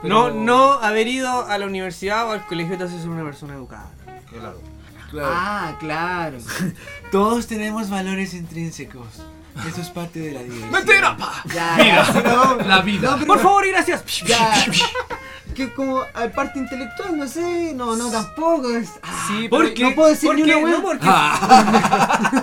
No, 0.05 0.25
pero- 0.25 0.35
no 0.35 0.73
haber 0.75 1.07
ido 1.09 1.45
a 1.47 1.59
la 1.59 1.67
universidad 1.67 2.29
o 2.29 2.33
al 2.33 2.47
colegio 2.47 2.79
te 2.79 2.85
hace 2.85 2.99
ser 3.01 3.09
una 3.09 3.25
persona 3.25 3.55
educada. 3.55 3.91
Claro. 4.31 4.61
Claro, 5.11 5.29
Ah, 5.35 5.77
claro. 5.79 6.39
todos 7.13 7.47
tenemos 7.47 7.91
valores 7.91 8.33
intrínsecos, 8.33 9.07
eso 9.69 9.81
es 9.81 9.91
parte 9.91 10.19
de 10.21 10.33
la 10.33 10.43
diversidad. 10.43 10.71
¡Mentira! 10.71 11.17
pa! 11.17 11.43
Ya, 11.55 12.05
sí, 12.13 12.19
no, 12.25 12.57
La 12.67 12.81
vida. 12.83 13.11
no, 13.11 13.15
pero- 13.17 13.27
Por 13.27 13.39
favor 13.41 13.67
y 13.67 13.71
gracias. 13.71 14.05
Ya. 14.27 14.53
Que 15.55 15.71
como 15.75 16.01
al 16.15 16.31
parte 16.33 16.59
intelectual, 16.59 17.15
no 17.19 17.29
sé, 17.29 17.75
no, 17.75 17.95
no 17.95 18.11
tampoco. 18.11 18.71
Es, 18.75 18.89
ah, 19.03 19.27
Sí, 19.29 19.49
¿Por 19.49 19.65
pero- 19.65 19.75
qué? 19.75 19.83
no 19.83 19.95
puedo 19.95 20.09
decir 20.09 20.29
¿Por 20.29 20.37
ni 20.37 20.43
una 20.45 20.57
wea. 20.57 20.73
No, 20.79 20.83
porque. 20.83 21.07
Ah, 21.07 22.43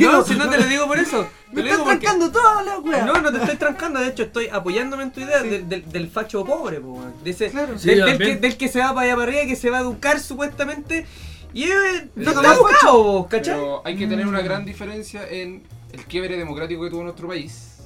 No, 0.00 0.24
si 0.24 0.34
no 0.36 0.48
te 0.48 0.58
lo 0.58 0.64
digo 0.68 0.86
por 0.86 0.98
eso. 1.00 1.28
me 1.50 1.62
digo 1.62 1.78
porque. 1.78 1.98
trancando 1.98 2.30
todas 2.30 2.64
las 2.64 2.78
weas. 2.78 3.06
No, 3.06 3.20
no 3.20 3.32
te 3.32 3.38
estoy 3.38 3.56
trancando, 3.56 3.98
de 3.98 4.06
hecho 4.08 4.22
estoy 4.22 4.46
apoyándome 4.48 5.02
en 5.02 5.10
tu 5.10 5.20
idea 5.20 5.42
del, 5.42 5.68
del, 5.68 5.90
del 5.90 6.08
facho 6.08 6.44
pobre, 6.44 6.78
po. 6.78 7.04
De 7.24 7.30
ese- 7.30 7.50
Claro. 7.50 7.76
Sí, 7.76 7.88
del, 7.88 8.04
del 8.04 8.18
que, 8.18 8.36
del 8.36 8.56
que 8.56 8.68
se 8.68 8.78
va 8.78 8.94
para 8.94 9.00
allá 9.08 9.16
para 9.16 9.26
arriba, 9.28 9.46
que 9.46 9.56
se 9.56 9.70
va 9.70 9.78
a 9.78 9.80
educar 9.80 10.20
supuestamente. 10.20 11.06
Y 11.52 11.64
eh, 11.64 12.08
no 12.14 12.30
está 12.30 12.54
educado, 12.54 13.02
vos, 13.02 13.26
¿cachai? 13.28 13.54
Pero 13.54 13.82
hay 13.84 13.96
que 13.96 14.06
tener 14.06 14.28
una 14.28 14.42
gran 14.42 14.64
diferencia 14.64 15.26
en 15.28 15.64
el 15.94 16.04
quiebre 16.06 16.36
democrático 16.36 16.82
que 16.82 16.90
tuvo 16.90 17.02
nuestro 17.04 17.28
país. 17.28 17.78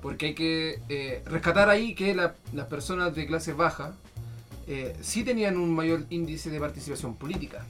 Porque 0.00 0.26
hay 0.26 0.34
que 0.34 0.80
eh, 0.88 1.22
rescatar 1.26 1.68
ahí 1.70 1.94
que 1.94 2.14
la- 2.14 2.34
las 2.52 2.66
personas 2.66 3.14
de 3.14 3.26
clase 3.26 3.52
baja 3.52 3.94
eh, 4.66 4.96
sí 5.00 5.22
tenían 5.24 5.56
un 5.56 5.74
mayor 5.74 6.04
índice 6.10 6.50
de 6.50 6.58
participación 6.60 7.14
política. 7.14 7.64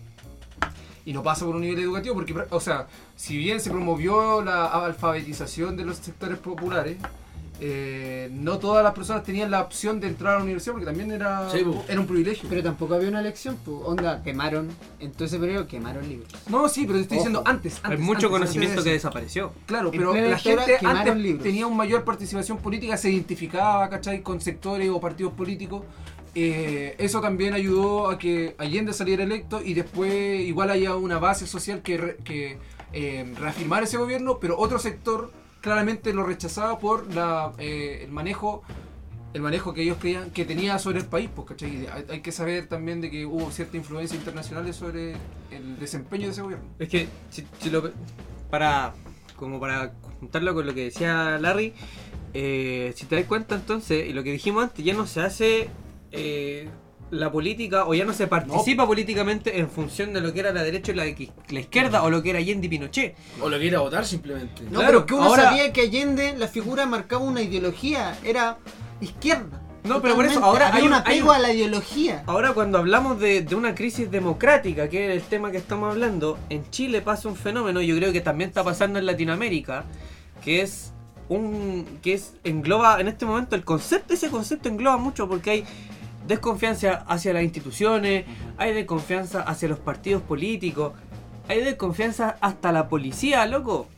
y 1.05 1.13
no 1.13 1.23
pasa 1.25 1.45
por 1.45 1.57
un 1.57 1.63
nivel 1.63 1.81
educativo, 1.81 2.15
porque, 2.15 2.33
o 2.51 2.61
sea, 2.61 2.87
si 3.17 3.37
bien 3.37 3.59
se 3.59 3.71
promovió 3.71 4.41
la 4.41 4.67
alfabetización 4.67 5.77
de 5.77 5.85
los 5.85 5.97
sectores 5.97 6.39
populares, 6.39 6.97
eh, 7.61 8.29
no 8.33 8.59
todas 8.59 8.83
las 8.83 8.93
personas 8.93 9.23
tenían 9.23 9.51
la 9.51 9.61
opción 9.61 10.01
de 10.01 10.09
entrar 10.09 10.35
a 10.35 10.39
la 10.39 10.43
universidad 10.45 10.73
porque 10.73 10.87
también 10.87 11.13
era, 11.13 11.49
Sí, 11.51 11.65
era 11.89 12.01
un 12.01 12.07
privilegio. 12.07 12.49
Pero 12.49 12.63
tampoco 12.63 12.95
había 12.95 13.09
una 13.09 13.21
elección, 13.21 13.57
pues. 13.65 13.77
Onda, 13.85 14.23
quemaron. 14.23 14.69
En 14.99 15.13
todo 15.13 15.25
ese 15.27 15.39
periodo 15.39 15.67
quemaron 15.67 16.09
libros. 16.09 16.29
no, 16.49 16.69
sí, 16.69 16.83
pero 16.87 16.99
te 16.99 17.03
estoy 17.03 17.19
Ojo. 17.19 17.25
diciendo 17.29 17.43
antes. 17.49 17.77
Hay 17.85 17.93
antes, 17.93 18.01
mucho 18.01 18.27
antes, 18.27 18.31
conocimiento 18.31 18.73
antes 18.73 18.85
que 18.85 18.91
de 18.91 18.97
eso. 18.97 19.09
desapareció. 19.09 19.53
Claro, 19.67 19.91
En 19.93 19.99
pero 19.99 20.15
la 20.15 20.39
gente 20.39 20.79
antes 20.85 21.17
libros. 21.17 21.43
tenía 21.45 21.67
una 21.67 21.77
mayor 21.77 22.05
participación 22.05 22.59
política, 22.59 22.97
se 22.97 23.11
identificaba, 23.11 23.89
¿cachai? 23.89 24.23
Con 24.23 24.41
sectores 24.41 24.89
o 24.91 25.01
partidos 25.01 25.33
políticos. 25.35 25.83
Eh, 26.35 26.95
eso 26.99 27.21
también 27.21 27.53
ayudó 27.53 28.09
a 28.09 28.19
que 28.19 28.55
Allende 28.59 28.93
saliera 28.95 29.23
electo 29.23 29.61
y 29.63 29.75
después 29.75 30.41
igual 30.41 30.71
haya 30.71 30.97
una 30.97 31.19
base 31.19 31.47
social 31.47 31.83
que, 31.83 31.99
re- 31.99 32.17
que 32.25 32.57
eh, 32.95 33.31
reafirmara 33.39 33.85
ese 33.85 33.99
gobierno, 33.99 34.39
pero 34.41 34.59
otro 34.59 34.79
sector 34.79 35.31
claramente 35.63 36.13
lo 36.13 36.25
rechazaba 36.25 36.79
por 36.79 37.15
la, 37.15 37.53
eh, 37.59 38.03
el 38.05 38.13
manejo 38.13 38.63
el 39.33 39.41
manejo 39.41 39.73
que 39.73 39.83
ellos 39.83 39.97
creían 39.99 40.31
que 40.31 40.45
tenía 40.45 40.79
sobre 40.79 40.99
el 40.99 41.07
país, 41.07 41.31
pues, 41.35 41.49
hay 42.11 42.21
que 42.21 42.33
saber 42.33 42.67
también 42.67 43.01
de 43.01 43.11
que 43.11 43.25
hubo 43.25 43.51
cierta 43.51 43.79
influencia 43.79 44.15
internacional 44.15 44.73
sobre 44.75 45.15
el 45.51 45.79
desempeño 45.79 46.27
de 46.27 46.33
ese 46.33 46.43
gobierno. 46.43 46.67
Es 46.79 46.91
que, 46.91 47.09
si, 47.31 47.47
si 47.59 47.71
lo, 47.71 47.91
para, 48.51 48.93
como 49.37 49.59
para 49.59 49.95
juntarlo 50.21 50.53
con 50.53 50.67
lo 50.67 50.75
que 50.75 50.85
decía 50.85 51.39
Larry, 51.39 51.73
eh, 52.35 52.93
si 52.95 53.07
te 53.07 53.17
das 53.17 53.25
cuenta 53.25 53.55
entonces, 53.55 54.07
y 54.07 54.13
lo 54.13 54.23
que 54.23 54.33
dijimos 54.33 54.65
antes, 54.65 54.85
ya 54.85 54.93
no 54.93 55.07
se 55.07 55.21
hace 55.21 55.71
eh, 56.11 56.69
la 57.13 57.31
política 57.31 57.85
o 57.87 57.93
ya 57.95 58.05
no 58.07 58.13
se 58.15 58.27
participa 58.27 58.87
políticamente 58.87 59.59
en 59.61 59.69
función 59.69 60.13
de 60.15 60.21
lo 60.23 60.33
que 60.33 60.41
era 60.41 60.53
la 60.53 60.63
derecha 60.63 60.93
y 60.93 60.95
la, 60.95 61.05
la 61.05 61.61
izquierda 61.61 62.03
o 62.03 62.11
lo 62.11 62.23
que 62.23 62.31
era 62.31 62.39
Allende 62.39 62.67
y 62.67 62.71
Pinochet. 62.71 63.15
O 63.41 63.49
lo 63.51 63.59
quiera 63.59 63.81
votar 63.81 64.05
simplemente. 64.07 64.63
No, 64.65 64.81
Claro, 64.81 64.87
pero 64.87 65.07
que 65.07 65.15
uno 65.15 65.25
ahora- 65.25 65.45
sabía 65.45 65.73
que 65.73 65.83
Allende, 65.83 66.35
la 66.39 66.49
figura 66.49 66.87
marcaba 66.87 67.23
una 67.23 67.43
ideología, 67.43 68.19
era 68.25 68.59
izquierda. 69.01 69.61
No, 69.85 70.01
pero 70.01 70.15
por 70.15 70.25
eso 70.25 70.43
ahora 70.45 70.73
hay 70.73 70.83
un 70.83 70.89
un- 70.89 70.95
apego 70.95 71.33
hay 71.33 71.39
un- 71.41 71.45
a 71.45 71.49
la 71.49 71.53
ideología. 71.53 72.23
Ahora 72.27 72.53
cuando 72.55 72.79
hablamos 72.79 73.19
de, 73.21 73.43
de 73.43 73.55
una 73.57 73.75
crisis 73.75 74.11
democrática, 74.11 74.89
que 74.89 75.09
es 75.15 75.23
el 75.23 75.29
tema 75.29 75.51
que 75.51 75.57
estamos 75.59 75.91
hablando, 75.91 76.39
en 76.51 76.69
Chile 76.71 77.03
pasa 77.03 77.29
un 77.29 77.37
fenómeno, 77.37 77.83
yo 77.83 77.97
creo 77.97 78.13
que 78.13 78.21
también 78.21 78.49
está 78.49 78.63
pasando 78.65 78.99
en 79.01 79.07
Latinoamérica, 79.07 79.85
que 80.43 80.63
es 80.63 80.93
un 81.29 81.99
que 82.03 82.15
es 82.15 82.35
engloba 82.45 83.01
en 83.01 83.09
este 83.09 83.27
momento 83.27 83.57
el 83.57 83.65
concepto, 83.65 84.15
ese 84.15 84.29
concepto 84.31 84.69
engloba 84.69 84.97
mucho 84.99 85.29
porque 85.29 85.51
hay 85.51 85.65
desconfianza 86.27 87.05
hacia 87.09 87.33
las 87.33 87.43
instituciones, 87.43 88.25
hay 88.59 88.73
desconfianza 88.75 89.43
hacia 89.43 89.69
los 89.69 89.79
partidos 89.79 90.23
políticos, 90.23 90.93
hay 91.49 91.63
desconfianza 91.63 92.37
hasta 92.41 92.73
la 92.73 92.89
policía, 92.89 93.45
loco. 93.47 93.89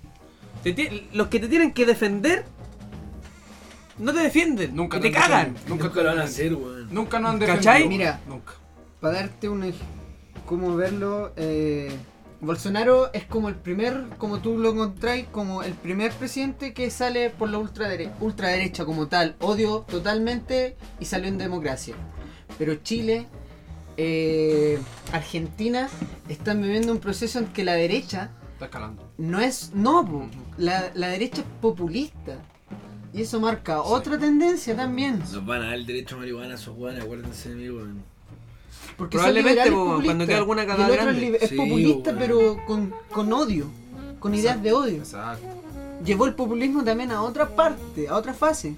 Los 1.12 1.28
que 1.28 1.40
te 1.40 1.48
tienen 1.48 1.72
que 1.72 1.84
defender 1.84 2.44
no 3.98 4.12
te 4.12 4.20
defienden, 4.20 4.74
Nunca 4.74 4.98
te 4.98 5.10
cagan. 5.12 5.54
defendido. 5.54 5.76
Nunca 5.86 6.02
lo 6.02 6.08
van 6.08 6.18
a 6.20 6.24
hacer, 6.24 6.54
weón. 6.54 6.88
Nunca 6.92 7.18
nos 7.20 7.32
han 7.32 7.38
¿Cachai? 7.38 7.82
defendido. 7.82 7.88
Mira. 7.88 8.20
Nunca. 8.26 8.52
Para 9.00 9.14
darte 9.20 9.48
un 9.48 9.62
ej- 9.64 9.74
cómo 10.46 10.74
verlo, 10.74 11.32
eh, 11.36 11.94
Bolsonaro 12.46 13.12
es 13.12 13.24
como 13.24 13.48
el 13.48 13.54
primer, 13.56 14.04
como 14.18 14.38
tú 14.40 14.58
lo 14.58 14.72
encontráis, 14.72 15.26
como 15.30 15.62
el 15.62 15.72
primer 15.74 16.12
presidente 16.12 16.72
que 16.74 16.90
sale 16.90 17.30
por 17.30 17.48
la 17.50 17.58
ultradere- 17.58 18.12
ultraderecha 18.20 18.84
como 18.84 19.08
tal, 19.08 19.36
odio 19.40 19.80
totalmente 19.88 20.76
y 21.00 21.04
salió 21.06 21.28
en 21.28 21.38
democracia. 21.38 21.94
Pero 22.58 22.74
Chile, 22.76 23.26
eh, 23.96 24.78
Argentina 25.12 25.88
están 26.28 26.60
viviendo 26.62 26.92
un 26.92 26.98
proceso 26.98 27.38
en 27.38 27.46
que 27.46 27.64
la 27.64 27.74
derecha 27.74 28.30
Está 28.54 28.66
escalando. 28.66 29.10
no 29.18 29.40
es, 29.40 29.72
no, 29.74 30.28
la, 30.58 30.90
la 30.94 31.08
derecha 31.08 31.40
es 31.42 31.46
populista. 31.60 32.38
Y 33.12 33.22
eso 33.22 33.38
marca 33.38 33.80
otra 33.80 34.18
tendencia 34.18 34.74
también. 34.74 35.20
Nos 35.20 35.46
van 35.46 35.62
a 35.62 35.66
dar 35.66 35.74
el 35.74 35.86
derecho 35.86 36.16
a 36.16 36.18
marihuana 36.18 36.52
a 36.52 36.54
esos 36.56 36.76
weones, 36.76 37.04
acuérdense 37.04 37.50
de 37.50 37.54
mí, 37.54 37.68
weón. 37.70 38.02
Porque 38.96 39.16
son 39.18 39.26
Probablemente, 39.26 39.70
po, 39.72 40.00
cuando 40.04 40.26
quede 40.26 40.36
alguna 40.36 40.62
el 40.62 40.68
cagada 40.68 40.92
otro 40.92 41.02
grande. 41.04 41.38
es 41.40 41.50
Sí, 41.50 41.56
populista, 41.56 42.12
bueno. 42.12 42.18
pero 42.18 42.66
con, 42.66 42.94
con 43.10 43.32
odio, 43.32 43.66
con 44.20 44.34
ideas 44.34 44.62
de 44.62 44.72
odio. 44.72 44.96
Exacto. 44.98 45.46
Llevó 46.04 46.26
el 46.26 46.34
populismo 46.34 46.84
también 46.84 47.10
a 47.12 47.22
otra 47.22 47.48
parte, 47.48 48.08
a 48.08 48.16
otra 48.16 48.34
fase. 48.34 48.74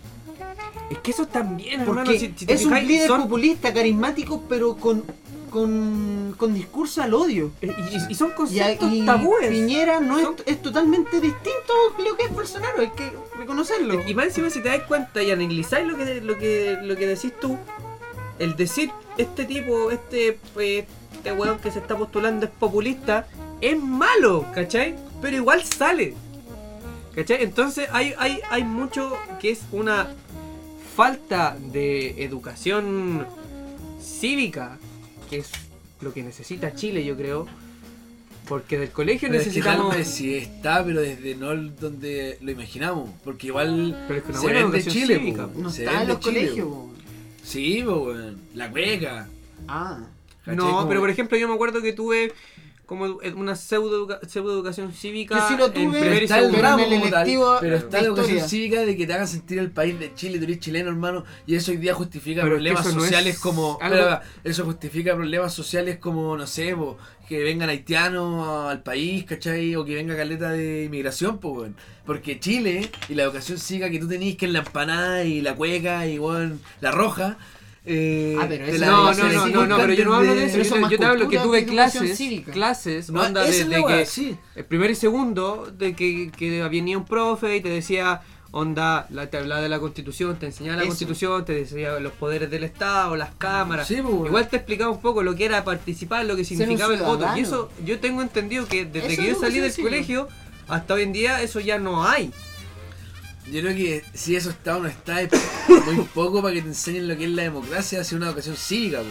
Es 0.91 0.99
que 0.99 1.11
eso 1.11 1.27
también, 1.27 1.81
hermano, 1.81 2.05
Porque 2.05 2.19
si, 2.19 2.33
si 2.37 2.47
te 2.47 2.55
es 2.55 2.63
un 2.65 2.69
fijáis, 2.71 2.89
líder 2.89 3.09
son- 3.09 3.23
populista, 3.23 3.75
carismático, 3.75 4.45
pero 4.49 4.77
con, 4.77 5.03
con, 5.51 6.35
con 6.37 6.55
discurso 6.55 7.03
al 7.03 7.13
odio. 7.15 7.51
y, 7.61 7.67
y- 7.67 7.73
y 8.11 8.15
son 8.15 8.29
Y, 8.29 8.33
a- 8.33 8.35
conceptos 8.37 8.93
y 8.93 9.05
tabúes. 9.05 9.49
Piñera 9.49 10.01
no 10.01 10.21
Son- 10.21 10.37
es, 10.47 10.55
es 10.55 10.63
totalmente 10.63 11.21
distinto 11.21 11.73
a 11.99 12.03
lo 12.03 12.17
que 12.17 12.25
es 12.25 12.33
Bolsonaro, 12.33 12.81
hay 12.81 12.91
que 12.91 13.11
reconocerlo. 13.39 14.01
Y 14.07 14.15
más 14.15 14.27
encima 14.27 14.49
si 14.51 14.61
te 14.63 14.69
das 14.69 14.83
cuenta 14.87 15.23
y 15.23 15.31
analizáis 15.31 15.87
lo 15.89 15.97
que, 15.97 16.21
lo 16.21 16.39
que, 16.39 16.79
lo 16.83 16.97
que 16.97 17.07
decís 17.07 17.33
tú, 17.41 17.57
el 18.39 18.57
decir 18.57 18.91
este 19.19 19.45
tipo, 19.45 19.91
este, 19.91 20.39
pues, 20.55 20.85
este 21.13 21.33
weón 21.33 21.59
que 21.59 21.71
se 21.71 21.79
está 21.79 21.97
postulando 21.97 22.47
es 22.47 22.53
populista, 22.53 23.27
es 23.61 23.81
malo, 23.81 24.47
¿cachai? 24.55 24.97
Pero 25.23 25.37
igual 25.37 25.65
sale. 25.65 26.15
¿Cachai? 27.15 27.43
Entonces 27.43 27.89
hay, 27.93 28.15
hay, 28.19 28.41
hay 28.51 28.65
mucho 28.65 29.17
que 29.41 29.51
es 29.51 29.63
una 29.73 30.09
falta 30.95 31.57
de 31.73 32.23
educación 32.23 33.27
cívica, 34.01 34.79
que 35.31 35.39
es 35.39 35.51
lo 36.01 36.13
que 36.13 36.23
necesita 36.23 36.75
Chile, 36.75 37.05
yo 37.05 37.17
creo. 37.17 37.47
Porque 38.49 38.79
del 38.79 38.91
colegio 38.91 39.29
Pero 39.29 39.41
es 39.41 39.45
que 39.45 39.49
necesitamos... 39.49 39.89
tal 39.89 39.99
vez 39.99 40.09
sí 40.09 40.37
está, 40.37 40.85
pero 40.85 41.01
desde 41.01 41.35
no 41.35 41.55
donde 41.57 42.39
lo 42.41 42.51
imaginamos. 42.53 43.11
Porque 43.25 43.49
igual 43.49 44.05
Pero 44.07 44.19
es 44.21 44.25
que 44.25 44.31
una 44.31 44.39
se 44.39 44.47
buena 44.47 44.61
vende 44.61 44.79
educación 44.79 45.07
Chile, 45.07 45.35
po. 45.37 45.61
no 45.61 45.71
Se 45.71 45.85
está 45.85 46.03
en 46.03 46.09
los 46.09 46.21
Chile, 46.21 46.41
colegios. 46.41 46.69
Sí, 47.47 47.85
weón. 47.87 48.41
La 48.55 48.71
cueca. 48.71 49.29
Ah. 49.69 50.01
¿cachai? 50.45 50.57
No, 50.57 50.71
Como- 50.71 50.89
pero 50.89 51.01
por 51.01 51.11
ejemplo 51.11 51.37
yo 51.39 51.47
me 51.49 51.55
acuerdo 51.55 51.81
que 51.81 51.93
tuve 51.93 52.33
como 52.87 53.19
una 53.35 53.57
pseudo, 53.57 54.09
pseudo 54.29 54.53
educación 54.55 54.93
cívica 54.93 55.37
Yo 55.37 55.49
sí 55.49 55.57
lo 55.57 55.73
tuve, 55.73 55.99
y 56.21 56.25
está 56.25 56.39
el 56.39 56.53
segundo. 56.53 56.59
pero 56.77 56.89
como 57.01 57.11
tal, 57.11 57.27
pero 57.61 57.77
está 57.77 58.01
la 58.01 58.07
educación 58.07 58.49
cívica 58.49 58.81
de 58.87 58.97
que 58.97 59.07
te 59.07 59.13
hagan 59.13 59.27
sentir 59.29 59.59
el 59.59 59.71
país 59.73 59.99
de 59.99 60.15
Chile, 60.15 60.39
tú 60.39 60.45
eres 60.45 60.61
chileno, 60.61 60.91
hermano, 60.91 61.25
y 61.47 61.57
eso 61.57 61.73
hoy 61.73 61.79
día 61.79 61.95
justifica 61.95 62.43
Pero 62.43 62.57
es 62.57 62.63
que 62.63 62.65
problemas 62.73 62.87
eso 62.87 62.95
no 62.95 63.01
es 63.03 63.05
sociales 63.11 63.39
como... 63.41 63.79
algo- 63.81 64.21
eso 64.45 64.65
justifica 64.65 65.15
problemas 65.17 65.53
sociales 65.53 65.99
como, 65.99 66.37
no 66.37 66.47
sé, 66.47 66.77
po, 66.77 66.97
que 67.29 67.43
vengan 67.43 67.69
haitianos 67.69 68.69
al 68.71 68.83
país, 68.85 69.25
¿cachai? 69.25 69.75
O 69.75 69.85
que 69.85 69.95
venga 69.97 70.17
caleta 70.17 70.51
de 70.51 70.85
inmigración, 70.85 71.39
pues, 71.39 71.57
weón. 71.57 71.77
Porque 72.05 72.39
Chile 72.39 72.89
y 73.09 73.15
la 73.15 73.25
educación 73.25 73.59
cívica 73.59 73.91
que 73.91 73.99
tú 73.99 74.07
tenés, 74.07 74.37
que 74.37 74.47
es 74.47 74.53
la 74.53 74.61
empanada 74.61 75.25
y 75.25 75.41
la 75.41 75.57
cueca 75.57 76.07
y, 76.07 76.19
weón, 76.21 76.61
la 76.81 76.93
roja... 76.93 77.37
Eh, 77.89 78.37
Ah, 78.41 78.47
pero 78.49 78.67
la- 78.67 78.87
No, 78.87 79.15
no, 79.15 79.47
no, 79.49 79.67
no, 79.67 79.77
pero 79.77 79.93
yo 79.93 80.05
no 80.05 80.15
hablo 80.15 80.35
de 80.35 80.41
desde- 80.47 80.61
eso. 80.63 80.71
Yo 80.71 80.75
te, 80.75 80.81
más 80.81 80.91
yo 80.91 80.99
te 80.99 81.05
hablo 81.05 81.29
que 81.29 81.39
tuve 81.39 81.65
clases, 81.65 82.17
cívica. 82.19 82.51
clases, 82.51 83.11
No, 83.11 83.23
onda 83.23 83.47
esa 83.47 83.65
de, 83.69 83.85
que 83.85 84.07
sí. 84.07 84.37
el 84.57 84.65
primer 84.65 84.91
y 84.91 84.95
segundo, 84.97 85.73
de 85.77 85.95
que, 85.95 86.31
que 86.37 86.63
venía 86.69 86.99
un 86.99 87.05
profe 87.05 87.57
y 87.57 87.61
te 87.61 87.69
decía, 87.69 88.23
onda, 88.51 89.07
la, 89.11 89.29
te 89.31 89.37
hablaba 89.39 89.61
de 89.61 89.69
la 89.69 89.79
constitución, 89.79 90.37
te 90.37 90.47
enseñaba 90.47 90.77
la 90.79 90.83
Eso. 90.83 90.89
constitución, 90.91 91.45
te 91.45 91.53
decía 91.53 92.01
los 92.01 92.13
poderes 92.13 92.51
del 92.51 92.65
Estado, 92.65 93.15
las 93.15 93.31
cámaras. 93.37 93.87
Sí, 93.87 93.99
pues. 94.03 94.27
Igual 94.27 94.49
te 94.49 94.57
explicaba 94.57 94.91
un 94.91 95.01
poco 95.01 95.23
lo 95.23 95.37
que 95.37 95.45
era 95.45 95.63
participar, 95.63 96.25
lo 96.25 96.35
que 96.35 96.45
significaba 96.45 96.93
el 96.95 97.03
voto. 97.03 97.25
Y 97.37 97.41
eso 97.41 97.71
yo 97.85 98.01
tengo 98.01 98.21
entendido 98.23 98.67
que 98.67 98.85
desde 98.85 99.13
Eso 99.13 99.23
que 99.23 99.29
yo 99.29 99.39
salí 99.39 99.61
del 99.61 99.73
colegio 99.77 100.27
hasta 100.69 100.95
hoy 100.95 101.03
en 101.03 101.13
día 101.13 101.41
eso 101.43 101.61
ya 101.61 101.79
no 101.79 102.05
hay. 102.05 102.33
Yo 103.53 103.61
creo 103.61 103.77
que 103.77 104.03
si 104.13 104.35
eso 104.35 104.51
está 104.51 104.77
o 104.77 104.81
no 104.81 104.89
está 104.89 105.23
es 105.23 105.31
muy 105.87 106.05
poco 106.07 106.43
para 106.43 106.55
que 106.55 106.63
te 106.63 106.69
enseñen 106.69 107.09
lo 107.09 107.17
que 107.17 107.25
es 107.25 107.31
la 107.31 107.43
democracia 107.43 108.01
hacia 108.01 108.17
una 108.17 108.27
educación 108.27 108.57
cívica, 108.57 108.99
po. 108.99 109.07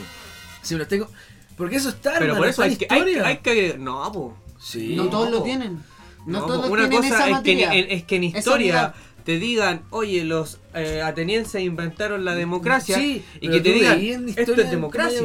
Si 0.62 0.76
uno 0.76 0.86
tengo... 0.88 1.10
Porque 1.56 1.78
eso 1.78 1.90
está, 1.90 2.14
Pero 2.14 2.34
hermano, 2.34 2.40
por 2.40 2.48
eso 2.50 2.64
hay 2.64 2.76
que, 2.76 2.88
hay, 2.90 3.16
hay 3.16 3.38
que 3.38 3.78
No, 3.80 4.12
po. 4.12 4.38
Sí. 4.60 4.96
No 4.96 5.08
todos 5.08 5.32
lo 5.32 5.44
tienen. 5.44 5.82
No, 6.26 6.40
No, 6.42 6.46
todos 6.48 6.70
una 6.70 6.90
tienen 6.90 7.10
cosa 7.10 7.16
esa 7.16 7.24
es 7.24 7.26
que, 7.28 7.32
materia. 7.56 7.74
en, 7.74 7.92
es 7.92 8.04
que 8.04 8.16
en 8.18 8.24
Esa 8.26 8.38
historia 8.40 8.94
te 9.24 9.40
digan, 9.40 9.84
oye, 9.90 10.24
los 10.24 10.60
eh, 10.74 11.02
atenienses 11.02 11.62
inventaron 11.64 12.26
la 12.26 12.36
democracia 12.36 12.96
Sí, 12.96 13.24
y 13.42 13.50
que 13.50 13.60
te 13.60 13.72
digan, 13.72 14.30
esto 14.36 14.54
es 14.54 14.70
democracia. 14.70 15.22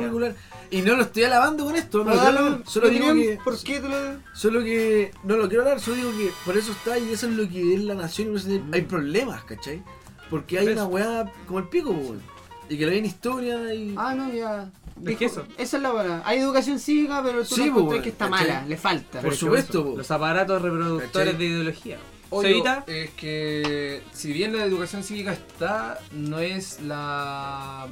Y 0.73 0.83
no 0.83 0.95
lo 0.97 1.03
estoy 1.03 1.25
alabando 1.25 1.65
con 1.65 1.75
esto, 1.77 1.99
no 1.99 2.05
Pero 2.05 2.17
lo 2.17 2.21
quiero 2.23 2.35
dale, 2.37 2.47
alabar, 2.49 2.69
solo 2.71 2.87
¿por 2.87 2.95
digo 2.95 3.07
qué- 3.15 3.23
que... 3.37 3.39
¿Por 3.43 3.63
qué 3.63 3.81
te 3.81 3.89
lo.? 3.89 3.97
Solo 4.35 4.63
que 4.63 5.11
no 5.25 5.37
lo 5.37 5.49
quiero 5.49 5.63
hablar, 5.65 5.81
solo 5.81 5.97
digo 5.97 6.11
que 6.13 6.31
por 6.45 6.57
eso 6.57 6.73
está 6.73 6.99
y 6.99 7.13
eso 7.13 7.27
es 7.27 7.33
lo 7.35 7.49
que 7.49 7.75
es 7.75 7.81
la 7.83 7.95
nación 7.95 8.29
y 8.29 8.31
por 8.31 8.41
eso 8.41 8.63
hay 8.73 8.83
problemas, 8.83 9.43
¿cachai? 9.45 9.83
Porque 10.31 10.59
hay 10.61 10.69
una 10.69 10.85
weá 10.85 11.33
como 11.47 11.59
el 11.59 11.69
pico, 11.69 11.91
weón. 11.91 12.21
Y 12.69 12.79
que 12.79 12.87
lo 12.87 12.93
hay 12.93 12.99
en 12.99 13.07
historia 13.07 13.75
y... 13.75 13.95
Ah, 13.97 14.15
no, 14.15 14.33
ya. 14.33 14.71
Es 15.05 15.17
que 15.17 15.25
eso. 15.25 15.45
Esa 15.59 15.77
es 15.79 15.83
la 15.83 15.93
palabra. 15.93 16.23
Hay 16.25 16.39
educación 16.39 16.79
cívica, 16.79 17.21
pero 17.23 17.45
tú 17.45 17.55
Sí, 17.57 17.67
no 17.71 17.75
po, 17.87 17.91
que 18.01 18.11
está 18.11 18.29
¿cachai? 18.31 18.47
mala, 18.49 18.67
le 18.67 18.77
falta. 18.77 19.21
Por 19.23 19.35
supuesto, 19.35 19.83
po. 19.85 19.97
Los 19.97 20.11
aparatos 20.11 20.63
reproductores 20.63 21.11
¿Cachai? 21.33 21.37
de 21.37 21.45
ideología. 21.47 21.99
Obvio, 22.33 22.63
es 22.87 23.11
que 23.11 24.03
si 24.13 24.33
bien 24.33 24.57
la 24.57 24.65
educación 24.65 25.03
cívica 25.03 25.33
está, 25.33 25.99
no 26.13 26.39
es 26.39 26.81
la 26.83 27.89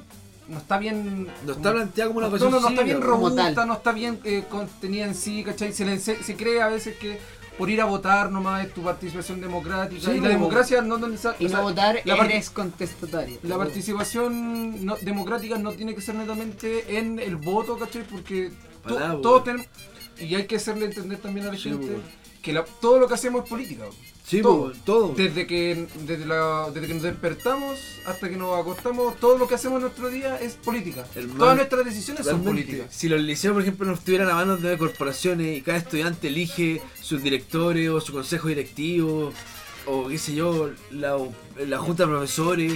no 0.49 0.59
está 0.59 0.79
bien. 0.79 1.29
No 1.47 1.53
está 1.53 1.73
planteada 1.73 2.09
como 2.09 2.19
una 2.19 2.29
no, 2.29 2.33
cosa 2.33 2.45
no, 2.51 2.61
no 2.61 2.69
está 2.69 2.83
bien 2.83 3.01
robusta, 3.03 3.67
no 3.67 3.75
está 3.75 3.93
bien 3.93 4.19
eh, 4.25 4.45
contenida 4.49 5.05
en 5.07 5.15
sí, 5.15 5.45
¿cachai? 5.45 5.73
Se, 5.73 5.85
le 5.85 5.95
ense- 5.97 6.21
se 6.23 6.37
cree 6.37 6.61
a 6.63 6.69
veces 6.69 6.97
que 6.97 7.19
por 7.59 7.69
ir 7.71 7.81
a 7.81 7.87
votar 7.87 8.31
nomás 8.31 8.65
es 8.67 8.73
tu 8.73 8.83
participación 8.83 9.41
democrática. 9.41 10.01
Sí, 10.01 10.13
y 10.13 10.21
la 10.21 10.29
democracia 10.29 10.81
no 10.81 10.97
donde 10.99 11.19
sa- 11.19 11.35
Y 11.41 11.47
o 11.47 11.49
sea, 11.49 11.59
no 11.59 11.65
votar 11.65 12.01
la 12.05 12.25
eres 12.25 12.51
contestatario. 12.51 13.39
La 13.43 13.57
participación 13.59 14.85
no- 14.85 14.97
democrática 15.01 15.59
no 15.59 15.73
tiene 15.73 15.95
que 15.95 16.01
ser 16.01 16.15
netamente 16.15 16.99
en 16.99 17.19
el 17.19 17.37
voto, 17.37 17.77
¿cachai? 17.79 18.03
Porque 18.05 18.53
to- 18.87 19.21
todos 19.21 19.45
tenemos. 19.45 19.67
Y 20.21 20.35
hay 20.35 20.47
que 20.47 20.57
hacerle 20.57 20.87
entender 20.87 21.19
también 21.19 21.47
a 21.47 21.53
la 21.53 21.59
gente. 21.59 21.99
Que 22.43 22.53
la- 22.53 22.65
todo 22.65 22.99
lo 22.99 23.09
que 23.09 23.15
hacemos 23.15 23.45
es 23.45 23.49
política. 23.51 23.85
po. 23.87 23.95
Sí, 24.27 24.43
todo. 24.85 25.15
Desde 25.17 25.47
que, 25.47 25.87
desde, 26.07 26.27
la- 26.27 26.71
desde 26.75 26.87
que 26.87 26.93
nos 26.95 27.03
despertamos 27.03 27.79
hasta 28.05 28.29
que 28.29 28.37
nos 28.37 28.59
acostamos, 28.61 29.17
todo 29.19 29.39
lo 29.39 29.49
que 29.49 29.55
hacemos 29.55 29.77
en 29.77 29.83
nuestro 29.85 30.11
día 30.11 30.39
es 30.39 30.53
política. 30.55 31.07
Hermano, 31.15 31.39
Todas 31.39 31.57
nuestras 31.57 31.85
decisiones 31.87 32.27
son 32.27 32.45
políticas. 32.45 32.89
Si 32.95 33.09
los 33.09 33.23
liceos, 33.23 33.55
por 33.55 33.63
ejemplo, 33.63 33.87
no 33.87 33.95
estuvieran 33.95 34.29
a 34.29 34.35
manos 34.35 34.61
de 34.61 34.77
corporaciones 34.77 35.57
y 35.57 35.63
cada 35.63 35.79
estudiante 35.79 36.29
elige 36.29 36.83
sus 37.01 37.23
directores 37.23 37.89
o 37.89 38.03
su 38.03 38.13
consejo 38.13 38.49
directivo 38.49 39.33
o 39.87 40.09
qué 40.09 40.19
sé 40.19 40.35
yo, 40.35 40.71
la, 40.91 41.17
la 41.67 41.79
junta 41.79 42.03
de 42.05 42.11
profesores, 42.11 42.75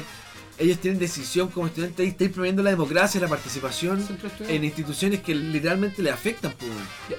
ellos 0.59 0.79
tienen 0.79 0.99
decisión 0.99 1.49
como 1.49 1.67
estudiantes 1.67 2.07
y 2.07 2.09
estáis 2.09 2.31
promoviendo 2.31 2.63
la 2.63 2.71
democracia, 2.71 3.21
la 3.21 3.29
participación 3.29 4.03
en 4.49 4.65
instituciones 4.65 5.21
que 5.21 5.35
literalmente 5.35 6.01
le 6.03 6.11
afectan. 6.11 6.53
po. 6.53 6.65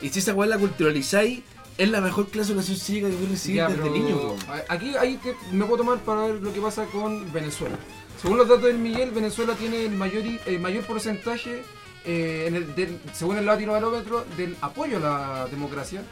Y 0.02 0.10
si 0.10 0.18
esa 0.20 0.34
weá 0.34 0.48
la 0.50 0.58
culturalizáis, 0.58 1.42
es 1.78 1.90
la 1.90 2.02
mejor 2.02 2.28
clase 2.30 2.50
de 2.50 2.54
educación 2.60 2.78
cívica 2.78 3.08
que 3.10 3.14
puedes 3.16 3.32
recibir 3.32 3.58
Ya, 3.58 3.68
desde 3.68 3.82
pero 3.82 3.94
niño. 3.94 4.36
Aquí 4.70 4.96
ahí 4.96 5.18
te- 5.18 5.36
me 5.52 5.66
puedo 5.66 5.78
tomar 5.78 6.00
para 6.00 6.22
ver 6.28 6.36
lo 6.42 6.54
que 6.54 6.62
pasa 6.62 6.86
con 6.86 7.32
Venezuela. 7.34 7.76
Según 8.22 8.38
los 8.38 8.48
datos 8.48 8.64
del 8.66 8.78
Miguel, 8.78 9.12
Venezuela 9.12 9.56
tiene 9.56 9.86
el 9.86 9.92
mayor, 9.92 10.24
el 10.46 10.60
mayor 10.60 10.86
porcentaje, 10.86 11.64
eh, 12.06 12.46
en 12.48 12.56
el, 12.56 12.76
del- 12.76 13.00
según 13.14 13.38
el 13.38 13.46
latinobarómetro, 13.46 14.26
del 14.38 14.56
apoyo 14.62 14.98
a 14.98 15.00
la 15.00 15.48
democracia. 15.50 16.04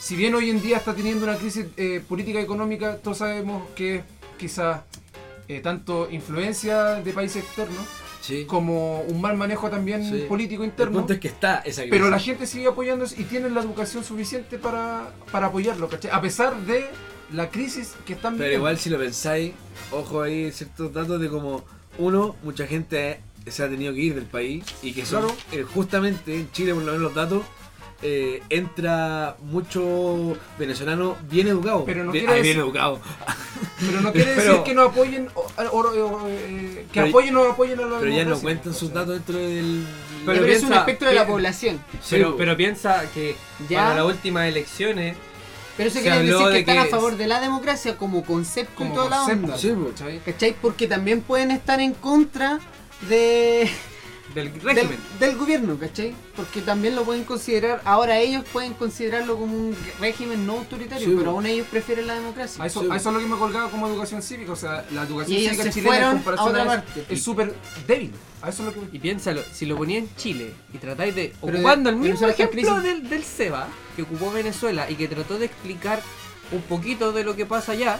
Si 0.00 0.16
bien 0.16 0.34
hoy 0.34 0.50
en 0.50 0.60
día 0.60 0.76
está 0.78 0.94
teniendo 0.94 1.24
una 1.24 1.36
crisis 1.36 1.66
eh, 1.76 2.02
política 2.08 2.40
y 2.40 2.42
económica, 2.42 2.96
todos 2.96 3.18
sabemos 3.18 3.68
que 3.76 4.02
quizás 4.38 4.80
eh, 5.48 5.60
tanto 5.60 6.08
influencia 6.10 6.94
de 6.94 7.12
países 7.12 7.42
externos 7.44 7.84
Sí. 8.28 8.44
como 8.44 9.00
un 9.00 9.20
mal 9.20 9.36
manejo 9.36 9.68
también 9.70 10.04
Sí. 10.08 10.26
político 10.28 10.62
El 10.62 10.70
interno. 10.70 10.98
punto 10.98 11.12
es 11.14 11.18
que 11.20 11.28
está 11.28 11.56
esa. 11.64 11.82
Pero 11.90 12.10
la 12.10 12.18
gente 12.18 12.46
sigue 12.46 12.68
apoyándose 12.68 13.20
y 13.20 13.24
tienen 13.24 13.54
la 13.54 13.60
educación 13.62 14.04
suficiente 14.04 14.58
para, 14.58 15.12
para 15.32 15.46
apoyarlo, 15.46 15.88
¿cachai? 15.88 16.10
A 16.12 16.20
pesar 16.20 16.56
de 16.66 16.86
la 17.32 17.50
crisis 17.50 17.94
que 18.06 18.12
están 18.12 18.34
Pero 18.34 18.44
viviendo. 18.44 18.58
igual 18.58 18.78
si 18.78 18.90
lo 18.90 18.98
pensáis, 18.98 19.52
ojo 19.90 20.22
ahí 20.22 20.50
ciertos 20.52 20.92
datos 20.92 21.20
de 21.20 21.28
como, 21.28 21.64
uno, 21.98 22.36
mucha 22.42 22.66
gente 22.66 23.20
se 23.46 23.62
ha 23.64 23.68
tenido 23.68 23.92
que 23.94 24.00
ir 24.00 24.14
del 24.14 24.24
país 24.26 24.62
y 24.82 24.92
que 24.92 25.04
son, 25.06 25.22
Claro. 25.24 25.36
eh, 25.52 25.62
justamente 25.62 26.34
en 26.34 26.50
Chile, 26.52 26.74
por 26.74 26.82
lo 26.82 26.92
menos 26.92 27.02
los 27.02 27.14
datos, 27.14 27.42
eh, 28.02 28.42
entra 28.48 29.36
mucho 29.42 30.36
venezolano 30.58 31.16
bien 31.30 31.48
educado. 31.48 31.84
Pero 31.84 32.04
no 32.04 32.12
bien, 32.12 32.24
quiere 32.26 32.38
ay, 32.38 32.42
bien 32.42 32.56
decir- 32.58 32.64
educado. 32.64 33.00
Pero 33.80 34.00
no 34.00 34.12
quiere 34.12 34.32
Pero- 34.36 34.50
decir 34.52 34.62
que 34.64 34.74
no 34.74 34.82
apoyen 34.82 35.28
o, 35.34 35.40
o- 35.72 35.78
o- 35.80 36.28
eh, 36.28 36.86
que 36.92 37.00
Pero- 37.00 37.06
apoyen 37.08 37.36
o 37.36 37.44
no 37.44 37.50
apoyen 37.52 37.80
a 37.80 37.86
la 37.86 37.98
Pero 37.98 38.10
ya 38.12 38.24
no 38.24 38.38
cuentan 38.40 38.74
sus 38.74 38.92
datos 38.92 39.14
dentro 39.14 39.36
del... 39.38 39.84
Pero 40.26 40.40
Pero, 40.42 40.52
es 40.52 40.62
un 40.62 40.72
espectro 40.74 41.08
de 41.08 41.14
la 41.14 41.26
población. 41.26 41.80
Pero, 42.10 42.30
Sí, 42.30 42.34
pero 42.38 42.56
piensa 42.56 43.04
que 43.14 43.36
Ya. 43.68 43.78
para 43.80 43.94
las 43.96 44.04
últimas 44.04 44.46
elecciones, 44.48 45.16
Pero 45.76 45.88
eso 45.90 45.98
Se 45.98 46.02
quiere 46.02 46.18
decir 46.22 46.36
que 46.38 46.48
de 46.52 46.58
están 46.60 46.74
que 46.74 46.80
a 46.80 46.86
favor 46.86 47.16
de 47.16 47.26
la 47.28 47.40
democracia 47.40 47.96
como 47.96 48.24
concepto 48.24 48.74
Como 48.74 48.92
y 48.92 48.96
toda 48.96 49.10
la 49.10 49.16
concepto. 49.40 49.92
¿Cachai? 50.24 50.54
Porque 50.60 50.86
también 50.88 51.20
pueden 51.22 51.50
estar 51.52 51.80
en 51.80 51.94
contra 51.94 52.58
de 53.08 53.70
del 54.34 54.52
régimen. 54.60 54.98
del 55.18 55.36
gobierno, 55.36 55.78
¿cachai? 55.78 56.14
Porque 56.36 56.60
también 56.60 56.94
lo 56.94 57.04
pueden 57.04 57.24
considerar, 57.24 57.80
ahora 57.84 58.18
ellos 58.18 58.44
pueden 58.52 58.74
considerarlo 58.74 59.36
como 59.36 59.56
un 59.56 59.76
régimen 60.00 60.46
no 60.46 60.58
autoritario, 60.58 61.08
Sí, 61.08 61.14
pero 61.16 61.30
aún 61.30 61.46
ellos 61.46 61.66
prefieren 61.70 62.06
la 62.06 62.14
democracia. 62.14 62.62
A 62.62 62.66
eso, 62.66 62.82
Sí. 62.82 62.88
a 62.90 62.96
eso 62.96 63.08
es 63.08 63.14
lo 63.14 63.20
que 63.20 63.26
me 63.26 63.36
colgaba 63.36 63.70
como 63.70 63.86
educación 63.88 64.22
cívica. 64.22 64.52
O 64.52 64.56
sea, 64.56 64.84
la 64.92 65.02
educación 65.04 65.38
cívica 65.38 65.62
se 65.64 65.70
chilena 65.70 66.10
en 66.10 66.16
comparación 66.18 66.48
a 66.48 66.50
otra 66.50 66.62
es- 66.62 66.68
parte. 66.82 67.04
es 67.14 67.22
súper 67.22 67.54
débil. 67.86 68.12
A 68.42 68.50
eso 68.50 68.68
es 68.68 68.74
lo 68.76 68.80
que 68.88 68.96
Y 68.96 69.00
piénsalo, 69.00 69.42
si 69.52 69.66
lo 69.66 69.76
ponía 69.76 69.98
en 69.98 70.14
Chile 70.16 70.52
y 70.72 70.78
tratáis 70.78 71.14
de 71.14 71.34
Pero 71.40 71.54
ocupando 71.56 71.90
de- 71.90 71.96
el 71.96 72.00
mismo 72.02 72.28
ejemplo 72.28 72.80
del, 72.80 73.08
del 73.08 73.24
SEBA 73.24 73.66
que 73.96 74.02
ocupó 74.02 74.30
Venezuela 74.30 74.88
y 74.88 74.94
que 74.94 75.08
trató 75.08 75.38
de 75.38 75.46
explicar 75.46 76.00
un 76.52 76.62
poquito 76.62 77.12
de 77.12 77.24
lo 77.24 77.34
que 77.34 77.46
pasa 77.46 77.72
allá, 77.72 77.98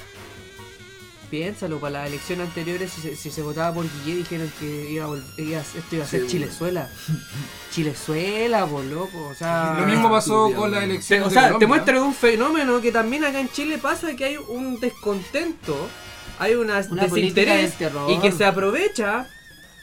piénsalo, 1.30 1.78
para 1.80 2.00
las 2.00 2.08
elecciones 2.08 2.48
anteriores 2.48 2.90
si 2.92 3.00
se, 3.00 3.16
si 3.16 3.30
se 3.30 3.42
votaba 3.42 3.74
por 3.74 3.84
Guille 4.04 4.18
dijeron 4.18 4.52
que 4.58 4.90
iba 4.90 5.04
a 5.04 5.08
vol- 5.08 5.22
iba 5.36 5.58
a- 5.58 5.62
esto 5.62 5.94
iba 5.96 6.04
a 6.04 6.06
ser 6.08 6.22
Sí, 6.22 6.26
Chilezuela. 6.28 6.88
Chilezuela, 7.70 8.66
por 8.66 8.84
loco, 8.84 9.28
o 9.30 9.34
sea... 9.34 9.76
Lo 9.80 9.86
mismo 9.86 10.10
pasó 10.10 10.50
con 10.54 10.70
la 10.70 10.78
Te- 10.80 10.84
elección. 10.84 11.22
o 11.24 11.30
sea, 11.30 11.58
te 11.58 11.66
muestra 11.66 12.02
un 12.02 12.14
fenómeno 12.14 12.80
que 12.80 12.90
también 12.92 13.24
acá 13.24 13.40
en 13.40 13.48
Chile 13.50 13.78
pasa, 13.78 14.14
que 14.16 14.24
hay 14.24 14.36
un 14.36 14.80
descontento, 14.80 15.76
hay 16.38 16.54
una, 16.54 16.80
Una 16.90 17.02
desinterés 17.06 17.74
y 18.08 18.18
que 18.18 18.32
se 18.32 18.44
aprovecha 18.44 19.28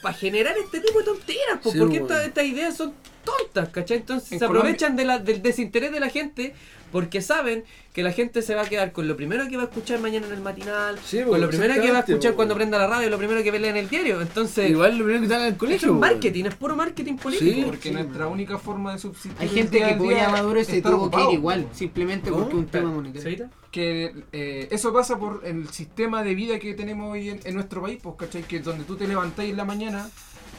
para 0.01 0.15
generar 0.17 0.55
este 0.57 0.79
tipo 0.81 0.99
de 0.99 1.05
tonteras, 1.05 1.59
po, 1.63 1.71
Sí, 1.71 1.79
porque 1.79 1.99
bueno. 1.99 2.15
esta- 2.15 2.25
estas 2.27 2.45
ideas 2.45 2.75
son 2.77 2.93
tontas, 3.23 3.69
¿cachai? 3.69 3.97
Entonces 3.97 4.31
En 4.33 4.39
se 4.39 4.45
Colombia- 4.45 4.71
aprovechan 4.71 4.95
de 4.95 5.05
la- 5.05 5.19
del 5.19 5.41
desinterés 5.41 5.91
de 5.91 5.99
la 5.99 6.09
gente 6.09 6.53
porque 6.95 7.21
saben 7.21 7.65
que 7.91 8.03
la 8.03 8.13
gente 8.13 8.41
se 8.41 8.55
va 8.55 8.61
a 8.61 8.65
quedar 8.69 8.93
con 8.93 9.05
lo 9.05 9.17
primero 9.17 9.49
que 9.49 9.57
va 9.57 9.63
a 9.63 9.65
escuchar 9.65 9.99
mañana 9.99 10.27
en 10.27 10.33
el 10.33 10.39
matinal, 10.39 10.97
Sí, 11.03 11.23
con 11.23 11.41
lo 11.41 11.49
primero 11.49 11.73
que 11.73 11.91
va 11.91 11.97
a 11.97 11.99
escuchar 11.99 12.31
po. 12.31 12.35
cuando 12.37 12.55
prenda 12.55 12.77
la 12.77 12.87
radio, 12.87 13.09
lo 13.09 13.17
primero 13.17 13.43
que 13.43 13.51
ve 13.51 13.67
en 13.67 13.75
el 13.75 13.89
diario. 13.89 14.21
Entonces, 14.21 14.69
Igual 14.69 14.97
lo 14.97 15.03
primero 15.03 15.19
que 15.19 15.25
están 15.25 15.41
en 15.41 15.47
el 15.47 15.57
colegio. 15.57 15.89
es 15.89 15.93
po. 15.93 15.99
marketing, 15.99 16.45
es 16.45 16.55
puro 16.55 16.77
marketing 16.77 17.17
político. 17.17 17.53
Sí. 17.53 17.63
Porque 17.65 17.91
nuestra 17.91 18.27
única 18.27 18.57
forma 18.57 18.93
de 18.93 18.99
subsistir. 18.99 19.33
Hay 19.37 19.49
gente 19.49 19.77
que 19.79 19.95
Maduro 20.31 20.61
y 20.61 20.63
se 20.63 20.81
tuvo 20.81 21.11
que 21.11 21.21
ir 21.21 21.31
igual, 21.31 21.67
simplemente 21.73 22.29
¿Cómo? 22.29 22.43
porque 22.43 22.55
un 22.55 22.67
tema 22.67 22.89
monetario. 22.89 23.49
Que 23.71 24.15
eh, 24.31 24.69
eso 24.71 24.93
pasa 24.93 25.19
por 25.19 25.41
el 25.43 25.67
sistema 25.67 26.23
de 26.23 26.33
vida 26.33 26.59
que 26.59 26.75
tenemos 26.75 27.11
hoy 27.11 27.27
en, 27.27 27.41
en 27.43 27.55
nuestro 27.55 27.81
país, 27.81 27.99
pues, 28.01 28.15
¿cachai? 28.17 28.43
Que 28.43 28.61
donde 28.61 28.85
tú 28.85 28.95
te 28.95 29.05
levantáis 29.05 29.51
en 29.51 29.57
la 29.57 29.65
mañana, 29.65 30.09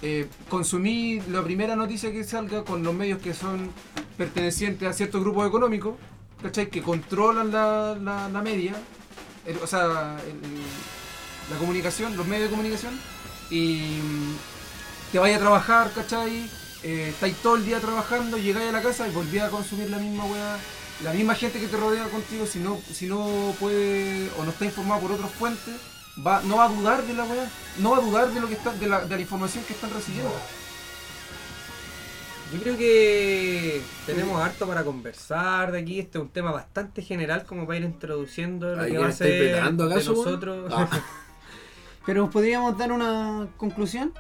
eh, 0.03 0.27
consumí 0.51 1.23
la 1.31 1.43
primera 1.43 1.77
noticia 1.77 2.13
que 2.13 2.25
salga 2.25 2.63
con 2.63 2.83
los 2.83 2.95
medios 2.95 3.23
que 3.23 3.33
son 3.33 3.71
pertenecientes 4.17 4.87
a 4.89 4.93
ciertos 4.93 5.23
grupos 5.23 5.47
económicos, 5.47 5.95
¿cachai? 6.43 6.69
Que 6.69 6.83
controlan 6.83 7.53
la, 7.53 7.97
la, 8.33 8.43
media, 8.43 8.75
o 9.63 9.67
sea, 9.67 10.17
la 11.51 11.59
comunicación, 11.59 12.17
los 12.17 12.27
medios 12.27 12.45
de 12.45 12.51
comunicación, 12.51 12.99
y 13.51 14.01
mm, 14.03 14.37
te 15.13 15.19
vayas 15.19 15.39
a 15.39 15.41
trabajar, 15.41 15.93
¿cachai? 15.93 16.49
Eh, 16.83 17.09
estáis 17.11 17.37
todo 17.37 17.57
el 17.57 17.65
día 17.65 17.81
trabajando, 17.81 18.39
llegáis 18.39 18.69
a 18.69 18.73
la 18.73 18.83
casa 18.83 19.09
y 19.09 19.11
volví 19.13 19.39
a 19.39 19.49
consumir 19.49 19.91
la 19.91 19.99
misma 19.99 20.25
weá. 20.25 20.59
La 21.05 21.13
misma 21.13 21.35
gente 21.35 21.61
que 21.61 21.69
te 21.69 21.77
rodea 21.77 22.05
contigo, 22.09 22.47
si 22.47 22.59
no, 22.59 22.81
si 22.91 23.07
no 23.07 23.55
puede 23.61 24.31
o 24.39 24.45
no 24.45 24.51
está 24.51 24.65
informado 24.65 25.03
por 25.03 25.13
otras 25.13 25.31
fuentes, 25.31 25.75
va, 26.27 26.41
no 26.43 26.57
va 26.57 26.65
a 26.65 26.69
dudar 26.69 27.03
de 27.03 27.13
la 27.13 27.25
weá, 27.25 27.51
no 27.79 27.91
va 27.91 27.99
a 27.99 28.01
dudar 28.01 28.31
de 28.33 28.41
lo 28.41 28.49
que 28.49 28.55
está, 28.55 28.73
de 28.73 28.87
la, 28.87 29.05
de 29.05 29.15
la 29.15 29.21
información 29.21 29.63
que 29.65 29.75
están 29.75 29.91
recibiendo. 29.93 30.33
Yo 32.53 32.61
creo 32.63 32.77
que 32.79 33.81
tenemos 34.07 34.41
harto 34.41 34.67
para 34.69 34.85
conversar 34.85 35.73
de 35.73 35.81
aquí. 35.81 35.99
Este 35.99 36.19
es 36.19 36.23
un 36.23 36.31
tema 36.31 36.53
bastante 36.53 37.03
general 37.03 37.45
como 37.45 37.67
para 37.67 37.79
ir 37.79 37.85
introduciendo 37.85 38.77
lo 38.77 38.85
que 38.85 38.93
¿que 38.93 38.99
va 38.99 39.09
a 39.09 39.13
ser 39.13 39.73
de 39.77 39.85
nosotros. 39.85 40.73
Ah. 40.75 40.89
Pero 42.07 42.31
podríamos 42.31 42.79
dar 42.79 42.93
una 42.93 43.49
conclusión. 43.57 44.13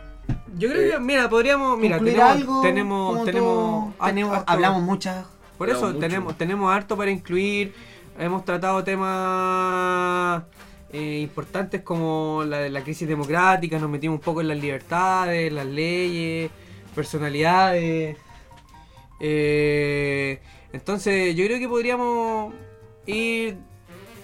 Yo 0.59 0.69
creo 0.71 0.91
que, 0.93 0.99
mira, 0.99 1.29
podríamos, 1.29 1.79
mira, 1.79 1.99
tenemos, 2.01 2.21
algo. 2.31 2.63
tenemos, 2.63 3.25
tenemos, 3.25 3.95
todo- 3.97 4.07
tenemos- 4.07 4.37
harto- 4.39 4.45
hablamos 4.53 4.83
muchas. 4.83 5.25
Por 5.57 5.71
eso 5.71 5.87
mucho. 5.87 5.99
tenemos, 6.01 6.37
tenemos 6.37 6.75
harto 6.75 6.97
para 6.97 7.13
incluir. 7.13 7.75
Hemos 8.19 8.45
tratado 8.45 8.83
temas 8.83 10.43
eh, 10.93 11.21
importantes 11.23 11.83
como 11.83 12.43
la, 12.45 12.69
la 12.69 12.83
crisis 12.83 13.07
democrática, 13.07 13.79
nos 13.79 13.89
metimos 13.91 14.17
un 14.19 14.21
poco 14.25 14.41
en 14.41 14.49
las 14.49 14.59
libertades, 14.59 15.53
las 15.53 15.67
leyes, 15.67 16.51
personalidades. 16.97 18.17
Eh, 19.21 20.41
entonces 20.73 21.37
yo 21.37 21.45
creo 21.47 21.59
que 21.61 21.69
podríamos 21.69 22.53
ir 23.07 23.57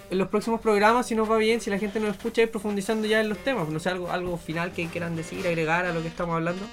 en 0.09 0.17
los 0.17 0.27
próximos 0.27 0.59
programas, 0.59 1.07
si 1.07 1.15
nos 1.15 1.29
va 1.31 1.37
bien, 1.37 1.61
si 1.61 1.69
la 1.69 1.79
gente 1.79 1.99
nos 1.99 2.11
escucha, 2.11 2.41
ir 2.41 2.51
profundizando 2.51 3.07
ya 3.07 3.21
en 3.21 3.29
los 3.29 3.37
temas. 3.37 3.69
No 3.69 3.79
sé, 3.79 3.89
algo, 3.89 4.11
algo 4.11 4.37
final 4.37 4.73
que 4.73 4.87
quieran 4.87 5.15
decir, 5.15 5.47
agregar 5.47 5.85
a 5.85 5.93
lo 5.93 6.01
que 6.01 6.09
estamos 6.09 6.35
hablando. 6.35 6.65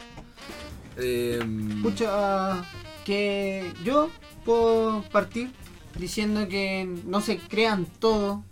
Eh, 0.97 1.39
Escucha, 1.77 2.64
que 3.05 3.72
yo 3.85 4.10
puedo 4.44 5.02
partir 5.10 5.51
diciendo 5.98 6.48
que 6.48 6.89
no 7.06 7.20
se 7.20 7.39
crean 7.39 7.86
todo. 7.86 8.44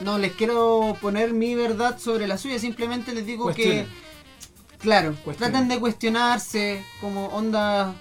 No 0.00 0.18
les 0.18 0.32
quiero 0.32 0.96
poner 1.00 1.32
mi 1.32 1.56
verdad 1.56 1.98
sobre 1.98 2.28
la 2.28 2.38
suya, 2.38 2.60
simplemente 2.60 3.12
les 3.12 3.26
digo 3.26 3.44
Cuestionen. 3.44 3.86
que, 3.86 4.07
claro, 4.78 5.14
Cuestionen. 5.24 5.52
traten 5.52 5.68
de 5.68 5.78
cuestionarse, 5.80 6.84
como 7.00 7.26
onda, 7.26 7.94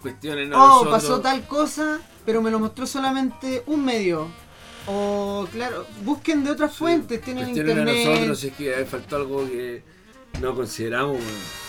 cuestionen 0.00 0.52
a 0.52 0.56
oh, 0.56 0.68
nosotros. 0.68 0.92
pasó 0.92 1.20
tal 1.20 1.46
cosa, 1.46 2.00
pero 2.24 2.42
me 2.42 2.50
lo 2.50 2.58
mostró 2.58 2.86
solamente 2.86 3.62
un 3.66 3.84
medio. 3.84 4.28
O, 4.86 5.46
claro, 5.52 5.86
busquen 6.04 6.42
de 6.42 6.50
otras 6.50 6.74
fuentes, 6.74 7.20
tienen 7.20 7.44
Cuestionen 7.44 7.88
a 7.88 7.92
internet. 7.92 8.06
nosotros 8.06 8.40
si 8.40 8.46
es 8.48 8.54
que 8.54 8.86
faltó 8.86 9.16
algo 9.16 9.46
que 9.46 9.82
no 10.40 10.54
consideramos. 10.54 11.18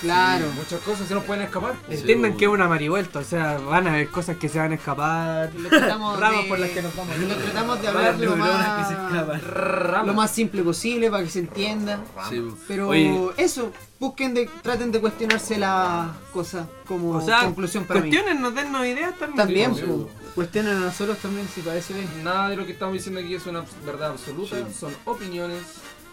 Claro. 0.02 0.46
Muchas 0.56 0.80
cosas 0.82 1.08
se 1.08 1.14
nos 1.14 1.24
pueden 1.26 1.44
escapar. 1.44 1.76
Entiendan 1.90 2.32
Sí, 2.32 2.38
que 2.38 2.46
es 2.46 2.52
una 2.52 2.68
marivuelta, 2.70 3.20
o 3.20 3.24
sea, 3.24 3.58
van 3.60 3.88
a 3.88 3.94
haber 3.94 4.08
cosas 4.10 4.38
que 4.38 4.48
se 4.50 4.60
van 4.60 4.72
a 4.72 4.76
escapar. 4.76 5.52
Ramas 5.72 6.44
de- 6.44 6.48
por 6.50 6.58
las 6.60 6.70
que 6.70 6.82
nos 6.82 6.96
vamos. 6.96 7.18
Lo 7.18 7.36
tratamos 7.36 7.82
de 7.82 7.88
hablar 7.90 8.14
lo 8.16 8.36
neuronas 8.36 8.88
que 8.88 8.94
se 8.96 9.00
más, 9.02 10.06
lo 10.08 10.14
más 10.14 10.32
simple 10.32 10.64
posible 10.64 11.12
para 11.12 11.24
que 11.24 11.30
se 11.30 11.40
entienda. 11.40 12.00
Sí. 12.30 12.42
Pero 12.68 12.88
Oye, 12.90 13.30
eso, 13.38 13.72
busquen 14.00 14.34
de, 14.34 14.50
traten 14.62 14.92
de 14.92 15.02
cuestionarse 15.02 15.58
las 15.58 16.10
cosas 16.34 16.66
como 16.88 17.12
O 17.12 17.22
sea, 17.22 17.42
conclusión 17.42 17.84
para 17.86 18.00
mí. 18.00 18.10
cuestiones, 18.10 18.56
dennos 18.56 18.86
ideas 18.86 19.18
también. 19.20 19.38
También, 19.38 19.76
Sí, 19.76 19.82
pues, 19.86 20.08
cuestionen 20.34 20.78
a 20.78 20.80
nosotros 20.80 21.18
también 21.18 21.46
si 21.54 21.62
parece 21.62 21.94
bien. 21.94 22.08
Nada 22.24 22.50
de 22.50 22.56
lo 22.56 22.66
que 22.66 22.72
estamos 22.72 22.94
diciendo 22.94 23.20
aquí 23.20 23.36
es 23.36 23.46
una 23.46 23.66
verdad 23.86 24.12
absoluta, 24.12 24.56
Sí. 24.56 24.64
son 24.80 24.94
opiniones. 25.06 25.60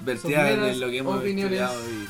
vertear 0.01 0.57
son 0.57 0.63
de 0.67 0.77
lo 0.77 0.89
que 0.91 0.99
hemos 0.99 1.19
opiniones. 1.21 1.61
estudiado 1.61 1.81
y 1.91 2.09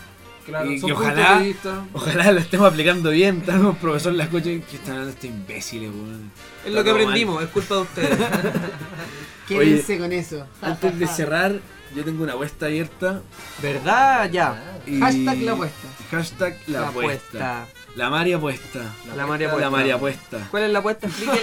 Claro, 0.49 0.73
Y 0.73 0.79
son 0.79 0.89
que 0.89 0.95
puntos 0.95 1.13
ojalá-. 1.15 1.85
Ojalá 1.93 2.33
lo 2.33 2.41
estemos 2.41 2.67
aplicando 2.67 3.11
bien. 3.11 3.45
Un 3.47 3.77
profesor 3.77 4.13
en 4.13 4.19
la 4.19 4.25
escucha 4.25 4.45
que 4.45 4.59
están 4.73 4.93
hablando 4.93 5.11
estos 5.11 5.25
imbéciles, 5.27 5.91
weón. 5.91 6.31
Es 6.65 6.73
lo 6.73 6.83
que 6.83 6.91
aprendimos, 6.91 7.43
es 7.43 7.49
culpa 7.51 7.75
de 7.77 7.81
ustedes. 7.83 8.19
Quédense 9.49 9.99
con 9.99 10.13
eso. 10.13 10.47
Antes 10.63 10.99
de 10.99 11.07
cerrar, 11.07 11.61
yo 11.95 12.05
tengo 12.05 12.23
una 12.25 12.33
apuesta 12.35 12.67
abierta. 12.67 13.21
¿Verdad? 13.63 14.31
Ya. 14.31 14.81
Y... 14.87 14.99
Hashtag 15.01 15.39
la 15.43 15.53
apuesta. 15.53 15.89
Hashtag 16.11 16.57
la, 16.67 16.81
La 16.81 16.89
apuesta. 16.89 17.63
apuesta. 17.63 17.67
La 17.97 18.11
Mari 18.11 18.33
apuesta. 18.33 18.81
La 19.17 19.27
María 19.27 19.49
La 19.49 19.53
apuesta. 19.55 19.71
Mari 19.71 19.91
apuesta. 19.91 20.49
¿Cuál 20.51 20.63
es 20.65 20.71
la 20.73 20.79
apuesta? 20.79 21.07
Explique. 21.07 21.41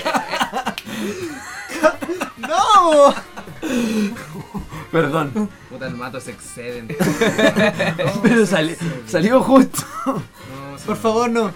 ¡No! 2.38 3.14
Perdón. 5.02 5.50
Puta, 5.70 5.88
el 5.88 5.96
mato 5.96 6.20
se 6.22 6.32
exceden. 6.32 6.88
Pero 8.24 8.46
sali- 8.46 8.78
salió 9.08 9.42
justo. 9.42 9.82
No, 10.06 10.78
sí. 10.78 10.84
Por 10.86 10.98
favor, 10.98 11.30
no. 11.30 11.52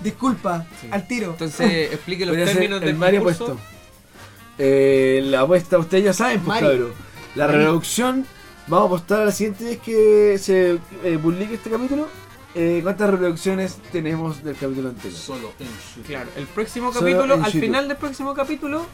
Disculpa, 0.00 0.66
Sí. 0.80 0.88
al 0.90 1.06
tiro. 1.06 1.30
Entonces, 1.30 1.92
explique 1.92 2.26
los 2.26 2.32
Podría 2.32 2.46
ser 2.46 2.56
términos 2.56 2.82
el 2.82 2.86
del 2.86 2.98
concurso. 2.98 3.44
apuesto. 3.44 3.60
Eh, 4.58 5.20
la 5.24 5.40
apuesta, 5.40 5.78
ustedes 5.78 6.04
ya 6.04 6.12
saben, 6.12 6.40
pues 6.40 6.60
Mari. 6.60 6.76
cabrón. 6.76 6.92
La 7.34 7.46
Mari. 7.46 7.58
reproducción, 7.58 8.26
vamos 8.66 8.84
a 8.84 8.86
apostar 8.86 9.20
a 9.22 9.24
la 9.26 9.32
siguiente 9.32 9.64
vez 9.64 9.78
que 9.78 10.36
se 10.38 10.78
eh, 11.04 11.18
publique 11.22 11.54
este 11.54 11.70
capítulo. 11.70 12.06
eh, 12.54 12.80
¿Cuántas 12.82 13.08
reproducciones 13.10 13.78
tenemos 13.92 14.44
del 14.44 14.56
capítulo 14.56 14.90
anterior? 14.90 15.18
Solo 15.18 15.52
en 15.58 15.66
YouTube. 15.68 16.06
Claro, 16.06 16.28
el 16.36 16.46
próximo 16.46 16.92
Solo 16.92 17.06
capítulo, 17.06 17.34
en 17.34 17.40
al 17.40 17.46
YouTube. 17.46 17.60
final 17.62 17.88
del 17.88 17.96
próximo 17.96 18.34
capítulo, 18.34 18.86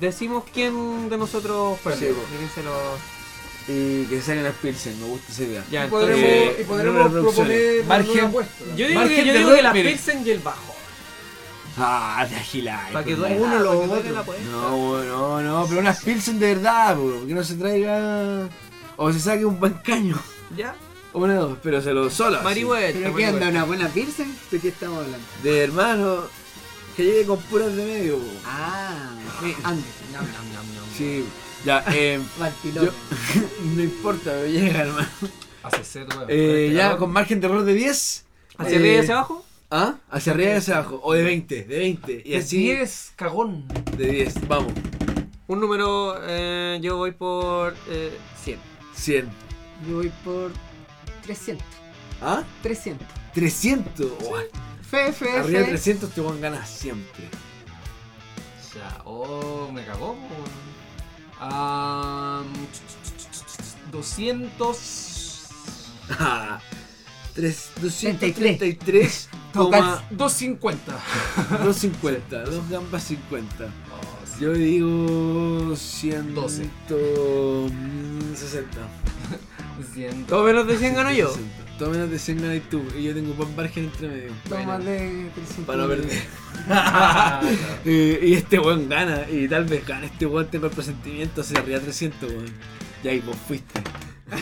decimos 0.00 0.44
quién 0.52 1.08
de 1.08 1.16
nosotros 1.18 1.78
fue. 1.82 1.94
Sí, 1.96 2.06
quién 2.38 2.50
se 2.54 2.62
lo- 2.62 3.14
Y 3.66 4.04
que 4.06 4.20
salgan 4.20 4.44
las 4.44 4.54
Pilsen, 4.56 5.00
me 5.00 5.06
gusta 5.06 5.32
esa 5.32 5.42
idea. 5.44 5.64
Ya, 5.70 5.86
Y 5.86 5.88
podremos, 5.88 6.22
eh, 6.22 6.56
y 6.60 6.64
podremos 6.64 7.10
proponer 7.10 7.84
Margen- 7.86 8.10
una 8.18 8.26
apuesta. 8.28 8.64
Yo 8.76 8.86
digo, 8.88 9.00
Margen 9.00 9.16
que, 9.16 9.26
yo 9.26 9.32
digo 9.38 9.54
que 9.54 9.62
la 9.62 9.72
mire. 9.72 9.90
Pilsen 9.90 10.26
y 10.26 10.30
el 10.30 10.38
bajo. 10.40 10.74
Ah, 11.76 12.26
de 12.28 12.36
agilai. 12.36 12.92
Para 12.92 13.04
que 13.04 13.16
duele. 13.16 13.40
Uno 13.40 13.58
lo 13.58 13.80
otro. 13.80 14.12
la. 14.12 14.24
No, 14.50 15.02
no, 15.02 15.40
no, 15.42 15.66
pero 15.66 15.80
unas 15.80 16.02
Pilsen 16.04 16.38
de 16.38 16.54
verdad, 16.54 16.94
po, 16.96 17.26
que 17.26 17.34
no 17.34 17.42
se 17.42 17.54
traiga. 17.54 18.48
O 18.96 19.12
se 19.12 19.18
saque 19.18 19.44
un 19.44 19.58
buen 19.58 19.72
caño. 19.74 20.16
¿Ya? 20.56 20.76
O 21.12 21.20
una 21.20 21.32
de 21.32 21.38
dos, 21.40 21.58
pero 21.62 21.80
se 21.80 21.92
lo 21.92 22.10
solo. 22.10 22.36
así. 22.36 22.44
Marihueta. 22.44 22.98
¿Pero 22.98 23.16
qué 23.16 23.28
onda? 23.28 23.48
¿Una 23.48 23.64
buena 23.64 23.88
Pilsen? 23.88 24.36
¿De 24.50 24.60
qué 24.60 24.68
estamos 24.68 24.98
hablando? 25.04 25.26
De 25.42 25.64
hermano, 25.64 26.24
que 26.96 27.04
llegue 27.04 27.26
con 27.26 27.38
puras 27.42 27.74
de 27.74 27.84
medio. 27.84 28.18
po. 28.18 28.24
Ah, 28.46 29.10
ande. 29.64 29.82
Sí, 30.96 31.24
ya, 31.64 31.84
eh, 31.88 32.20
yo, 32.74 32.82
no 33.76 33.82
importa, 33.82 34.32
me 34.42 34.50
llega, 34.52 34.80
hermano. 34.82 35.08
Hace 35.62 36.04
weón. 36.04 36.26
Eh, 36.28 36.66
Este 36.66 36.74
ya 36.76 36.96
con 36.96 37.10
margen 37.10 37.40
de 37.40 37.46
error 37.46 37.64
de 37.64 37.74
10. 37.74 38.24
¿Hacia 38.58 38.72
eh, 38.74 38.78
arriba 38.78 38.94
y 38.94 38.98
hacia 38.98 39.14
abajo? 39.14 39.44
¿Ah? 39.70 39.94
Hacia 40.10 40.32
arriba 40.34 40.50
y 40.52 40.54
hacia 40.56 40.76
abajo. 40.78 41.00
O 41.02 41.14
de 41.14 41.22
20, 41.24 41.64
de 41.64 41.78
20. 41.78 42.22
Y 42.24 42.30
De 42.32 42.36
así 42.36 42.58
10, 42.58 43.12
cagón. 43.16 43.66
de 43.96 44.06
10. 44.06 44.46
Vamos, 44.46 44.72
Un 45.48 45.60
número, 45.60 46.16
eh, 46.22 46.78
yo 46.82 46.96
voy 46.98 47.12
por 47.12 47.74
eh, 47.88 48.16
100. 48.44 48.58
100. 48.94 49.28
Yo 49.88 49.96
voy 49.96 50.12
por 50.24 50.52
300. 51.22 51.66
¿Ah? 52.22 52.44
300. 52.62 53.06
300. 53.34 54.06
Oh, 54.22 54.36
Fe, 54.94 55.12
fe, 55.12 55.30
arriba 55.38 55.58
de 55.60 55.64
fe. 55.64 55.70
300 55.72 56.10
te 56.10 56.20
van 56.20 56.40
ganas 56.40 56.68
siempre. 56.68 57.24
Ya, 58.74 59.00
oh, 59.04 59.68
me 59.72 59.84
cagó. 59.84 60.16
Ah, 61.40 62.42
200. 63.90 65.46
Ah, 66.10 66.60
tres- 67.34 67.70
33. 67.74 68.58
233, 68.58 69.28
Toca- 69.52 70.04
250. 70.10 70.92
250, 71.64 72.42
dos 72.44 72.68
gambas 72.68 73.02
50. 73.04 73.64
Oh, 73.64 73.68
sí. 74.26 74.44
Yo 74.44 74.52
digo 74.52 75.74
112. 75.76 76.70
12. 76.88 77.72
60. 78.36 78.78
100. 79.94 80.26
¿Todo 80.26 80.44
menos 80.44 80.66
de 80.66 80.78
100 80.78 80.94
gano 80.94 81.10
yo? 81.12 81.28
60. 81.32 81.63
Todo 81.78 81.90
menos 81.90 82.10
de 82.10 82.18
100 82.18 82.40
ganas 82.42 82.62
tú. 82.70 82.82
Y 82.96 83.02
yo 83.04 83.14
tengo 83.14 83.32
un 83.32 83.36
buen 83.36 83.56
margen 83.56 83.84
entre 83.84 84.08
medio. 84.08 84.30
Toma 84.48 84.78
de 84.78 85.28
300. 85.34 85.64
Para 85.66 85.78
no 85.82 85.88
perder. 85.88 86.22
Y 87.84 88.34
este 88.34 88.58
weón 88.60 88.88
gana. 88.88 89.26
Y 89.30 89.48
tal 89.48 89.64
vez 89.64 89.84
gana 89.86 90.06
este 90.06 90.26
weón. 90.26 90.46
Tengo 90.48 90.66
el 90.66 90.72
presentimiento. 90.72 91.42
Se 91.42 91.58
arriba 91.58 91.80
300, 91.80 92.30
weón. 92.30 92.46
Ya 93.02 93.10
ahí 93.10 93.20
vos 93.20 93.36
fuiste. 93.48 93.80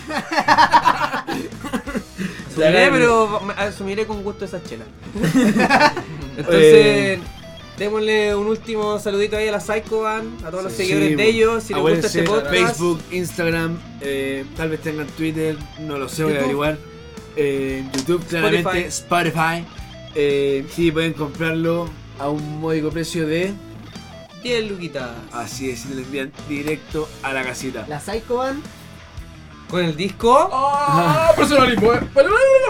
Asumiré, 2.53 2.91
pero 2.91 3.41
me- 3.41 3.55
asumiré 3.55 4.07
con 4.07 4.23
gusto 4.23 4.45
esa 4.45 4.63
chela. 4.63 4.85
Entonces, 6.37 6.63
Eh. 6.63 7.19
démosle 7.79 8.35
un 8.37 8.47
último 8.47 8.99
saludito 8.99 9.37
ahí 9.37 9.49
a 9.49 9.53
la 9.53 9.61
Psycho 9.61 10.03
Band, 10.03 10.45
a 10.45 10.51
todos 10.51 10.65
los 10.65 10.73
Sí, 10.73 10.85
seguidores 10.87 11.17
de 11.17 11.25
ellos. 11.29 11.63
Si 11.65 11.73
les 11.75 11.83
gusta 11.83 12.07
este 12.07 12.23
podcast, 12.25 12.51
Facebook, 12.55 13.01
Instagram, 13.11 13.79
eh, 14.03 14.45
tal 14.57 14.69
vez 14.69 14.81
tengan 14.81 15.07
Twitter, 15.09 15.57
no 15.81 15.99
lo 15.99 16.09
sé, 16.09 16.25
voy 16.25 16.35
a 16.35 16.39
averiguar. 16.41 16.79
Eh, 17.37 17.85
YouTube, 17.95 18.25
claramente, 18.27 18.87
Spotify. 18.87 19.65
Eh, 20.15 20.67
sí, 20.71 20.91
pueden 20.93 21.13
comprarlo 21.15 21.89
a 22.19 22.29
un 22.29 22.61
módico 22.61 22.91
precio 22.91 23.27
de. 23.27 23.53
10 24.43 24.71
luquitas. 24.71 25.11
Así 25.33 25.71
es, 25.71 25.85
y 25.85 25.89
te 25.89 25.95
lo 25.95 26.01
envían 26.03 26.33
directo 26.49 27.09
a 27.23 27.33
la 27.33 27.43
casita. 27.45 27.87
La 27.89 28.01
Psycho 28.01 28.37
Band. 28.37 28.63
Con 29.69 29.85
el 29.85 29.97
disco. 29.97 30.51
Ah, 30.53 31.33
personalismo, 31.35 31.95
eh. 31.95 32.01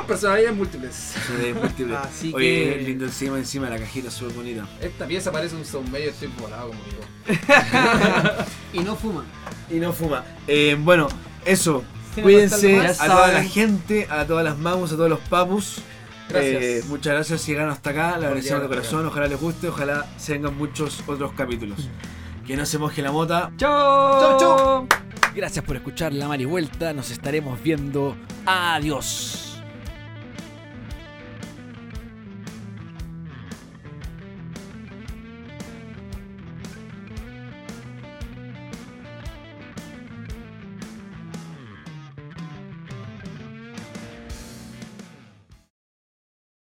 Personalidades 0.07 0.57
múltiples. 0.57 0.95
Se 1.27 1.37
ve 1.37 1.53
múltiple. 1.55 1.97
Así 1.97 2.33
Oye, 2.33 2.77
que- 2.79 2.83
lindo 2.87 3.07
encima, 3.07 3.39
encima 3.39 3.69
la 3.69 3.79
cajita, 3.79 4.09
súper 4.09 4.37
bonita. 4.37 4.69
Esta 4.81 5.07
pieza 5.07 5.33
parece 5.33 5.57
un 5.57 5.65
sound 5.65 5.91
medio, 5.91 6.11
estoy 6.11 6.29
volado 6.41 6.69
como 6.69 6.81
digo. 6.85 7.03
Y 8.73 8.81
no 8.81 8.95
fuma. 8.95 9.25
Y 9.69 9.75
no 9.77 9.93
fuma. 9.93 10.25
Eh, 10.47 10.77
bueno, 10.79 11.09
eso. 11.45 11.83
Cuídense 12.21 12.81
a 12.81 13.07
toda 13.07 13.33
la 13.33 13.45
gente, 13.45 14.07
a 14.11 14.27
todas 14.27 14.45
las 14.45 14.59
mamus, 14.59 14.93
a 14.93 14.97
todos 14.97 15.11
los 15.11 15.21
papus. 15.21 15.83
Gracias. 16.29 16.63
Eh, 16.63 16.85
muchas 16.89 17.15
gracias 17.15 17.41
si 17.43 17.53
llegaron 17.53 17.71
hasta 17.71 17.91
acá, 17.91 18.19
la 18.19 18.29
agradecemos 18.29 18.63
de 18.63 18.69
corazón, 18.69 19.07
ojalá 19.07 19.27
les 19.27 19.41
guste, 19.41 19.69
ojalá 19.69 20.07
se 20.17 20.33
vengan 20.33 20.57
muchos 20.57 21.03
otros 21.07 21.33
capítulos. 21.33 21.89
Que 22.47 22.57
no 22.57 22.67
se 22.67 22.79
moje 22.79 23.03
la 23.03 23.13
mota. 23.13 23.53
¡Chao! 23.57 24.21
Chau, 24.21 24.41
chau. 24.41 24.89
Gracias 25.35 25.65
por 25.65 25.77
escuchar 25.77 26.13
La 26.13 26.29
Marivuelta. 26.29 26.93
Nos 26.93 27.11
estaremos 27.11 27.63
viendo. 27.63 28.17
Adiós. 28.45 29.52